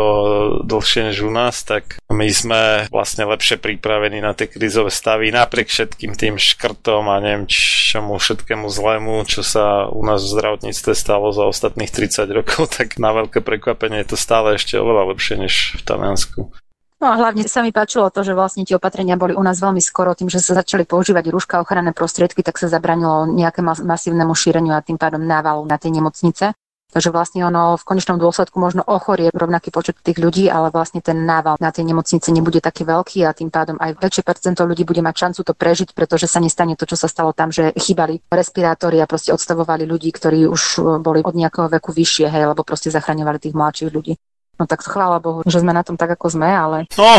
dlhšie 0.65 1.13
než 1.13 1.25
u 1.25 1.33
nás, 1.33 1.65
tak 1.65 2.01
my 2.09 2.29
sme 2.33 2.89
vlastne 2.89 3.29
lepšie 3.29 3.61
pripravení 3.61 4.25
na 4.25 4.33
tie 4.33 4.49
krízové 4.49 4.89
stavy 4.89 5.29
napriek 5.33 5.69
všetkým 5.69 6.17
tým 6.17 6.41
škrtom 6.41 7.13
a 7.13 7.21
neviem 7.21 7.45
čomu 7.49 8.17
všetkému 8.17 8.73
zlému, 8.73 9.25
čo 9.29 9.45
sa 9.45 9.89
u 9.93 10.01
nás 10.01 10.25
v 10.25 10.33
zdravotníctve 10.33 10.93
stalo 10.97 11.29
za 11.33 11.45
ostatných 11.45 11.93
30 11.93 12.25
rokov, 12.33 12.73
tak 12.77 12.97
na 12.97 13.13
veľké 13.13 13.45
prekvapenie 13.45 14.01
je 14.05 14.17
to 14.17 14.19
stále 14.21 14.57
ešte 14.57 14.81
oveľa 14.81 15.13
lepšie 15.13 15.37
než 15.45 15.77
v 15.77 15.83
Taliansku. 15.85 16.64
No 17.05 17.13
a 17.13 17.21
hlavne 17.21 17.45
sa 17.45 17.61
mi 17.61 17.69
páčilo 17.69 18.09
to, 18.09 18.25
že 18.25 18.33
vlastne 18.33 18.65
tie 18.65 18.81
opatrenia 18.81 19.21
boli 19.21 19.37
u 19.37 19.45
nás 19.45 19.61
veľmi 19.61 19.77
skoro, 19.77 20.17
tým, 20.17 20.33
že 20.33 20.41
sa 20.41 20.57
začali 20.57 20.89
používať 20.89 21.29
rúška 21.29 21.61
ochranné 21.61 21.93
prostriedky, 21.93 22.41
tak 22.41 22.57
sa 22.57 22.73
zabranilo 22.73 23.29
nejaké 23.29 23.61
masívnemu 23.61 24.33
šíreniu 24.33 24.73
a 24.73 24.81
tým 24.81 24.97
pádom 24.97 25.21
návalu 25.21 25.69
na 25.69 25.77
tie 25.77 25.93
nemocnice. 25.93 26.57
Takže 26.97 27.13
vlastne 27.13 27.45
ono 27.45 27.77
v 27.77 27.85
konečnom 27.85 28.17
dôsledku 28.17 28.57
možno 28.57 28.81
ochorie 28.89 29.29
rovnaký 29.37 29.69
počet 29.69 30.01
tých 30.01 30.17
ľudí, 30.17 30.49
ale 30.49 30.73
vlastne 30.73 31.05
ten 31.05 31.29
nával 31.29 31.61
na 31.61 31.69
tie 31.77 31.85
nemocnice 31.85 32.33
nebude 32.33 32.65
taký 32.65 32.89
veľký 32.89 33.29
a 33.29 33.37
tým 33.37 33.53
pádom 33.53 33.77
aj 33.85 34.01
väčšie 34.01 34.25
percento 34.25 34.65
ľudí 34.65 34.89
bude 34.89 35.05
mať 35.05 35.29
šancu 35.29 35.41
to 35.45 35.53
prežiť, 35.53 35.93
pretože 35.93 36.25
sa 36.25 36.41
nestane 36.41 36.73
to, 36.73 36.89
čo 36.89 36.97
sa 36.97 37.05
stalo 37.05 37.37
tam, 37.37 37.53
že 37.53 37.77
chýbali 37.77 38.25
respirátory 38.33 39.05
a 39.05 39.11
proste 39.11 39.29
odstavovali 39.29 39.85
ľudí, 39.85 40.09
ktorí 40.09 40.49
už 40.49 40.81
boli 41.05 41.21
od 41.21 41.37
nejakého 41.37 41.69
veku 41.69 41.93
vyššie, 41.93 42.33
hej, 42.33 42.49
lebo 42.49 42.65
proste 42.65 42.89
zachraňovali 42.89 43.45
tých 43.45 43.53
mladších 43.53 43.93
ľudí. 43.93 44.17
No 44.55 44.65
tak 44.71 44.87
chvála 44.87 45.19
Bohu, 45.19 45.43
že 45.45 45.61
sme 45.61 45.75
na 45.75 45.83
tom 45.83 45.99
tak, 45.99 46.15
ako 46.15 46.31
sme, 46.31 46.47
ale... 46.47 46.87
No, 46.95 47.19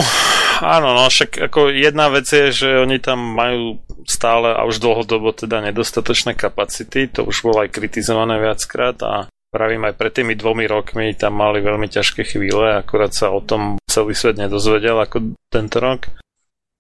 áno, 0.64 0.96
no 0.96 1.12
však 1.12 1.52
ako 1.52 1.72
jedna 1.72 2.08
vec 2.08 2.28
je, 2.32 2.52
že 2.52 2.70
oni 2.80 2.98
tam 3.04 3.20
majú 3.20 3.84
stále 4.08 4.56
a 4.56 4.64
už 4.64 4.80
dlhodobo 4.80 5.36
teda 5.36 5.60
nedostatočné 5.66 6.38
kapacity, 6.38 7.12
to 7.12 7.28
už 7.28 7.44
bolo 7.44 7.66
aj 7.66 7.74
kritizované 7.74 8.40
viackrát 8.40 8.96
a 9.04 9.28
Pravím 9.56 9.88
aj 9.88 9.96
pred 9.96 10.12
tými 10.12 10.36
dvomi 10.36 10.68
rokmi 10.68 11.16
tam 11.16 11.40
mali 11.40 11.64
veľmi 11.64 11.88
ťažké 11.88 12.28
chvíle, 12.28 12.76
akurát 12.76 13.16
sa 13.16 13.32
o 13.32 13.40
tom 13.40 13.80
celý 13.88 14.12
svet 14.12 14.36
nedozvedel 14.36 15.00
ako 15.00 15.32
tento 15.48 15.80
rok. 15.80 16.12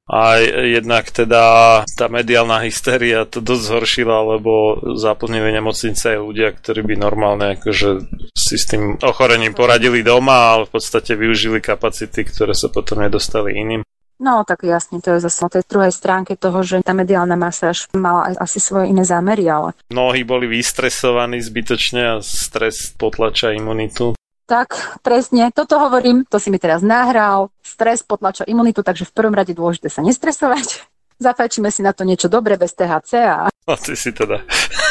A 0.05 0.37
jednak 0.37 1.09
teda 1.09 1.81
tá 1.97 2.05
mediálna 2.05 2.61
hysteria 2.61 3.25
to 3.25 3.41
dosť 3.41 3.63
zhoršila, 3.73 4.37
lebo 4.37 4.77
zaplnili 5.01 5.49
nemocnice 5.49 6.13
aj 6.13 6.19
ľudia, 6.21 6.53
ktorí 6.53 6.85
by 6.85 6.95
normálne 7.01 7.57
akože 7.57 8.05
si 8.37 8.55
s 8.61 8.69
tým 8.69 9.01
ochorením 9.01 9.57
poradili 9.57 10.05
doma, 10.05 10.53
ale 10.53 10.69
v 10.69 10.77
podstate 10.77 11.17
využili 11.17 11.57
kapacity, 11.57 12.21
ktoré 12.21 12.53
sa 12.53 12.69
potom 12.69 13.01
nedostali 13.01 13.57
iným. 13.57 13.81
No 14.15 14.47
tak 14.47 14.63
jasne, 14.63 15.03
to 15.03 15.17
je 15.17 15.25
zase 15.25 15.43
na 15.43 15.49
tej 15.51 15.63
druhej 15.67 15.91
stránke 15.91 16.39
toho, 16.39 16.63
že 16.63 16.79
tá 16.79 16.95
mediálna 16.95 17.35
masáž 17.35 17.91
mala 17.91 18.31
asi 18.39 18.63
svoje 18.63 18.93
iné 18.93 19.03
zámery, 19.03 19.43
ale... 19.49 19.75
Mnohí 19.91 20.23
boli 20.23 20.47
vystresovaní 20.47 21.43
zbytočne 21.43 22.01
a 22.15 22.23
stres 22.23 22.95
potlača 22.95 23.51
imunitu. 23.51 24.15
Tak, 24.45 25.01
presne, 25.01 25.49
toto 25.49 25.81
hovorím, 25.81 26.21
to 26.29 26.37
si 26.37 26.53
mi 26.53 26.61
teraz 26.61 26.85
nahral, 26.85 27.49
stres 27.65 28.05
potlača 28.05 28.45
imunitu, 28.45 28.85
takže 28.85 29.09
v 29.09 29.15
prvom 29.17 29.33
rade 29.33 29.57
dôležité 29.57 29.89
sa 29.89 30.05
nestresovať. 30.05 30.85
Zafajčíme 31.19 31.71
si 31.71 31.81
na 31.81 31.95
to 31.95 32.03
niečo 32.03 32.27
dobre 32.27 32.59
bez 32.59 32.75
THC 32.75 33.11
a 33.23 33.47
No 33.65 33.73
ty 33.73 33.97
si 33.97 34.13
teda, 34.13 34.45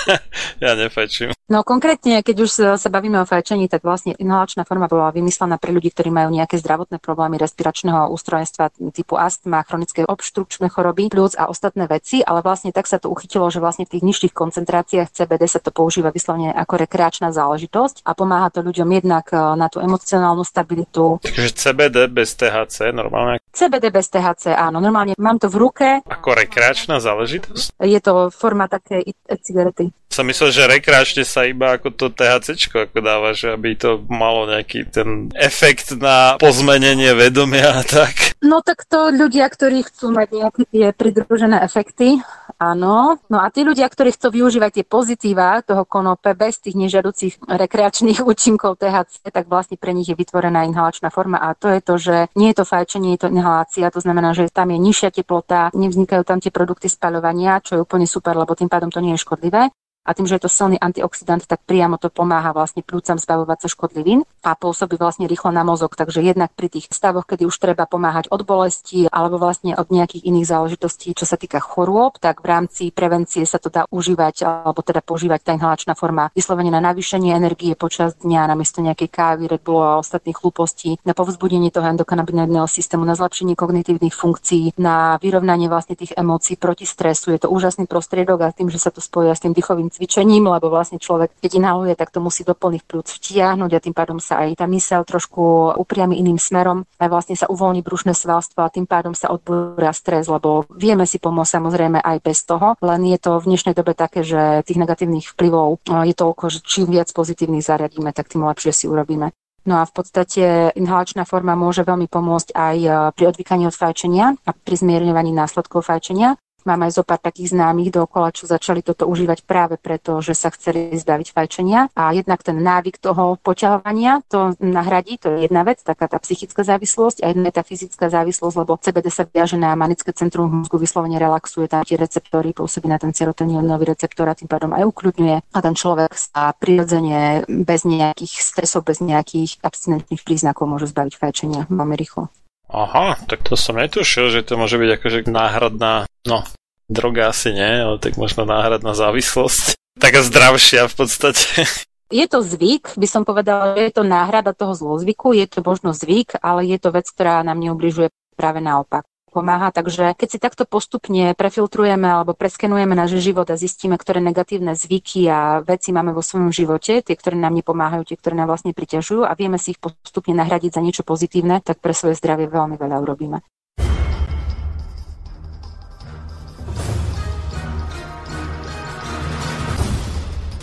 ja 0.65 0.75
nefajčím. 0.75 1.31
No 1.47 1.63
konkrétne, 1.63 2.27
keď 2.27 2.37
už 2.43 2.51
sa 2.75 2.89
bavíme 2.91 3.23
o 3.23 3.29
fajčení, 3.29 3.71
tak 3.71 3.87
vlastne 3.87 4.19
inhalačná 4.19 4.67
forma 4.67 4.91
bola 4.91 5.15
vymyslená 5.15 5.63
pre 5.63 5.71
ľudí, 5.71 5.95
ktorí 5.95 6.11
majú 6.11 6.35
nejaké 6.35 6.59
zdravotné 6.59 6.99
problémy 6.99 7.39
respiračného 7.39 8.11
ústrojenstva 8.11 8.75
typu 8.91 9.15
astma, 9.15 9.63
chronické 9.63 10.03
obštrukčné 10.03 10.75
choroby, 10.75 11.07
plúc 11.07 11.39
a 11.39 11.47
ostatné 11.47 11.87
veci, 11.87 12.19
ale 12.27 12.43
vlastne 12.43 12.75
tak 12.75 12.91
sa 12.91 12.99
to 12.99 13.15
uchytilo, 13.15 13.47
že 13.47 13.63
vlastne 13.63 13.87
v 13.87 13.95
tých 13.95 14.03
nižších 14.03 14.35
koncentráciách 14.35 15.13
CBD 15.15 15.47
sa 15.47 15.63
to 15.63 15.71
používa 15.71 16.11
vyslovene 16.11 16.51
ako 16.51 16.75
rekreačná 16.75 17.31
záležitosť 17.31 18.03
a 18.03 18.11
pomáha 18.19 18.51
to 18.51 18.65
ľuďom 18.65 18.91
jednak 18.91 19.31
e, 19.31 19.39
na 19.55 19.71
tú 19.71 19.79
emocionálnu 19.79 20.43
stabilitu. 20.43 21.23
Takže 21.23 21.55
CBD 21.55 22.11
bez 22.11 22.35
THC 22.35 22.91
normálne? 22.91 23.39
CBD 23.55 23.95
bez 23.95 24.11
THC, 24.11 24.51
áno, 24.51 24.83
normálne 24.83 25.15
mám 25.21 25.39
to 25.39 25.47
v 25.47 25.57
ruke. 25.63 25.89
Ako 26.15 26.39
rekreačná 26.39 27.03
záležitosť? 27.03 27.75
Je 27.83 27.99
to 27.99 28.31
forma 28.31 28.71
také 28.71 29.03
e-cigarety. 29.03 29.91
Som 30.15 30.31
myslel, 30.31 30.55
že 30.55 30.71
rekreačne 30.71 31.27
sa 31.27 31.43
iba 31.43 31.75
ako 31.75 31.91
to 31.91 32.07
THC 32.07 32.71
ako 32.71 33.03
dáva, 33.03 33.35
že 33.35 33.51
aby 33.51 33.75
to 33.75 33.99
malo 34.07 34.47
nejaký 34.47 34.87
ten 34.87 35.35
efekt 35.35 35.91
na 35.99 36.39
pozmenenie 36.39 37.11
vedomia 37.19 37.75
a 37.75 37.83
tak. 37.83 38.39
No 38.39 38.63
tak 38.63 38.87
to 38.87 39.11
ľudia, 39.11 39.51
ktorí 39.51 39.83
chcú 39.83 40.15
mať 40.15 40.29
nejaké 40.31 40.63
tie 40.71 40.87
pridružené 40.95 41.59
efekty, 41.67 42.23
áno. 42.63 43.19
No 43.27 43.43
a 43.43 43.51
tí 43.51 43.67
ľudia, 43.67 43.91
ktorí 43.91 44.15
chcú 44.15 44.39
využívať 44.39 44.71
tie 44.79 44.85
pozitíva 44.87 45.65
toho 45.67 45.83
konope 45.83 46.31
bez 46.39 46.63
tých 46.63 46.79
nežiaducich 46.79 47.43
rekreačných 47.51 48.23
účinkov 48.31 48.79
THC, 48.79 49.35
tak 49.35 49.51
vlastne 49.51 49.75
pre 49.75 49.91
nich 49.91 50.07
je 50.07 50.15
vytvorená 50.15 50.63
inhalačná 50.63 51.11
forma 51.11 51.43
a 51.43 51.59
to 51.59 51.67
je 51.67 51.81
to, 51.83 51.95
že 51.99 52.17
nie 52.39 52.55
je 52.55 52.63
to 52.63 52.65
fajčenie, 52.69 53.19
je 53.19 53.27
to 53.27 53.33
inhalácia, 53.35 53.91
to 53.91 53.99
znamená, 53.99 54.31
že 54.31 54.47
tam 54.53 54.71
je 54.71 54.79
nižšia 54.79 55.11
teplota, 55.11 55.75
nevznikajú 56.05 56.23
tam 56.29 56.39
tie 56.39 56.53
produkty 56.53 56.93
spaľovania, 56.93 57.65
čo 57.65 57.81
je 57.81 57.81
úplne 57.81 58.05
super, 58.05 58.37
lebo 58.37 58.53
tým 58.53 58.69
pádom 58.69 58.93
to 58.93 59.01
nie 59.01 59.17
je 59.17 59.25
škodlivé 59.25 59.73
a 60.05 60.13
tým, 60.13 60.29
že 60.29 60.37
je 60.37 60.45
to 60.45 60.53
silný 60.53 60.77
antioxidant, 60.77 61.49
tak 61.49 61.65
priamo 61.65 61.97
to 61.97 62.13
pomáha 62.13 62.53
vlastne 62.53 62.85
plúcam 62.85 63.17
zbavovať 63.17 63.65
sa 63.65 63.69
škodlivín 63.73 64.29
a 64.45 64.53
pôsobí 64.53 65.01
vlastne 65.01 65.25
rýchlo 65.25 65.49
na 65.49 65.65
mozog. 65.65 65.97
Takže 65.97 66.21
jednak 66.21 66.53
pri 66.53 66.69
tých 66.69 66.93
stavoch, 66.93 67.25
kedy 67.25 67.49
už 67.49 67.57
treba 67.57 67.89
pomáhať 67.89 68.29
od 68.29 68.45
bolesti 68.45 69.09
alebo 69.09 69.41
vlastne 69.41 69.73
od 69.73 69.89
nejakých 69.89 70.29
iných 70.29 70.47
záležitostí, 70.47 71.17
čo 71.17 71.25
sa 71.25 71.41
týka 71.41 71.57
chorôb, 71.65 72.21
tak 72.21 72.45
v 72.45 72.53
rámci 72.53 72.83
prevencie 72.93 73.49
sa 73.49 73.57
to 73.57 73.73
dá 73.73 73.89
užívať 73.89 74.45
alebo 74.45 74.85
teda 74.85 75.01
používať 75.01 75.41
tá 75.41 75.51
inhalačná 75.57 75.97
forma 75.97 76.29
vyslovene 76.37 76.69
na 76.69 76.85
navýšenie 76.85 77.33
energie 77.33 77.73
počas 77.73 78.13
dňa 78.21 78.53
namiesto 78.53 78.85
nejakej 78.85 79.09
kávy, 79.09 79.49
Red 79.49 79.65
Bull 79.65 79.81
a 79.81 80.03
ostatných 80.05 80.37
hlúpostí, 80.37 81.01
na 81.09 81.17
povzbudenie 81.17 81.73
toho 81.73 81.89
endokanabinoidného 81.89 82.69
systému, 82.69 83.09
na 83.09 83.17
zlepšenie 83.17 83.57
kognitívnych 83.57 84.13
funkcií, 84.13 84.77
na 84.77 85.17
vyrovnanie 85.23 85.73
vlastne 85.73 85.97
tých 85.97 86.13
emócií 86.13 86.61
proti 86.61 86.85
stresu. 86.85 87.33
Je 87.33 87.41
to 87.41 87.49
úžasný 87.49 87.89
prostriedok 87.89 88.39
a 88.45 88.53
tým, 88.53 88.69
že 88.69 88.83
sa 88.83 88.93
to 88.93 89.01
spojí 89.01 89.33
s 89.33 89.41
tým 89.41 89.57
dýchovým 89.57 89.94
cvičením, 89.95 90.51
lebo 90.51 90.67
vlastne 90.67 90.99
človek, 90.99 91.39
keď 91.39 91.63
inhaluje, 91.63 91.95
tak 91.95 92.11
to 92.11 92.19
musí 92.19 92.43
do 92.43 92.59
plných 92.59 92.83
plúc 92.83 93.07
vtiahnuť 93.07 93.71
a 93.71 93.79
tým 93.79 93.95
pádom 93.95 94.19
sa 94.19 94.43
aj 94.43 94.59
tá 94.59 94.67
mysel 94.67 95.07
trošku 95.07 95.79
upriami 95.79 96.19
iným 96.19 96.43
smerom 96.43 96.83
a 96.99 97.07
vlastne 97.07 97.39
sa 97.39 97.47
uvoľní 97.47 97.87
brušné 97.87 98.11
svalstvo 98.11 98.67
a 98.67 98.73
tým 98.75 98.91
pádom 98.91 99.15
sa 99.15 99.31
odbúra 99.31 99.95
stres, 99.95 100.27
lebo 100.27 100.67
vieme 100.75 101.07
si 101.07 101.23
pomôcť 101.23 101.63
samozrejme 101.63 102.03
aj 102.03 102.19
bez 102.19 102.43
toho, 102.43 102.75
len 102.83 103.07
je 103.07 103.19
to 103.23 103.39
v 103.39 103.55
dnešnej 103.55 103.79
dobe 103.79 103.95
také, 103.95 104.27
že 104.27 104.67
tých 104.67 104.83
negatívnych 104.83 105.31
vplyvov 105.31 105.79
je 105.87 106.15
toľko, 106.19 106.45
že 106.51 106.59
čím 106.67 106.91
viac 106.91 107.15
pozitívnych 107.15 107.63
zariadíme, 107.63 108.11
tak 108.11 108.27
tým 108.35 108.43
lepšie 108.43 108.75
si 108.75 108.91
urobíme. 108.91 109.31
No 109.65 109.81
a 109.81 109.89
v 109.89 109.97
podstate 109.97 110.77
inhalačná 110.77 111.25
forma 111.25 111.57
môže 111.57 111.89
veľmi 111.89 112.05
pomôcť 112.05 112.53
aj 112.53 112.77
pri 113.17 113.25
odvykaní 113.33 113.65
od 113.65 113.73
fajčenia 113.73 114.37
a 114.45 114.51
pri 114.53 114.77
zmierňovaní 114.77 115.33
následkov 115.33 115.89
fajčenia. 115.89 116.37
Mám 116.65 116.89
aj 116.89 116.97
zo 116.97 117.03
pár 117.05 117.21
takých 117.21 117.53
známych 117.53 117.93
dookola, 117.93 118.33
čo 118.33 118.49
začali 118.49 118.81
toto 118.81 119.05
užívať 119.05 119.45
práve 119.45 119.77
preto, 119.77 120.25
že 120.25 120.33
sa 120.33 120.49
chceli 120.49 120.97
zbaviť 120.97 121.29
fajčenia. 121.37 121.93
A 121.93 122.17
jednak 122.17 122.41
ten 122.41 122.57
návyk 122.57 122.97
toho 122.97 123.37
poťahovania 123.45 124.25
to 124.33 124.57
nahradí, 124.65 125.21
to 125.21 125.29
je 125.37 125.45
jedna 125.45 125.61
vec, 125.61 125.85
taká 125.85 126.09
tá 126.09 126.17
psychická 126.25 126.65
závislosť 126.65 127.21
a 127.21 127.31
jedna 127.33 127.53
je 127.53 127.57
tá 127.61 127.65
fyzická 127.65 128.09
závislosť, 128.09 128.57
lebo 128.57 128.81
CBD 128.81 129.13
sa 129.13 129.29
viaže 129.29 129.61
na 129.61 129.77
manické 129.77 130.17
centrum 130.17 130.65
mozgu, 130.65 130.81
vyslovene 130.81 131.21
relaxuje 131.21 131.69
tam 131.69 131.85
tie 131.85 132.01
receptory, 132.01 132.57
pôsobí 132.57 132.89
na 132.89 132.97
ten 132.97 133.13
serotonínový 133.13 133.93
receptor 133.93 134.29
a 134.29 134.35
tým 134.37 134.49
pádom 134.49 134.73
aj 134.73 134.89
ukľudňuje. 134.89 135.37
A 135.53 135.59
ten 135.61 135.75
človek 135.77 136.17
sa 136.17 136.57
prirodzene 136.57 137.45
bez 137.49 137.85
nejakých 137.85 138.35
stresov, 138.41 138.89
bez 138.89 139.05
nejakých 139.05 139.61
abstinentných 139.61 140.25
príznakov 140.25 140.65
môže 140.65 140.89
zbaviť 140.89 141.15
fajčenia 141.21 141.69
veľmi 141.69 141.97
rýchlo. 142.01 142.44
Aha, 142.71 143.21
tak 143.29 143.45
to 143.45 143.55
som 143.55 143.77
netušil, 143.77 144.33
že 144.33 144.47
to 144.47 144.57
môže 144.57 144.81
byť 144.81 144.91
akože 144.99 145.19
náhradná, 145.29 146.09
no, 146.25 146.43
droga 146.89 147.31
asi 147.31 147.53
nie, 147.53 147.85
ale 147.85 147.97
tak 148.01 148.17
možno 148.17 148.49
náhradná 148.49 148.97
závislosť. 148.97 149.79
Taká 150.05 150.27
zdravšia 150.27 150.91
v 150.91 150.95
podstate. 150.95 151.47
Je 152.13 152.29
to 152.29 152.45
zvyk, 152.45 152.95
by 152.95 153.09
som 153.09 153.25
povedala, 153.25 153.75
je 153.81 153.91
to 153.91 154.05
náhrada 154.05 154.53
toho 154.53 154.77
zlozvyku, 154.77 155.35
je 155.35 155.51
to 155.51 155.65
možno 155.65 155.97
zvyk, 155.97 156.37
ale 156.45 156.63
je 156.69 156.79
to 156.79 156.93
vec, 156.95 157.09
ktorá 157.11 157.43
nám 157.43 157.59
neubližuje 157.59 158.13
práve 158.37 158.61
naopak 158.61 159.09
pomáha. 159.35 159.75
Takže 159.75 160.15
keď 160.15 160.29
si 160.31 160.39
takto 160.39 160.63
postupne 160.63 161.35
prefiltrujeme 161.35 162.07
alebo 162.07 162.39
preskenujeme 162.39 162.95
náš 162.95 163.19
život 163.19 163.51
a 163.51 163.59
zistíme, 163.59 163.99
ktoré 163.99 164.23
negatívne 164.23 164.79
zvyky 164.79 165.27
a 165.27 165.59
veci 165.67 165.91
máme 165.91 166.15
vo 166.15 166.23
svojom 166.23 166.55
živote, 166.55 167.03
tie, 167.03 167.17
ktoré 167.19 167.35
nám 167.35 167.59
nepomáhajú, 167.59 168.07
tie, 168.07 168.15
ktoré 168.15 168.39
nám 168.39 168.55
vlastne 168.55 168.71
priťažujú 168.71 169.27
a 169.27 169.35
vieme 169.35 169.59
si 169.59 169.75
ich 169.75 169.83
postupne 169.83 170.39
nahradiť 170.39 170.79
za 170.79 170.81
niečo 170.81 171.03
pozitívne, 171.03 171.59
tak 171.59 171.83
pre 171.83 171.91
svoje 171.91 172.15
zdravie 172.15 172.47
veľmi 172.47 172.79
veľa 172.79 173.03
urobíme. 173.03 173.43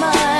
my 0.00 0.39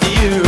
with 0.00 0.44
you. 0.44 0.47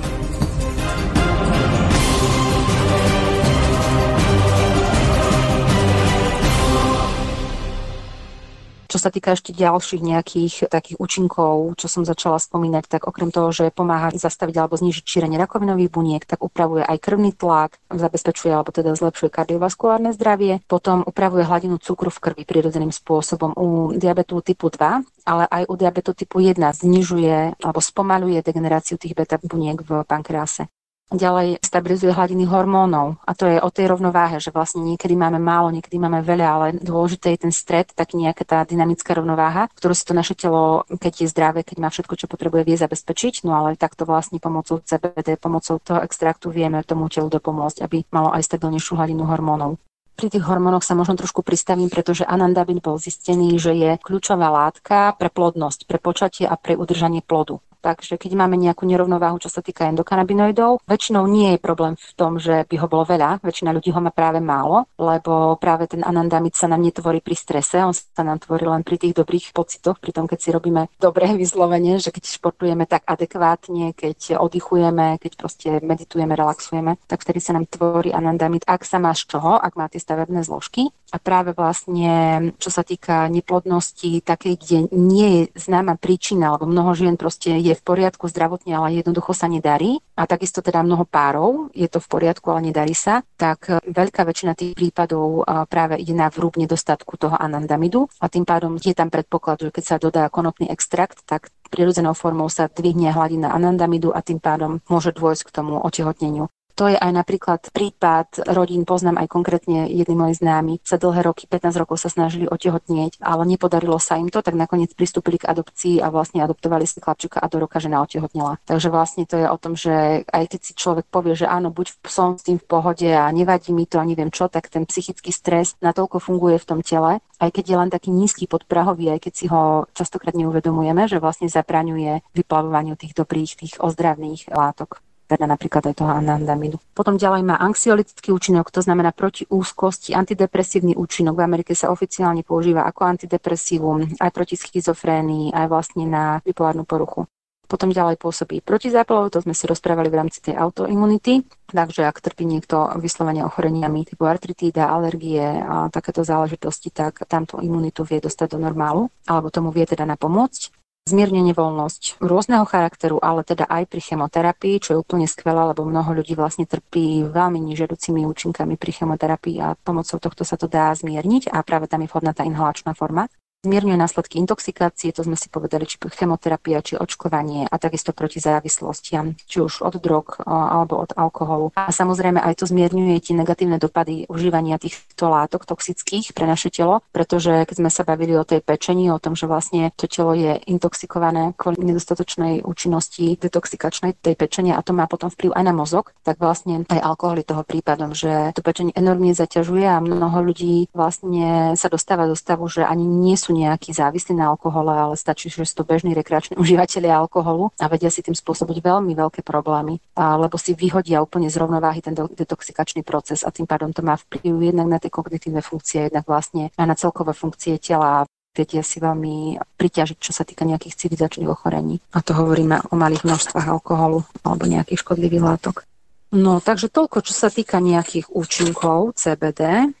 Sa 9.01 9.09
týka 9.09 9.33
ešte 9.33 9.49
ďalších 9.57 10.05
nejakých 10.05 10.69
takých 10.69 11.01
účinkov, 11.01 11.73
čo 11.81 11.89
som 11.89 12.05
začala 12.05 12.37
spomínať, 12.37 12.85
tak 12.85 13.09
okrem 13.09 13.33
toho, 13.33 13.49
že 13.49 13.73
pomáha 13.73 14.13
zastaviť 14.13 14.55
alebo 14.61 14.77
znižiť 14.77 15.01
šírenie 15.01 15.41
rakovinových 15.41 15.89
buniek, 15.89 16.21
tak 16.21 16.45
upravuje 16.45 16.85
aj 16.85 17.01
krvný 17.01 17.33
tlak, 17.33 17.81
zabezpečuje 17.89 18.53
alebo 18.53 18.69
teda 18.69 18.93
zlepšuje 18.93 19.33
kardiovaskulárne 19.33 20.13
zdravie, 20.13 20.61
potom 20.69 21.01
upravuje 21.01 21.41
hladinu 21.41 21.81
cukru 21.81 22.13
v 22.13 22.21
krvi 22.21 22.43
prirodzeným 22.45 22.93
spôsobom 22.93 23.57
u 23.57 23.97
diabetu 23.97 24.37
typu 24.45 24.69
2, 24.69 25.25
ale 25.25 25.43
aj 25.49 25.65
u 25.65 25.73
diabetu 25.73 26.13
typu 26.13 26.37
1 26.37 26.61
znižuje 26.61 27.57
alebo 27.65 27.79
spomaluje 27.81 28.45
degeneráciu 28.45 29.01
tých 29.01 29.17
beta 29.17 29.41
buniek 29.41 29.81
v 29.81 30.05
pankrease. 30.05 30.69
Ďalej 31.11 31.59
stabilizuje 31.59 32.15
hladiny 32.15 32.47
hormónov 32.47 33.19
a 33.27 33.35
to 33.35 33.43
je 33.43 33.59
o 33.59 33.67
tej 33.67 33.91
rovnováhe, 33.91 34.39
že 34.39 34.47
vlastne 34.47 34.79
niekedy 34.87 35.19
máme 35.19 35.43
málo, 35.43 35.67
niekedy 35.67 35.99
máme 35.99 36.23
veľa, 36.23 36.47
ale 36.47 36.67
dôležité 36.79 37.35
je 37.35 37.43
ten 37.43 37.51
stred, 37.51 37.91
tak 37.91 38.15
nejaká 38.15 38.47
tá 38.47 38.63
dynamická 38.63 39.11
rovnováha, 39.19 39.67
ktorú 39.75 39.91
si 39.91 40.07
to 40.07 40.15
naše 40.15 40.39
telo, 40.39 40.87
keď 40.87 41.27
je 41.27 41.27
zdravé, 41.27 41.67
keď 41.67 41.83
má 41.83 41.91
všetko, 41.91 42.15
čo 42.15 42.31
potrebuje, 42.31 42.63
vie 42.63 42.79
zabezpečiť. 42.79 43.43
No 43.43 43.59
ale 43.59 43.75
takto 43.75 44.07
vlastne 44.07 44.39
pomocou 44.39 44.79
CBD, 44.79 45.35
pomocou 45.35 45.83
toho 45.83 45.99
extraktu 45.99 46.47
vieme 46.47 46.79
tomu 46.87 47.11
telu 47.11 47.27
dopomôcť, 47.27 47.83
aby 47.83 48.07
malo 48.15 48.31
aj 48.31 48.47
stabilnejšiu 48.47 48.95
hladinu 48.95 49.27
hormónov. 49.27 49.83
Pri 50.15 50.31
tých 50.31 50.47
hormónoch 50.47 50.87
sa 50.87 50.95
možno 50.95 51.19
trošku 51.19 51.43
pristavím, 51.43 51.91
pretože 51.91 52.23
anandabin 52.23 52.79
bol 52.79 52.95
zistený, 52.95 53.59
že 53.59 53.75
je 53.75 53.99
kľúčová 53.99 54.47
látka 54.47 55.11
pre 55.19 55.27
plodnosť, 55.27 55.91
pre 55.91 55.99
počatie 55.99 56.47
a 56.47 56.55
pre 56.55 56.79
udržanie 56.79 57.19
plodu. 57.19 57.59
Takže 57.81 58.21
keď 58.21 58.37
máme 58.37 58.61
nejakú 58.61 58.85
nerovnováhu, 58.85 59.41
čo 59.41 59.49
sa 59.49 59.65
týka 59.65 59.89
endokanabinoidov, 59.89 60.85
väčšinou 60.85 61.25
nie 61.25 61.57
je 61.57 61.59
problém 61.59 61.97
v 61.97 62.11
tom, 62.13 62.37
že 62.37 62.69
by 62.69 62.75
ho 62.77 62.87
bolo 62.87 63.09
veľa. 63.09 63.41
Väčšina 63.41 63.73
ľudí 63.73 63.89
ho 63.89 63.97
má 63.97 64.13
práve 64.13 64.37
málo, 64.37 64.85
lebo 65.01 65.57
práve 65.57 65.89
ten 65.89 66.05
anandamid 66.05 66.53
sa 66.53 66.69
nám 66.69 66.85
netvorí 66.85 67.25
pri 67.25 67.33
strese, 67.33 67.81
on 67.81 67.91
sa 67.91 68.21
nám 68.21 68.45
tvorí 68.45 68.69
len 68.69 68.85
pri 68.85 69.01
tých 69.01 69.17
dobrých 69.17 69.49
pocitoch, 69.49 69.97
pri 69.97 70.13
tom, 70.13 70.29
keď 70.29 70.39
si 70.39 70.49
robíme 70.53 70.93
dobré 71.01 71.33
vyslovene, 71.41 71.97
že 71.97 72.13
keď 72.13 72.23
športujeme 72.29 72.85
tak 72.85 73.01
adekvátne, 73.09 73.97
keď 73.97 74.37
oddychujeme, 74.37 75.17
keď 75.17 75.31
proste 75.33 75.69
meditujeme, 75.81 76.37
relaxujeme, 76.37 77.01
tak 77.09 77.25
vtedy 77.25 77.41
sa 77.41 77.57
nám 77.57 77.65
tvorí 77.65 78.13
anandamid, 78.13 78.61
ak 78.69 78.85
sa 78.85 79.01
má 79.01 79.11
z 79.17 79.25
čoho, 79.25 79.57
ak 79.57 79.73
má 79.73 79.89
tie 79.89 79.97
stavebné 79.97 80.45
zložky. 80.45 80.93
A 81.11 81.19
práve 81.19 81.51
vlastne, 81.51 82.11
čo 82.55 82.71
sa 82.71 82.87
týka 82.87 83.27
neplodnosti, 83.27 84.23
takej, 84.23 84.53
kde 84.55 84.77
nie 84.95 85.27
je 85.27 85.41
známa 85.59 85.99
príčina, 85.99 86.55
lebo 86.55 86.63
mnoho 86.63 86.95
žien 86.95 87.19
proste 87.19 87.59
je 87.59 87.75
v 87.75 87.83
poriadku 87.83 88.31
zdravotne, 88.31 88.71
ale 88.79 89.03
jednoducho 89.03 89.35
sa 89.35 89.51
nedarí. 89.51 89.99
A 90.15 90.23
takisto 90.23 90.63
teda 90.63 90.87
mnoho 90.87 91.03
párov, 91.03 91.67
je 91.75 91.91
to 91.91 91.99
v 91.99 92.07
poriadku, 92.07 92.47
ale 92.55 92.71
nedarí 92.71 92.95
sa, 92.95 93.27
tak 93.35 93.67
veľká 93.83 94.23
väčšina 94.23 94.55
tých 94.55 94.71
prípadov 94.71 95.43
práve 95.67 95.99
ide 95.99 96.15
na 96.15 96.31
vrúb 96.31 96.55
nedostatku 96.55 97.19
toho 97.19 97.35
anandamidu 97.35 98.07
a 98.23 98.31
tým 98.31 98.47
pádom 98.47 98.79
je 98.79 98.95
tam 98.95 99.11
predpoklad, 99.11 99.67
že 99.67 99.73
keď 99.75 99.83
sa 99.83 99.97
dodá 99.99 100.23
konopný 100.31 100.71
extrakt, 100.71 101.27
tak 101.27 101.51
prirodzenou 101.67 102.15
formou 102.15 102.47
sa 102.47 102.71
dvihne 102.71 103.11
hladina 103.11 103.51
anandamidu 103.51 104.15
a 104.15 104.23
tým 104.23 104.39
pádom 104.39 104.79
môže 104.87 105.11
dôjsť 105.11 105.43
k 105.49 105.53
tomu 105.59 105.75
otehotneniu. 105.81 106.47
To 106.81 106.89
je 106.89 106.97
aj 106.97 107.13
napríklad 107.13 107.61
prípad 107.69 108.41
rodín, 108.57 108.89
poznám 108.89 109.21
aj 109.21 109.29
konkrétne 109.29 109.85
jedný 109.85 110.17
môj 110.17 110.41
známy, 110.41 110.81
sa 110.81 110.97
dlhé 110.97 111.29
roky, 111.29 111.45
15 111.45 111.77
rokov 111.77 112.01
sa 112.01 112.09
snažili 112.09 112.49
otehotnieť, 112.49 113.21
ale 113.21 113.45
nepodarilo 113.45 114.01
sa 114.01 114.17
im 114.17 114.33
to, 114.33 114.41
tak 114.41 114.57
nakoniec 114.57 114.89
pristúpili 114.97 115.37
k 115.37 115.45
adopcii 115.45 116.01
a 116.01 116.09
vlastne 116.09 116.41
adoptovali 116.41 116.89
si 116.89 116.97
chlapčika 116.97 117.37
a 117.37 117.45
do 117.53 117.61
roka 117.61 117.77
žena 117.77 118.01
otehotnela. 118.01 118.57
Takže 118.65 118.89
vlastne 118.89 119.29
to 119.29 119.37
je 119.37 119.45
o 119.45 119.61
tom, 119.61 119.77
že 119.77 120.25
aj 120.25 120.57
keď 120.57 120.61
si 120.65 120.73
človek 120.73 121.05
povie, 121.05 121.37
že 121.37 121.45
áno, 121.45 121.69
buď 121.69 122.01
som 122.09 122.41
s 122.41 122.49
tým 122.49 122.57
v 122.57 122.65
pohode 122.65 123.13
a 123.13 123.29
nevadí 123.29 123.77
mi 123.77 123.85
to 123.85 124.01
a 124.01 124.07
neviem 124.09 124.33
čo, 124.33 124.49
tak 124.49 124.73
ten 124.73 124.89
psychický 124.89 125.29
stres 125.29 125.77
natoľko 125.85 126.17
funguje 126.17 126.57
v 126.57 126.65
tom 126.65 126.81
tele, 126.81 127.21
aj 127.37 127.61
keď 127.61 127.65
je 127.69 127.77
len 127.77 127.89
taký 127.93 128.09
nízky 128.09 128.49
podprahový, 128.49 129.13
aj 129.13 129.29
keď 129.29 129.33
si 129.37 129.45
ho 129.53 129.85
častokrát 129.93 130.33
neuvedomujeme, 130.33 131.05
že 131.05 131.21
vlastne 131.21 131.45
zabraňuje 131.45 132.25
vyplavovaniu 132.33 132.97
tých 132.97 133.13
dobrých, 133.13 133.53
tých 133.61 133.77
ozdravných 133.77 134.49
látok 134.49 135.05
teda 135.31 135.47
napríklad 135.47 135.87
aj 135.87 135.95
toho 135.95 136.11
anandamidu. 136.11 136.75
Potom 136.91 137.15
ďalej 137.15 137.47
má 137.47 137.55
anxiolitický 137.55 138.35
účinok, 138.35 138.67
to 138.67 138.83
znamená 138.83 139.15
proti 139.15 139.47
úzkosti, 139.47 140.11
antidepresívny 140.11 140.99
účinok. 140.99 141.39
V 141.39 141.45
Amerike 141.47 141.71
sa 141.71 141.87
oficiálne 141.87 142.43
používa 142.43 142.83
ako 142.83 143.07
antidepresívum 143.07 144.19
aj 144.19 144.31
proti 144.35 144.59
schizofrénii, 144.59 145.55
aj 145.55 145.65
vlastne 145.71 146.03
na 146.03 146.43
bipolárnu 146.43 146.83
poruchu. 146.83 147.31
Potom 147.71 147.87
ďalej 147.87 148.19
pôsobí 148.19 148.59
protizápalov, 148.59 149.31
to 149.31 149.39
sme 149.39 149.55
si 149.55 149.63
rozprávali 149.63 150.11
v 150.11 150.19
rámci 150.19 150.43
tej 150.43 150.59
autoimunity. 150.59 151.47
Takže 151.71 152.03
ak 152.03 152.19
trpí 152.19 152.43
niekto 152.43 152.99
vyslovene 152.99 153.47
ochoreniami 153.47 154.03
typu 154.03 154.27
artritída, 154.27 154.91
alergie 154.91 155.39
a 155.63 155.87
takéto 155.87 156.19
záležitosti, 156.27 156.91
tak 156.91 157.23
tamto 157.31 157.63
imunitu 157.63 158.03
vie 158.03 158.19
dostať 158.19 158.59
do 158.59 158.67
normálu, 158.67 159.07
alebo 159.23 159.47
tomu 159.47 159.71
vie 159.71 159.87
teda 159.87 160.03
napomôcť 160.03 160.80
zmiernenie 161.09 161.57
voľnosť 161.57 162.21
rôzneho 162.21 162.61
charakteru, 162.69 163.17
ale 163.17 163.41
teda 163.41 163.65
aj 163.65 163.89
pri 163.89 164.01
chemoterapii, 164.05 164.75
čo 164.77 164.89
je 164.93 165.01
úplne 165.01 165.25
skvelé, 165.25 165.73
lebo 165.73 165.81
mnoho 165.81 166.13
ľudí 166.13 166.37
vlastne 166.37 166.69
trpí 166.69 167.25
veľmi 167.25 167.57
nežiaducimi 167.57 168.21
účinkami 168.29 168.77
pri 168.77 168.91
chemoterapii 168.93 169.57
a 169.57 169.73
pomocou 169.81 170.21
tohto 170.21 170.45
sa 170.45 170.61
to 170.61 170.69
dá 170.69 170.93
zmierniť 170.93 171.49
a 171.49 171.65
práve 171.65 171.89
tam 171.89 172.05
je 172.05 172.11
vhodná 172.13 172.37
tá 172.37 172.45
inhalačná 172.45 172.93
forma 172.93 173.25
zmierňuje 173.61 173.93
následky 173.93 174.41
intoxikácie, 174.41 175.13
to 175.13 175.21
sme 175.21 175.37
si 175.37 175.45
povedali, 175.45 175.85
či 175.85 176.01
chemoterapia, 176.01 176.81
či 176.81 176.97
očkovanie 176.97 177.69
a 177.69 177.75
takisto 177.77 178.09
proti 178.09 178.41
závislostiam, 178.41 179.37
či 179.45 179.61
už 179.61 179.85
od 179.85 180.01
drog 180.01 180.41
alebo 180.49 180.97
od 180.97 181.13
alkoholu. 181.13 181.69
A 181.77 181.93
samozrejme 181.93 182.41
aj 182.41 182.57
to 182.57 182.65
zmierňuje 182.65 183.21
tie 183.21 183.37
negatívne 183.37 183.77
dopady 183.77 184.25
užívania 184.25 184.81
týchto 184.81 185.29
látok 185.29 185.69
toxických 185.69 186.33
pre 186.33 186.49
naše 186.49 186.73
telo, 186.73 187.05
pretože 187.13 187.69
keď 187.69 187.75
sme 187.77 187.93
sa 187.93 188.01
bavili 188.01 188.33
o 188.33 188.41
tej 188.41 188.65
pečení, 188.65 189.13
o 189.13 189.21
tom, 189.21 189.37
že 189.37 189.45
vlastne 189.45 189.93
to 189.93 190.09
telo 190.09 190.33
je 190.33 190.57
intoxikované 190.65 191.53
kvôli 191.53 191.85
nedostatočnej 191.85 192.65
účinnosti 192.65 193.37
detoxikačnej 193.37 194.17
tej 194.17 194.33
pečenia 194.41 194.73
a 194.73 194.81
to 194.81 194.97
má 194.97 195.05
potom 195.05 195.29
vplyv 195.29 195.53
aj 195.53 195.63
na 195.69 195.73
mozog, 195.77 196.17
tak 196.25 196.41
vlastne 196.41 196.89
aj 196.89 196.97
alkohol 196.97 197.37
je 197.37 197.49
toho 197.53 197.61
prípadom, 197.61 198.17
že 198.17 198.57
to 198.57 198.65
pečenie 198.65 198.89
enormne 198.97 199.37
zaťažuje 199.37 199.85
a 199.85 200.01
mnoho 200.01 200.49
ľudí 200.49 200.89
vlastne 200.97 201.77
sa 201.77 201.93
dostáva 201.93 202.25
do 202.25 202.33
stavu, 202.33 202.65
že 202.65 202.81
ani 202.81 203.05
nie 203.05 203.37
sú 203.37 203.50
sú 203.51 203.59
nejakí 203.59 203.91
závislí 203.91 204.39
na 204.39 204.47
alkohole, 204.55 204.95
ale 204.95 205.19
stačí, 205.19 205.51
že 205.51 205.67
sú 205.67 205.83
to 205.83 205.83
bežní 205.83 206.15
rekreační 206.15 206.55
užívateľi 206.63 207.11
alkoholu 207.11 207.75
a 207.75 207.91
vedia 207.91 208.07
si 208.07 208.23
tým 208.23 208.31
spôsobiť 208.31 208.79
veľmi 208.79 209.11
veľké 209.11 209.43
problémy, 209.43 209.99
lebo 210.15 210.55
si 210.55 210.71
vyhodia 210.71 211.19
úplne 211.19 211.51
z 211.51 211.59
rovnováhy 211.59 211.99
ten 211.99 212.15
detoxikačný 212.15 213.03
proces 213.03 213.43
a 213.43 213.51
tým 213.51 213.67
pádom 213.67 213.91
to 213.91 213.99
má 213.99 214.15
vplyv 214.15 214.71
jednak 214.71 214.87
na 214.87 214.97
tie 215.03 215.11
kognitívne 215.11 215.59
funkcie, 215.59 216.07
jednak 216.07 216.23
vlastne 216.23 216.71
aj 216.79 216.87
na 216.87 216.95
celkové 216.95 217.35
funkcie 217.35 217.75
tela 217.75 218.23
vedia 218.51 218.83
si 218.83 218.99
veľmi 218.99 219.59
priťažiť, 219.79 220.17
čo 220.19 220.31
sa 220.35 220.43
týka 220.43 220.67
nejakých 220.67 220.95
civilizačných 221.07 221.47
ochorení. 221.47 222.03
A 222.11 222.19
to 222.19 222.35
hovoríme 222.35 222.83
o 222.91 222.93
malých 222.99 223.23
množstvách 223.23 223.67
alkoholu 223.67 224.27
alebo 224.43 224.63
nejakých 224.67 224.99
škodlivých 225.03 225.43
látok. 225.43 225.87
No, 226.31 226.63
takže 226.63 226.87
toľko, 226.87 227.27
čo 227.27 227.35
sa 227.35 227.51
týka 227.51 227.83
nejakých 227.83 228.31
účinkov 228.31 229.19
CBD. 229.19 229.91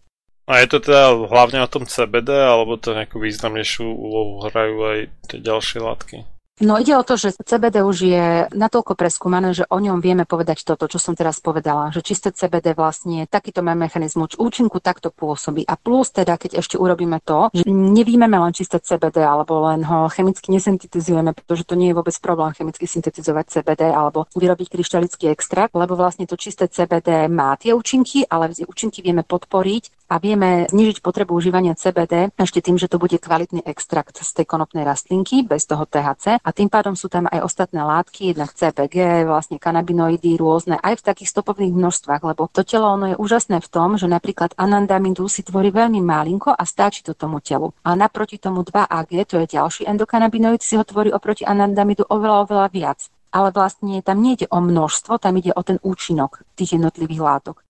A 0.51 0.59
je 0.59 0.67
to 0.67 0.83
teda 0.83 1.15
hlavne 1.31 1.63
o 1.63 1.71
tom 1.71 1.87
CBD, 1.87 2.27
alebo 2.35 2.75
to 2.75 2.91
nejakú 2.91 3.23
významnejšiu 3.23 3.87
úlohu 3.87 4.43
hrajú 4.51 4.77
aj 4.83 4.99
tie 5.31 5.39
ďalšie 5.39 5.79
látky? 5.79 6.27
No 6.61 6.77
ide 6.77 6.93
o 6.93 7.01
to, 7.01 7.17
že 7.17 7.33
CBD 7.41 7.81
už 7.81 7.97
je 8.05 8.25
natoľko 8.53 8.93
preskúmané, 8.93 9.49
že 9.49 9.65
o 9.65 9.81
ňom 9.81 9.97
vieme 9.97 10.29
povedať 10.29 10.61
toto, 10.61 10.85
čo 10.85 11.01
som 11.01 11.17
teraz 11.17 11.41
povedala, 11.41 11.89
že 11.89 12.05
čisté 12.05 12.29
CBD 12.29 12.77
vlastne 12.77 13.25
takýto 13.25 13.65
má 13.65 13.73
mechanizmus 13.73 14.37
účinku 14.37 14.77
takto 14.77 15.09
pôsobí. 15.09 15.65
A 15.65 15.73
plus 15.73 16.13
teda, 16.13 16.37
keď 16.37 16.61
ešte 16.61 16.77
urobíme 16.77 17.17
to, 17.25 17.49
že 17.49 17.65
nevýmeme 17.65 18.37
len 18.37 18.53
čisté 18.53 18.77
CBD 18.77 19.25
alebo 19.25 19.73
len 19.73 19.81
ho 19.81 20.05
chemicky 20.13 20.53
nesyntetizujeme, 20.53 21.33
pretože 21.33 21.65
to 21.65 21.73
nie 21.73 21.89
je 21.89 21.97
vôbec 21.97 22.13
problém 22.21 22.53
chemicky 22.53 22.85
syntetizovať 22.85 23.57
CBD 23.57 23.89
alebo 23.89 24.29
vyrobiť 24.37 24.67
kryštalický 24.69 25.33
extrakt, 25.33 25.73
lebo 25.73 25.97
vlastne 25.97 26.29
to 26.29 26.37
čisté 26.37 26.69
CBD 26.69 27.25
má 27.25 27.57
tie 27.57 27.73
účinky, 27.73 28.29
ale 28.29 28.53
účinky 28.53 29.01
vieme 29.01 29.25
podporiť 29.25 30.00
a 30.11 30.19
vieme 30.19 30.67
znižiť 30.67 30.99
potrebu 30.99 31.31
užívania 31.31 31.71
CBD 31.71 32.35
ešte 32.35 32.59
tým, 32.59 32.75
že 32.75 32.91
to 32.91 32.99
bude 32.99 33.15
kvalitný 33.15 33.63
extrakt 33.63 34.19
z 34.19 34.27
tej 34.35 34.43
konopnej 34.43 34.83
rastlinky 34.83 35.47
bez 35.47 35.63
toho 35.63 35.87
THC 35.87 36.43
a 36.43 36.49
tým 36.51 36.67
pádom 36.67 36.99
sú 36.99 37.07
tam 37.07 37.31
aj 37.31 37.39
ostatné 37.39 37.79
látky, 37.79 38.35
jednak 38.35 38.51
CBG, 38.51 39.23
vlastne 39.23 39.55
kanabinoidy 39.55 40.35
rôzne, 40.35 40.75
aj 40.83 40.99
v 40.99 41.05
takých 41.07 41.31
stopovných 41.31 41.71
množstvách, 41.71 42.27
lebo 42.27 42.51
to 42.51 42.67
telo 42.67 42.91
ono 42.91 43.15
je 43.15 43.15
úžasné 43.15 43.63
v 43.63 43.71
tom, 43.71 43.95
že 43.95 44.11
napríklad 44.11 44.51
anandamidu 44.59 45.31
si 45.31 45.47
tvorí 45.47 45.71
veľmi 45.71 46.03
malinko 46.03 46.51
a 46.51 46.63
stačí 46.67 47.07
to 47.07 47.15
tomu 47.15 47.39
telu. 47.39 47.71
A 47.87 47.95
naproti 47.95 48.35
tomu 48.35 48.67
2AG, 48.67 49.11
to 49.31 49.39
je 49.39 49.55
ďalší 49.55 49.87
endokanabinoid, 49.87 50.59
si 50.59 50.75
ho 50.75 50.83
tvorí 50.83 51.15
oproti 51.15 51.47
anandamidu 51.47 52.03
oveľa, 52.11 52.43
oveľa 52.43 52.67
viac 52.75 52.99
ale 53.31 53.55
vlastne 53.55 54.03
tam 54.03 54.19
nejde 54.19 54.51
o 54.51 54.59
množstvo, 54.59 55.15
tam 55.15 55.39
ide 55.39 55.55
o 55.55 55.63
ten 55.63 55.79
účinok 55.79 56.43
tých 56.59 56.75
jednotlivých 56.75 57.23
látok. 57.23 57.63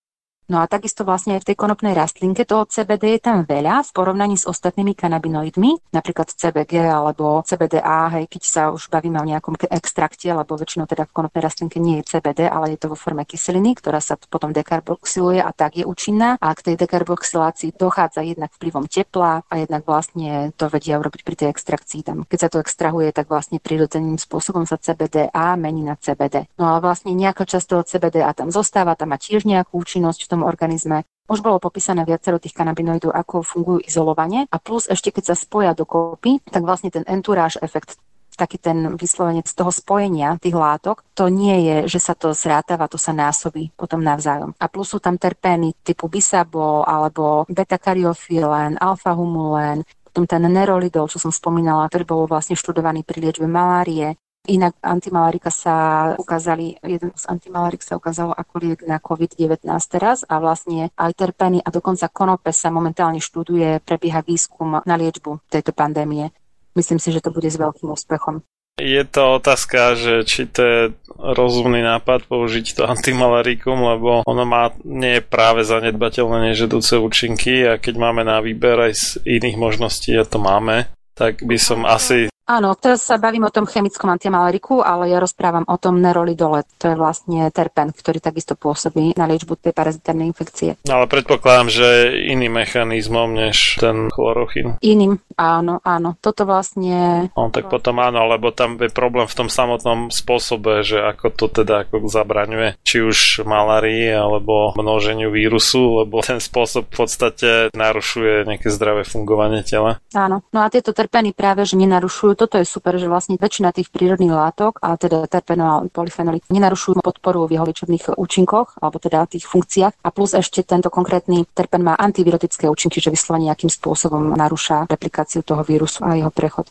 No 0.52 0.60
a 0.60 0.68
takisto 0.68 1.08
vlastne 1.08 1.40
aj 1.40 1.48
v 1.48 1.48
tej 1.48 1.56
konopnej 1.56 1.96
rastlinke 1.96 2.44
toho 2.44 2.68
CBD 2.68 3.16
je 3.16 3.24
tam 3.24 3.48
veľa 3.48 3.88
v 3.88 3.90
porovnaní 3.96 4.36
s 4.36 4.44
ostatnými 4.44 4.92
kanabinoidmi, 4.92 5.96
napríklad 5.96 6.28
CBG 6.28 6.92
alebo 6.92 7.40
CBDA, 7.40 8.12
hej, 8.20 8.28
keď 8.28 8.42
sa 8.44 8.62
už 8.68 8.92
bavíme 8.92 9.16
o 9.16 9.24
nejakom 9.24 9.56
extrakte, 9.72 10.28
lebo 10.28 10.52
väčšinou 10.60 10.84
teda 10.84 11.08
v 11.08 11.16
konopnej 11.16 11.40
rastlinke 11.40 11.80
nie 11.80 12.04
je 12.04 12.12
CBD, 12.12 12.52
ale 12.52 12.76
je 12.76 12.84
to 12.84 12.92
vo 12.92 13.00
forme 13.00 13.24
kyseliny, 13.24 13.80
ktorá 13.80 13.96
sa 14.04 14.20
potom 14.20 14.52
dekarboxyluje 14.52 15.40
a 15.40 15.48
tak 15.56 15.80
je 15.80 15.88
účinná. 15.88 16.36
A 16.36 16.52
k 16.52 16.68
tej 16.68 16.84
dekarboxylácii 16.84 17.72
dochádza 17.72 18.20
jednak 18.20 18.52
vplyvom 18.52 18.92
tepla 18.92 19.48
a 19.48 19.54
jednak 19.56 19.88
vlastne 19.88 20.52
to 20.60 20.68
vedia 20.68 21.00
urobiť 21.00 21.24
pri 21.24 21.34
tej 21.40 21.48
extrakcii. 21.48 22.04
Tam, 22.04 22.28
keď 22.28 22.38
sa 22.44 22.48
to 22.52 22.60
extrahuje, 22.60 23.08
tak 23.16 23.32
vlastne 23.32 23.56
prirodzeným 23.56 24.20
spôsobom 24.20 24.68
sa 24.68 24.76
CBDA 24.76 25.56
mení 25.56 25.80
na 25.80 25.96
CBD. 25.96 26.44
No 26.60 26.76
ale 26.76 26.84
vlastne 26.84 27.16
nejaká 27.16 27.48
časť 27.48 27.66
toho 27.72 27.82
CBDA 27.88 28.36
tam 28.36 28.52
zostáva, 28.52 28.92
tam 29.00 29.16
má 29.16 29.16
tiež 29.16 29.48
nejakú 29.48 29.80
účinnosť 29.80 30.28
v 30.28 30.30
tom 30.30 30.41
organizme. 30.44 31.06
Už 31.30 31.40
bolo 31.40 31.62
popísané 31.62 32.02
viacero 32.04 32.42
tých 32.42 32.52
kanabinoidov, 32.52 33.14
ako 33.14 33.46
fungujú 33.46 33.80
izolovanie 33.86 34.50
a 34.50 34.56
plus 34.58 34.90
ešte 34.90 35.14
keď 35.14 35.32
sa 35.32 35.36
spoja 35.38 35.72
dokopy, 35.72 36.42
tak 36.44 36.66
vlastne 36.66 36.92
ten 36.92 37.06
entourage 37.06 37.56
efekt 37.62 37.96
taký 38.32 38.56
ten 38.56 38.96
vyslovene 38.96 39.44
z 39.44 39.54
toho 39.54 39.68
spojenia 39.68 40.40
tých 40.40 40.56
látok, 40.56 41.04
to 41.12 41.28
nie 41.28 41.68
je, 41.68 41.76
že 41.92 42.00
sa 42.00 42.14
to 42.16 42.32
zrátava, 42.32 42.88
to 42.88 42.96
sa 42.96 43.12
násobí 43.12 43.70
potom 43.76 44.00
navzájom. 44.00 44.56
A 44.56 44.66
plus 44.72 44.88
sú 44.88 44.98
tam 44.98 45.20
terpény 45.20 45.76
typu 45.84 46.08
bisabol 46.08 46.82
alebo 46.88 47.44
beta-kariofilen, 47.52 48.80
alfa-humulén, 48.80 49.84
potom 50.12 50.28
ten 50.28 50.44
nerolidol, 50.44 51.08
čo 51.08 51.16
som 51.16 51.32
spomínala, 51.32 51.88
ktorý 51.88 52.04
bol 52.04 52.22
vlastne 52.28 52.56
študovaný 52.56 53.00
pri 53.00 53.28
liečbe 53.28 53.48
malárie, 53.48 54.16
Inak 54.42 54.74
antimalarika 54.82 55.54
sa 55.54 55.74
ukázali, 56.18 56.74
jeden 56.82 57.14
z 57.14 57.24
antimalarik 57.30 57.78
sa 57.78 57.94
ukázalo 57.94 58.34
ako 58.34 58.54
liek 58.58 58.82
na 58.82 58.98
COVID-19 58.98 59.62
teraz 59.86 60.26
a 60.26 60.42
vlastne 60.42 60.90
aj 60.98 61.14
terpeny 61.14 61.62
a 61.62 61.70
dokonca 61.70 62.10
konope 62.10 62.50
sa 62.50 62.74
momentálne 62.74 63.22
študuje, 63.22 63.78
prebieha 63.86 64.18
výskum 64.26 64.82
na 64.82 64.94
liečbu 64.98 65.46
tejto 65.46 65.70
pandémie. 65.70 66.34
Myslím 66.74 66.98
si, 66.98 67.14
že 67.14 67.22
to 67.22 67.30
bude 67.30 67.46
s 67.46 67.54
veľkým 67.54 67.86
úspechom. 67.94 68.42
Je 68.82 69.04
to 69.04 69.38
otázka, 69.38 69.94
že 69.94 70.26
či 70.26 70.48
to 70.50 70.60
je 70.64 70.80
rozumný 71.14 71.84
nápad 71.84 72.26
použiť 72.26 72.72
to 72.72 72.82
antimalarikum, 72.88 73.78
lebo 73.78 74.26
ono 74.26 74.42
má 74.42 74.74
nie 74.82 75.20
je 75.20 75.22
práve 75.22 75.62
zanedbateľné 75.62 76.50
nežedúce 76.50 76.98
účinky 76.98 77.68
a 77.68 77.76
keď 77.76 77.94
máme 78.00 78.26
na 78.26 78.42
výber 78.42 78.90
aj 78.90 78.92
z 78.96 79.06
iných 79.28 79.60
možností, 79.60 80.16
a 80.16 80.26
to 80.26 80.40
máme, 80.40 80.88
tak 81.12 81.44
by 81.44 81.60
som 81.60 81.84
asi 81.84 82.31
Áno, 82.42 82.74
teraz 82.74 83.06
sa 83.06 83.22
bavím 83.22 83.46
o 83.46 83.54
tom 83.54 83.70
chemickom 83.70 84.10
antimalariku, 84.10 84.82
ale 84.82 85.14
ja 85.14 85.22
rozprávam 85.22 85.62
o 85.70 85.78
tom 85.78 86.02
nerolidole. 86.02 86.66
To 86.82 86.90
je 86.90 86.96
vlastne 86.98 87.46
terpen, 87.54 87.94
ktorý 87.94 88.18
takisto 88.18 88.58
pôsobí 88.58 89.14
na 89.14 89.30
liečbu 89.30 89.54
tej 89.62 89.70
parazitárnej 89.70 90.26
infekcie. 90.26 90.74
No, 90.82 90.98
ale 90.98 91.06
predpokladám, 91.06 91.70
že 91.70 91.86
iným 92.26 92.58
mechanizmom 92.58 93.30
než 93.30 93.78
ten 93.78 94.10
chlorochín. 94.10 94.74
Iným, 94.82 95.22
áno, 95.38 95.78
áno. 95.86 96.18
Toto 96.18 96.42
vlastne... 96.42 97.30
No, 97.38 97.54
tak 97.54 97.70
potom 97.70 98.02
áno, 98.02 98.26
lebo 98.26 98.50
tam 98.50 98.74
je 98.74 98.90
problém 98.90 99.30
v 99.30 99.38
tom 99.38 99.46
samotnom 99.46 100.10
spôsobe, 100.10 100.82
že 100.82 100.98
ako 100.98 101.26
to 101.38 101.46
teda 101.62 101.86
ako 101.86 102.10
zabraňuje, 102.10 102.74
či 102.82 103.06
už 103.06 103.46
malárii 103.46 104.10
alebo 104.10 104.74
množeniu 104.74 105.30
vírusu, 105.30 106.02
lebo 106.02 106.26
ten 106.26 106.42
spôsob 106.42 106.90
v 106.90 106.96
podstate 107.06 107.48
narušuje 107.70 108.50
nejaké 108.50 108.66
zdravé 108.66 109.06
fungovanie 109.06 109.62
tela. 109.62 110.02
Áno, 110.10 110.42
no 110.50 110.58
a 110.58 110.66
tieto 110.66 110.90
terpeny 110.90 111.30
práve, 111.30 111.62
že 111.62 111.78
nenarušujú 111.78 112.31
toto 112.34 112.58
je 112.58 112.66
super, 112.66 112.98
že 112.98 113.06
vlastne 113.06 113.38
väčšina 113.38 113.72
tých 113.72 113.88
prírodných 113.94 114.32
látok, 114.32 114.82
a 114.82 114.98
teda 114.98 115.24
terpeno 115.30 115.64
a 115.64 115.74
polyfenoly, 115.86 116.42
nenarušujú 116.50 117.00
podporu 117.00 117.46
v 117.46 117.56
jeho 117.56 117.64
liečebných 117.68 118.04
účinkoch, 118.18 118.82
alebo 118.82 118.96
teda 118.98 119.30
tých 119.30 119.46
funkciách. 119.46 120.02
A 120.02 120.08
plus 120.10 120.34
ešte 120.34 120.66
tento 120.66 120.90
konkrétny 120.90 121.46
terpen 121.54 121.86
má 121.86 121.94
antivirotické 121.94 122.66
účinky, 122.66 122.98
že 122.98 123.14
vyslovene 123.14 123.48
nejakým 123.52 123.70
spôsobom 123.70 124.34
narúša 124.34 124.90
replikáciu 124.90 125.46
toho 125.46 125.62
vírusu 125.62 126.02
a 126.02 126.18
jeho 126.18 126.32
prechod. 126.34 126.66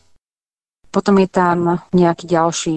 Potom 0.92 1.24
je 1.24 1.30
tam 1.32 1.80
nejaký 1.96 2.28
ďalší, 2.28 2.74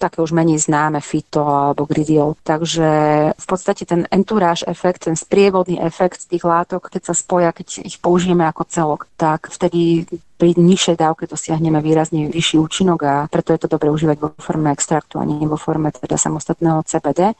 také 0.00 0.24
už 0.24 0.32
menej 0.32 0.56
známe, 0.56 1.04
fito 1.04 1.44
alebo 1.44 1.84
gridiol. 1.84 2.32
Takže 2.40 2.88
v 3.36 3.46
podstate 3.46 3.84
ten 3.84 4.08
entourage 4.08 4.64
efekt, 4.64 5.04
ten 5.04 5.12
sprievodný 5.12 5.76
efekt 5.76 6.32
tých 6.32 6.48
látok, 6.48 6.88
keď 6.88 7.12
sa 7.12 7.14
spoja, 7.14 7.52
keď 7.52 7.84
ich 7.84 8.00
použijeme 8.00 8.48
ako 8.48 8.64
celok, 8.72 9.00
tak 9.20 9.52
vtedy 9.52 10.08
pri 10.38 10.54
nižšej 10.56 10.96
dávke 10.96 11.28
dosiahneme 11.28 11.82
výrazne 11.84 12.30
vyšší 12.32 12.56
účinok 12.56 13.00
a 13.04 13.14
preto 13.28 13.52
je 13.52 13.60
to 13.60 13.68
dobre 13.68 13.90
užívať 13.90 14.16
vo 14.16 14.32
forme 14.38 14.70
extraktu 14.72 15.20
a 15.20 15.28
nie 15.28 15.44
vo 15.44 15.60
forme 15.60 15.92
teda 15.92 16.16
samostatného 16.16 16.86
CBD. 16.86 17.36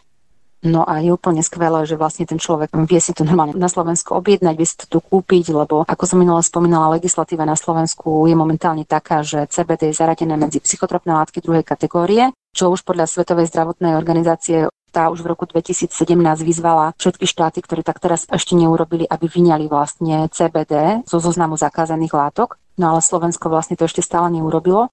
No 0.58 0.82
a 0.82 0.98
je 0.98 1.14
úplne 1.14 1.38
skvelé, 1.38 1.86
že 1.86 1.94
vlastne 1.94 2.26
ten 2.26 2.42
človek 2.42 2.74
vie 2.74 2.98
si 2.98 3.14
to 3.14 3.22
normálne 3.22 3.54
na 3.54 3.70
Slovensku 3.70 4.18
objednať, 4.18 4.54
vie 4.58 4.66
si 4.66 4.74
to 4.74 4.90
tu 4.90 4.98
kúpiť, 4.98 5.54
lebo 5.54 5.86
ako 5.86 6.02
som 6.02 6.18
minule 6.18 6.42
spomínala, 6.42 6.98
legislatíva 6.98 7.46
na 7.46 7.54
Slovensku 7.54 8.26
je 8.26 8.34
momentálne 8.34 8.82
taká, 8.82 9.22
že 9.22 9.46
CBD 9.46 9.94
je 9.94 10.02
zaradené 10.02 10.34
medzi 10.34 10.58
psychotropné 10.58 11.14
látky 11.14 11.38
druhej 11.38 11.62
kategórie, 11.62 12.34
čo 12.50 12.74
už 12.74 12.82
podľa 12.82 13.06
Svetovej 13.06 13.46
zdravotnej 13.54 13.94
organizácie 13.94 14.66
tá 14.90 15.12
už 15.12 15.22
v 15.22 15.30
roku 15.36 15.44
2017 15.44 15.92
vyzvala 16.42 16.96
všetky 16.96 17.28
štáty, 17.28 17.60
ktoré 17.60 17.84
tak 17.84 18.00
teraz 18.00 18.24
ešte 18.26 18.56
neurobili, 18.56 19.04
aby 19.04 19.28
vyňali 19.28 19.68
vlastne 19.68 20.26
CBD 20.32 21.04
zo 21.04 21.20
zoznamu 21.20 21.60
zakázaných 21.60 22.16
látok. 22.16 22.56
No 22.80 22.96
ale 22.96 23.04
Slovensko 23.04 23.52
vlastne 23.52 23.76
to 23.76 23.84
ešte 23.84 24.00
stále 24.00 24.32
neurobilo. 24.32 24.88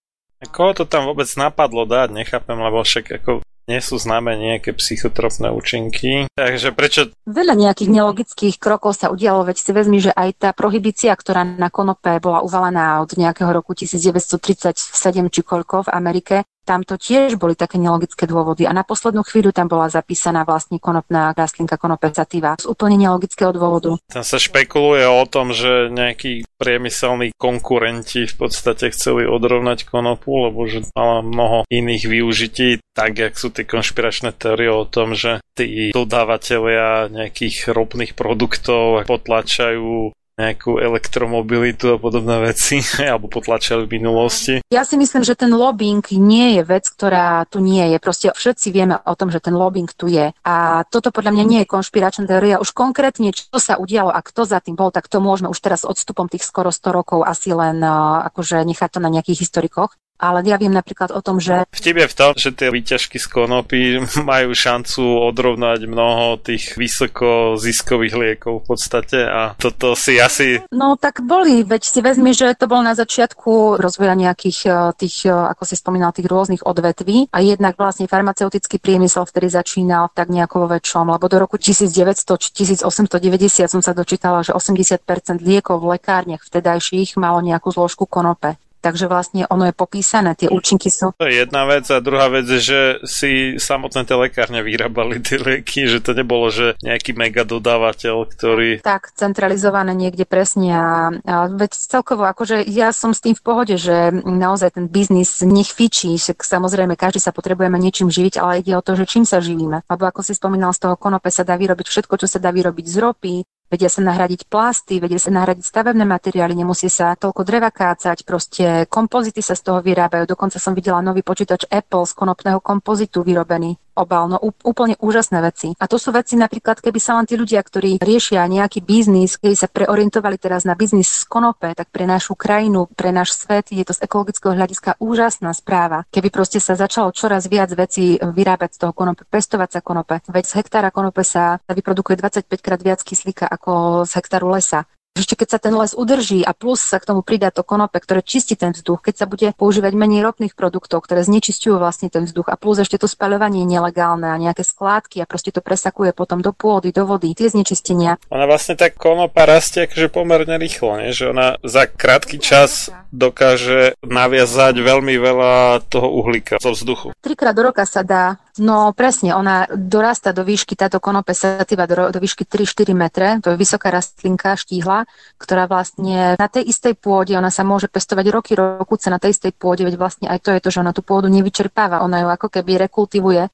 Koho 0.51 0.75
to 0.75 0.85
tam 0.85 1.07
vôbec 1.09 1.31
napadlo 1.39 1.87
dať, 1.87 2.11
nechápem, 2.11 2.59
lebo 2.59 2.83
však 2.83 3.23
ako 3.23 3.31
nie 3.65 3.81
sú 3.81 3.97
známe 3.97 4.37
nejaké 4.37 4.77
psychotropné 4.77 5.49
účinky. 5.49 6.29
Takže 6.37 6.69
prečo... 6.71 7.09
Veľa 7.25 7.57
nejakých 7.57 7.89
nelogických 7.89 8.55
krokov 8.61 8.97
sa 9.01 9.09
udialo, 9.09 9.45
veď 9.45 9.57
si 9.57 9.71
vezmi, 9.73 9.97
že 10.01 10.11
aj 10.13 10.29
tá 10.37 10.49
prohibícia, 10.53 11.11
ktorá 11.13 11.41
na 11.41 11.73
konope 11.73 12.21
bola 12.21 12.45
uvalená 12.45 13.01
od 13.01 13.17
nejakého 13.17 13.49
roku 13.49 13.73
1937 13.73 14.93
či 15.33 15.41
koľko 15.41 15.89
v 15.89 15.93
Amerike, 15.93 16.35
tam 16.65 16.81
to 16.81 16.97
tiež 16.97 17.37
boli 17.37 17.53
také 17.53 17.77
nelogické 17.77 18.25
dôvody 18.25 18.65
a 18.65 18.73
na 18.73 18.81
poslednú 18.81 19.21
chvíľu 19.21 19.53
tam 19.53 19.69
bola 19.69 19.87
zapísaná 19.87 20.41
vlastne 20.43 20.81
konopná 20.81 21.31
rastlinka 21.37 21.77
konopecativa 21.77 22.57
z 22.57 22.65
úplne 22.65 22.97
nelogického 22.97 23.53
dôvodu. 23.53 24.01
Tam 24.09 24.25
sa 24.25 24.41
špekuluje 24.41 25.05
o 25.05 25.23
tom, 25.29 25.53
že 25.53 25.93
nejakí 25.93 26.49
priemyselní 26.57 27.37
konkurenti 27.37 28.25
v 28.25 28.35
podstate 28.35 28.89
chceli 28.89 29.29
odrovnať 29.29 29.85
konopu, 29.85 30.49
lebo 30.49 30.65
že 30.65 30.87
mala 30.97 31.21
mnoho 31.21 31.57
iných 31.69 32.03
využití, 32.09 32.69
tak 32.97 33.19
jak 33.21 33.37
sú 33.37 33.53
tie 33.53 33.67
konšpiračné 33.67 34.33
teórie 34.33 34.71
o 34.71 34.87
tom, 34.87 35.13
že 35.13 35.43
tí 35.53 35.91
dodávateľia 35.93 37.11
nejakých 37.11 37.69
ropných 37.69 38.17
produktov 38.17 39.05
potlačajú 39.05 40.15
nejakú 40.35 40.83
elektromobilitu 40.83 41.95
a 41.95 41.97
podobné 41.97 42.51
veci, 42.51 42.83
alebo 43.01 43.31
potlačali 43.31 43.87
v 43.87 43.99
minulosti. 43.99 44.53
Ja 44.67 44.83
si 44.83 44.99
myslím, 44.99 45.23
že 45.23 45.39
ten 45.39 45.51
lobbying 45.55 46.03
nie 46.19 46.59
je 46.59 46.61
vec, 46.67 46.85
ktorá 46.91 47.47
tu 47.47 47.63
nie 47.63 47.83
je. 47.95 47.97
Proste 48.03 48.27
všetci 48.35 48.67
vieme 48.75 48.99
o 48.99 49.15
tom, 49.15 49.31
že 49.31 49.39
ten 49.39 49.55
lobbying 49.55 49.87
tu 49.95 50.11
je. 50.11 50.35
A 50.43 50.83
toto 50.91 51.09
podľa 51.15 51.31
mňa 51.31 51.45
nie 51.47 51.59
je 51.63 51.71
konšpiračná 51.71 52.27
teória. 52.27 52.59
Už 52.59 52.75
konkrétne, 52.75 53.31
čo 53.31 53.55
sa 53.55 53.79
udialo 53.79 54.11
a 54.11 54.19
kto 54.19 54.43
za 54.43 54.59
tým 54.59 54.75
bol, 54.75 54.91
tak 54.91 55.07
to 55.07 55.23
môžeme 55.23 55.47
už 55.47 55.59
teraz 55.63 55.87
odstupom 55.87 56.27
tých 56.27 56.43
skoro 56.43 56.69
100 56.69 56.91
rokov 56.91 57.19
asi 57.23 57.55
len 57.55 57.79
uh, 57.79 58.27
akože 58.27 58.59
nechať 58.67 58.99
to 58.99 58.99
na 58.99 59.07
nejakých 59.07 59.47
historikoch. 59.47 59.95
Ale 60.15 60.47
ja 60.47 60.55
viem 60.55 60.71
napríklad 60.71 61.11
o 61.11 61.19
tom, 61.19 61.43
že... 61.43 61.67
Vtip 61.75 61.99
je 61.99 62.07
v 62.07 62.15
tom, 62.15 62.31
že 62.39 62.55
tie 62.55 62.71
výťažky 62.71 63.19
z 63.19 63.27
konopy 63.27 63.99
majú 64.31 64.55
šancu 64.55 65.03
odrovnať 65.27 65.83
mnoho 65.85 66.39
tých 66.39 66.79
vysoko 66.79 67.59
ziskových 67.59 68.15
liekov 68.15 68.63
v 68.63 68.65
podstate 68.65 69.27
a 69.27 69.51
toto 69.59 69.91
si 69.99 70.15
asi... 70.15 70.63
No 70.71 70.95
tak 70.95 71.19
boli, 71.19 71.67
veď 71.67 71.83
si 71.83 71.99
vezmi, 71.99 72.31
že 72.31 72.55
to 72.55 72.71
bol 72.71 72.79
na 72.79 72.95
začiatku 72.95 73.75
rozvoja 73.75 74.15
nejakých 74.15 74.59
e, 74.65 74.69
tých, 74.95 75.27
e, 75.27 75.35
ako 75.35 75.67
si 75.67 75.75
spomínal, 75.75 76.15
tých 76.15 76.31
rôznych 76.31 76.63
odvetví 76.63 77.27
a 77.35 77.43
jednak 77.43 77.75
vlastne 77.75 78.07
farmaceutický 78.07 78.79
priemysel 78.79 79.27
vtedy 79.27 79.51
začínal 79.51 80.15
tak 80.15 80.31
nejako 80.31 80.63
vo 80.65 80.79
väčšom, 80.79 81.11
lebo 81.11 81.27
do 81.27 81.43
roku 81.43 81.59
1900-1890 81.59 83.67
som 83.67 83.83
sa 83.83 83.91
dočítala, 83.91 84.47
že 84.47 84.55
80% 84.55 85.43
liekov 85.43 85.83
v 85.83 85.99
lekárniach 85.99 86.47
vtedajších 86.47 87.19
malo 87.19 87.43
nejakú 87.43 87.67
zložku 87.71 88.07
konope. 88.07 88.55
Takže 88.85 89.09
vlastne 89.09 89.49
ono 89.49 89.65
je 89.65 89.73
popísané, 89.73 90.37
tie 90.37 90.45
účinky 90.45 90.93
sú. 90.93 91.09
To 91.17 91.25
je 91.25 91.41
jedna 91.41 91.65
vec 91.65 91.89
a 91.89 91.97
druhá 91.97 92.29
vec 92.29 92.45
je, 92.45 92.61
že 92.61 92.79
si 93.01 93.57
samotné 93.57 94.05
tie 94.05 94.13
lekárne 94.13 94.61
vyrábali 94.61 95.17
tie 95.25 95.41
lieky, 95.41 95.89
že 95.89 96.05
to 96.05 96.13
nebolo, 96.13 96.53
že 96.53 96.77
nejaký 96.85 97.17
mega 97.17 97.41
dodávateľ, 97.41 98.29
ktorý... 98.29 98.85
Tak, 98.85 99.17
centralizované 99.17 99.97
niekde 99.97 100.29
presne 100.29 100.69
a, 100.77 100.87
a 101.25 101.49
veď 101.49 101.73
celkovo, 101.73 102.29
akože 102.29 102.61
ja 102.69 102.93
som 102.93 103.17
s 103.17 103.25
tým 103.25 103.33
v 103.33 103.41
pohode, 103.41 103.73
že 103.73 104.13
naozaj 104.21 104.77
ten 104.77 104.85
biznis 104.85 105.41
nech 105.41 105.73
fičí, 105.73 106.13
však 106.21 106.45
samozrejme 106.45 106.93
každý 106.93 107.17
sa 107.25 107.33
potrebujeme 107.33 107.81
niečím 107.81 108.13
živiť, 108.13 108.37
ale 108.37 108.61
ide 108.61 108.77
o 108.77 108.85
to, 108.85 108.93
že 108.93 109.09
čím 109.09 109.25
sa 109.25 109.41
živíme. 109.41 109.81
Lebo 109.89 110.03
ako 110.05 110.21
si 110.21 110.37
spomínal, 110.37 110.77
z 110.77 110.85
toho 110.85 110.93
konope 110.93 111.33
sa 111.33 111.41
dá 111.41 111.57
vyrobiť 111.57 111.89
všetko, 111.89 112.21
čo 112.21 112.27
sa 112.29 112.37
dá 112.37 112.53
vyrobiť 112.53 112.85
z 112.85 112.95
ropy, 113.01 113.35
Vedia 113.65 113.89
sa 113.89 114.05
nahradiť 114.05 114.45
plasty, 114.45 115.01
vedia 115.01 115.17
sa 115.17 115.33
nahradiť 115.33 115.65
stavebné 115.65 116.05
materiály, 116.05 116.53
nemusí 116.53 116.85
sa 116.85 117.17
toľko 117.17 117.41
dreva 117.41 117.73
kácať, 117.73 118.21
proste 118.21 118.85
kompozity 118.85 119.41
sa 119.41 119.57
z 119.57 119.65
toho 119.65 119.79
vyrábajú. 119.81 120.29
Dokonca 120.29 120.61
som 120.61 120.77
videla 120.77 121.01
nový 121.01 121.25
počítač 121.25 121.65
Apple 121.69 122.05
z 122.05 122.13
konopného 122.13 122.61
kompozitu 122.61 123.25
vyrobený 123.25 123.77
obal, 123.95 124.27
no 124.27 124.37
úplne 124.43 124.99
úžasné 124.99 125.39
veci. 125.39 125.71
A 125.79 125.87
to 125.87 125.95
sú 125.95 126.11
veci 126.11 126.35
napríklad, 126.35 126.83
keby 126.83 126.99
sa 126.99 127.15
len 127.17 127.25
tí 127.25 127.39
ľudia, 127.39 127.63
ktorí 127.63 127.97
riešia 128.03 128.43
nejaký 128.45 128.83
biznis, 128.83 129.39
keby 129.39 129.55
sa 129.55 129.71
preorientovali 129.71 130.35
teraz 130.35 130.67
na 130.67 130.75
biznis 130.75 131.07
z 131.07 131.25
konope, 131.25 131.71
tak 131.71 131.89
pre 131.89 132.03
našu 132.03 132.35
krajinu, 132.35 132.91
pre 132.91 133.15
náš 133.15 133.39
svet 133.39 133.71
je 133.71 133.81
to 133.87 133.95
z 133.95 134.03
ekologického 134.05 134.53
hľadiska 134.53 134.99
úžasná 134.99 135.55
správa. 135.55 136.03
Keby 136.11 136.29
proste 136.29 136.59
sa 136.59 136.75
začalo 136.75 137.15
čoraz 137.15 137.47
viac 137.47 137.71
vecí 137.71 138.19
vyrábať 138.19 138.75
z 138.75 138.79
toho 138.85 138.93
konope, 138.93 139.23
pestovať 139.25 139.79
sa 139.79 139.81
konope. 139.81 140.19
Veď 140.27 140.43
z 140.45 140.53
hektára 140.59 140.91
konope 140.91 141.23
sa 141.23 141.63
vyprodukuje 141.71 142.19
25 142.19 142.59
krát 142.59 142.81
viac 142.83 142.99
kyslíka 143.01 143.47
ako 143.47 144.03
z 144.03 144.11
hektáru 144.19 144.51
lesa 144.51 144.83
ešte 145.15 145.39
keď 145.39 145.47
sa 145.47 145.59
ten 145.63 145.71
les 145.71 145.95
udrží 145.95 146.43
a 146.43 146.51
plus 146.51 146.83
sa 146.83 146.99
k 146.99 147.07
tomu 147.07 147.23
pridá 147.23 147.47
to 147.49 147.63
konope, 147.63 147.95
ktoré 147.95 148.19
čistí 148.19 148.59
ten 148.59 148.75
vzduch, 148.75 148.99
keď 148.99 149.15
sa 149.15 149.25
bude 149.25 149.47
používať 149.55 149.95
menej 149.95 150.27
ropných 150.27 150.53
produktov, 150.53 151.07
ktoré 151.07 151.23
znečisťujú 151.23 151.79
vlastne 151.79 152.11
ten 152.11 152.27
vzduch 152.27 152.51
a 152.51 152.59
plus 152.59 152.83
ešte 152.83 152.99
to 152.99 153.07
spaľovanie 153.07 153.63
je 153.63 153.71
nelegálne 153.79 154.27
a 154.27 154.35
nejaké 154.35 154.67
skládky 154.67 155.23
a 155.23 155.29
proste 155.29 155.55
to 155.55 155.63
presakuje 155.63 156.11
potom 156.11 156.43
do 156.43 156.51
pôdy, 156.51 156.91
do 156.91 157.07
vody, 157.07 157.31
tie 157.31 157.47
znečistenia. 157.47 158.19
Ona 158.27 158.43
vlastne 158.43 158.75
tá 158.75 158.91
konopa 158.91 159.47
rastie 159.47 159.87
akože 159.87 160.11
pomerne 160.11 160.59
rýchlo, 160.59 160.99
nie? 160.99 161.15
že 161.15 161.31
ona 161.31 161.55
za 161.63 161.87
krátky 161.87 162.37
čas 162.43 162.91
dokáže 163.15 163.95
naviazať 164.03 164.75
veľmi 164.83 165.15
veľa 165.15 165.87
toho 165.87 166.11
uhlíka 166.11 166.59
zo 166.59 166.75
vzduchu. 166.75 167.15
Trikrát 167.23 167.55
do 167.55 167.71
roka 167.71 167.87
sa 167.87 168.03
dá 168.03 168.35
No 168.55 168.95
presne, 168.95 169.35
ona 169.35 169.67
dorasta 169.67 170.31
do 170.31 170.47
výšky, 170.47 170.79
táto 170.79 171.03
konope 171.03 171.35
sativa 171.35 171.83
do, 171.83 172.07
do 172.07 172.19
výšky 172.23 172.47
3-4 172.47 172.95
metre, 172.95 173.27
to 173.43 173.51
je 173.51 173.59
vysoká 173.59 173.91
rastlinka, 173.91 174.55
štíhla, 174.55 175.03
ktorá 175.35 175.67
vlastne 175.67 176.39
na 176.39 176.47
tej 176.47 176.71
istej 176.71 176.95
pôde, 176.95 177.35
ona 177.35 177.51
sa 177.51 177.67
môže 177.67 177.91
pestovať 177.91 178.25
roky, 178.31 178.55
rokuce 178.55 179.11
na 179.11 179.19
tej 179.19 179.35
istej 179.35 179.51
pôde, 179.59 179.83
veď 179.83 179.99
vlastne 179.99 180.31
aj 180.31 180.39
to 180.39 180.55
je 180.55 180.63
to, 180.63 180.71
že 180.71 180.79
ona 180.79 180.95
tú 180.95 181.03
pôdu 181.03 181.27
nevyčerpáva, 181.27 181.99
ona 181.99 182.23
ju 182.23 182.27
ako 182.31 182.47
keby 182.47 182.87
rekultivuje 182.87 183.51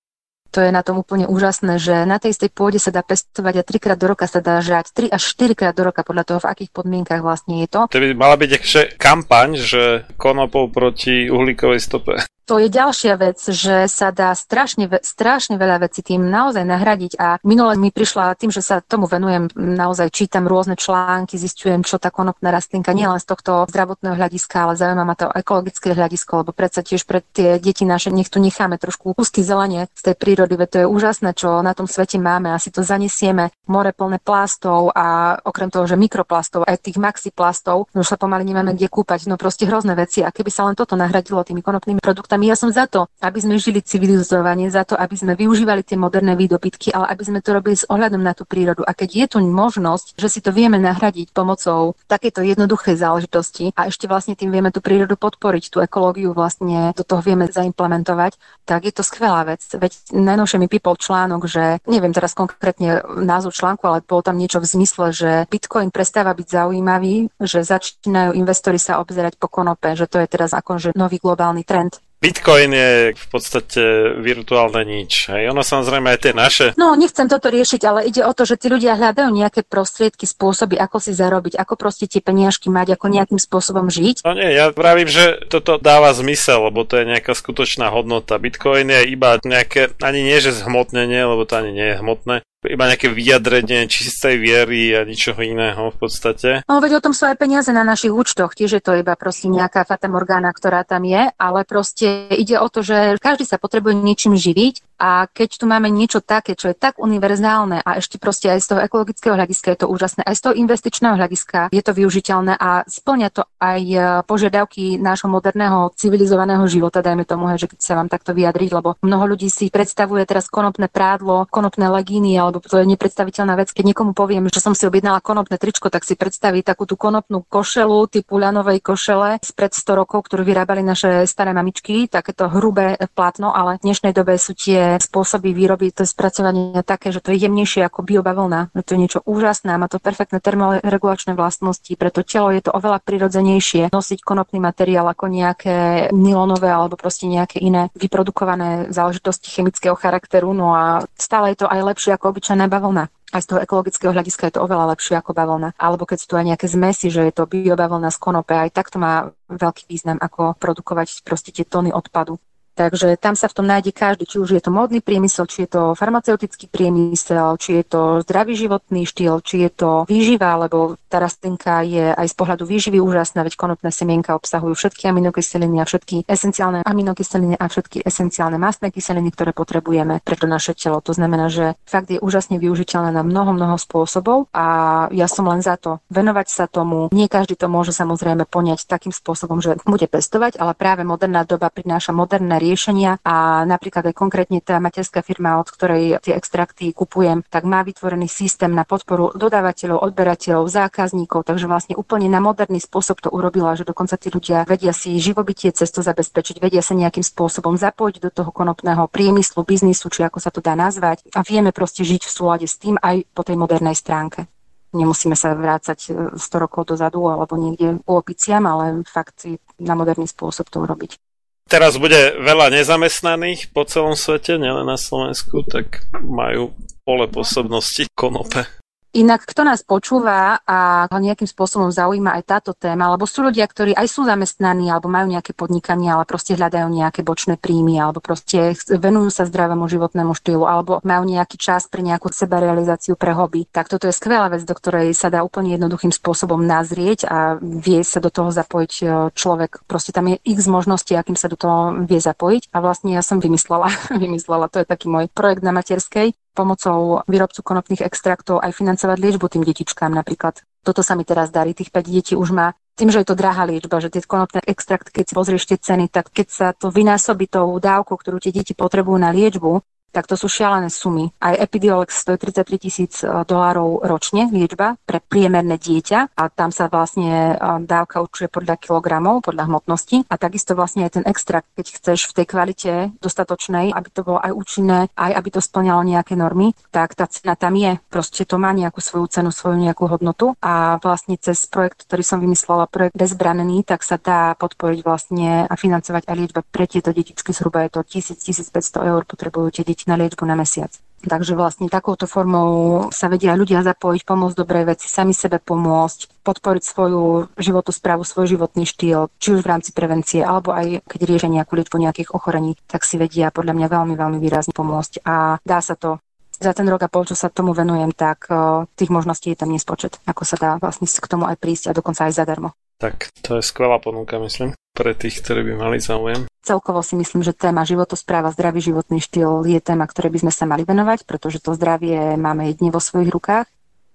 to 0.52 0.60
je 0.60 0.69
na 0.69 0.84
tom 0.84 0.99
úplne 0.99 1.26
úžasné, 1.32 1.80
že 1.80 2.03
na 2.03 2.19
tej 2.19 2.36
istej 2.36 2.52
pôde 2.52 2.76
sa 2.76 2.91
dá 2.91 2.99
pestovať 2.99 3.64
a 3.64 3.64
trikrát 3.64 3.95
do 3.95 4.11
roka 4.11 4.28
sa 4.28 4.44
dá 4.44 4.60
žať, 4.60 4.91
3 4.91 5.15
až 5.15 5.23
4 5.23 5.56
krát 5.56 5.72
do 5.72 5.88
roka 5.88 6.03
podľa 6.03 6.28
toho, 6.28 6.40
v 6.44 6.49
akých 6.52 6.72
podmienkach 6.76 7.23
vlastne 7.23 7.64
je 7.64 7.72
to. 7.72 7.88
To 7.88 8.03
by 8.03 8.11
mala 8.11 8.36
byť 8.36 8.52
kampaň, 8.99 9.56
že 9.56 10.03
konopou 10.19 10.68
proti 10.68 11.32
uhlíkovej 11.32 11.80
stope. 11.80 12.19
To 12.49 12.57
je 12.57 12.68
ďalšia 12.73 13.15
vec, 13.22 13.38
že 13.38 13.85
sa 13.85 14.09
dá 14.09 14.34
strašne, 14.34 14.89
strašne 15.05 15.55
veľa 15.61 15.88
vecí 15.88 16.01
tým 16.01 16.26
naozaj 16.26 16.65
nahradiť 16.65 17.13
a 17.22 17.38
minule 17.45 17.77
mi 17.77 17.93
prišla 17.93 18.34
tým, 18.34 18.49
že 18.49 18.65
sa 18.65 18.81
tomu 18.81 19.05
venujem, 19.05 19.47
naozaj 19.55 20.09
čítam 20.09 20.49
rôzne 20.49 20.73
články, 20.76 21.38
zistujem, 21.38 21.85
čo 21.85 22.01
tá 22.01 22.09
konopná 22.09 22.49
rastlinka 22.49 22.91
nielen 22.91 23.22
z 23.22 23.30
tohto 23.30 23.69
zdravotného 23.69 24.18
hľadiska, 24.18 24.55
ale 24.57 24.73
zaujíma 24.73 25.03
ma 25.05 25.15
to 25.15 25.30
ekologické 25.30 25.93
hľadisko, 25.93 26.41
lebo 26.41 26.51
predsa 26.51 26.81
tiež 26.81 27.05
pre 27.05 27.22
tie 27.22 27.61
deti 27.61 27.85
naše, 27.85 28.09
nech 28.09 28.27
tu 28.27 28.41
necháme 28.41 28.81
trošku 28.81 29.13
kúsky 29.13 29.45
zelenie 29.45 29.88
z 29.93 30.11
tej 30.11 30.15
prírody, 30.18 30.57
veď 30.57 30.69
to 30.69 30.77
je 30.84 30.88
úžasné, 30.88 31.30
čo 31.38 31.61
na 31.61 31.72
tom 31.77 31.85
svete 31.85 32.18
máme, 32.18 32.51
asi 32.51 32.73
to 32.73 32.81
zanesieme, 32.81 33.53
more 33.68 33.91
plné 33.93 34.18
plastov 34.19 34.91
a 34.95 35.38
okrem 35.43 35.69
toho, 35.69 35.85
že 35.85 35.99
mikroplastov, 35.99 36.65
aj 36.65 36.84
tých 36.84 36.97
maxiplastov, 36.97 37.88
už 37.93 38.07
sa 38.07 38.18
pomaly 38.18 38.43
nemáme 38.43 38.73
kde 38.76 38.88
kúpať, 38.89 39.30
no 39.30 39.38
proste 39.38 39.68
hrozné 39.69 39.93
veci 39.95 40.23
a 40.23 40.34
keby 40.34 40.49
sa 40.49 40.68
len 40.68 40.76
toto 40.76 40.97
nahradilo 40.97 41.43
tými 41.43 41.63
konopnými 41.63 42.01
produktami, 42.03 42.30
ja 42.39 42.55
som 42.55 42.71
za 42.71 42.87
to, 42.87 43.11
aby 43.19 43.43
sme 43.43 43.59
žili 43.59 43.83
civilizovane, 43.83 44.71
za 44.71 44.87
to, 44.87 44.95
aby 44.95 45.19
sme 45.19 45.35
využívali 45.35 45.83
tie 45.83 45.99
moderné 45.99 46.39
výdobytky, 46.39 46.95
ale 46.95 47.11
aby 47.11 47.23
sme 47.27 47.39
to 47.43 47.51
robili 47.51 47.75
s 47.75 47.83
ohľadom 47.91 48.23
na 48.23 48.31
tú 48.31 48.47
prírodu. 48.47 48.87
A 48.87 48.95
keď 48.95 49.09
je 49.11 49.25
tu 49.35 49.37
možnosť, 49.43 50.15
že 50.15 50.27
si 50.31 50.39
to 50.39 50.55
vieme 50.55 50.79
nahradiť 50.79 51.35
pomocou 51.35 51.99
takéto 52.07 52.39
jednoduchej 52.39 52.95
záležitosti 52.95 53.75
a 53.75 53.91
ešte 53.91 54.07
vlastne 54.07 54.39
tým 54.39 54.55
vieme 54.55 54.71
tú 54.71 54.79
prírodu 54.79 55.19
podporiť, 55.19 55.63
tú 55.67 55.83
ekológiu 55.83 56.31
vlastne 56.31 56.95
do 56.95 57.03
toho 57.03 57.19
vieme 57.19 57.51
zaimplementovať, 57.51 58.39
tak 58.63 58.87
je 58.87 58.93
to 58.95 59.03
skvelá 59.03 59.43
vec. 59.43 59.59
Veď 59.67 60.15
najnovšie 60.15 60.57
mi 60.61 60.71
pipol 60.71 60.95
článok, 60.95 61.49
že 61.49 61.83
neviem 61.89 62.13
teraz 62.15 62.31
konkrétne 62.31 63.03
názov 63.19 63.51
článku, 63.57 63.83
ale 63.83 64.05
bolo 64.05 64.21
tam 64.21 64.37
niečo 64.37 64.61
v 64.61 64.69
zmysle, 64.69 65.11
že 65.11 65.31
Bitcoin 65.49 65.89
prestáva 65.89 66.31
byť 66.37 66.47
zaujímavý, 66.47 67.27
že 67.41 67.65
začínajú 67.65 68.37
investori 68.37 68.77
sa 68.77 69.01
obzerať 69.01 69.41
po 69.41 69.49
konope, 69.49 69.97
že 69.97 70.05
to 70.05 70.21
je 70.21 70.27
teraz 70.29 70.53
akože 70.53 70.93
nový 70.93 71.17
globálny 71.17 71.65
trend. 71.65 71.97
Bitcoin 72.22 72.69
je 72.69 73.18
v 73.18 73.27
podstate 73.34 73.81
virtuálne 74.22 74.85
nič. 74.85 75.34
Hej. 75.34 75.49
Ono 75.49 75.65
samozrejme 75.65 76.14
aj 76.14 76.19
tie 76.22 76.34
naše. 76.38 76.68
No, 76.77 76.93
nechcem 76.93 77.26
toto 77.26 77.49
riešiť, 77.49 77.81
ale 77.81 78.06
ide 78.06 78.22
o 78.22 78.30
to, 78.30 78.45
že 78.45 78.61
tí 78.61 78.69
ľudia 78.69 78.93
hľadajú 78.93 79.34
nejaké 79.34 79.65
prostriedky, 79.65 80.30
spôsoby, 80.30 80.77
ako 80.77 81.02
si 81.02 81.18
zarobiť, 81.18 81.57
ako 81.57 81.73
proste 81.81 82.06
tie 82.06 82.22
peniažky 82.22 82.69
mať, 82.69 82.93
ako 82.93 83.10
nejakým 83.10 83.41
spôsobom 83.41 83.89
žiť. 83.89 84.22
No 84.22 84.38
nie, 84.38 84.53
ja 84.53 84.69
pravím, 84.69 85.10
že 85.10 85.41
toto 85.49 85.81
dáva 85.81 86.14
zmysel, 86.14 86.69
lebo 86.69 86.85
to 86.85 87.02
je 87.02 87.10
nejaká 87.10 87.34
skutočná 87.34 87.89
hodnota. 87.89 88.38
Bitcoin 88.38 88.93
je 88.93 89.02
iba 89.10 89.41
nejaké, 89.41 89.98
ani 90.06 90.22
nie 90.22 90.38
že 90.38 90.53
zhmotnenie, 90.53 91.26
lebo 91.26 91.49
to 91.49 91.57
ani 91.57 91.73
nie 91.73 91.88
je 91.89 91.99
hmotné, 92.06 92.45
iba 92.69 92.85
nejaké 92.85 93.09
vyjadrenie 93.09 93.89
čistej 93.89 94.38
viery 94.38 94.93
a 94.93 95.01
ničoho 95.01 95.41
iného 95.41 95.89
v 95.89 95.97
podstate. 95.97 96.49
No 96.69 96.77
veď 96.77 97.01
o 97.01 97.03
tom 97.03 97.13
sú 97.17 97.25
aj 97.25 97.41
peniaze 97.41 97.73
na 97.73 97.81
našich 97.81 98.13
účtoch, 98.13 98.53
tiež 98.53 98.77
je 98.77 98.83
to 98.83 98.93
iba 99.01 99.17
proste 99.17 99.49
nejaká 99.49 99.81
fatamorgána, 99.81 100.53
ktorá 100.53 100.85
tam 100.85 101.01
je, 101.01 101.33
ale 101.33 101.59
proste 101.65 102.29
ide 102.29 102.61
o 102.61 102.67
to, 102.69 102.85
že 102.85 103.17
každý 103.17 103.49
sa 103.49 103.57
potrebuje 103.57 103.97
niečím 103.97 104.38
živiť. 104.38 104.85
A 105.01 105.25
keď 105.25 105.57
tu 105.57 105.65
máme 105.65 105.89
niečo 105.89 106.21
také, 106.21 106.53
čo 106.53 106.69
je 106.69 106.77
tak 106.77 107.01
univerzálne 107.01 107.81
a 107.81 107.97
ešte 107.97 108.21
proste 108.21 108.53
aj 108.53 108.61
z 108.61 108.67
toho 108.69 108.79
ekologického 108.85 109.33
hľadiska 109.33 109.73
je 109.73 109.79
to 109.81 109.88
úžasné, 109.89 110.21
aj 110.21 110.38
z 110.38 110.41
toho 110.45 110.53
investičného 110.53 111.17
hľadiska 111.17 111.73
je 111.73 111.81
to 111.81 111.91
využiteľné 111.97 112.53
a 112.53 112.85
splňa 112.85 113.29
to 113.33 113.49
aj 113.57 113.81
e, 113.81 113.97
požiadavky 114.29 115.01
nášho 115.01 115.25
moderného 115.25 115.89
civilizovaného 115.97 116.61
života, 116.69 117.01
dajme 117.01 117.25
tomu, 117.25 117.49
že 117.57 117.65
keď 117.65 117.79
sa 117.81 117.97
vám 117.97 118.13
takto 118.13 118.38
vyjadriť, 118.38 118.69
lebo 118.77 118.93
mnoho 119.01 119.25
ľudí 119.33 119.49
si 119.49 119.73
predstavuje 119.73 120.21
teraz 120.29 120.45
konopné 120.53 120.85
prádlo, 120.85 121.49
konopné 121.49 121.89
legíny, 121.89 122.38
alebo 122.52 122.60
to 122.60 122.84
je 122.84 122.86
nepredstaviteľná 122.86 123.56
vec. 123.56 123.72
Keď 123.72 123.88
niekomu 123.88 124.11
poviem, 124.11 124.52
že 124.52 124.60
som 124.60 124.76
si 124.76 124.84
objednala 124.84 125.23
konopné 125.23 125.56
tričko, 125.56 125.88
tak 125.88 126.03
si 126.03 126.19
predstaví 126.19 126.60
takú 126.68 126.84
tú 126.84 126.99
konopnú 126.99 127.48
košelu 127.48 128.11
typu 128.11 128.36
ľanovej 128.36 128.84
košele 128.84 129.40
spred 129.40 129.72
100 129.72 129.95
rokov, 129.95 130.28
ktorú 130.28 130.44
vyrábali 130.44 130.84
naše 130.84 131.23
staré 131.23 131.56
mamičky, 131.56 132.11
takéto 132.11 132.52
hrubé 132.52 132.99
plátno, 133.15 133.56
ale 133.56 133.80
v 133.80 133.88
dnešnej 133.88 134.11
dobe 134.11 134.36
sú 134.36 134.52
tie 134.52 134.99
spôsoby 134.99 135.56
výroby, 135.56 135.95
to 135.95 136.03
spracovanie 136.03 136.84
také, 136.84 137.15
že 137.15 137.23
to 137.23 137.32
je 137.32 137.48
jemnejšie 137.48 137.88
ako 137.88 138.03
biobavlna, 138.03 138.76
to 138.84 138.98
je 138.98 138.99
niečo 138.99 139.23
úžasné, 139.23 139.80
má 139.80 139.88
to 139.88 140.03
perfektné 140.03 140.44
termoregulačné 140.44 141.38
vlastnosti, 141.38 141.94
preto 141.95 142.26
telo 142.28 142.52
je 142.52 142.65
to 142.68 142.76
oveľa 142.76 142.99
prirodzenejšie 142.99 143.94
nosiť 143.95 144.19
konopný 144.19 144.60
materiál 144.60 145.07
ako 145.07 145.32
nejaké 145.32 146.10
nylonové 146.11 146.68
alebo 146.68 146.99
proste 146.99 147.30
nejaké 147.30 147.64
iné 147.64 147.88
vyprodukované 147.95 148.91
záležitosti 148.91 149.48
chemického 149.48 149.95
charakteru, 149.95 150.52
no 150.52 150.76
a 150.76 151.06
stále 151.15 151.53
je 151.53 151.64
to 151.64 151.68
aj 151.69 151.80
lepšie 151.80 152.11
ako 152.18 152.40
obyčajná 152.41 152.65
bavlna 152.65 153.13
aj 153.31 153.47
z 153.47 153.49
toho 153.53 153.63
ekologického 153.63 154.11
hľadiska 154.11 154.51
je 154.51 154.53
to 154.59 154.63
oveľa 154.68 154.91
lepšie 154.91 155.15
ako 155.15 155.31
bavlna. 155.31 155.72
Alebo 155.80 156.03
keď 156.03 156.18
sú 156.19 156.27
tu 156.27 156.35
aj 156.35 156.51
nejaké 156.51 156.68
zmesy, 156.68 157.07
že 157.07 157.31
je 157.31 157.34
to 157.34 157.47
biobavlna 157.47 158.11
z 158.11 158.19
konope, 158.19 158.51
aj 158.51 158.76
tak 158.76 158.91
to 158.91 158.99
má 158.99 159.31
veľký 159.47 159.88
význam, 159.88 160.19
ako 160.19 160.59
produkovať 160.59 161.23
proste 161.23 161.55
tie 161.55 161.63
tóny 161.63 161.95
odpadu. 161.95 162.35
Takže 162.72 163.19
tam 163.19 163.35
sa 163.35 163.52
v 163.52 163.56
tom 163.60 163.68
nájde 163.68 163.91
každý, 163.91 164.23
či 164.23 164.39
už 164.39 164.56
je 164.56 164.64
to 164.64 164.72
módny 164.72 165.03
priemysel, 165.03 165.43
či 165.45 165.68
je 165.68 165.69
to 165.76 165.81
farmaceutický 165.93 166.72
priemysel, 166.72 167.60
či 167.60 167.81
je 167.81 167.84
to 167.84 168.02
zdravý 168.23 168.56
životný 168.56 169.03
štýl, 169.03 169.43
či 169.43 169.68
je 169.68 169.69
to 169.76 169.89
výživa, 170.07 170.56
lebo 170.56 170.95
tá 171.11 171.19
rastlinka 171.19 171.84
je 171.84 172.15
aj 172.15 172.27
z 172.31 172.35
pohľadu 172.39 172.64
výživy 172.64 173.03
úžasná, 173.03 173.43
veď 173.43 173.60
konopné 173.60 173.91
semienka 173.91 174.31
obsahujú 174.39 174.72
všetky 174.72 175.11
aminokyseliny 175.11 175.84
a 175.84 175.85
všetky 175.85 176.23
esenciálne 176.23 176.88
aminokyseliny 176.88 177.60
a 177.60 177.65
všetky 177.68 178.07
esenciálne 178.07 178.56
mastné 178.56 178.95
kyseliny, 178.95 179.35
ktoré 179.35 179.52
potrebujeme 179.52 180.23
pre 180.23 180.39
to 180.39 180.48
naše 180.48 180.72
telo. 180.72 181.03
To 181.03 181.11
znamená, 181.11 181.52
že 181.52 181.76
fakt 181.84 182.07
je 182.07 182.23
úžasne 182.23 182.56
využiteľné 182.56 183.11
na 183.11 183.27
mnoho, 183.27 183.52
mnoho 183.52 183.76
spôsobov 183.76 184.48
a 184.56 185.07
ja 185.11 185.27
som 185.27 185.43
len 185.52 185.60
za 185.60 185.76
to 185.76 185.99
venovať 186.07 186.48
sa 186.48 186.65
tomu. 186.72 187.11
Nie 187.11 187.27
každý 187.27 187.60
to 187.60 187.68
môže 187.68 187.91
samozrejme 187.91 188.48
poňať 188.48 188.88
takým 188.88 189.11
spôsobom, 189.11 189.60
že 189.60 189.76
bude 189.84 190.07
pestovať, 190.07 190.56
ale 190.56 190.72
práve 190.72 191.03
moderná 191.03 191.43
doba 191.43 191.68
prináša 191.68 192.15
moderné 192.15 192.60
riešenia 192.61 193.17
a 193.25 193.65
napríklad 193.65 194.13
aj 194.13 194.15
konkrétne 194.15 194.61
tá 194.61 194.77
materská 194.77 195.25
firma, 195.25 195.57
od 195.57 195.73
ktorej 195.73 196.21
tie 196.21 196.38
extrakty 196.38 196.93
kupujem, 196.93 197.41
tak 197.49 197.65
má 197.65 197.81
vytvorený 197.81 198.29
systém 198.29 198.69
na 198.69 198.85
podporu 198.85 199.33
dodávateľov, 199.33 200.05
odberateľov, 200.05 200.69
zákazníkov, 200.69 201.49
takže 201.49 201.65
vlastne 201.65 201.97
úplne 201.97 202.29
na 202.29 202.38
moderný 202.38 202.77
spôsob 202.77 203.19
to 203.25 203.33
urobila, 203.33 203.73
že 203.73 203.83
dokonca 203.83 204.15
tí 204.21 204.29
ľudia 204.29 204.63
vedia 204.69 204.93
si 204.93 205.17
živobytie 205.17 205.73
cesto 205.73 206.05
zabezpečiť, 206.05 206.61
vedia 206.61 206.85
sa 206.85 206.93
nejakým 206.93 207.25
spôsobom 207.25 207.73
zapojiť 207.73 208.21
do 208.21 208.29
toho 208.29 208.53
konopného 208.53 209.09
priemyslu, 209.09 209.65
biznisu, 209.65 210.13
či 210.13 210.21
ako 210.21 210.38
sa 210.38 210.53
to 210.53 210.61
dá 210.61 210.77
nazvať 210.77 211.25
a 211.33 211.41
vieme 211.41 211.73
proste 211.73 212.05
žiť 212.05 212.21
v 212.27 212.31
súlade 212.31 212.67
s 212.69 212.77
tým 212.77 213.01
aj 213.01 213.25
po 213.33 213.41
tej 213.41 213.57
modernej 213.57 213.97
stránke. 213.97 214.45
Nemusíme 214.91 215.39
sa 215.39 215.55
vrácať 215.55 216.35
100 216.35 216.63
rokov 216.63 216.91
dozadu 216.91 217.23
alebo 217.31 217.55
niekde 217.55 218.03
u 218.03 218.13
opiciam, 218.19 218.67
ale 218.67 219.07
fakt 219.07 219.47
na 219.79 219.95
moderný 219.95 220.27
spôsob 220.27 220.67
to 220.67 220.83
urobiť. 220.83 221.30
Teraz 221.72 221.95
bude 221.95 222.35
veľa 222.35 222.68
nezamestnaných 222.68 223.72
po 223.72 223.88
celom 223.88 224.19
svete, 224.19 224.60
nielen 224.60 224.84
na 224.84 224.99
Slovensku, 224.99 225.64
tak 225.64 226.03
majú 226.19 226.76
pole 227.07 227.31
pôsobnosti 227.31 228.11
konope. 228.11 228.68
Inak, 229.11 229.43
kto 229.43 229.67
nás 229.67 229.83
počúva 229.83 230.63
a 230.63 231.11
nejakým 231.11 231.43
spôsobom 231.43 231.91
zaujíma 231.91 232.31
aj 232.39 232.43
táto 232.47 232.71
téma, 232.71 233.11
alebo 233.11 233.27
sú 233.27 233.43
ľudia, 233.43 233.67
ktorí 233.67 233.91
aj 233.91 234.07
sú 234.07 234.23
zamestnaní, 234.23 234.88
alebo 234.88 235.11
majú 235.11 235.35
nejaké 235.35 235.51
podnikanie, 235.51 236.07
ale 236.07 236.23
proste 236.23 236.55
hľadajú 236.55 236.88
nejaké 236.88 237.19
bočné 237.19 237.59
príjmy, 237.59 237.99
alebo 237.99 238.23
proste 238.23 238.71
venujú 238.88 239.27
sa 239.27 239.43
zdravému 239.43 239.83
životnému 239.91 240.31
štýlu, 240.31 240.63
alebo 240.63 241.03
majú 241.03 241.27
nejaký 241.27 241.59
čas 241.59 241.91
pre 241.91 241.99
nejakú 242.07 242.31
sebarealizáciu 242.31 243.19
pre 243.19 243.35
hobby, 243.35 243.67
tak 243.67 243.91
toto 243.91 244.07
je 244.07 244.15
skvelá 244.15 244.47
vec, 244.47 244.63
do 244.63 244.71
ktorej 244.71 245.11
sa 245.11 245.27
dá 245.27 245.43
úplne 245.43 245.75
jednoduchým 245.75 246.15
spôsobom 246.15 246.63
nazrieť 246.63 247.27
a 247.27 247.59
vie 247.59 248.07
sa 248.07 248.23
do 248.23 248.31
toho 248.31 248.47
zapojiť 248.55 248.93
e, 249.03 249.05
človek. 249.35 249.83
Proste 249.91 250.15
tam 250.15 250.31
je 250.31 250.39
x 250.39 250.71
možností, 250.71 251.19
akým 251.19 251.35
sa 251.35 251.51
do 251.51 251.59
toho 251.59 251.99
vie 252.07 252.23
zapojiť. 252.23 252.71
A 252.71 252.79
vlastne 252.79 253.11
ja 253.11 253.19
som 253.19 253.43
vymyslela, 253.43 253.91
vymyslela, 254.23 254.71
to 254.71 254.79
je 254.79 254.88
taký 254.88 255.11
môj 255.11 255.27
projekt 255.27 255.67
na 255.67 255.75
materskej, 255.75 256.31
pomocou 256.52 257.26
výrobcu 257.28 257.61
konopných 257.64 258.06
extraktov 258.06 258.60
aj 258.60 258.76
financovať 258.76 259.18
liečbu 259.18 259.45
tým 259.48 259.64
detičkám 259.64 260.11
napríklad. 260.11 260.61
Toto 260.82 261.06
sa 261.06 261.14
mi 261.14 261.23
teraz 261.23 261.53
darí, 261.53 261.78
tých 261.78 261.94
5 261.94 262.10
detí 262.10 262.34
už 262.34 262.49
má 262.52 262.73
tým, 262.98 263.14
že 263.14 263.23
je 263.23 263.28
to 263.32 263.40
drahá 263.40 263.64
liečba, 263.64 264.03
že 264.03 264.11
tie 264.11 264.22
konopné 264.26 264.60
extrakty, 264.68 265.10
keď 265.15 265.26
si 265.26 265.34
pozrieš 265.34 265.64
tie 265.69 265.78
ceny, 265.80 266.11
tak 266.11 266.30
keď 266.30 266.48
sa 266.52 266.68
to 266.76 266.91
vynásobí 266.91 267.48
tou 267.48 267.80
dávkou, 267.80 268.14
ktorú 268.14 268.38
tie 268.41 268.52
deti 268.52 268.76
potrebujú 268.76 269.15
na 269.15 269.32
liečbu, 269.32 269.80
tak 270.11 270.27
to 270.27 270.35
sú 270.35 270.51
šialené 270.51 270.91
sumy. 270.91 271.31
Aj 271.39 271.55
Epidiolex 271.55 272.11
stojí 272.21 272.38
33 272.38 272.83
tisíc 272.83 273.13
e, 273.23 273.27
dolárov 273.27 274.03
ročne 274.03 274.51
liečba 274.51 274.99
pre 275.07 275.23
priemerné 275.23 275.79
dieťa 275.79 276.35
a 276.35 276.43
tam 276.51 276.69
sa 276.75 276.91
vlastne 276.91 277.55
e, 277.55 277.63
dávka 277.88 278.19
určuje 278.19 278.51
podľa 278.51 278.75
kilogramov, 278.77 279.47
podľa 279.47 279.71
hmotnosti 279.71 280.27
a 280.27 280.35
takisto 280.35 280.75
vlastne 280.75 281.07
aj 281.07 281.21
ten 281.21 281.25
extrakt, 281.25 281.71
keď 281.79 281.85
chceš 281.97 282.19
v 282.29 282.35
tej 282.43 282.45
kvalite 282.45 282.91
dostatočnej, 283.23 283.95
aby 283.95 284.07
to 284.11 284.21
bolo 284.27 284.39
aj 284.43 284.51
účinné, 284.51 284.99
aj 285.15 285.31
aby 285.31 285.49
to 285.49 285.61
splňalo 285.63 286.03
nejaké 286.03 286.35
normy, 286.35 286.75
tak 286.91 287.15
tá 287.15 287.25
cena 287.31 287.55
tam 287.55 287.79
je. 287.79 287.95
Proste 288.11 288.43
to 288.43 288.59
má 288.59 288.75
nejakú 288.75 288.99
svoju 288.99 289.31
cenu, 289.31 289.49
svoju 289.49 289.79
nejakú 289.79 290.05
hodnotu 290.11 290.53
a 290.59 290.99
vlastne 290.99 291.39
cez 291.39 291.63
projekt, 291.65 292.03
ktorý 292.05 292.23
som 292.23 292.43
vymyslela, 292.43 292.91
projekt 292.91 293.15
Bezbranený, 293.15 293.88
tak 293.88 294.03
sa 294.03 294.19
dá 294.19 294.53
podporiť 294.59 294.99
vlastne 295.07 295.65
a 295.65 295.73
financovať 295.79 296.27
aj 296.27 296.35
liečba 296.35 296.61
pre 296.67 296.85
tieto 296.85 297.15
detičky. 297.15 297.55
Zhruba 297.55 297.88
je 297.88 297.95
to 297.95 298.01
1000-1500 298.03 299.07
eur 299.07 299.21
potrebujú 299.23 299.71
tie 299.71 299.83
deti 299.88 300.01
na 300.07 300.15
liečbu 300.18 300.45
na 300.45 300.56
mesiac. 300.57 300.94
Takže 301.22 301.53
vlastne 301.53 301.86
takouto 301.86 302.26
formou 302.26 303.06
sa 303.14 303.30
vedia 303.30 303.53
ľudia 303.53 303.86
zapojiť, 303.86 304.26
pomôcť 304.26 304.57
dobrej 304.57 304.90
veci, 304.90 305.06
sami 305.06 305.38
sebe 305.38 305.61
pomôcť, 305.61 306.41
podporiť 306.41 306.82
svoju 306.82 307.53
životosprávu, 307.61 308.26
svoj 308.26 308.57
životný 308.57 308.90
štýl, 308.90 309.30
či 309.38 309.53
už 309.53 309.61
v 309.61 309.69
rámci 309.69 309.94
prevencie, 309.94 310.41
alebo 310.41 310.73
aj 310.73 311.06
keď 311.06 311.19
riešia 311.30 311.53
nejakú 311.53 311.78
liečbu 311.78 311.98
nejakých 312.02 312.34
ochorení, 312.34 312.73
tak 312.90 313.06
si 313.06 313.22
vedia 313.22 313.53
podľa 313.53 313.78
mňa 313.78 313.88
veľmi, 313.94 314.15
veľmi 314.18 314.38
výrazne 314.41 314.73
pomôcť. 314.73 315.22
A 315.22 315.61
dá 315.61 315.78
sa 315.86 315.94
to 315.94 316.18
za 316.57 316.73
ten 316.73 316.90
rok 316.90 317.06
a 317.06 317.10
pol, 317.10 317.26
čo 317.26 317.38
sa 317.38 317.53
tomu 317.53 317.78
venujem, 317.78 318.10
tak 318.18 318.49
tých 318.98 319.14
možností 319.14 319.53
je 319.53 319.61
tam 319.61 319.69
nespočet, 319.69 320.18
ako 320.26 320.41
sa 320.41 320.57
dá 320.57 320.69
vlastne 320.82 321.06
k 321.06 321.30
tomu 321.30 321.45
aj 321.45 321.57
prísť 321.61 321.94
a 321.94 321.98
dokonca 321.98 322.30
aj 322.30 322.34
zadarmo. 322.34 322.73
Tak 322.98 323.30
to 323.45 323.57
je 323.57 323.65
skvelá 323.65 323.98
ponuka, 323.98 324.38
myslím, 324.38 324.73
pre 325.02 325.18
tých, 325.18 325.41
ktorí 325.41 325.65
by 325.65 325.73
mali 325.82 325.98
záujem. 325.98 326.45
Celkovo 326.61 327.02
si 327.02 327.18
myslím, 327.18 327.41
že 327.41 327.57
téma 327.57 327.82
životospráva, 327.82 328.53
zdravý 328.53 328.86
životný 328.86 329.18
štýl 329.18 329.65
je 329.65 329.82
téma, 329.82 330.06
ktoré 330.06 330.30
by 330.30 330.45
sme 330.45 330.53
sa 330.53 330.69
mali 330.69 330.86
venovať, 330.86 331.26
pretože 331.26 331.57
to 331.57 331.73
zdravie 331.73 332.38
máme 332.38 332.69
jedne 332.69 332.94
vo 332.94 333.02
svojich 333.02 333.34
rukách. 333.34 333.65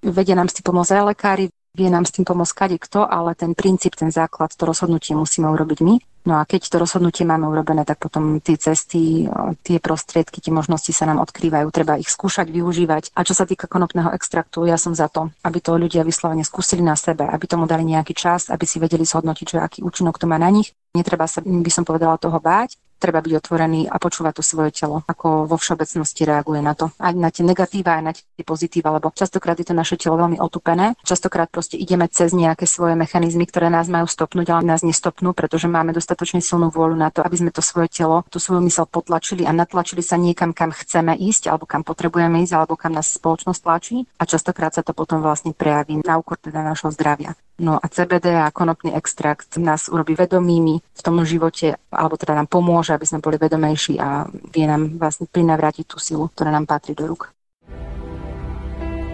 Vedia 0.07 0.39
nám 0.39 0.47
si 0.47 0.63
pomôcť 0.63 0.95
aj 0.95 1.05
lekári, 1.11 1.45
vie 1.75 1.89
nám 1.91 2.07
s 2.07 2.15
tým 2.15 2.23
pomôcť 2.23 2.55
kade 2.55 2.77
kto, 2.79 3.03
ale 3.03 3.35
ten 3.35 3.59
princíp, 3.59 3.99
ten 3.99 4.15
základ, 4.15 4.55
to 4.55 4.63
rozhodnutie 4.63 5.19
musíme 5.19 5.51
urobiť 5.51 5.79
my. 5.83 5.95
No 6.27 6.43
a 6.43 6.43
keď 6.43 6.67
to 6.67 6.83
rozhodnutie 6.83 7.23
máme 7.23 7.47
urobené, 7.47 7.87
tak 7.87 8.03
potom 8.03 8.43
tie 8.43 8.59
cesty, 8.59 9.31
tie 9.63 9.79
prostriedky, 9.79 10.43
tie 10.43 10.51
možnosti 10.51 10.91
sa 10.91 11.07
nám 11.07 11.23
odkrývajú. 11.23 11.71
Treba 11.71 12.03
ich 12.03 12.11
skúšať, 12.11 12.51
využívať. 12.51 13.15
A 13.15 13.23
čo 13.23 13.31
sa 13.31 13.47
týka 13.47 13.71
konopného 13.71 14.11
extraktu, 14.11 14.67
ja 14.67 14.75
som 14.75 14.91
za 14.91 15.07
to, 15.07 15.31
aby 15.47 15.63
to 15.63 15.79
ľudia 15.79 16.03
vyslovene 16.03 16.43
skúsili 16.43 16.83
na 16.83 16.99
sebe, 16.99 17.23
aby 17.23 17.47
tomu 17.47 17.71
dali 17.71 17.87
nejaký 17.87 18.11
čas, 18.19 18.51
aby 18.51 18.67
si 18.67 18.83
vedeli 18.83 19.07
zhodnotiť, 19.07 19.47
že 19.47 19.59
aký 19.63 19.79
účinok 19.87 20.19
to 20.19 20.27
má 20.27 20.35
na 20.35 20.51
nich. 20.51 20.75
Netreba 20.99 21.31
sa, 21.31 21.39
by 21.47 21.71
som 21.71 21.87
povedala, 21.87 22.19
toho 22.19 22.43
báť 22.43 22.75
treba 22.97 23.21
byť 23.21 23.33
otvorený 23.39 23.81
a 23.89 23.97
počúvať 24.01 24.41
to 24.41 24.43
svoje 24.43 24.71
telo, 24.73 25.05
ako 25.05 25.49
vo 25.49 25.57
všeobecnosti 25.57 26.25
reaguje 26.25 26.61
na 26.65 26.73
to. 26.73 26.91
Aj 26.97 27.13
na 27.13 27.29
tie 27.29 27.45
negatíva, 27.45 28.01
aj 28.01 28.05
na 28.05 28.13
tie 28.13 28.45
pozitíva, 28.45 28.93
lebo 28.93 29.13
častokrát 29.13 29.57
je 29.57 29.69
to 29.69 29.75
naše 29.77 30.01
telo 30.01 30.17
veľmi 30.17 30.41
otupené. 30.41 30.97
Častokrát 31.05 31.49
proste 31.53 31.77
ideme 31.77 32.09
cez 32.09 32.33
nejaké 32.33 32.65
svoje 32.65 32.97
mechanizmy, 32.97 33.45
ktoré 33.47 33.69
nás 33.69 33.87
majú 33.87 34.09
stopnúť, 34.09 34.53
ale 34.53 34.63
nás 34.65 34.81
nestopnú, 34.81 35.37
pretože 35.37 35.69
máme 35.69 35.93
dostatočne 35.93 36.41
silnú 36.41 36.73
vôľu 36.73 36.97
na 36.97 37.13
to, 37.13 37.21
aby 37.21 37.37
sme 37.37 37.51
to 37.53 37.61
svoje 37.61 37.93
telo, 37.93 38.25
tú 38.33 38.41
svoju 38.41 38.65
mysel 38.65 38.89
potlačili 38.89 39.45
a 39.45 39.53
natlačili 39.53 40.01
sa 40.01 40.17
niekam, 40.17 40.57
kam 40.57 40.73
chceme 40.73 41.15
ísť, 41.17 41.53
alebo 41.53 41.69
kam 41.69 41.85
potrebujeme 41.85 42.43
ísť, 42.43 42.55
alebo 42.57 42.75
kam 42.75 42.97
nás 42.97 43.13
spoločnosť 43.13 43.61
tlačí. 43.61 43.97
A 44.21 44.25
častokrát 44.25 44.73
sa 44.73 44.83
to 44.83 44.97
potom 44.97 45.21
vlastne 45.21 45.53
prejaví 45.53 46.01
na 46.01 46.17
úkor 46.17 46.41
teda 46.41 46.65
našho 46.65 46.89
zdravia. 46.93 47.37
No 47.57 47.81
a 47.81 47.89
CBD 47.89 48.37
a 48.37 48.53
konopný 48.53 48.93
extrakt 48.93 49.57
nás 49.57 49.89
urobí 49.89 50.13
vedomými 50.13 50.77
v 50.77 51.01
tom 51.01 51.25
živote, 51.25 51.81
alebo 51.89 52.21
teda 52.21 52.37
nám 52.37 52.53
pomôže, 52.53 52.93
aby 52.93 53.09
sme 53.09 53.25
boli 53.25 53.41
vedomejší 53.41 53.97
a 53.97 54.29
vie 54.29 54.69
nám 54.69 55.01
vlastne 55.01 55.25
prinavrátiť 55.25 55.85
tú 55.89 55.97
silu, 55.97 56.29
ktorá 56.29 56.53
nám 56.53 56.69
patrí 56.69 56.93
do 56.93 57.09
rúk. 57.09 57.33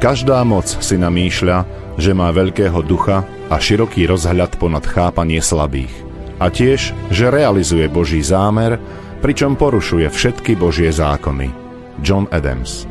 Každá 0.02 0.42
moc 0.42 0.66
si 0.66 0.98
namýšľa, 0.98 1.58
že 1.94 2.10
má 2.10 2.34
veľkého 2.34 2.82
ducha 2.82 3.22
a 3.46 3.54
široký 3.62 4.10
rozhľad 4.10 4.58
ponad 4.58 4.82
chápanie 4.82 5.38
slabých. 5.38 5.94
A 6.42 6.50
tiež, 6.50 6.90
že 7.14 7.30
realizuje 7.30 7.86
Boží 7.86 8.18
zámer, 8.18 8.82
pričom 9.22 9.54
porušuje 9.54 10.10
všetky 10.10 10.58
Božie 10.58 10.90
zákony. 10.90 11.54
John 12.02 12.26
Adams 12.34 12.90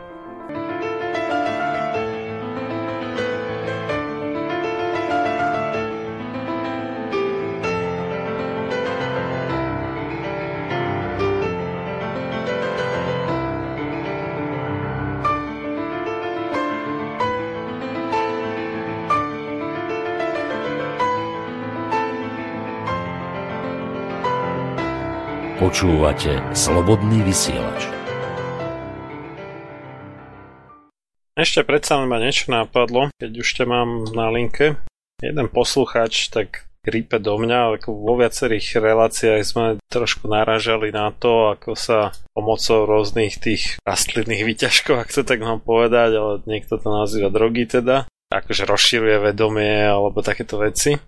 Počúvate 25.81 26.37
Slobodný 26.53 27.25
vysielač. 27.25 27.89
Ešte 31.33 31.65
predsa 31.65 31.97
ma 32.05 32.21
niečo 32.21 32.53
napadlo, 32.53 33.09
keď 33.17 33.31
už 33.41 33.49
ťa 33.49 33.65
mám 33.65 34.05
na 34.13 34.29
linke. 34.29 34.77
Jeden 35.25 35.49
posluchač 35.49 36.29
tak 36.29 36.69
rípe 36.85 37.17
do 37.17 37.33
mňa, 37.33 37.81
ako 37.81 37.97
vo 37.97 38.13
viacerých 38.13 38.77
reláciách 38.77 39.41
sme 39.41 39.81
trošku 39.89 40.29
naražali 40.29 40.93
na 40.93 41.09
to, 41.17 41.57
ako 41.57 41.73
sa 41.73 42.13
pomocou 42.37 42.85
rôznych 42.85 43.41
tých 43.41 43.81
rastlinných 43.81 44.45
výťažkov, 44.45 45.01
ak 45.01 45.09
to 45.09 45.25
tak 45.25 45.41
mám 45.41 45.65
povedať, 45.65 46.13
ale 46.13 46.45
niekto 46.45 46.77
to 46.77 46.93
nazýva 46.93 47.33
drogy 47.33 47.65
teda, 47.65 48.05
akože 48.29 48.69
rozširuje 48.69 49.33
vedomie 49.33 49.81
alebo 49.81 50.21
takéto 50.21 50.61
veci 50.61 51.01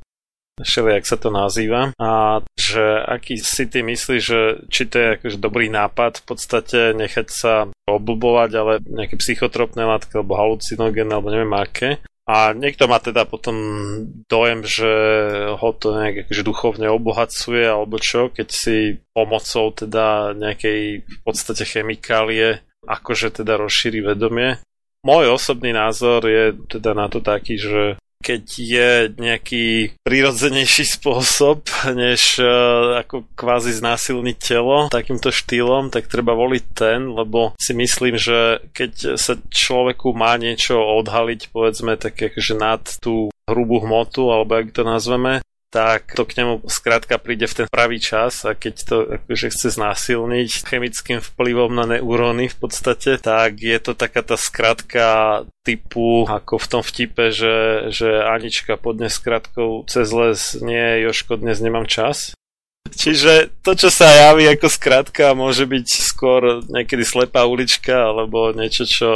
jak 0.61 1.05
sa 1.09 1.17
to 1.17 1.33
nazýva 1.33 1.97
a 1.97 2.41
že 2.53 2.83
aký 3.01 3.41
si 3.41 3.65
ty 3.65 3.81
myslíš, 3.81 4.21
že 4.21 4.41
či 4.69 4.85
to 4.85 4.95
je 5.01 5.07
akože 5.17 5.37
dobrý 5.41 5.73
nápad 5.73 6.21
v 6.21 6.25
podstate 6.29 6.79
nechať 6.93 7.27
sa 7.33 7.53
oblbovať, 7.89 8.49
ale 8.53 8.73
nejaké 8.85 9.17
psychotropné 9.17 9.81
látky 9.81 10.13
alebo 10.13 10.37
halucinogénne 10.37 11.13
alebo 11.17 11.33
neviem 11.33 11.53
aké. 11.57 11.89
A 12.23 12.55
niekto 12.55 12.87
má 12.87 13.03
teda 13.03 13.27
potom 13.27 13.55
dojem, 14.31 14.63
že 14.63 14.91
ho 15.59 15.69
to 15.75 15.91
nejak 15.91 16.15
akože 16.23 16.43
duchovne 16.47 16.87
obohacuje 16.87 17.67
alebo 17.67 17.99
čo, 17.99 18.31
keď 18.31 18.47
si 18.47 19.03
pomocou 19.11 19.75
teda 19.75 20.31
nejakej 20.31 21.03
v 21.03 21.19
podstate 21.27 21.67
chemikálie 21.67 22.63
akože 22.87 23.43
teda 23.43 23.59
rozšíri 23.59 23.99
vedomie. 23.99 24.55
Môj 25.03 25.35
osobný 25.35 25.75
názor 25.75 26.23
je 26.23 26.55
teda 26.71 26.95
na 26.95 27.11
to 27.11 27.19
taký, 27.19 27.59
že 27.59 27.99
keď 28.23 28.43
je 28.47 28.89
nejaký 29.19 29.99
prirodzenejší 30.07 30.87
spôsob, 30.95 31.67
než 31.91 32.39
uh, 32.39 33.03
ako 33.03 33.27
kvázi 33.35 33.75
znásilniť 33.75 34.37
telo 34.39 34.87
takýmto 34.87 35.35
štýlom, 35.35 35.91
tak 35.91 36.07
treba 36.07 36.31
voliť 36.31 36.63
ten, 36.71 37.11
lebo 37.11 37.51
si 37.59 37.75
myslím, 37.75 38.15
že 38.15 38.63
keď 38.71 39.19
sa 39.19 39.35
človeku 39.35 40.15
má 40.15 40.39
niečo 40.39 40.79
odhaliť, 40.79 41.51
povedzme, 41.51 41.99
tak 41.99 42.15
akože 42.15 42.55
nad 42.55 42.81
tú 43.03 43.27
hrubú 43.43 43.83
hmotu, 43.83 44.31
alebo 44.31 44.55
ak 44.55 44.71
to 44.71 44.87
nazveme, 44.87 45.43
tak 45.73 46.13
to 46.13 46.21
k 46.29 46.37
nemu 46.37 46.69
skrátka 46.69 47.17
príde 47.17 47.49
v 47.49 47.65
ten 47.65 47.67
pravý 47.67 47.97
čas 47.97 48.45
a 48.45 48.53
keď 48.53 48.75
to 48.85 48.95
akože 49.17 49.49
chce 49.49 49.73
znásilniť 49.73 50.69
chemickým 50.69 51.17
vplyvom 51.17 51.73
na 51.73 51.89
neuróny 51.89 52.53
v 52.53 52.57
podstate, 52.61 53.17
tak 53.17 53.57
je 53.57 53.81
to 53.81 53.97
taká 53.97 54.21
tá 54.21 54.37
skratka 54.37 55.41
typu 55.65 56.29
ako 56.29 56.61
v 56.61 56.69
tom 56.69 56.81
vtipe, 56.85 57.33
že, 57.33 57.89
že 57.89 58.21
Anička 58.21 58.77
podne 58.77 59.09
skratkou 59.09 59.89
cez 59.89 60.13
les 60.13 60.61
nie, 60.61 61.09
Joško, 61.09 61.41
dnes 61.41 61.57
nemám 61.57 61.89
čas. 61.89 62.37
Čiže 62.93 63.49
to, 63.65 63.73
čo 63.73 63.89
sa 63.89 64.05
javí 64.29 64.45
ako 64.45 64.69
skratka, 64.69 65.33
môže 65.33 65.65
byť 65.65 65.87
skôr 65.89 66.61
niekedy 66.69 67.01
slepá 67.01 67.49
ulička 67.49 68.13
alebo 68.13 68.53
niečo, 68.53 68.85
čo 68.85 69.09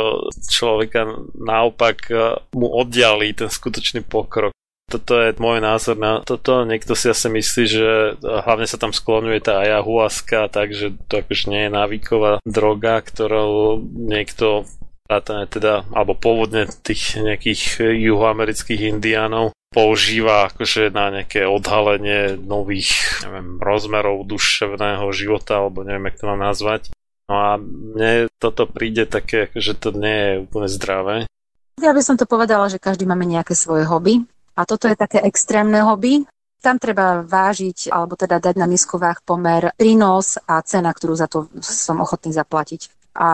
človeka 0.50 1.06
naopak 1.38 2.10
mu 2.58 2.74
oddialí 2.74 3.38
ten 3.38 3.54
skutočný 3.54 4.02
pokrok. 4.02 4.57
Toto 4.88 5.20
je 5.20 5.36
môj 5.36 5.60
názor 5.60 6.00
na 6.00 6.24
toto. 6.24 6.64
Niekto 6.64 6.96
si 6.96 7.12
asi 7.12 7.28
myslí, 7.28 7.64
že 7.68 8.16
hlavne 8.24 8.64
sa 8.64 8.80
tam 8.80 8.96
skloňuje 8.96 9.44
tá 9.44 9.60
ayahuasca, 9.60 10.48
takže 10.48 10.96
to 11.12 11.20
akože 11.20 11.52
nie 11.52 11.68
je 11.68 11.76
návyková 11.76 12.32
droga, 12.48 13.04
ktorou 13.04 13.84
niekto 13.84 14.64
teda, 15.08 15.88
alebo 15.92 16.16
pôvodne 16.16 16.72
tých 16.84 17.20
nejakých 17.20 17.84
juhoamerických 18.00 18.92
indiánov 18.92 19.56
používa 19.72 20.48
akože 20.48 20.96
na 20.96 21.12
nejaké 21.12 21.44
odhalenie 21.44 22.40
nových 22.40 23.24
neviem, 23.28 23.60
rozmerov 23.60 24.24
duševného 24.24 25.04
života, 25.12 25.60
alebo 25.60 25.84
neviem, 25.84 26.08
jak 26.12 26.20
to 26.24 26.30
mám 26.32 26.40
nazvať. 26.40 26.92
No 27.28 27.36
a 27.36 27.50
mne 27.60 28.32
toto 28.40 28.64
príde 28.64 29.04
také, 29.04 29.52
že 29.52 29.76
to 29.76 29.92
nie 29.92 30.16
je 30.16 30.34
úplne 30.48 30.68
zdravé. 30.72 31.16
Ja 31.84 31.92
by 31.92 32.00
som 32.00 32.16
to 32.16 32.24
povedala, 32.24 32.72
že 32.72 32.80
každý 32.80 33.04
máme 33.04 33.28
nejaké 33.28 33.52
svoje 33.52 33.84
hobby 33.84 34.24
a 34.58 34.66
toto 34.66 34.90
je 34.90 34.98
také 34.98 35.22
extrémne 35.22 35.78
hobby. 35.86 36.26
Tam 36.58 36.82
treba 36.82 37.22
vážiť, 37.22 37.94
alebo 37.94 38.18
teda 38.18 38.42
dať 38.42 38.58
na 38.58 38.66
misku 38.66 38.98
pomer 39.22 39.70
prínos 39.78 40.42
a 40.50 40.58
cena, 40.66 40.90
ktorú 40.90 41.14
za 41.14 41.30
to 41.30 41.46
som 41.62 42.02
ochotný 42.02 42.34
zaplatiť. 42.34 42.97
A 43.18 43.30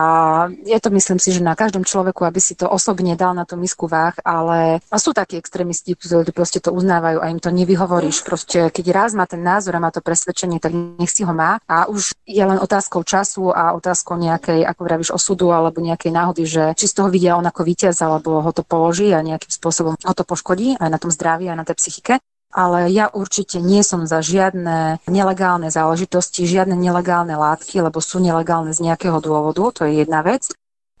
je 0.64 0.80
to, 0.80 0.88
myslím 0.88 1.20
si, 1.20 1.28
že 1.36 1.44
na 1.44 1.52
každom 1.52 1.84
človeku, 1.84 2.24
aby 2.24 2.40
si 2.40 2.56
to 2.56 2.64
osobne 2.64 3.12
dal 3.20 3.36
na 3.36 3.44
tú 3.44 3.60
misku 3.60 3.84
váh, 3.84 4.16
ale 4.24 4.80
a 4.88 4.96
sú 4.96 5.12
takí 5.12 5.36
extrémisti, 5.36 5.92
ktorí 5.92 6.32
proste 6.32 6.64
to 6.64 6.72
uznávajú 6.72 7.20
a 7.20 7.28
im 7.28 7.36
to 7.36 7.52
nevyhovoríš. 7.52 8.24
Proste, 8.24 8.72
keď 8.72 8.86
raz 8.96 9.10
má 9.12 9.28
ten 9.28 9.44
názor 9.44 9.76
a 9.76 9.84
má 9.84 9.92
to 9.92 10.00
presvedčenie, 10.00 10.56
tak 10.56 10.72
nech 10.72 11.12
si 11.12 11.28
ho 11.28 11.36
má. 11.36 11.60
A 11.68 11.84
už 11.84 12.16
je 12.24 12.40
len 12.40 12.56
otázkou 12.56 13.04
času 13.04 13.52
a 13.52 13.76
otázkou 13.76 14.16
nejakej, 14.16 14.64
ako 14.64 14.80
vravíš, 14.88 15.12
osudu 15.12 15.52
alebo 15.52 15.84
nejakej 15.84 16.12
náhody, 16.16 16.48
že 16.48 16.72
či 16.80 16.88
z 16.88 16.96
toho 16.96 17.12
vidia 17.12 17.36
on 17.36 17.44
ako 17.44 17.60
víťaz, 17.68 18.00
alebo 18.00 18.40
ho 18.40 18.52
to 18.56 18.64
položí 18.64 19.12
a 19.12 19.20
nejakým 19.20 19.52
spôsobom 19.52 20.00
ho 20.00 20.14
to 20.16 20.24
poškodí 20.24 20.80
aj 20.80 20.88
na 20.88 20.96
tom 20.96 21.12
zdraví, 21.12 21.44
aj 21.52 21.60
na 21.60 21.68
tej 21.68 21.76
psychike 21.76 22.24
ale 22.54 22.86
ja 22.94 23.10
určite 23.10 23.58
nie 23.58 23.82
som 23.82 24.06
za 24.06 24.22
žiadne 24.22 25.02
nelegálne 25.10 25.74
záležitosti, 25.74 26.46
žiadne 26.46 26.78
nelegálne 26.78 27.34
látky, 27.34 27.82
lebo 27.82 27.98
sú 27.98 28.22
nelegálne 28.22 28.70
z 28.70 28.86
nejakého 28.86 29.18
dôvodu, 29.18 29.82
to 29.82 29.90
je 29.90 30.06
jedna 30.06 30.22
vec. 30.22 30.46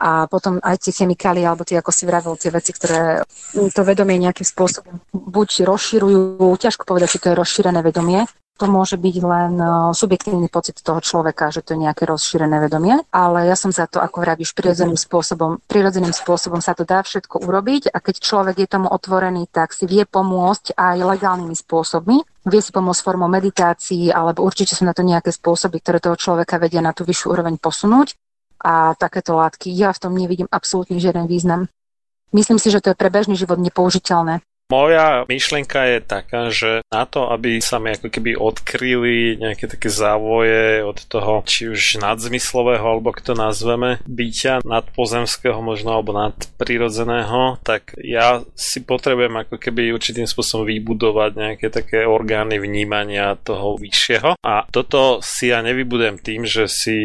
A 0.02 0.26
potom 0.26 0.58
aj 0.58 0.82
tie 0.82 0.90
chemikálie, 0.90 1.46
alebo 1.46 1.62
tie, 1.62 1.78
ako 1.78 1.94
si 1.94 2.02
vravil, 2.04 2.34
tie 2.34 2.50
veci, 2.50 2.74
ktoré 2.74 3.22
to 3.54 3.82
vedomie 3.86 4.18
nejakým 4.18 4.42
spôsobom 4.42 4.98
buď 5.14 5.70
rozširujú, 5.70 6.42
ťažko 6.58 6.82
povedať, 6.82 7.08
či 7.14 7.22
to 7.22 7.30
je 7.30 7.38
rozšírené 7.38 7.78
vedomie, 7.78 8.26
to 8.54 8.70
môže 8.70 8.94
byť 8.94 9.16
len 9.18 9.52
subjektívny 9.90 10.46
pocit 10.46 10.78
toho 10.78 11.02
človeka, 11.02 11.50
že 11.50 11.66
to 11.66 11.74
je 11.74 11.90
nejaké 11.90 12.06
rozšírené 12.06 12.62
vedomie, 12.62 13.02
ale 13.10 13.50
ja 13.50 13.58
som 13.58 13.74
za 13.74 13.90
to, 13.90 13.98
ako 13.98 14.22
vravíš, 14.22 14.54
prirodzeným 14.54 14.94
spôsobom, 14.94 15.58
prirodzeným 15.66 16.14
spôsobom 16.14 16.62
sa 16.62 16.70
to 16.78 16.86
dá 16.86 17.02
všetko 17.02 17.42
urobiť 17.42 17.90
a 17.90 17.98
keď 17.98 18.14
človek 18.22 18.56
je 18.62 18.68
tomu 18.70 18.86
otvorený, 18.86 19.50
tak 19.50 19.74
si 19.74 19.90
vie 19.90 20.06
pomôcť 20.06 20.78
aj 20.78 20.96
legálnymi 21.02 21.56
spôsobmi. 21.58 22.22
Vie 22.46 22.60
si 22.62 22.70
pomôcť 22.70 23.02
formou 23.02 23.26
meditácií, 23.26 24.14
alebo 24.14 24.46
určite 24.46 24.78
sú 24.78 24.86
na 24.86 24.94
to 24.94 25.02
nejaké 25.02 25.34
spôsoby, 25.34 25.82
ktoré 25.82 25.98
toho 25.98 26.14
človeka 26.14 26.62
vedia 26.62 26.78
na 26.78 26.94
tú 26.94 27.02
vyššiu 27.02 27.34
úroveň 27.34 27.58
posunúť. 27.58 28.14
A 28.62 28.94
takéto 28.94 29.34
látky, 29.34 29.74
ja 29.74 29.90
v 29.90 29.98
tom 29.98 30.12
nevidím 30.14 30.46
absolútne 30.46 31.02
žiaden 31.02 31.26
význam. 31.26 31.66
Myslím 32.30 32.62
si, 32.62 32.70
že 32.70 32.78
to 32.78 32.94
je 32.94 33.00
pre 33.00 33.10
bežný 33.10 33.34
život 33.34 33.58
nepoužiteľné. 33.58 34.46
Moja 34.72 35.28
myšlienka 35.28 35.76
je 35.84 35.98
taká, 36.00 36.48
že 36.48 36.80
na 36.88 37.04
to, 37.04 37.28
aby 37.28 37.60
sa 37.60 37.76
mi 37.76 37.92
ako 37.92 38.08
keby 38.08 38.32
odkryli 38.32 39.36
nejaké 39.36 39.68
také 39.68 39.92
závoje 39.92 40.80
od 40.80 41.04
toho, 41.04 41.44
či 41.44 41.68
už 41.68 42.00
nadzmyslového, 42.00 42.80
alebo 42.80 43.12
kto 43.12 43.36
nazveme, 43.36 44.00
byťa 44.08 44.64
nadpozemského 44.64 45.60
možno, 45.60 45.92
alebo 45.92 46.16
nadprirodzeného, 46.16 47.60
tak 47.60 47.92
ja 48.00 48.40
si 48.56 48.80
potrebujem 48.80 49.36
ako 49.44 49.60
keby 49.60 49.92
určitým 49.92 50.24
spôsobom 50.24 50.64
vybudovať 50.64 51.30
nejaké 51.36 51.68
také 51.68 52.08
orgány 52.08 52.56
vnímania 52.56 53.36
toho 53.36 53.76
vyššieho. 53.76 54.40
A 54.40 54.64
toto 54.72 55.20
si 55.20 55.52
ja 55.52 55.60
nevybudujem 55.60 56.16
tým, 56.16 56.48
že 56.48 56.72
si 56.72 56.96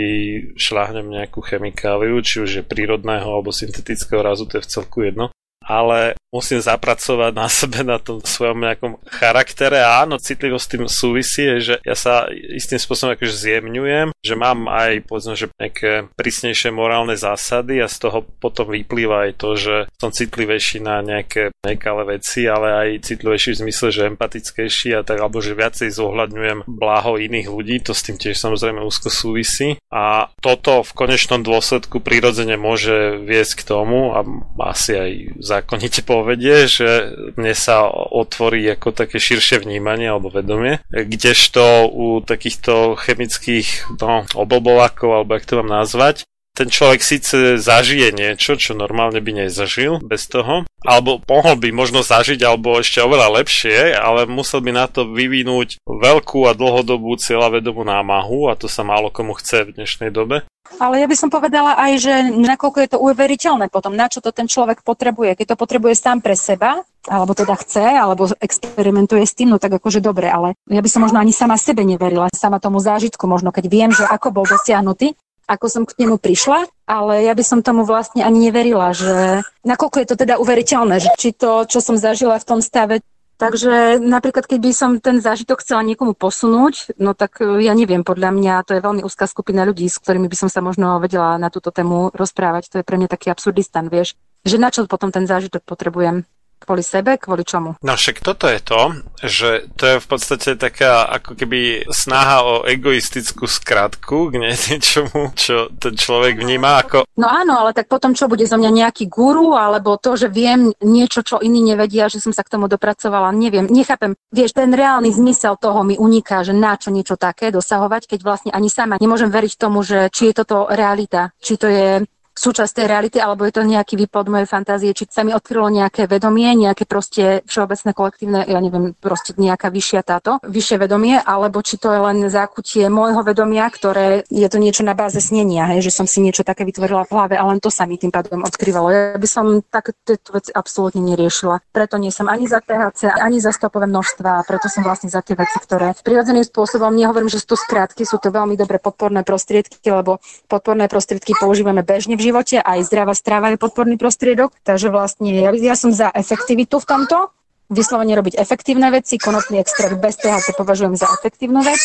šľahnem 0.55 1.11
nejakú 1.11 1.43
chemikáliu, 1.43 2.23
či 2.23 2.39
už 2.39 2.49
je 2.55 2.63
prírodného 2.63 3.27
alebo 3.27 3.51
syntetického 3.51 4.23
razu, 4.23 4.47
to 4.47 4.57
je 4.57 4.63
v 4.63 4.71
celku 4.71 5.03
jedno 5.03 5.27
ale 5.69 6.17
musím 6.33 6.61
zapracovať 6.61 7.31
na 7.33 7.45
sebe, 7.49 7.81
na 7.85 7.97
tom 8.01 8.21
svojom 8.21 8.61
nejakom 8.61 9.01
charaktere. 9.05 9.81
A 9.81 10.05
áno, 10.05 10.21
citlivosť 10.21 10.65
s 10.65 10.71
tým 10.71 10.83
súvisí, 10.89 11.43
že 11.61 11.81
ja 11.81 11.93
sa 11.97 12.29
istým 12.29 12.81
spôsobom 12.81 13.13
akože 13.13 13.33
zjemňujem, 13.33 14.13
že 14.21 14.33
mám 14.37 14.69
aj 14.69 15.05
povedzme, 15.09 15.33
že 15.37 15.53
nejaké 15.57 16.09
prísnejšie 16.13 16.69
morálne 16.73 17.17
zásady 17.17 17.81
a 17.81 17.89
z 17.89 17.97
toho 18.01 18.25
potom 18.41 18.69
vyplýva 18.69 19.29
aj 19.29 19.31
to, 19.41 19.49
že 19.57 19.75
som 19.97 20.13
citlivejší 20.13 20.81
na 20.85 21.01
nejaké 21.01 21.53
nekalé 21.65 22.17
veci, 22.17 22.45
ale 22.45 22.67
aj 22.73 23.09
citlivejší 23.09 23.57
v 23.57 23.61
zmysle, 23.65 23.87
že 23.89 24.09
empatickejší 24.13 24.89
a 24.97 25.01
tak, 25.01 25.17
alebo 25.21 25.41
že 25.41 25.57
viacej 25.57 25.89
zohľadňujem 25.89 26.69
blaho 26.69 27.17
iných 27.17 27.49
ľudí, 27.49 27.81
to 27.81 27.97
s 27.97 28.05
tým 28.05 28.21
tiež 28.21 28.37
samozrejme 28.37 28.85
úzko 28.85 29.09
súvisí. 29.09 29.81
A 29.89 30.29
toto 30.41 30.85
v 30.85 30.91
konečnom 30.93 31.41
dôsledku 31.41 32.01
prirodzene 32.05 32.53
môže 32.55 33.17
viesť 33.25 33.65
k 33.65 33.67
tomu 33.67 34.13
a 34.13 34.21
asi 34.69 34.93
aj 34.93 35.11
zákonite 35.59 36.01
povedie, 36.07 36.65
že 36.71 37.11
mne 37.35 37.51
sa 37.51 37.85
otvorí 37.91 38.63
ako 38.71 38.95
také 38.95 39.19
širšie 39.19 39.59
vnímanie 39.61 40.07
alebo 40.07 40.31
vedomie, 40.31 40.79
kdežto 40.89 41.91
u 41.91 42.23
takýchto 42.23 42.95
chemických 42.95 43.99
no, 43.99 44.23
oblbolákov, 44.33 45.09
alebo 45.11 45.35
jak 45.35 45.45
to 45.45 45.59
mám 45.59 45.83
nazvať, 45.83 46.23
ten 46.59 46.67
človek 46.67 46.99
síce 46.99 47.55
zažije 47.55 48.11
niečo, 48.11 48.59
čo 48.59 48.75
normálne 48.75 49.23
by 49.23 49.47
nezažil 49.47 50.03
bez 50.03 50.27
toho, 50.27 50.67
alebo 50.83 51.23
mohol 51.23 51.55
by 51.55 51.71
možno 51.71 52.03
zažiť, 52.03 52.43
alebo 52.43 52.75
ešte 52.75 52.99
oveľa 52.99 53.39
lepšie, 53.39 53.95
ale 53.95 54.27
musel 54.27 54.59
by 54.59 54.75
na 54.75 54.91
to 54.91 55.07
vyvinúť 55.07 55.79
veľkú 55.87 56.51
a 56.51 56.51
dlhodobú 56.51 57.15
cieľavedomú 57.15 57.87
námahu 57.87 58.51
a 58.51 58.59
to 58.59 58.67
sa 58.67 58.83
málo 58.83 59.07
komu 59.07 59.39
chce 59.39 59.71
v 59.71 59.79
dnešnej 59.79 60.11
dobe. 60.11 60.43
Ale 60.77 61.01
ja 61.01 61.07
by 61.09 61.15
som 61.17 61.33
povedala 61.33 61.79
aj, 61.79 61.91
že 61.97 62.13
nakoľko 62.29 62.77
je 62.83 62.89
to 62.93 63.01
uveriteľné 63.01 63.73
potom, 63.73 63.97
na 63.97 64.05
čo 64.05 64.21
to 64.21 64.29
ten 64.29 64.45
človek 64.45 64.85
potrebuje. 64.85 65.33
Keď 65.33 65.55
to 65.55 65.57
potrebuje 65.57 65.97
sám 65.97 66.21
pre 66.21 66.37
seba, 66.37 66.85
alebo 67.09 67.33
teda 67.33 67.57
chce, 67.57 67.97
alebo 67.97 68.29
experimentuje 68.37 69.25
s 69.25 69.33
tým, 69.33 69.49
no 69.49 69.57
tak 69.57 69.73
akože 69.81 70.03
dobre, 70.03 70.29
ale 70.29 70.53
ja 70.69 70.83
by 70.83 70.89
som 70.91 71.01
možno 71.01 71.17
ani 71.17 71.33
sama 71.33 71.57
sebe 71.57 71.81
neverila, 71.81 72.29
sama 72.35 72.61
tomu 72.61 72.77
zážitku, 72.77 73.25
možno 73.25 73.49
keď 73.49 73.65
viem, 73.65 73.89
že 73.89 74.05
ako 74.05 74.29
bol 74.29 74.45
dosiahnutý, 74.45 75.17
ako 75.49 75.65
som 75.65 75.83
k 75.89 75.97
nemu 75.97 76.21
prišla, 76.21 76.69
ale 76.85 77.25
ja 77.25 77.33
by 77.33 77.41
som 77.41 77.65
tomu 77.65 77.81
vlastne 77.81 78.21
ani 78.21 78.53
neverila, 78.53 78.93
že 78.93 79.41
nakoľko 79.65 79.97
je 80.05 80.07
to 80.13 80.15
teda 80.21 80.37
uveriteľné, 80.37 81.01
že 81.01 81.09
či 81.17 81.33
to, 81.33 81.65
čo 81.65 81.81
som 81.81 81.97
zažila 81.97 82.37
v 82.37 82.47
tom 82.47 82.61
stave, 82.61 83.01
Takže 83.39 84.03
napríklad, 84.03 84.43
keď 84.51 84.59
by 84.59 84.71
som 84.75 84.91
ten 84.99 85.23
zážitok 85.23 85.63
chcela 85.63 85.79
niekomu 85.79 86.11
posunúť, 86.11 86.99
no 86.99 87.15
tak 87.15 87.39
e, 87.39 87.63
ja 87.63 87.71
neviem, 87.71 88.03
podľa 88.03 88.35
mňa 88.35 88.67
to 88.67 88.75
je 88.75 88.83
veľmi 88.83 88.99
úzká 88.99 89.31
skupina 89.31 89.63
ľudí, 89.63 89.87
s 89.87 89.95
ktorými 89.95 90.27
by 90.27 90.35
som 90.35 90.51
sa 90.51 90.59
možno 90.59 90.99
vedela 90.99 91.39
na 91.39 91.47
túto 91.47 91.71
tému 91.71 92.11
rozprávať. 92.11 92.67
To 92.67 92.75
je 92.83 92.83
pre 92.83 92.99
mňa 92.99 93.07
taký 93.07 93.31
absurdistan, 93.31 93.87
vieš. 93.87 94.19
Že 94.43 94.59
na 94.59 94.75
čo 94.75 94.83
potom 94.91 95.07
ten 95.07 95.23
zážitok 95.23 95.63
potrebujem? 95.63 96.27
Kvôli 96.59 96.83
sebe? 96.83 97.15
Kvôli 97.15 97.47
čomu? 97.47 97.79
No 97.79 97.95
však 97.95 98.19
toto 98.19 98.45
je 98.51 98.59
to, 98.59 98.81
že 99.23 99.49
to 99.79 99.83
je 99.89 99.95
v 100.03 100.07
podstate 100.07 100.49
taká 100.59 101.07
ako 101.07 101.39
keby 101.39 101.89
snaha 101.89 102.43
o 102.45 102.53
egoistickú 102.67 103.47
skratku 103.47 104.29
k 104.29 104.53
niečomu, 104.53 105.33
čo 105.33 105.71
ten 105.79 105.95
človek 105.95 106.37
vníma 106.37 106.85
ako... 106.85 107.09
No 107.17 107.31
áno, 107.31 107.63
ale 107.63 107.73
tak 107.73 107.87
potom 107.87 108.13
čo 108.13 108.29
bude 108.29 108.43
zo 108.45 108.59
mňa 108.59 108.69
nejaký 108.69 109.09
guru, 109.09 109.55
alebo 109.55 109.97
to, 109.97 110.19
že 110.19 110.27
viem 110.27 110.69
niečo, 110.83 111.25
čo 111.25 111.41
iní 111.41 111.63
nevedia, 111.63 112.11
že 112.11 112.21
som 112.21 112.35
sa 112.35 112.43
k 112.43 112.53
tomu 112.53 112.67
dopracovala, 112.67 113.31
neviem, 113.33 113.65
nechápem. 113.65 114.13
Vieš, 114.29 114.53
ten 114.53 114.75
reálny 114.75 115.09
zmysel 115.09 115.57
toho 115.57 115.81
mi 115.81 115.95
uniká, 115.95 116.43
že 116.45 116.53
na 116.53 116.75
čo 116.75 116.91
niečo 116.93 117.15
také 117.15 117.49
dosahovať, 117.49 118.05
keď 118.05 118.19
vlastne 118.21 118.51
ani 118.53 118.67
sama 118.67 118.99
nemôžem 118.99 119.31
veriť 119.31 119.53
tomu, 119.55 119.81
že 119.81 120.11
či 120.11 120.29
je 120.29 120.43
toto 120.43 120.67
realita, 120.69 121.31
či 121.39 121.55
to 121.55 121.67
je 121.71 122.03
súčasť 122.39 122.71
tej 122.79 122.85
reality, 122.87 123.17
alebo 123.19 123.43
je 123.43 123.59
to 123.59 123.67
nejaký 123.67 123.99
výplod 123.99 124.31
mojej 124.31 124.47
fantázie, 124.47 124.95
či 124.95 125.11
sa 125.11 125.27
mi 125.27 125.35
odkrylo 125.35 125.67
nejaké 125.67 126.07
vedomie, 126.07 126.55
nejaké 126.55 126.87
proste 126.87 127.43
všeobecné 127.43 127.91
kolektívne, 127.91 128.39
ja 128.47 128.59
neviem, 128.63 128.95
proste 128.95 129.35
nejaká 129.35 129.67
vyššia 129.67 130.01
táto, 130.07 130.39
vyššie 130.47 130.79
vedomie, 130.79 131.19
alebo 131.19 131.59
či 131.59 131.75
to 131.75 131.91
je 131.91 131.99
len 131.99 132.17
zákutie 132.31 132.87
môjho 132.87 133.27
vedomia, 133.27 133.67
ktoré 133.67 134.23
je 134.31 134.47
to 134.47 134.55
niečo 134.55 134.87
na 134.87 134.95
báze 134.95 135.19
snenia, 135.19 135.67
hej, 135.75 135.83
že 135.83 135.91
som 135.91 136.07
si 136.07 136.23
niečo 136.23 136.47
také 136.47 136.63
vytvorila 136.63 137.03
v 137.03 137.11
hlave, 137.11 137.35
ale 137.35 137.57
len 137.57 137.61
to 137.61 137.67
sa 137.67 137.83
mi 137.83 137.99
tým 137.99 138.13
pádom 138.13 138.47
odkrývalo. 138.47 138.87
Ja 138.87 139.19
by 139.19 139.27
som 139.27 139.59
tak 139.67 139.91
tieto 140.07 140.31
veci 140.31 140.55
absolútne 140.55 141.03
neriešila. 141.03 141.59
Preto 141.75 141.99
nie 141.99 142.13
som 142.13 142.31
ani 142.31 142.47
za 142.47 142.63
THC, 142.63 143.11
ani 143.11 143.43
za 143.43 143.51
stopové 143.51 143.89
množstva, 143.91 144.47
preto 144.47 144.71
som 144.71 144.87
vlastne 144.87 145.11
za 145.11 145.19
tie 145.19 145.35
veci, 145.35 145.59
ktoré 145.59 145.91
prirodzeným 145.99 146.47
spôsobom, 146.47 146.95
nehovorím, 146.95 147.27
že 147.27 147.43
sú 147.43 147.53
to 147.53 147.57
skrátky, 147.59 148.07
sú 148.07 148.21
to 148.21 148.31
veľmi 148.31 148.55
dobré 148.55 148.79
podporné 148.79 149.27
prostriedky, 149.27 149.83
lebo 149.89 150.23
podporné 150.47 150.87
prostriedky 150.87 151.35
používame 151.35 151.83
bežne 151.83 152.15
v 152.15 152.28
živote, 152.29 152.61
aj 152.61 152.85
zdravá 152.85 153.17
strava 153.17 153.49
je 153.49 153.57
podporný 153.57 153.97
prostriedok, 153.97 154.53
takže 154.61 154.93
vlastne 154.93 155.33
ja, 155.33 155.51
ja 155.51 155.73
som 155.73 155.89
za 155.89 156.13
efektivitu 156.13 156.77
v 156.77 156.85
tomto, 156.85 157.33
vyslovene 157.73 158.13
robiť 158.17 158.37
efektívne 158.37 158.89
veci, 158.93 159.17
konopný 159.17 159.61
extrakt 159.61 159.97
bez 159.97 160.17
THC 160.21 160.53
považujem 160.53 160.93
za 160.97 161.09
efektívnu 161.09 161.61
vec. 161.65 161.81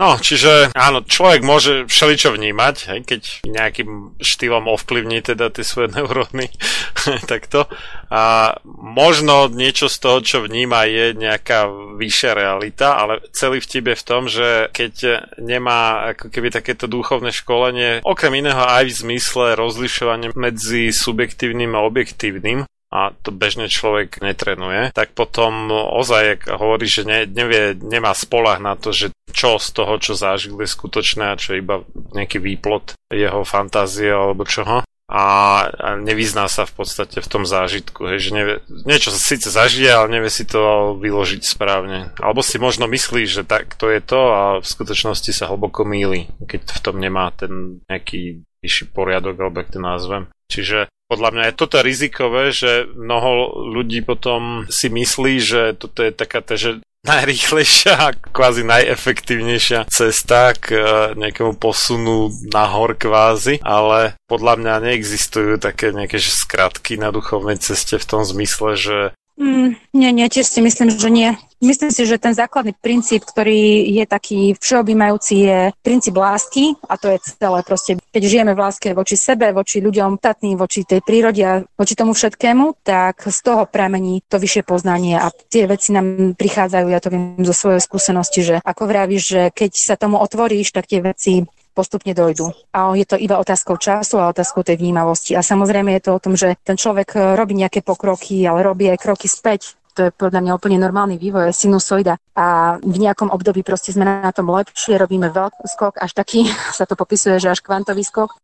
No, 0.00 0.16
čiže 0.16 0.72
áno, 0.72 1.04
človek 1.04 1.44
môže 1.44 1.84
všeličo 1.84 2.32
vnímať, 2.32 2.76
hej, 2.88 3.00
keď 3.04 3.22
nejakým 3.44 4.16
štýlom 4.16 4.64
ovplyvní 4.72 5.20
teda 5.20 5.52
tie 5.52 5.60
svoje 5.60 5.92
neuróny, 5.96 6.48
takto. 7.32 7.68
A 8.08 8.56
možno 8.64 9.52
niečo 9.52 9.92
z 9.92 9.96
toho, 10.00 10.18
čo 10.24 10.40
vníma, 10.40 10.88
je 10.88 11.12
nejaká 11.12 11.68
vyššia 12.00 12.32
realita, 12.32 12.96
ale 12.96 13.20
celý 13.36 13.60
vtip 13.60 13.92
je 13.92 14.00
v 14.00 14.06
tom, 14.08 14.22
že 14.24 14.72
keď 14.72 15.28
nemá 15.36 16.16
ako 16.16 16.32
keby 16.32 16.48
takéto 16.48 16.88
duchovné 16.88 17.28
školenie, 17.28 18.00
okrem 18.00 18.40
iného 18.40 18.64
aj 18.64 18.88
v 18.88 18.98
zmysle 19.04 19.52
rozlišovania 19.52 20.32
medzi 20.32 20.96
subjektívnym 20.96 21.76
a 21.76 21.84
objektívnym, 21.84 22.64
a 22.90 23.14
to 23.22 23.30
bežne 23.30 23.70
človek 23.70 24.18
netrenuje, 24.18 24.90
tak 24.90 25.14
potom 25.14 25.70
ozaj, 25.70 26.42
ak 26.42 26.42
hovorí, 26.58 26.90
že 26.90 27.06
ne, 27.06 27.22
nevie, 27.22 27.78
nemá 27.78 28.10
spolah 28.18 28.58
na 28.58 28.74
to, 28.74 28.90
že 28.90 29.14
čo 29.30 29.62
z 29.62 29.68
toho, 29.70 29.94
čo 30.02 30.18
zažil 30.18 30.58
je 30.58 30.66
skutočné 30.66 31.30
a 31.30 31.38
čo 31.38 31.54
iba 31.54 31.86
nejaký 31.94 32.42
výplot 32.42 32.98
jeho 33.14 33.46
fantázie 33.46 34.10
alebo 34.10 34.42
čoho 34.42 34.82
a, 35.10 35.24
a 35.66 35.88
nevyzná 35.98 36.46
sa 36.46 36.62
v 36.70 36.78
podstate 36.78 37.18
v 37.18 37.26
tom 37.26 37.42
zážitku, 37.42 38.06
hej, 38.14 38.18
že 38.22 38.30
nevie, 38.30 38.56
niečo 38.86 39.10
sa 39.10 39.18
síce 39.18 39.50
zažije, 39.50 39.90
ale 39.90 40.06
nevie 40.06 40.30
si 40.30 40.46
to 40.46 40.94
vyložiť 40.94 41.42
správne. 41.42 42.14
Alebo 42.22 42.46
si 42.46 42.62
možno 42.62 42.86
myslí, 42.86 43.26
že 43.26 43.42
tak 43.42 43.74
to 43.74 43.90
je 43.90 43.98
to 43.98 44.20
a 44.30 44.42
v 44.62 44.66
skutočnosti 44.66 45.34
sa 45.34 45.50
hlboko 45.50 45.82
míli, 45.82 46.30
keď 46.46 46.62
v 46.70 46.80
tom 46.80 47.02
nemá 47.02 47.34
ten 47.34 47.82
nejaký 47.90 48.46
vyšší 48.62 48.94
poriadok, 48.94 49.34
alebo 49.34 49.58
ak 49.58 49.74
to 49.74 49.82
nazvem. 49.82 50.30
Čiže 50.46 50.86
podľa 51.10 51.30
mňa 51.34 51.44
je 51.50 51.58
toto 51.58 51.82
rizikové, 51.82 52.54
že 52.54 52.86
mnoho 52.94 53.66
ľudí 53.66 54.06
potom 54.06 54.70
si 54.70 54.86
myslí, 54.86 55.34
že 55.42 55.62
toto 55.74 56.06
je 56.06 56.14
taká 56.14 56.38
že 56.54 56.78
najrýchlejšia 57.00 57.92
a 57.96 58.08
kvázi 58.12 58.62
najefektívnejšia 58.68 59.88
cesta 59.88 60.52
k 60.52 60.64
e, 60.76 60.80
nejakému 61.16 61.56
posunu 61.56 62.28
nahor 62.52 62.92
kvázi, 62.94 63.64
ale 63.64 64.20
podľa 64.28 64.60
mňa 64.60 64.74
neexistujú 64.84 65.56
také 65.56 65.96
nejaké 65.96 66.20
skratky 66.20 67.00
na 67.00 67.08
duchovnej 67.08 67.56
ceste 67.56 67.96
v 67.96 68.08
tom 68.08 68.22
zmysle, 68.22 68.76
že 68.76 68.98
Mm, 69.40 69.72
nie, 69.96 70.12
nie, 70.12 70.28
tiež 70.28 70.44
si 70.44 70.60
myslím, 70.60 70.92
že 70.92 71.08
nie. 71.08 71.32
Myslím 71.64 71.88
si, 71.88 72.04
že 72.04 72.20
ten 72.20 72.36
základný 72.36 72.76
princíp, 72.76 73.24
ktorý 73.24 73.88
je 73.88 74.04
taký 74.04 74.52
všeobjímajúci, 74.60 75.34
je 75.48 75.58
princíp 75.80 76.12
lásky 76.20 76.76
a 76.84 77.00
to 77.00 77.08
je 77.08 77.24
celé. 77.40 77.64
Proste, 77.64 77.96
keď 78.12 78.22
žijeme 78.28 78.52
v 78.52 78.60
láske 78.60 78.92
voči 78.92 79.16
sebe, 79.16 79.48
voči 79.56 79.80
ľuďom, 79.80 80.20
tatným, 80.20 80.60
voči 80.60 80.84
tej 80.84 81.00
prírode 81.00 81.40
a 81.40 81.64
voči 81.64 81.96
tomu 81.96 82.12
všetkému, 82.12 82.84
tak 82.84 83.24
z 83.32 83.40
toho 83.40 83.64
pramení 83.64 84.20
to 84.28 84.36
vyššie 84.36 84.60
poznanie 84.60 85.16
a 85.16 85.32
tie 85.32 85.64
veci 85.64 85.96
nám 85.96 86.36
prichádzajú, 86.36 86.86
ja 86.92 87.00
to 87.00 87.08
viem 87.08 87.40
zo 87.40 87.56
svojej 87.56 87.80
skúsenosti, 87.80 88.40
že 88.44 88.56
ako 88.60 88.82
vravíš, 88.84 89.22
že 89.24 89.42
keď 89.56 89.72
sa 89.72 89.96
tomu 89.96 90.20
otvoríš, 90.20 90.76
tak 90.76 90.84
tie 90.84 91.00
veci 91.00 91.48
postupne 91.72 92.12
dojdú. 92.12 92.50
A 92.74 92.92
je 92.94 93.06
to 93.06 93.16
iba 93.16 93.38
otázkou 93.38 93.78
času 93.78 94.18
a 94.18 94.30
otázkou 94.30 94.66
tej 94.66 94.78
vnímavosti. 94.78 95.34
A 95.38 95.42
samozrejme 95.42 95.94
je 95.98 96.02
to 96.04 96.10
o 96.16 96.22
tom, 96.22 96.34
že 96.34 96.58
ten 96.62 96.76
človek 96.76 97.08
eh, 97.16 97.20
robí 97.38 97.54
nejaké 97.56 97.80
pokroky, 97.80 98.44
ale 98.44 98.66
robí 98.66 98.90
aj 98.90 98.98
kroky 99.00 99.26
späť. 99.30 99.78
To 99.98 100.06
je 100.06 100.14
podľa 100.14 100.40
mňa 100.46 100.52
úplne 100.54 100.78
normálny 100.78 101.18
vývoj, 101.18 101.50
sinusoida. 101.50 102.14
A 102.38 102.78
v 102.78 102.96
nejakom 102.96 103.26
období 103.34 103.66
proste 103.66 103.90
sme 103.90 104.06
na 104.06 104.30
tom 104.30 104.46
lepšie, 104.46 104.94
robíme 104.94 105.34
veľký 105.34 105.66
skok, 105.66 105.98
až 105.98 106.14
taký 106.14 106.46
sa 106.78 106.86
to 106.86 106.94
popisuje, 106.94 107.42
že 107.42 107.50
až 107.50 107.60
kvantový 107.62 108.06
skok 108.06 108.38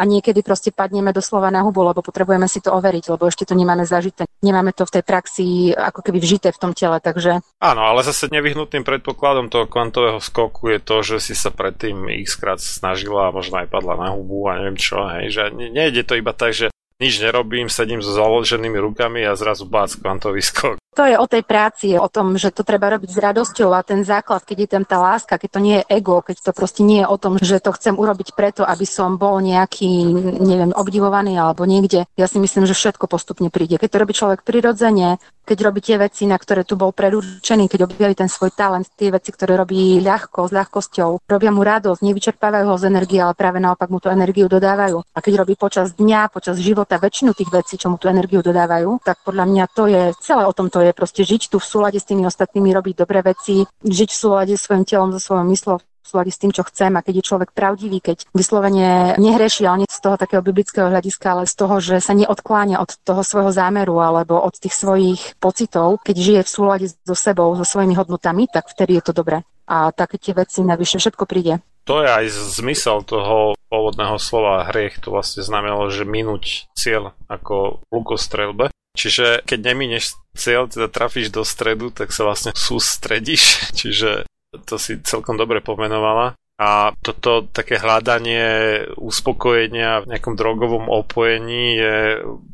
a 0.00 0.02
niekedy 0.08 0.40
proste 0.40 0.72
padneme 0.72 1.12
doslova 1.12 1.52
na 1.52 1.60
hubu, 1.60 1.84
lebo 1.84 2.00
potrebujeme 2.00 2.48
si 2.48 2.64
to 2.64 2.72
overiť, 2.72 3.12
lebo 3.12 3.28
ešte 3.28 3.44
to 3.44 3.52
nemáme 3.52 3.84
zažité. 3.84 4.24
Nemáme 4.40 4.72
to 4.72 4.88
v 4.88 4.96
tej 4.96 5.04
praxi 5.04 5.46
ako 5.76 6.00
keby 6.00 6.16
vžité 6.16 6.48
v 6.56 6.60
tom 6.64 6.72
tele, 6.72 6.96
takže... 7.04 7.44
Áno, 7.60 7.82
ale 7.84 8.00
zase 8.00 8.32
nevyhnutným 8.32 8.80
predpokladom 8.80 9.52
toho 9.52 9.68
kvantového 9.68 10.16
skoku 10.24 10.72
je 10.72 10.80
to, 10.80 10.96
že 11.04 11.16
si 11.20 11.34
sa 11.36 11.52
predtým 11.52 12.08
x 12.24 12.40
krát 12.40 12.56
snažila 12.56 13.28
a 13.28 13.34
možno 13.36 13.60
aj 13.60 13.68
padla 13.68 14.00
na 14.00 14.16
hubu 14.16 14.48
a 14.48 14.56
neviem 14.56 14.80
čo, 14.80 15.04
hej, 15.20 15.28
že 15.28 15.42
nejde 15.52 16.08
to 16.08 16.16
iba 16.16 16.32
tak, 16.32 16.56
že 16.56 16.72
nič 17.00 17.20
nerobím, 17.20 17.72
sedím 17.72 18.04
so 18.04 18.12
založenými 18.12 18.76
rukami 18.76 19.24
a 19.24 19.36
zrazu 19.36 19.64
bác 19.64 19.92
kvantový 19.96 20.44
skok. 20.44 20.76
To 20.90 21.06
je 21.06 21.14
o 21.14 21.26
tej 21.30 21.46
práci, 21.46 21.94
o 21.94 22.10
tom, 22.10 22.34
že 22.34 22.50
to 22.50 22.66
treba 22.66 22.90
robiť 22.90 23.14
s 23.14 23.22
radosťou 23.22 23.70
a 23.70 23.86
ten 23.86 24.02
základ, 24.02 24.42
keď 24.42 24.56
je 24.58 24.68
tam 24.74 24.82
tá 24.82 24.98
láska, 24.98 25.38
keď 25.38 25.50
to 25.54 25.60
nie 25.62 25.76
je 25.78 25.84
ego, 25.86 26.18
keď 26.18 26.42
to 26.42 26.50
proste 26.50 26.82
nie 26.82 26.98
je 27.02 27.06
o 27.06 27.14
tom, 27.14 27.38
že 27.38 27.62
to 27.62 27.70
chcem 27.78 27.94
urobiť 27.94 28.34
preto, 28.34 28.66
aby 28.66 28.82
som 28.82 29.14
bol 29.14 29.38
nejaký, 29.38 30.10
neviem, 30.42 30.74
obdivovaný 30.74 31.38
alebo 31.38 31.62
niekde. 31.62 32.10
Ja 32.18 32.26
si 32.26 32.42
myslím, 32.42 32.66
že 32.66 32.74
všetko 32.74 33.06
postupne 33.06 33.54
príde. 33.54 33.78
Keď 33.78 33.86
to 33.86 34.00
robí 34.02 34.12
človek 34.18 34.42
prirodzene, 34.42 35.22
keď 35.46 35.58
robí 35.62 35.78
tie 35.78 35.94
veci, 35.98 36.26
na 36.26 36.38
ktoré 36.38 36.66
tu 36.66 36.74
bol 36.74 36.90
predurčený, 36.90 37.70
keď 37.70 37.86
objaví 37.86 38.14
ten 38.18 38.30
svoj 38.30 38.50
talent, 38.54 38.86
tie 38.94 39.14
veci, 39.14 39.30
ktoré 39.30 39.58
robí 39.58 39.98
ľahko, 40.02 40.46
s 40.46 40.52
ľahkosťou, 40.54 41.26
robia 41.26 41.50
mu 41.50 41.62
radosť, 41.62 42.02
nevyčerpávajú 42.02 42.66
ho 42.70 42.76
z 42.78 42.86
energie, 42.90 43.18
ale 43.22 43.34
práve 43.38 43.62
naopak 43.62 43.90
mu 43.90 44.02
tú 44.02 44.10
energiu 44.10 44.46
dodávajú. 44.46 45.02
A 45.14 45.18
keď 45.18 45.46
robí 45.46 45.54
počas 45.54 45.94
dňa, 45.94 46.30
počas 46.30 46.58
života 46.58 46.98
väčšinu 46.98 47.34
tých 47.34 47.50
vecí, 47.50 47.74
čo 47.78 47.90
mu 47.90 47.98
tú 47.98 48.06
energiu 48.06 48.42
dodávajú, 48.42 49.02
tak 49.06 49.22
podľa 49.26 49.44
mňa 49.46 49.64
to 49.74 49.86
je 49.90 50.02
celé 50.22 50.42
o 50.46 50.54
tomto 50.54 50.79
je 50.80 50.92
proste 50.96 51.22
žiť 51.22 51.52
tu 51.52 51.56
v 51.60 51.68
súlade 51.68 51.98
s 52.00 52.08
tými 52.08 52.24
ostatnými, 52.24 52.72
robiť 52.72 52.94
dobré 53.04 53.20
veci, 53.20 53.64
žiť 53.84 54.08
v 54.10 54.20
súlade 54.20 54.54
s 54.56 54.64
svojim 54.64 54.84
telom, 54.84 55.12
so 55.12 55.20
svojou 55.20 55.44
myslou, 55.48 55.76
v 55.78 56.06
súlade 56.08 56.32
s 56.32 56.40
tým, 56.40 56.50
čo 56.50 56.64
chcem 56.66 56.92
a 56.96 57.04
keď 57.04 57.20
je 57.20 57.28
človek 57.28 57.50
pravdivý, 57.52 58.00
keď 58.00 58.24
vyslovene 58.32 59.14
nehreší, 59.20 59.68
ale 59.68 59.84
nie 59.84 59.88
z 59.90 60.00
toho 60.00 60.16
takého 60.16 60.40
biblického 60.40 60.88
hľadiska, 60.88 61.26
ale 61.36 61.44
z 61.44 61.54
toho, 61.54 61.76
že 61.78 62.00
sa 62.00 62.16
neodkláňa 62.16 62.80
od 62.80 62.90
toho 63.04 63.22
svojho 63.22 63.52
zámeru 63.52 64.00
alebo 64.00 64.40
od 64.40 64.56
tých 64.56 64.74
svojich 64.74 65.36
pocitov, 65.38 66.00
keď 66.02 66.16
žije 66.16 66.40
v 66.42 66.50
súlade 66.50 66.86
so 67.04 67.16
sebou, 67.16 67.52
so 67.54 67.64
svojimi 67.68 67.94
hodnotami, 67.94 68.48
tak 68.48 68.72
vtedy 68.72 68.98
je 68.98 69.04
to 69.04 69.12
dobré. 69.12 69.44
A 69.70 69.94
také 69.94 70.18
tie 70.18 70.34
veci 70.34 70.66
navyše 70.66 70.98
všetko 70.98 71.30
príde. 71.30 71.62
To 71.86 72.02
je 72.02 72.10
aj 72.10 72.26
zmysel 72.58 73.06
toho 73.06 73.54
pôvodného 73.70 74.18
slova 74.18 74.66
hriech. 74.68 74.98
To 75.06 75.14
vlastne 75.14 75.46
znamenalo, 75.46 75.88
že 75.88 76.02
minúť 76.02 76.70
cieľ 76.74 77.14
ako 77.30 77.86
lukostrelbe. 77.90 78.70
Čiže 78.94 79.46
keď 79.46 79.58
nemineš 79.70 80.18
cieľ, 80.34 80.66
teda 80.66 80.90
trafíš 80.90 81.30
do 81.30 81.46
stredu, 81.46 81.94
tak 81.94 82.10
sa 82.10 82.26
vlastne 82.26 82.52
sústredíš. 82.54 83.42
Čiže 83.78 84.26
to 84.66 84.76
si 84.76 84.98
celkom 85.02 85.38
dobre 85.38 85.62
pomenovala. 85.62 86.34
A 86.60 86.92
toto 87.00 87.48
také 87.48 87.80
hľadanie 87.80 88.84
uspokojenia 89.00 90.04
v 90.04 90.12
nejakom 90.12 90.36
drogovom 90.36 90.92
opojení 90.92 91.80
je 91.80 91.96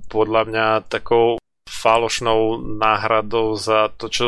podľa 0.06 0.42
mňa 0.46 0.66
takou 0.86 1.42
falošnou 1.66 2.62
náhradou 2.78 3.58
za 3.58 3.90
to, 3.98 4.06
čo 4.06 4.26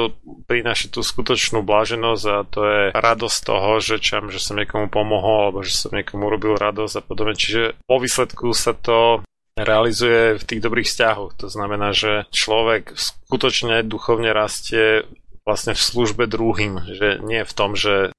prináša 0.50 0.90
tú 0.90 1.06
skutočnú 1.06 1.62
bláženosť 1.62 2.24
a 2.26 2.38
to 2.42 2.60
je 2.66 2.82
radosť 2.90 3.38
toho, 3.46 3.70
že, 3.78 4.02
čam, 4.02 4.34
že 4.34 4.42
som 4.42 4.58
niekomu 4.58 4.90
pomohol 4.90 5.54
alebo 5.54 5.62
že 5.62 5.78
som 5.78 5.94
niekomu 5.94 6.26
urobil 6.26 6.58
radosť 6.58 6.94
a 6.98 7.02
podobne. 7.02 7.38
Čiže 7.38 7.78
po 7.86 8.02
výsledku 8.02 8.50
sa 8.58 8.74
to 8.74 9.22
realizuje 9.62 10.36
v 10.38 10.44
tých 10.44 10.60
dobrých 10.60 10.88
vzťahoch. 10.88 11.38
To 11.40 11.48
znamená, 11.50 11.94
že 11.94 12.26
človek 12.34 12.94
skutočne 12.94 13.86
duchovne 13.86 14.30
rastie 14.34 15.06
vlastne 15.46 15.72
v 15.72 15.80
službe 15.80 16.28
druhým, 16.28 16.84
že 16.92 17.24
nie 17.24 17.40
v 17.40 17.52
tom, 17.56 17.72
že 17.72 18.12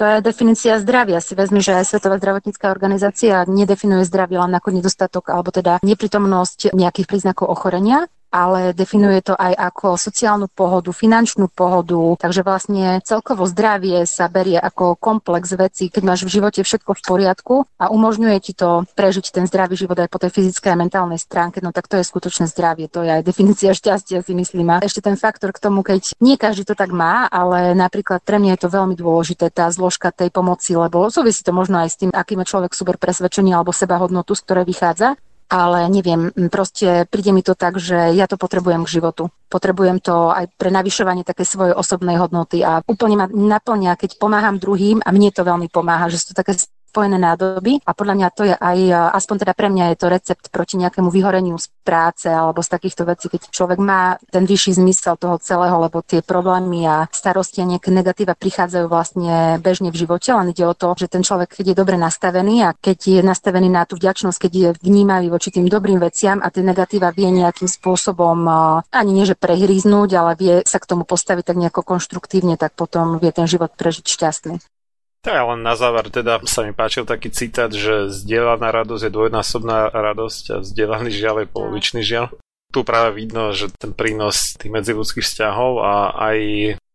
to 0.00 0.08
je 0.08 0.24
definícia 0.24 0.80
zdravia. 0.80 1.20
Si 1.20 1.36
vezmi, 1.36 1.60
že 1.60 1.84
Svetová 1.84 2.16
zdravotnícká 2.16 2.72
organizácia 2.72 3.44
nedefinuje 3.44 4.08
zdravie 4.08 4.40
len 4.40 4.56
ako 4.56 4.72
nedostatok 4.72 5.28
alebo 5.28 5.52
teda 5.52 5.76
neprítomnosť 5.84 6.72
nejakých 6.72 7.04
príznakov 7.04 7.52
ochorenia, 7.52 8.08
ale 8.30 8.72
definuje 8.72 9.20
to 9.26 9.34
aj 9.34 9.52
ako 9.58 9.98
sociálnu 9.98 10.46
pohodu, 10.48 10.94
finančnú 10.94 11.50
pohodu, 11.50 12.16
takže 12.16 12.46
vlastne 12.46 13.02
celkovo 13.02 13.44
zdravie 13.44 14.06
sa 14.06 14.30
berie 14.30 14.56
ako 14.56 14.96
komplex 14.96 15.52
vecí, 15.58 15.90
keď 15.90 16.02
máš 16.06 16.20
v 16.24 16.40
živote 16.40 16.62
všetko 16.62 16.94
v 16.94 17.02
poriadku 17.02 17.54
a 17.76 17.90
umožňuje 17.90 18.38
ti 18.40 18.52
to 18.54 18.86
prežiť 18.94 19.34
ten 19.34 19.44
zdravý 19.50 19.74
život 19.74 19.98
aj 19.98 20.08
po 20.08 20.22
tej 20.22 20.30
fyzickej 20.30 20.70
a 20.72 20.80
mentálnej 20.80 21.18
stránke, 21.18 21.58
no 21.58 21.74
tak 21.74 21.90
to 21.90 21.98
je 21.98 22.06
skutočné 22.06 22.46
zdravie, 22.46 22.86
to 22.86 23.02
je 23.02 23.10
aj 23.10 23.22
definícia 23.26 23.74
šťastia, 23.78 24.22
si 24.22 24.32
myslím. 24.38 24.70
A 24.70 24.86
ešte 24.86 25.02
ten 25.02 25.18
faktor 25.18 25.50
k 25.50 25.62
tomu, 25.62 25.82
keď 25.82 26.14
nie 26.22 26.38
každý 26.38 26.62
to 26.62 26.78
tak 26.78 26.94
má, 26.94 27.26
ale 27.26 27.74
napríklad 27.74 28.22
pre 28.22 28.38
mňa 28.38 28.54
je 28.56 28.62
to 28.62 28.68
veľmi 28.70 28.94
dôležité, 28.94 29.50
tá 29.50 29.66
zložka 29.74 30.14
tej 30.14 30.30
pomoci, 30.30 30.78
lebo 30.78 31.10
súvisí 31.10 31.42
to 31.42 31.50
možno 31.50 31.82
aj 31.82 31.88
s 31.90 31.98
tým, 31.98 32.10
aký 32.14 32.38
má 32.38 32.46
človek 32.46 32.70
super 32.76 32.94
presvedčenie 32.94 33.50
alebo 33.50 33.74
sebahodnotu, 33.74 34.38
z 34.38 34.44
ktorej 34.46 34.64
vychádza 34.70 35.18
ale 35.50 35.90
neviem, 35.90 36.30
proste 36.46 37.10
príde 37.10 37.34
mi 37.34 37.42
to 37.42 37.58
tak, 37.58 37.82
že 37.82 38.14
ja 38.14 38.30
to 38.30 38.38
potrebujem 38.38 38.86
k 38.86 39.02
životu. 39.02 39.34
Potrebujem 39.50 39.98
to 39.98 40.30
aj 40.30 40.46
pre 40.54 40.70
navyšovanie 40.70 41.26
také 41.26 41.42
svojej 41.42 41.74
osobnej 41.74 42.22
hodnoty 42.22 42.62
a 42.62 42.86
úplne 42.86 43.18
ma 43.18 43.26
naplňa, 43.26 43.98
keď 43.98 44.16
pomáham 44.22 44.62
druhým 44.62 45.02
a 45.02 45.10
mne 45.10 45.34
to 45.34 45.42
veľmi 45.42 45.66
pomáha, 45.66 46.06
že 46.06 46.22
sú 46.22 46.32
to 46.32 46.38
také 46.38 46.54
spojené 46.90 47.22
nádoby 47.22 47.78
a 47.86 47.94
podľa 47.94 48.14
mňa 48.18 48.28
to 48.34 48.42
je 48.50 48.54
aj, 48.58 48.78
aspoň 49.14 49.36
teda 49.46 49.54
pre 49.54 49.70
mňa 49.70 49.94
je 49.94 49.96
to 50.02 50.06
recept 50.10 50.44
proti 50.50 50.74
nejakému 50.82 51.06
vyhoreniu 51.06 51.54
z 51.54 51.70
práce 51.86 52.26
alebo 52.26 52.58
z 52.58 52.68
takýchto 52.74 53.06
vecí, 53.06 53.30
keď 53.30 53.54
človek 53.54 53.78
má 53.78 54.18
ten 54.34 54.42
vyšší 54.42 54.82
zmysel 54.82 55.14
toho 55.14 55.38
celého, 55.38 55.78
lebo 55.78 56.02
tie 56.02 56.18
problémy 56.20 56.82
a 56.90 57.06
starosti 57.14 57.62
a 57.62 57.70
nejaké 57.70 57.94
negatíva 57.94 58.34
prichádzajú 58.34 58.86
vlastne 58.90 59.62
bežne 59.62 59.94
v 59.94 60.00
živote, 60.02 60.34
len 60.34 60.50
ide 60.50 60.66
o 60.66 60.74
to, 60.74 60.98
že 60.98 61.06
ten 61.06 61.22
človek, 61.22 61.62
keď 61.62 61.72
je 61.72 61.76
dobre 61.78 61.94
nastavený 61.94 62.66
a 62.66 62.74
keď 62.74 62.98
je 62.98 63.20
nastavený 63.22 63.70
na 63.70 63.86
tú 63.86 63.94
vďačnosť, 63.94 64.38
keď 64.40 64.52
je 64.52 64.68
vnímavý 64.82 65.30
voči 65.30 65.54
tým 65.54 65.70
dobrým 65.70 66.02
veciam 66.02 66.42
a 66.42 66.50
tie 66.50 66.66
negatíva 66.66 67.14
vie 67.14 67.30
nejakým 67.30 67.70
spôsobom 67.70 68.48
ani 68.90 69.10
nie, 69.12 69.28
že 69.28 69.38
prehríznúť, 69.38 70.10
ale 70.16 70.32
vie 70.34 70.54
sa 70.66 70.80
k 70.80 70.88
tomu 70.88 71.04
postaviť 71.04 71.44
tak 71.52 71.60
nejako 71.60 71.84
konštruktívne, 71.84 72.56
tak 72.56 72.74
potom 72.74 73.20
vie 73.20 73.30
ten 73.30 73.44
život 73.44 73.70
prežiť 73.76 74.06
šťastný. 74.08 74.79
Tak 75.20 75.36
ja 75.36 75.44
len 75.44 75.60
na 75.60 75.76
záver 75.76 76.08
teda 76.08 76.40
sa 76.48 76.64
mi 76.64 76.72
páčil 76.72 77.04
taký 77.04 77.28
citát, 77.28 77.68
že 77.68 78.08
zdieľaná 78.08 78.72
radosť 78.72 79.04
je 79.04 79.12
dvojnásobná 79.12 79.92
radosť 79.92 80.44
a 80.48 80.56
zdieľaný 80.64 81.10
žiaľ 81.12 81.44
je 81.44 81.48
polovičný 81.52 82.00
žiaľ. 82.00 82.32
Tu 82.72 82.80
práve 82.86 83.20
vidno, 83.20 83.52
že 83.52 83.68
ten 83.76 83.92
prínos 83.92 84.56
tých 84.56 84.72
medziludských 84.72 85.26
vzťahov 85.26 85.84
a 85.84 85.94
aj 86.16 86.38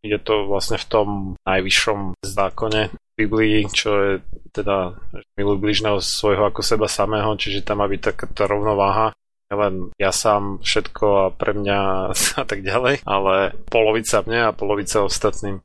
je 0.01 0.17
to 0.21 0.49
vlastne 0.49 0.81
v 0.81 0.89
tom 0.89 1.07
najvyššom 1.45 2.17
zákone 2.25 2.89
Biblii, 3.15 3.69
čo 3.69 3.89
je 3.93 4.11
teda 4.51 4.97
miluj 5.37 5.57
bližného 5.61 6.01
svojho 6.01 6.49
ako 6.49 6.61
seba 6.65 6.89
samého, 6.89 7.29
čiže 7.37 7.63
tam 7.63 7.83
má 7.83 7.87
byť 7.87 8.01
taká 8.01 8.25
tá 8.31 8.43
rovnováha 8.49 9.13
len 9.53 9.93
ja 10.01 10.09
sám 10.09 10.59
všetko 10.65 11.05
a 11.05 11.25
pre 11.29 11.53
mňa 11.53 11.77
a 12.41 12.43
tak 12.45 12.65
ďalej, 12.65 13.05
ale 13.05 13.53
polovica 13.69 14.25
mne 14.25 14.49
a 14.49 14.55
polovica 14.55 15.05
ostatným. 15.05 15.61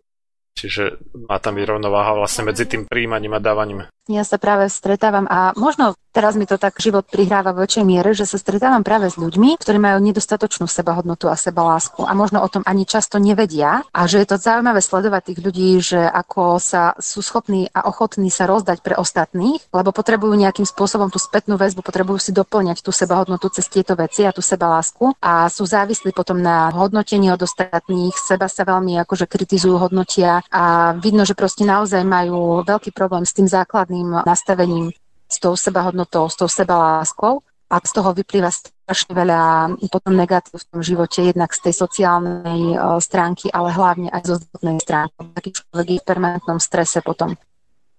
Čiže 0.58 1.00
má 1.28 1.40
tam 1.40 1.56
byť 1.56 1.64
rovnováha 1.64 2.12
vlastne 2.16 2.50
medzi 2.50 2.68
tým 2.68 2.84
príjmaním 2.84 3.36
a 3.36 3.40
dávaním. 3.40 3.88
Ja 4.10 4.26
sa 4.26 4.42
práve 4.42 4.66
stretávam 4.66 5.30
a 5.30 5.54
možno 5.54 5.94
teraz 6.10 6.34
mi 6.34 6.42
to 6.42 6.58
tak 6.58 6.74
život 6.82 7.06
prihráva 7.06 7.54
v 7.54 7.62
väčšej 7.62 7.84
miere, 7.86 8.10
že 8.10 8.26
sa 8.26 8.42
stretávam 8.42 8.82
práve 8.82 9.06
s 9.06 9.14
ľuďmi, 9.14 9.54
ktorí 9.62 9.78
majú 9.78 10.02
nedostatočnú 10.02 10.66
sebahodnotu 10.66 11.30
a 11.30 11.38
sebalásku 11.38 12.02
a 12.02 12.10
možno 12.18 12.42
o 12.42 12.48
tom 12.50 12.66
ani 12.66 12.82
často 12.82 13.22
nevedia 13.22 13.86
a 13.94 14.00
že 14.10 14.18
je 14.18 14.26
to 14.26 14.42
zaujímavé 14.42 14.82
sledovať 14.82 15.22
tých 15.30 15.40
ľudí, 15.40 15.70
že 15.78 16.02
ako 16.02 16.58
sa 16.58 16.98
sú 16.98 17.22
schopní 17.22 17.70
a 17.70 17.86
ochotní 17.86 18.34
sa 18.34 18.50
rozdať 18.50 18.82
pre 18.82 18.98
ostatných, 18.98 19.62
lebo 19.70 19.94
potrebujú 19.94 20.34
nejakým 20.34 20.66
spôsobom 20.66 21.06
tú 21.14 21.22
spätnú 21.22 21.54
väzbu, 21.54 21.78
potrebujú 21.78 22.18
si 22.18 22.34
doplňať 22.34 22.82
tú 22.82 22.90
sebahodnotu 22.90 23.46
cez 23.54 23.70
tieto 23.70 23.94
veci 23.94 24.26
a 24.26 24.34
tú 24.34 24.42
sebalásku 24.42 25.14
a 25.22 25.46
sú 25.46 25.62
závislí 25.62 26.10
potom 26.10 26.42
na 26.42 26.74
hodnotení 26.74 27.30
od 27.30 27.38
ostatných, 27.38 28.18
seba 28.18 28.50
sa 28.50 28.66
veľmi 28.66 28.98
akože 29.06 29.30
kritizujú, 29.30 29.78
hodnotia 29.78 30.42
a 30.50 30.92
vidno, 30.98 31.22
že 31.22 31.38
proste 31.38 31.62
naozaj 31.62 32.02
majú 32.02 32.66
veľký 32.66 32.90
problém 32.90 33.22
s 33.22 33.32
tým 33.32 33.46
základným 33.46 34.26
nastavením, 34.26 34.90
s 35.30 35.36
tou 35.38 35.54
sebahodnotou, 35.54 36.26
s 36.26 36.34
tou 36.34 36.50
sebaláskou 36.50 37.46
a 37.70 37.78
z 37.78 37.92
toho 37.94 38.10
vyplýva 38.10 38.50
strašne 38.50 39.14
veľa 39.14 39.40
potom 39.86 40.18
negatív 40.18 40.58
v 40.58 40.68
tom 40.74 40.80
živote, 40.82 41.22
jednak 41.22 41.54
z 41.54 41.70
tej 41.70 41.74
sociálnej 41.78 42.74
uh, 42.74 42.98
stránky, 42.98 43.46
ale 43.54 43.70
hlavne 43.70 44.10
aj 44.10 44.22
zo 44.26 44.34
zdravotnej 44.42 44.82
stránky. 44.82 45.14
Taký 45.38 45.50
človek 45.54 45.86
je 45.86 46.00
v 46.02 46.08
permanentnom 46.10 46.58
strese 46.58 46.98
potom. 46.98 47.38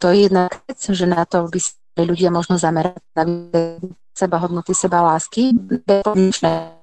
To 0.03 0.11
je 0.11 0.27
jedna 0.27 0.51
vec, 0.51 0.79
že 0.81 1.05
na 1.07 1.23
to 1.23 1.47
by 1.47 1.59
sa 1.63 2.03
ľudia 2.03 2.35
možno 2.35 2.59
zamerať 2.59 2.99
na 3.15 3.23
seba 4.11 4.37
hodnoty, 4.43 4.75
seba 4.75 4.99
lásky, 5.07 5.55
bezpodmienečné 5.55 6.80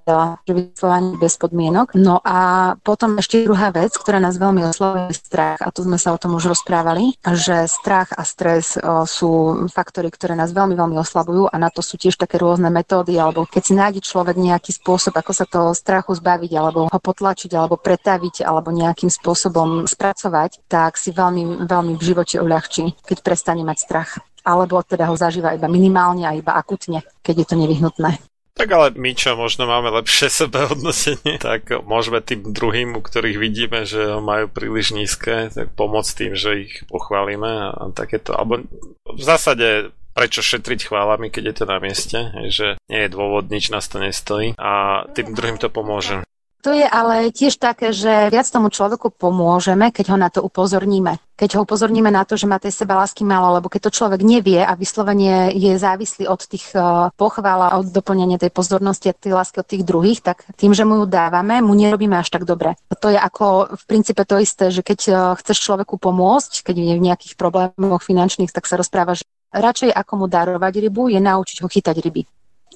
vyslovanie 0.49 1.17
bez 1.21 1.37
podmienok. 1.37 1.93
No 1.95 2.21
a 2.25 2.73
potom 2.81 3.21
ešte 3.21 3.45
druhá 3.45 3.71
vec, 3.71 3.95
ktorá 3.95 4.19
nás 4.19 4.41
veľmi 4.41 4.65
oslovuje, 4.67 5.13
je 5.13 5.21
strach. 5.21 5.59
A 5.61 5.69
tu 5.71 5.85
sme 5.85 6.01
sa 6.01 6.13
o 6.15 6.21
tom 6.21 6.37
už 6.37 6.53
rozprávali, 6.53 7.17
že 7.23 7.69
strach 7.69 8.13
a 8.17 8.25
stres 8.25 8.77
o, 8.81 9.05
sú 9.05 9.65
faktory, 9.69 10.09
ktoré 10.13 10.35
nás 10.35 10.53
veľmi, 10.53 10.75
veľmi 10.75 10.97
oslabujú 10.99 11.49
a 11.49 11.57
na 11.57 11.69
to 11.73 11.85
sú 11.85 12.01
tiež 12.01 12.17
také 12.17 12.41
rôzne 12.41 12.69
metódy, 12.73 13.17
alebo 13.17 13.45
keď 13.49 13.63
si 13.63 13.75
nájde 13.77 14.01
človek 14.05 14.37
nejaký 14.37 14.75
spôsob, 14.75 15.17
ako 15.17 15.33
sa 15.33 15.45
toho 15.45 15.71
strachu 15.73 16.17
zbaviť, 16.17 16.53
alebo 16.57 16.89
ho 16.89 16.99
potlačiť, 17.01 17.51
alebo 17.55 17.77
pretaviť, 17.77 18.43
alebo 18.45 18.73
nejakým 18.73 19.13
spôsobom 19.13 19.85
spracovať, 19.89 20.65
tak 20.69 20.97
si 20.97 21.13
veľmi, 21.13 21.69
veľmi 21.69 21.93
v 21.97 22.03
živote 22.03 22.41
uľahčí, 22.41 22.97
keď 23.05 23.19
prestane 23.21 23.63
mať 23.65 23.79
strach 23.81 24.13
alebo 24.49 24.81
teda 24.81 25.13
ho 25.13 25.17
zažíva 25.19 25.53
iba 25.53 25.69
minimálne 25.69 26.25
a 26.25 26.33
iba 26.33 26.57
akutne, 26.57 27.05
keď 27.21 27.45
je 27.45 27.47
to 27.53 27.55
nevyhnutné. 27.61 28.17
Tak 28.59 28.75
ale 28.75 28.91
my, 28.99 29.15
čo 29.15 29.39
možno 29.39 29.71
máme 29.71 29.95
lepšie 30.03 30.27
sebehodnotenie, 30.43 31.39
tak 31.39 31.71
môžeme 31.87 32.19
tým 32.19 32.51
druhým, 32.51 32.99
u 32.99 33.03
ktorých 33.03 33.39
vidíme, 33.39 33.87
že 33.87 34.19
ho 34.19 34.19
majú 34.19 34.51
príliš 34.51 34.91
nízke, 34.99 35.55
tak 35.55 35.71
pomôcť 35.79 36.11
tým, 36.19 36.33
že 36.35 36.51
ich 36.67 36.75
pochválime 36.91 37.71
a 37.71 37.95
takéto. 37.95 38.35
Alebo 38.35 38.67
v 39.07 39.23
zásade 39.23 39.95
prečo 40.11 40.43
šetriť 40.43 40.91
chválami, 40.91 41.31
keď 41.31 41.45
je 41.47 41.55
to 41.55 41.65
na 41.71 41.79
mieste, 41.79 42.19
že 42.51 42.75
nie 42.91 43.07
je 43.07 43.15
dôvod, 43.15 43.47
nič 43.47 43.71
nás 43.71 43.87
to 43.87 44.03
nestojí 44.03 44.59
a 44.59 45.07
tým 45.15 45.31
druhým 45.31 45.63
to 45.63 45.71
pomôže. 45.71 46.27
To 46.67 46.75
je 46.75 46.83
ale 46.83 47.31
tiež 47.31 47.63
také, 47.63 47.95
že 47.95 48.35
viac 48.35 48.51
tomu 48.51 48.67
človeku 48.67 49.15
pomôžeme, 49.15 49.95
keď 49.95 50.11
ho 50.11 50.19
na 50.19 50.27
to 50.27 50.43
upozorníme. 50.43 51.23
Keď 51.39 51.55
ho 51.55 51.63
upozorníme 51.63 52.11
na 52.11 52.27
to, 52.27 52.35
že 52.35 52.51
má 52.51 52.59
tej 52.59 52.75
seba 52.75 52.99
lásky 52.99 53.23
málo, 53.23 53.55
lebo 53.55 53.71
keď 53.71 53.87
to 53.87 53.95
človek 53.95 54.27
nevie 54.27 54.59
a 54.59 54.75
vyslovene 54.75 55.55
je 55.55 55.79
závislý 55.79 56.27
od 56.27 56.43
tých 56.43 56.75
uh, 56.75 57.15
pochvál 57.15 57.63
a 57.63 57.79
od 57.79 57.95
doplnenia 57.95 58.43
tej 58.43 58.51
pozornosti 58.51 59.07
a 59.07 59.15
tej 59.15 59.39
lásky 59.39 59.63
od 59.63 59.71
tých 59.71 59.87
druhých, 59.87 60.19
tak 60.19 60.51
tým, 60.59 60.75
že 60.75 60.83
mu 60.83 60.99
ju 60.99 61.07
dávame, 61.07 61.63
mu 61.63 61.79
nerobíme 61.79 62.19
až 62.19 62.35
tak 62.35 62.43
dobre. 62.43 62.75
To 62.91 63.07
je 63.07 63.19
ako 63.23 63.79
v 63.79 63.83
princípe 63.87 64.27
to 64.27 64.43
isté, 64.43 64.75
že 64.75 64.83
keď 64.83 65.01
uh, 65.15 65.19
chceš 65.39 65.63
človeku 65.63 65.95
pomôcť, 65.95 66.67
keď 66.67 66.75
je 66.75 66.95
v 66.99 67.05
nejakých 67.07 67.39
problémoch 67.39 68.03
finančných, 68.03 68.51
tak 68.51 68.67
sa 68.67 68.75
rozpráva, 68.75 69.15
že 69.15 69.23
radšej 69.55 69.95
ako 69.95 70.13
mu 70.21 70.27
darovať 70.27 70.75
rybu, 70.91 71.07
je 71.15 71.23
naučiť 71.23 71.63
ho 71.63 71.71
chytať 71.71 72.03
ryby. 72.03 72.27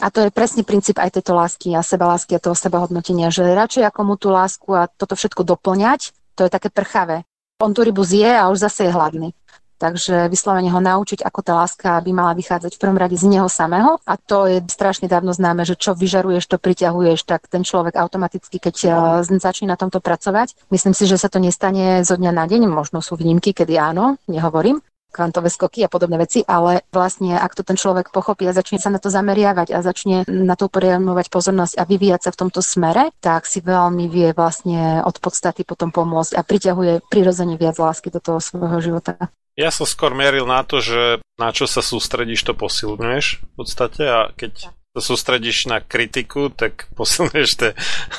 A 0.03 0.11
to 0.11 0.27
je 0.27 0.35
presne 0.35 0.67
princíp 0.67 0.99
aj 0.99 1.15
tejto 1.15 1.39
lásky 1.39 1.79
a 1.79 1.87
seba 1.87 2.11
lásky 2.11 2.35
a 2.35 2.43
toho 2.43 2.59
sebahodnotenia, 2.59 3.31
že 3.31 3.47
radšej 3.47 3.87
ako 3.87 4.01
mu 4.03 4.15
tú 4.19 4.35
lásku 4.35 4.67
a 4.75 4.91
toto 4.91 5.15
všetko 5.15 5.47
doplňať, 5.47 6.11
to 6.35 6.43
je 6.43 6.51
také 6.51 6.75
prchavé. 6.75 7.23
On 7.63 7.71
tú 7.71 7.87
rybu 7.87 8.03
zje 8.03 8.27
a 8.27 8.51
už 8.51 8.67
zase 8.67 8.91
je 8.91 8.95
hladný. 8.95 9.31
Takže 9.79 10.31
vyslovene 10.31 10.71
ho 10.71 10.79
naučiť, 10.79 11.27
ako 11.27 11.41
tá 11.43 11.59
láska 11.59 11.99
by 12.03 12.11
mala 12.15 12.39
vychádzať 12.39 12.79
v 12.79 12.83
prvom 12.83 12.99
rade 12.99 13.19
z 13.19 13.27
neho 13.27 13.51
samého. 13.51 13.99
A 14.07 14.15
to 14.15 14.47
je 14.47 14.63
strašne 14.71 15.11
dávno 15.11 15.35
známe, 15.35 15.67
že 15.67 15.75
čo 15.75 15.95
vyžaruješ, 15.99 16.47
to 16.47 16.59
priťahuješ, 16.63 17.27
tak 17.27 17.51
ten 17.51 17.67
človek 17.67 17.99
automaticky, 17.99 18.63
keď 18.63 18.77
eh, 18.87 18.95
začne 19.43 19.71
na 19.71 19.79
tomto 19.79 19.99
pracovať. 19.99 20.55
Myslím 20.71 20.95
si, 20.95 21.11
že 21.11 21.19
sa 21.19 21.27
to 21.27 21.43
nestane 21.43 22.07
zo 22.07 22.15
dňa 22.15 22.31
na 22.31 22.47
deň, 22.47 22.71
možno 22.71 23.03
sú 23.03 23.19
výnimky, 23.19 23.51
kedy 23.51 23.75
áno, 23.75 24.23
nehovorím, 24.31 24.79
kvantové 25.13 25.53
skoky 25.53 25.85
a 25.85 25.93
podobné 25.93 26.17
veci, 26.17 26.41
ale 26.49 26.89
vlastne 26.89 27.37
ak 27.37 27.53
to 27.53 27.63
ten 27.63 27.77
človek 27.77 28.09
pochopí 28.09 28.49
a 28.49 28.57
začne 28.57 28.81
sa 28.81 28.89
na 28.89 28.97
to 28.97 29.13
zameriavať 29.13 29.69
a 29.77 29.85
začne 29.85 30.25
na 30.27 30.57
to 30.57 30.73
upriamovať 30.73 31.29
pozornosť 31.29 31.77
a 31.77 31.85
vyvíjať 31.85 32.21
sa 32.27 32.31
v 32.33 32.41
tomto 32.49 32.65
smere, 32.65 33.13
tak 33.21 33.45
si 33.45 33.61
veľmi 33.61 34.09
vie 34.09 34.33
vlastne 34.33 35.05
od 35.05 35.21
podstaty 35.21 35.69
potom 35.69 35.93
pomôcť 35.93 36.33
a 36.35 36.43
priťahuje 36.43 37.07
prirodzene 37.13 37.61
viac 37.61 37.77
lásky 37.77 38.09
do 38.09 38.19
toho 38.19 38.41
svojho 38.41 38.81
života. 38.81 39.31
Ja 39.53 39.69
som 39.69 39.85
skôr 39.85 40.17
meril 40.17 40.49
na 40.49 40.65
to, 40.65 40.81
že 40.81 41.21
na 41.37 41.53
čo 41.53 41.69
sa 41.69 41.85
sústredíš, 41.85 42.49
to 42.49 42.57
posilňuješ 42.57 43.45
v 43.45 43.53
podstate 43.53 44.03
a 44.09 44.21
keď 44.33 44.73
sa 44.93 45.01
sústredíš 45.01 45.69
na 45.69 45.81
kritiku, 45.81 46.49
tak 46.53 46.89
posilňuješ 46.99 47.51
tie 47.61 47.71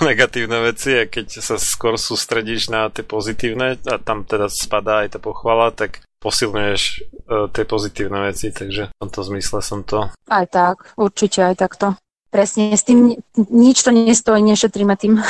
negatívne 0.02 0.62
veci 0.62 0.94
a 0.94 1.10
keď 1.10 1.42
sa 1.42 1.58
skôr 1.58 1.98
sústredíš 1.98 2.70
na 2.70 2.90
tie 2.94 3.06
pozitívne 3.06 3.82
a 3.86 3.96
tam 3.98 4.26
teda 4.26 4.50
spadá 4.50 5.06
aj 5.06 5.18
tá 5.18 5.20
pochvala, 5.22 5.74
tak 5.74 6.06
posilňuješ 6.24 6.82
uh, 7.28 7.52
tie 7.52 7.68
pozitívne 7.68 8.32
veci, 8.32 8.56
takže 8.56 8.96
v 8.96 8.98
tomto 9.04 9.22
zmysle 9.28 9.60
som 9.60 9.84
to... 9.84 10.08
Aj 10.32 10.46
tak, 10.48 10.96
určite 10.96 11.44
aj 11.44 11.60
takto. 11.60 12.00
Presne, 12.34 12.74
s 12.74 12.82
tým 12.82 13.14
nič 13.38 13.86
to 13.86 13.94
nestojí, 13.94 14.42
nešetríme 14.42 14.98
tým. 14.98 15.22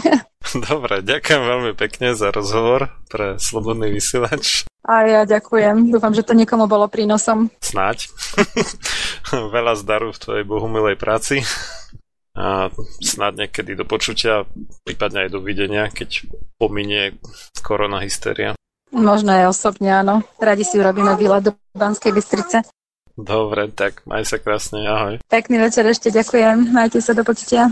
Dobre, 0.68 1.00
ďakujem 1.00 1.42
veľmi 1.46 1.72
pekne 1.72 2.12
za 2.12 2.28
rozhovor 2.28 2.92
pre 3.08 3.40
Slobodný 3.40 3.88
vysielač. 3.88 4.68
A 4.84 5.08
ja 5.08 5.22
ďakujem, 5.24 5.88
dúfam, 5.88 6.12
že 6.12 6.20
to 6.20 6.36
niekomu 6.36 6.68
bolo 6.68 6.84
prínosom. 6.90 7.48
Snáď. 7.64 8.12
Veľa 9.56 9.72
zdaru 9.78 10.12
v 10.12 10.20
tvojej 10.20 10.44
bohumilej 10.44 11.00
práci 11.00 11.40
a 12.36 12.72
snad 13.00 13.36
niekedy 13.36 13.76
do 13.76 13.84
počutia, 13.84 14.46
prípadne 14.86 15.26
aj 15.26 15.30
do 15.34 15.40
videnia, 15.42 15.90
keď 15.92 16.28
pominie 16.56 17.16
korona 17.60 18.00
hysteria. 18.04 18.56
Možno 18.90 19.30
aj 19.30 19.54
osobne, 19.54 20.02
áno. 20.02 20.26
Radi 20.42 20.66
si 20.66 20.78
urobíme 20.78 21.14
výlet 21.14 21.46
do 21.46 21.54
Banskej 21.74 22.10
Bystrice. 22.10 22.66
Dobre, 23.14 23.70
tak 23.70 24.02
maj 24.06 24.26
sa 24.26 24.42
krásne, 24.42 24.82
ahoj. 24.86 25.22
Pekný 25.30 25.62
večer 25.62 25.86
ešte, 25.86 26.10
ďakujem. 26.10 26.74
Majte 26.74 26.98
sa 27.04 27.14
do 27.14 27.22
počutia. 27.22 27.70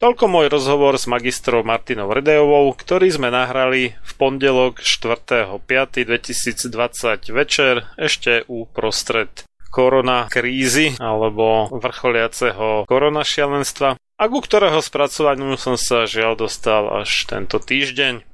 Toľko 0.00 0.32
môj 0.32 0.48
rozhovor 0.48 0.96
s 0.96 1.04
magistrou 1.04 1.60
Martinou 1.60 2.08
Vrdejovou, 2.08 2.72
ktorý 2.72 3.12
sme 3.12 3.28
nahrali 3.28 3.92
v 4.00 4.12
pondelok 4.16 4.80
4.5.2020 4.80 7.36
večer, 7.36 7.84
ešte 8.00 8.48
uprostred 8.48 9.44
korona 9.68 10.24
krízy 10.32 10.96
alebo 10.98 11.68
vrcholiaceho 11.68 12.88
korona 12.90 13.22
šialenstva 13.22 14.00
a 14.00 14.28
ku 14.28 14.40
ktorého 14.40 14.80
spracovaniu 14.80 15.60
som 15.60 15.76
sa 15.76 16.08
žiaľ 16.08 16.48
dostal 16.48 17.04
až 17.04 17.28
tento 17.28 17.60
týždeň. 17.60 18.29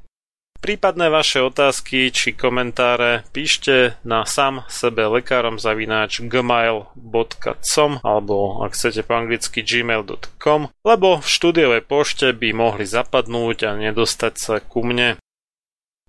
Prípadné 0.66 1.14
vaše 1.14 1.46
otázky 1.46 2.10
či 2.10 2.34
komentáre 2.34 3.22
píšte 3.30 4.02
na 4.02 4.26
sam 4.26 4.66
sebe 4.66 5.06
lekárom 5.06 5.62
zavináč 5.62 6.26
gmail.com 6.26 8.02
alebo 8.02 8.66
ak 8.66 8.74
chcete 8.74 9.06
po 9.06 9.14
anglicky 9.14 9.62
gmail.com, 9.62 10.66
lebo 10.82 11.22
v 11.22 11.28
štúdiovej 11.30 11.86
pošte 11.86 12.34
by 12.34 12.50
mohli 12.50 12.82
zapadnúť 12.82 13.62
a 13.62 13.78
nedostať 13.78 14.34
sa 14.34 14.58
ku 14.58 14.82
mne. 14.82 15.22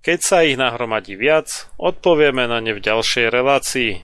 Keď 0.02 0.18
sa 0.26 0.42
ich 0.42 0.58
nahromadí 0.58 1.14
viac, 1.14 1.70
odpovieme 1.78 2.50
na 2.50 2.58
ne 2.58 2.74
v 2.74 2.82
ďalšej 2.82 3.30
relácii. 3.30 4.02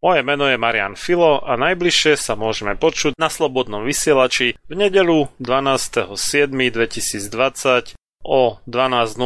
Moje 0.00 0.20
meno 0.24 0.48
je 0.48 0.56
Marian 0.56 0.96
Filo 0.96 1.44
a 1.44 1.60
najbližšie 1.60 2.16
sa 2.16 2.40
môžeme 2.40 2.72
počuť 2.72 3.20
na 3.20 3.28
Slobodnom 3.28 3.84
vysielači 3.84 4.56
v 4.64 4.74
nedelu 4.80 5.28
12.7.2020 5.44 8.00
o 8.24 8.58
12.00 8.64 9.20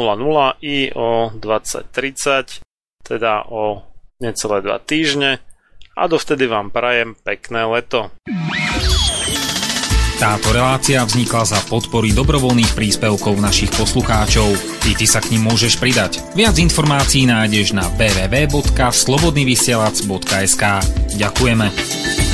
i 0.61 0.91
o 0.93 1.31
20.30, 1.33 2.61
teda 3.07 3.47
o 3.49 3.87
necelé 4.19 4.61
2 4.61 4.79
týždne 4.85 5.39
a 5.99 6.07
dovtedy 6.07 6.47
vám 6.47 6.71
prajem 6.71 7.19
pekné 7.27 7.67
leto. 7.67 8.15
Táto 10.19 10.51
relácia 10.51 11.07
vznikla 11.07 11.47
za 11.47 11.63
podpory 11.71 12.11
dobrovoľných 12.11 12.75
príspevkov 12.75 13.39
našich 13.39 13.71
poslucháčov. 13.71 14.51
Ty, 14.83 14.99
ty 14.99 15.07
sa 15.07 15.23
k 15.23 15.39
ním 15.39 15.47
môžeš 15.47 15.79
pridať. 15.79 16.19
Viac 16.35 16.59
informácií 16.59 17.23
nájdeš 17.23 17.71
na 17.71 17.87
www.slobodnyvysielac.sk 17.95 20.65
Ďakujeme. 21.15 22.28